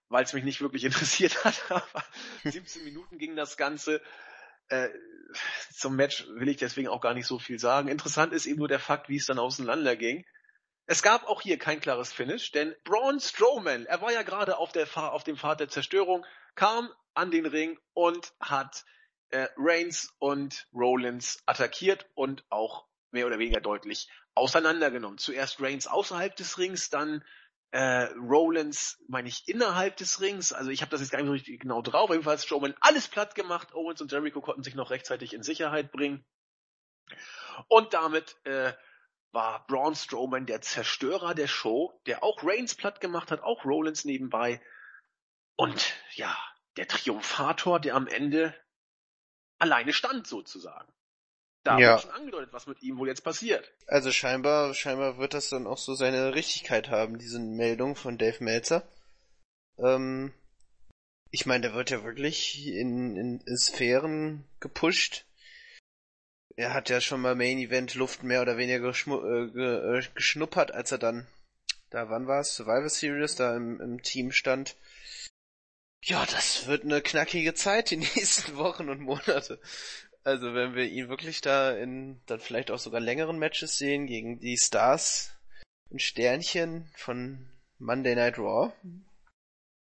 weil 0.10 0.24
es 0.26 0.34
mich 0.34 0.44
nicht 0.44 0.62
wirklich 0.62 0.84
interessiert 0.86 1.44
hat. 1.44 1.60
Aber 1.70 2.04
17 2.44 2.84
Minuten 2.84 3.18
ging 3.18 3.36
das 3.36 3.58
Ganze. 3.58 4.02
Äh, 4.68 4.90
zum 5.72 5.96
Match 5.96 6.28
will 6.36 6.50
ich 6.50 6.58
deswegen 6.58 6.88
auch 6.88 7.02
gar 7.02 7.16
nicht 7.16 7.26
so 7.26 7.40
viel 7.40 7.58
sagen. 7.58 7.88
Interessant 7.88 8.32
ist 8.32 8.46
eben 8.46 8.60
nur 8.60 8.68
der 8.68 8.80
Fakt, 8.80 9.10
wie 9.10 9.18
es 9.18 9.26
dann 9.26 9.40
auseinander 9.40 9.96
ging. 9.96 10.24
Es 10.86 11.02
gab 11.02 11.24
auch 11.26 11.42
hier 11.42 11.58
kein 11.58 11.80
klares 11.80 12.12
Finish, 12.12 12.52
denn 12.52 12.76
Braun 12.84 13.20
Strowman, 13.20 13.86
er 13.86 14.02
war 14.02 14.12
ja 14.12 14.22
gerade 14.22 14.58
auf, 14.58 14.72
der 14.74 14.86
Fahr 14.86 15.14
auf 15.14 15.24
dem 15.24 15.38
Pfad 15.38 15.62
der 15.62 15.70
Zerstörung, 15.70 16.26
kam 16.56 16.90
an 17.14 17.32
den 17.32 17.46
Ring 17.46 17.80
und 17.94 18.34
hat 18.40 18.86
äh, 19.30 19.48
Reigns 19.58 20.14
und 20.20 20.68
Rollins 20.74 21.42
attackiert 21.46 22.08
und 22.16 22.46
auch 22.50 22.86
mehr 23.12 23.28
oder 23.28 23.40
weniger 23.40 23.62
deutlich 23.62 24.10
auseinandergenommen. 24.36 25.18
Zuerst 25.18 25.62
Reigns 25.62 25.88
außerhalb 25.88 26.36
des 26.36 26.58
Rings, 26.58 26.90
dann 26.90 27.24
äh, 27.72 28.10
Rollins, 28.16 29.00
meine 29.08 29.28
ich, 29.28 29.48
innerhalb 29.48 29.98
des 29.98 30.22
Rings. 30.22 30.54
Also 30.54 30.70
ich 30.70 30.82
habe 30.82 30.92
das 30.92 31.02
jetzt 31.02 31.10
gar 31.10 31.20
nicht 31.20 31.28
so 31.28 31.34
richtig 31.34 31.60
genau 31.60 31.82
drauf. 31.82 32.10
Jedenfalls 32.10 32.44
Strowman 32.46 32.76
alles 32.80 33.08
platt 33.08 33.34
gemacht. 33.34 33.74
Owens 33.74 34.02
und 34.02 34.12
Jericho 34.12 34.42
konnten 34.42 34.64
sich 34.64 34.76
noch 34.76 34.92
rechtzeitig 34.92 35.34
in 35.34 35.42
Sicherheit 35.42 35.92
bringen. 35.92 36.24
Und 37.68 37.94
damit 37.94 38.36
äh, 38.46 38.74
war 39.32 39.66
Braun 39.66 39.96
Strowman 39.96 40.46
der 40.46 40.62
Zerstörer 40.62 41.34
der 41.34 41.48
Show, 41.48 42.00
der 42.06 42.24
auch 42.24 42.44
Reigns 42.44 42.76
platt 42.76 43.02
gemacht 43.02 43.32
hat, 43.32 43.42
auch 43.42 43.66
Rollins 43.66 44.06
nebenbei. 44.06 44.62
Und 45.56 45.94
ja, 46.16 46.36
der 46.78 46.88
Triumphator, 46.88 47.80
der 47.80 47.96
am 47.96 48.08
Ende 48.08 48.56
alleine 49.60 49.94
stand 49.94 50.28
sozusagen. 50.28 50.92
Da 51.64 51.80
ja. 51.80 51.92
wird 51.92 52.02
schon 52.02 52.12
angedeutet, 52.12 52.52
was 52.52 52.68
mit 52.68 52.82
ihm 52.82 52.98
wohl 52.98 53.08
jetzt 53.08 53.24
passiert. 53.24 53.72
Also 53.88 54.12
scheinbar, 54.12 54.74
scheinbar 54.74 55.18
wird 55.18 55.34
das 55.34 55.50
dann 55.50 55.68
auch 55.68 55.78
so 55.78 55.96
seine 55.96 56.36
Richtigkeit 56.36 56.90
haben, 56.90 57.20
diese 57.20 57.40
Meldung 57.40 57.96
von 57.96 58.18
Dave 58.18 58.44
Meltzer. 58.44 58.86
Ähm, 59.78 60.34
ich 61.32 61.46
meine, 61.46 61.62
der 61.62 61.74
wird 61.74 61.90
ja 61.90 62.04
wirklich 62.04 62.68
in, 62.68 63.16
in 63.16 63.58
Sphären 63.58 64.44
gepusht, 64.60 65.26
er 66.56 66.74
hat 66.74 66.90
ja 66.90 67.02
schon 67.02 67.22
mal 67.22 67.36
Main 67.36 67.58
Event 67.58 67.96
Luft 67.96 68.24
mehr 68.24 68.42
oder 68.42 68.58
weniger 68.58 68.90
äh, 68.90 69.52
ge 69.52 70.00
äh, 70.00 70.04
geschnuppert, 70.14 70.72
als 70.72 70.92
er 70.92 71.00
dann 71.00 71.28
da 71.90 72.10
wann 72.10 72.28
war 72.28 72.42
es 72.42 72.56
Survivor 72.56 72.90
Series 72.90 73.36
da 73.36 73.56
im, 73.56 73.80
im 73.80 74.02
Team 74.02 74.32
stand. 74.32 74.76
Ja, 76.06 76.26
das 76.26 76.68
wird 76.68 76.84
eine 76.84 77.02
knackige 77.02 77.54
Zeit 77.54 77.90
die 77.90 77.98
nächsten 78.16 78.58
Wochen 78.58 78.90
und 78.90 79.00
Monate. 79.00 79.60
Also 80.24 80.54
wenn 80.54 80.76
wir 80.76 80.86
ihn 80.86 81.10
wirklich 81.10 81.42
da 81.42 81.72
in 81.72 82.22
dann 82.26 82.40
vielleicht 82.40 82.72
auch 82.72 82.80
sogar 82.80 83.00
längeren 83.00 83.40
Matches 83.40 83.78
sehen 83.78 84.06
gegen 84.06 84.40
die 84.40 84.58
Stars 84.58 85.32
und 85.90 86.02
Sternchen 86.02 86.90
von 86.96 87.50
Monday 87.80 88.16
Night 88.16 88.38
Raw. 88.38 88.74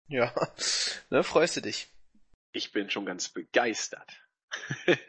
Ja, 0.06 0.32
ne, 1.10 1.24
freust 1.24 1.56
du 1.56 1.62
dich. 1.62 1.88
Ich 2.52 2.72
bin 2.72 2.90
schon 2.90 3.06
ganz 3.06 3.28
begeistert. 3.28 4.22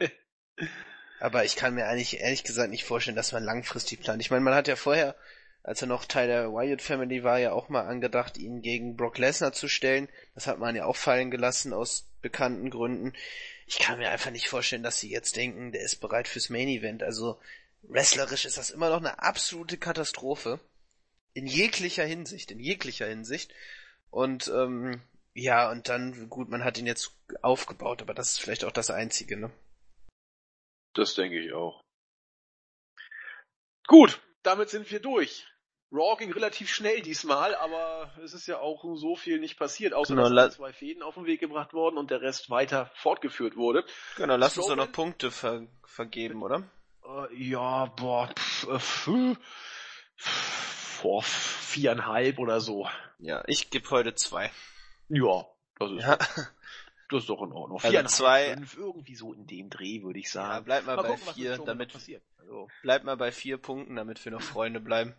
Aber 1.19 1.45
ich 1.45 1.55
kann 1.55 1.75
mir 1.75 1.87
eigentlich 1.87 2.19
ehrlich 2.19 2.43
gesagt 2.43 2.71
nicht 2.71 2.83
vorstellen, 2.83 3.15
dass 3.15 3.31
man 3.31 3.43
langfristig 3.43 4.01
plant. 4.01 4.21
Ich 4.21 4.31
meine, 4.31 4.43
man 4.43 4.55
hat 4.55 4.67
ja 4.67 4.75
vorher, 4.75 5.15
als 5.65 5.81
er 5.81 5.87
noch 5.87 6.05
Teil 6.05 6.27
der 6.27 6.53
Wyatt 6.53 6.83
Family 6.83 7.23
war, 7.23 7.39
ja 7.39 7.51
auch 7.51 7.69
mal 7.69 7.87
angedacht, 7.87 8.37
ihn 8.37 8.61
gegen 8.61 8.95
Brock 8.95 9.17
Lesnar 9.17 9.51
zu 9.51 9.67
stellen. 9.67 10.07
Das 10.35 10.45
hat 10.45 10.59
man 10.59 10.75
ja 10.75 10.85
auch 10.85 10.95
fallen 10.95 11.31
gelassen 11.31 11.73
aus 11.73 12.07
bekannten 12.21 12.69
Gründen. 12.69 13.13
ich 13.65 13.79
kann 13.79 13.97
mir 13.97 14.11
einfach 14.11 14.29
nicht 14.29 14.47
vorstellen, 14.47 14.83
dass 14.83 14.99
sie 14.99 15.09
jetzt 15.09 15.35
denken, 15.35 15.71
der 15.71 15.81
ist 15.81 15.95
bereit 15.95 16.27
fürs 16.27 16.51
Main 16.51 16.67
Event. 16.67 17.01
Also 17.01 17.39
wrestlerisch 17.81 18.45
ist 18.45 18.59
das 18.59 18.69
immer 18.69 18.89
noch 18.89 18.99
eine 18.99 19.23
absolute 19.23 19.77
Katastrophe. 19.77 20.59
In 21.33 21.47
jeglicher 21.47 22.05
Hinsicht, 22.05 22.51
in 22.51 22.59
jeglicher 22.59 23.07
Hinsicht. 23.07 23.51
Und 24.11 24.47
ähm, 24.49 25.01
ja, 25.33 25.71
und 25.71 25.89
dann, 25.89 26.29
gut, 26.29 26.47
man 26.47 26.63
hat 26.63 26.77
ihn 26.77 26.85
jetzt 26.85 27.11
aufgebaut, 27.41 28.03
aber 28.03 28.13
das 28.13 28.33
ist 28.33 28.39
vielleicht 28.39 28.65
auch 28.65 28.71
das 28.71 28.91
Einzige, 28.91 29.35
ne? 29.35 29.51
Das 30.93 31.15
denke 31.15 31.39
ich 31.39 31.53
auch. 31.53 31.81
Gut, 33.87 34.21
damit 34.43 34.69
sind 34.69 34.89
wir 34.91 34.99
durch. 34.99 35.47
Raw 35.91 36.15
ging 36.17 36.31
relativ 36.33 36.69
schnell 36.69 37.01
diesmal, 37.01 37.55
aber 37.55 38.11
es 38.23 38.33
ist 38.33 38.47
ja 38.47 38.59
auch 38.59 38.83
so 38.95 39.15
viel 39.15 39.39
nicht 39.39 39.57
passiert, 39.57 39.93
außer 39.93 40.15
Genau, 40.15 40.29
dass 40.29 40.55
zwei 40.55 40.73
Fäden 40.73 41.03
auf 41.03 41.13
den 41.15 41.25
Weg 41.25 41.39
gebracht 41.39 41.73
wurden 41.73 41.97
und 41.97 42.11
der 42.11 42.21
Rest 42.21 42.49
weiter 42.49 42.91
fortgeführt 42.95 43.55
wurde. 43.55 43.85
Genau, 44.17 44.35
lass 44.35 44.57
uns 44.57 44.67
doch 44.67 44.73
Strowman- 44.73 44.77
noch 44.77 44.91
Punkte 44.91 45.31
ver 45.31 45.67
vergeben, 45.85 46.41
oder? 46.43 46.63
Äh, 47.31 47.35
ja, 47.35 47.85
boah, 47.85 48.27
pff, 48.35 48.67
äh, 48.67 48.79
pff, 48.79 49.37
pff, 50.17 51.01
boah, 51.03 51.21
viereinhalb 51.23 52.39
oder 52.39 52.59
so. 52.59 52.87
Ja, 53.19 53.43
ich 53.47 53.69
gebe 53.69 53.89
heute 53.91 54.15
zwei. 54.15 54.51
Ja, 55.07 55.45
das 55.79 55.91
ist, 55.91 56.01
Ja, 56.01 56.17
das 56.17 57.21
ist 57.21 57.29
doch 57.29 57.41
in 57.43 57.51
Ordnung. 57.53 57.77
Also 57.77 57.89
Viereinhalb, 57.89 58.09
zwei- 58.09 58.53
fünf, 58.55 58.75
irgendwie 58.75 59.15
so 59.15 59.33
in 59.33 59.45
dem 59.45 59.69
Dreh, 59.69 60.01
würde 60.03 60.19
ich 60.19 60.25
ja 60.33 60.41
sagen. 60.41 60.65
bleib 60.65 60.85
mal, 60.85 60.95
bei 60.97 61.09
gucken, 61.15 61.33
vier, 61.33 61.53
Strowman 61.53 61.77
damit. 61.77 61.95
Also, 62.39 62.67
bleib 62.81 63.03
mal 63.03 63.17
bei 63.17 63.31
vier 63.31 63.57
Punkten, 63.57 63.95
damit 63.95 64.23
wir 64.25 64.31
noch 64.31 64.41
Freunde 64.41 64.79
bleiben. 64.79 65.15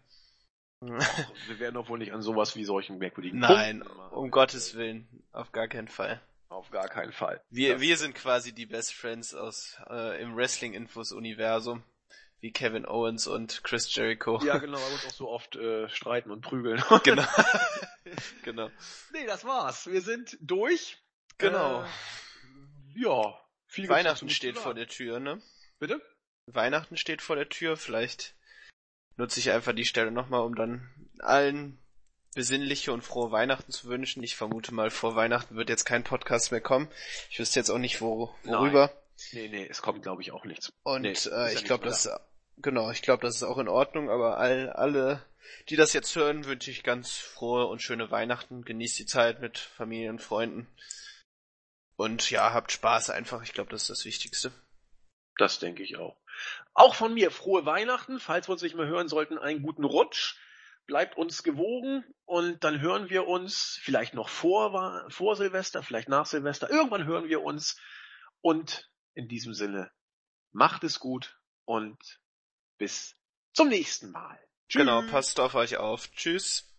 Wir 0.88 1.58
werden 1.58 1.74
doch 1.74 1.88
wohl 1.88 1.98
nicht 1.98 2.12
an 2.12 2.22
sowas 2.22 2.56
wie 2.56 2.64
solchen 2.64 2.98
merkwürdigen 2.98 3.38
Nein, 3.38 3.80
Punkten 3.80 4.14
um 4.14 4.30
Gottes 4.30 4.74
Willen, 4.74 5.08
auf 5.32 5.52
gar 5.52 5.68
keinen 5.68 5.88
Fall. 5.88 6.20
Auf 6.48 6.70
gar 6.70 6.88
keinen 6.88 7.12
Fall. 7.12 7.42
Wir, 7.50 7.74
Das- 7.74 7.82
wir 7.82 7.96
sind 7.96 8.14
quasi 8.14 8.52
die 8.52 8.66
Best 8.66 8.94
Friends 8.94 9.34
aus 9.34 9.76
äh, 9.90 10.22
im 10.22 10.36
Wrestling-Infos-Universum, 10.36 11.82
wie 12.40 12.52
Kevin 12.52 12.86
Owens 12.86 13.26
und 13.26 13.64
Chris 13.64 13.92
Jericho. 13.94 14.40
Ja, 14.44 14.58
genau, 14.58 14.78
wir 14.78 14.92
uns 14.92 15.06
auch 15.06 15.10
so 15.10 15.28
oft 15.28 15.56
äh, 15.56 15.88
streiten 15.88 16.30
und 16.30 16.42
prügeln. 16.42 16.82
genau. 17.04 17.26
genau. 18.44 18.70
nee, 19.12 19.26
das 19.26 19.44
war's. 19.44 19.86
Wir 19.86 20.02
sind 20.02 20.38
durch. 20.40 20.98
Genau. 21.38 21.82
Äh, 21.82 21.86
ja. 23.00 23.40
Weihnachten 23.88 24.30
steht 24.30 24.56
vor 24.56 24.74
der 24.74 24.86
Tür, 24.86 25.18
ne? 25.18 25.42
Bitte? 25.78 26.00
Weihnachten 26.46 26.96
steht 26.96 27.20
vor 27.20 27.34
der 27.36 27.48
Tür. 27.48 27.76
Vielleicht 27.76 28.35
nutze 29.16 29.40
ich 29.40 29.50
einfach 29.50 29.72
die 29.72 29.84
Stelle 29.84 30.10
nochmal, 30.10 30.42
um 30.42 30.54
dann 30.54 30.88
allen 31.18 31.78
besinnliche 32.34 32.92
und 32.92 33.02
frohe 33.02 33.32
Weihnachten 33.32 33.72
zu 33.72 33.88
wünschen. 33.88 34.22
Ich 34.22 34.36
vermute 34.36 34.72
mal, 34.74 34.90
vor 34.90 35.16
Weihnachten 35.16 35.56
wird 35.56 35.70
jetzt 35.70 35.86
kein 35.86 36.04
Podcast 36.04 36.52
mehr 36.52 36.60
kommen. 36.60 36.88
Ich 37.30 37.38
wüsste 37.38 37.58
jetzt 37.58 37.70
auch 37.70 37.78
nicht, 37.78 38.00
wo, 38.00 38.34
worüber. 38.44 38.92
Nee, 39.32 39.48
nee, 39.48 39.66
es 39.66 39.80
kommt, 39.80 40.02
glaube 40.02 40.20
ich, 40.20 40.32
auch 40.32 40.44
nichts. 40.44 40.70
Und 40.82 41.02
Nee, 41.02 41.14
äh, 41.32 41.54
ich 41.54 41.64
glaube, 41.64 41.84
das 41.84 42.08
genau, 42.58 42.90
ich 42.90 43.02
glaube, 43.02 43.22
das 43.22 43.36
ist 43.36 43.42
auch 43.42 43.58
in 43.58 43.68
Ordnung, 43.68 44.10
aber 44.10 44.38
all, 44.38 44.70
alle, 44.70 45.24
die 45.68 45.76
das 45.76 45.94
jetzt 45.94 46.14
hören, 46.14 46.44
wünsche 46.44 46.70
ich 46.70 46.82
ganz 46.82 47.16
frohe 47.16 47.66
und 47.66 47.80
schöne 47.80 48.10
Weihnachten. 48.10 48.64
Genießt 48.64 48.98
die 48.98 49.06
Zeit 49.06 49.40
mit 49.40 49.58
Familie 49.58 50.10
und 50.10 50.20
Freunden. 50.20 50.66
Und 51.96 52.30
ja, 52.30 52.52
habt 52.52 52.72
Spaß 52.72 53.10
einfach. 53.10 53.42
Ich 53.42 53.54
glaube, 53.54 53.70
das 53.70 53.82
ist 53.82 53.90
das 53.90 54.04
Wichtigste. 54.04 54.52
Das 55.38 55.58
denke 55.58 55.82
ich 55.82 55.96
auch. 55.96 56.16
Auch 56.76 56.94
von 56.94 57.14
mir 57.14 57.30
frohe 57.30 57.64
Weihnachten. 57.64 58.20
Falls 58.20 58.48
wir 58.48 58.52
uns 58.52 58.60
nicht 58.60 58.76
mehr 58.76 58.86
hören 58.86 59.08
sollten, 59.08 59.38
einen 59.38 59.62
guten 59.62 59.84
Rutsch. 59.84 60.36
Bleibt 60.86 61.16
uns 61.16 61.42
gewogen 61.42 62.04
und 62.26 62.62
dann 62.62 62.80
hören 62.80 63.08
wir 63.08 63.26
uns 63.26 63.80
vielleicht 63.82 64.12
noch 64.12 64.28
vor, 64.28 65.06
vor 65.08 65.34
Silvester, 65.34 65.82
vielleicht 65.82 66.08
nach 66.08 66.26
Silvester. 66.26 66.70
Irgendwann 66.70 67.06
hören 67.06 67.28
wir 67.28 67.42
uns. 67.42 67.80
Und 68.42 68.88
in 69.14 69.26
diesem 69.26 69.54
Sinne, 69.54 69.90
macht 70.52 70.84
es 70.84 71.00
gut 71.00 71.40
und 71.64 71.98
bis 72.78 73.16
zum 73.54 73.68
nächsten 73.68 74.10
Mal. 74.10 74.38
Tschüss. 74.68 74.80
Genau, 74.80 75.02
passt 75.10 75.40
auf 75.40 75.54
euch 75.54 75.78
auf. 75.78 76.10
Tschüss. 76.12 76.75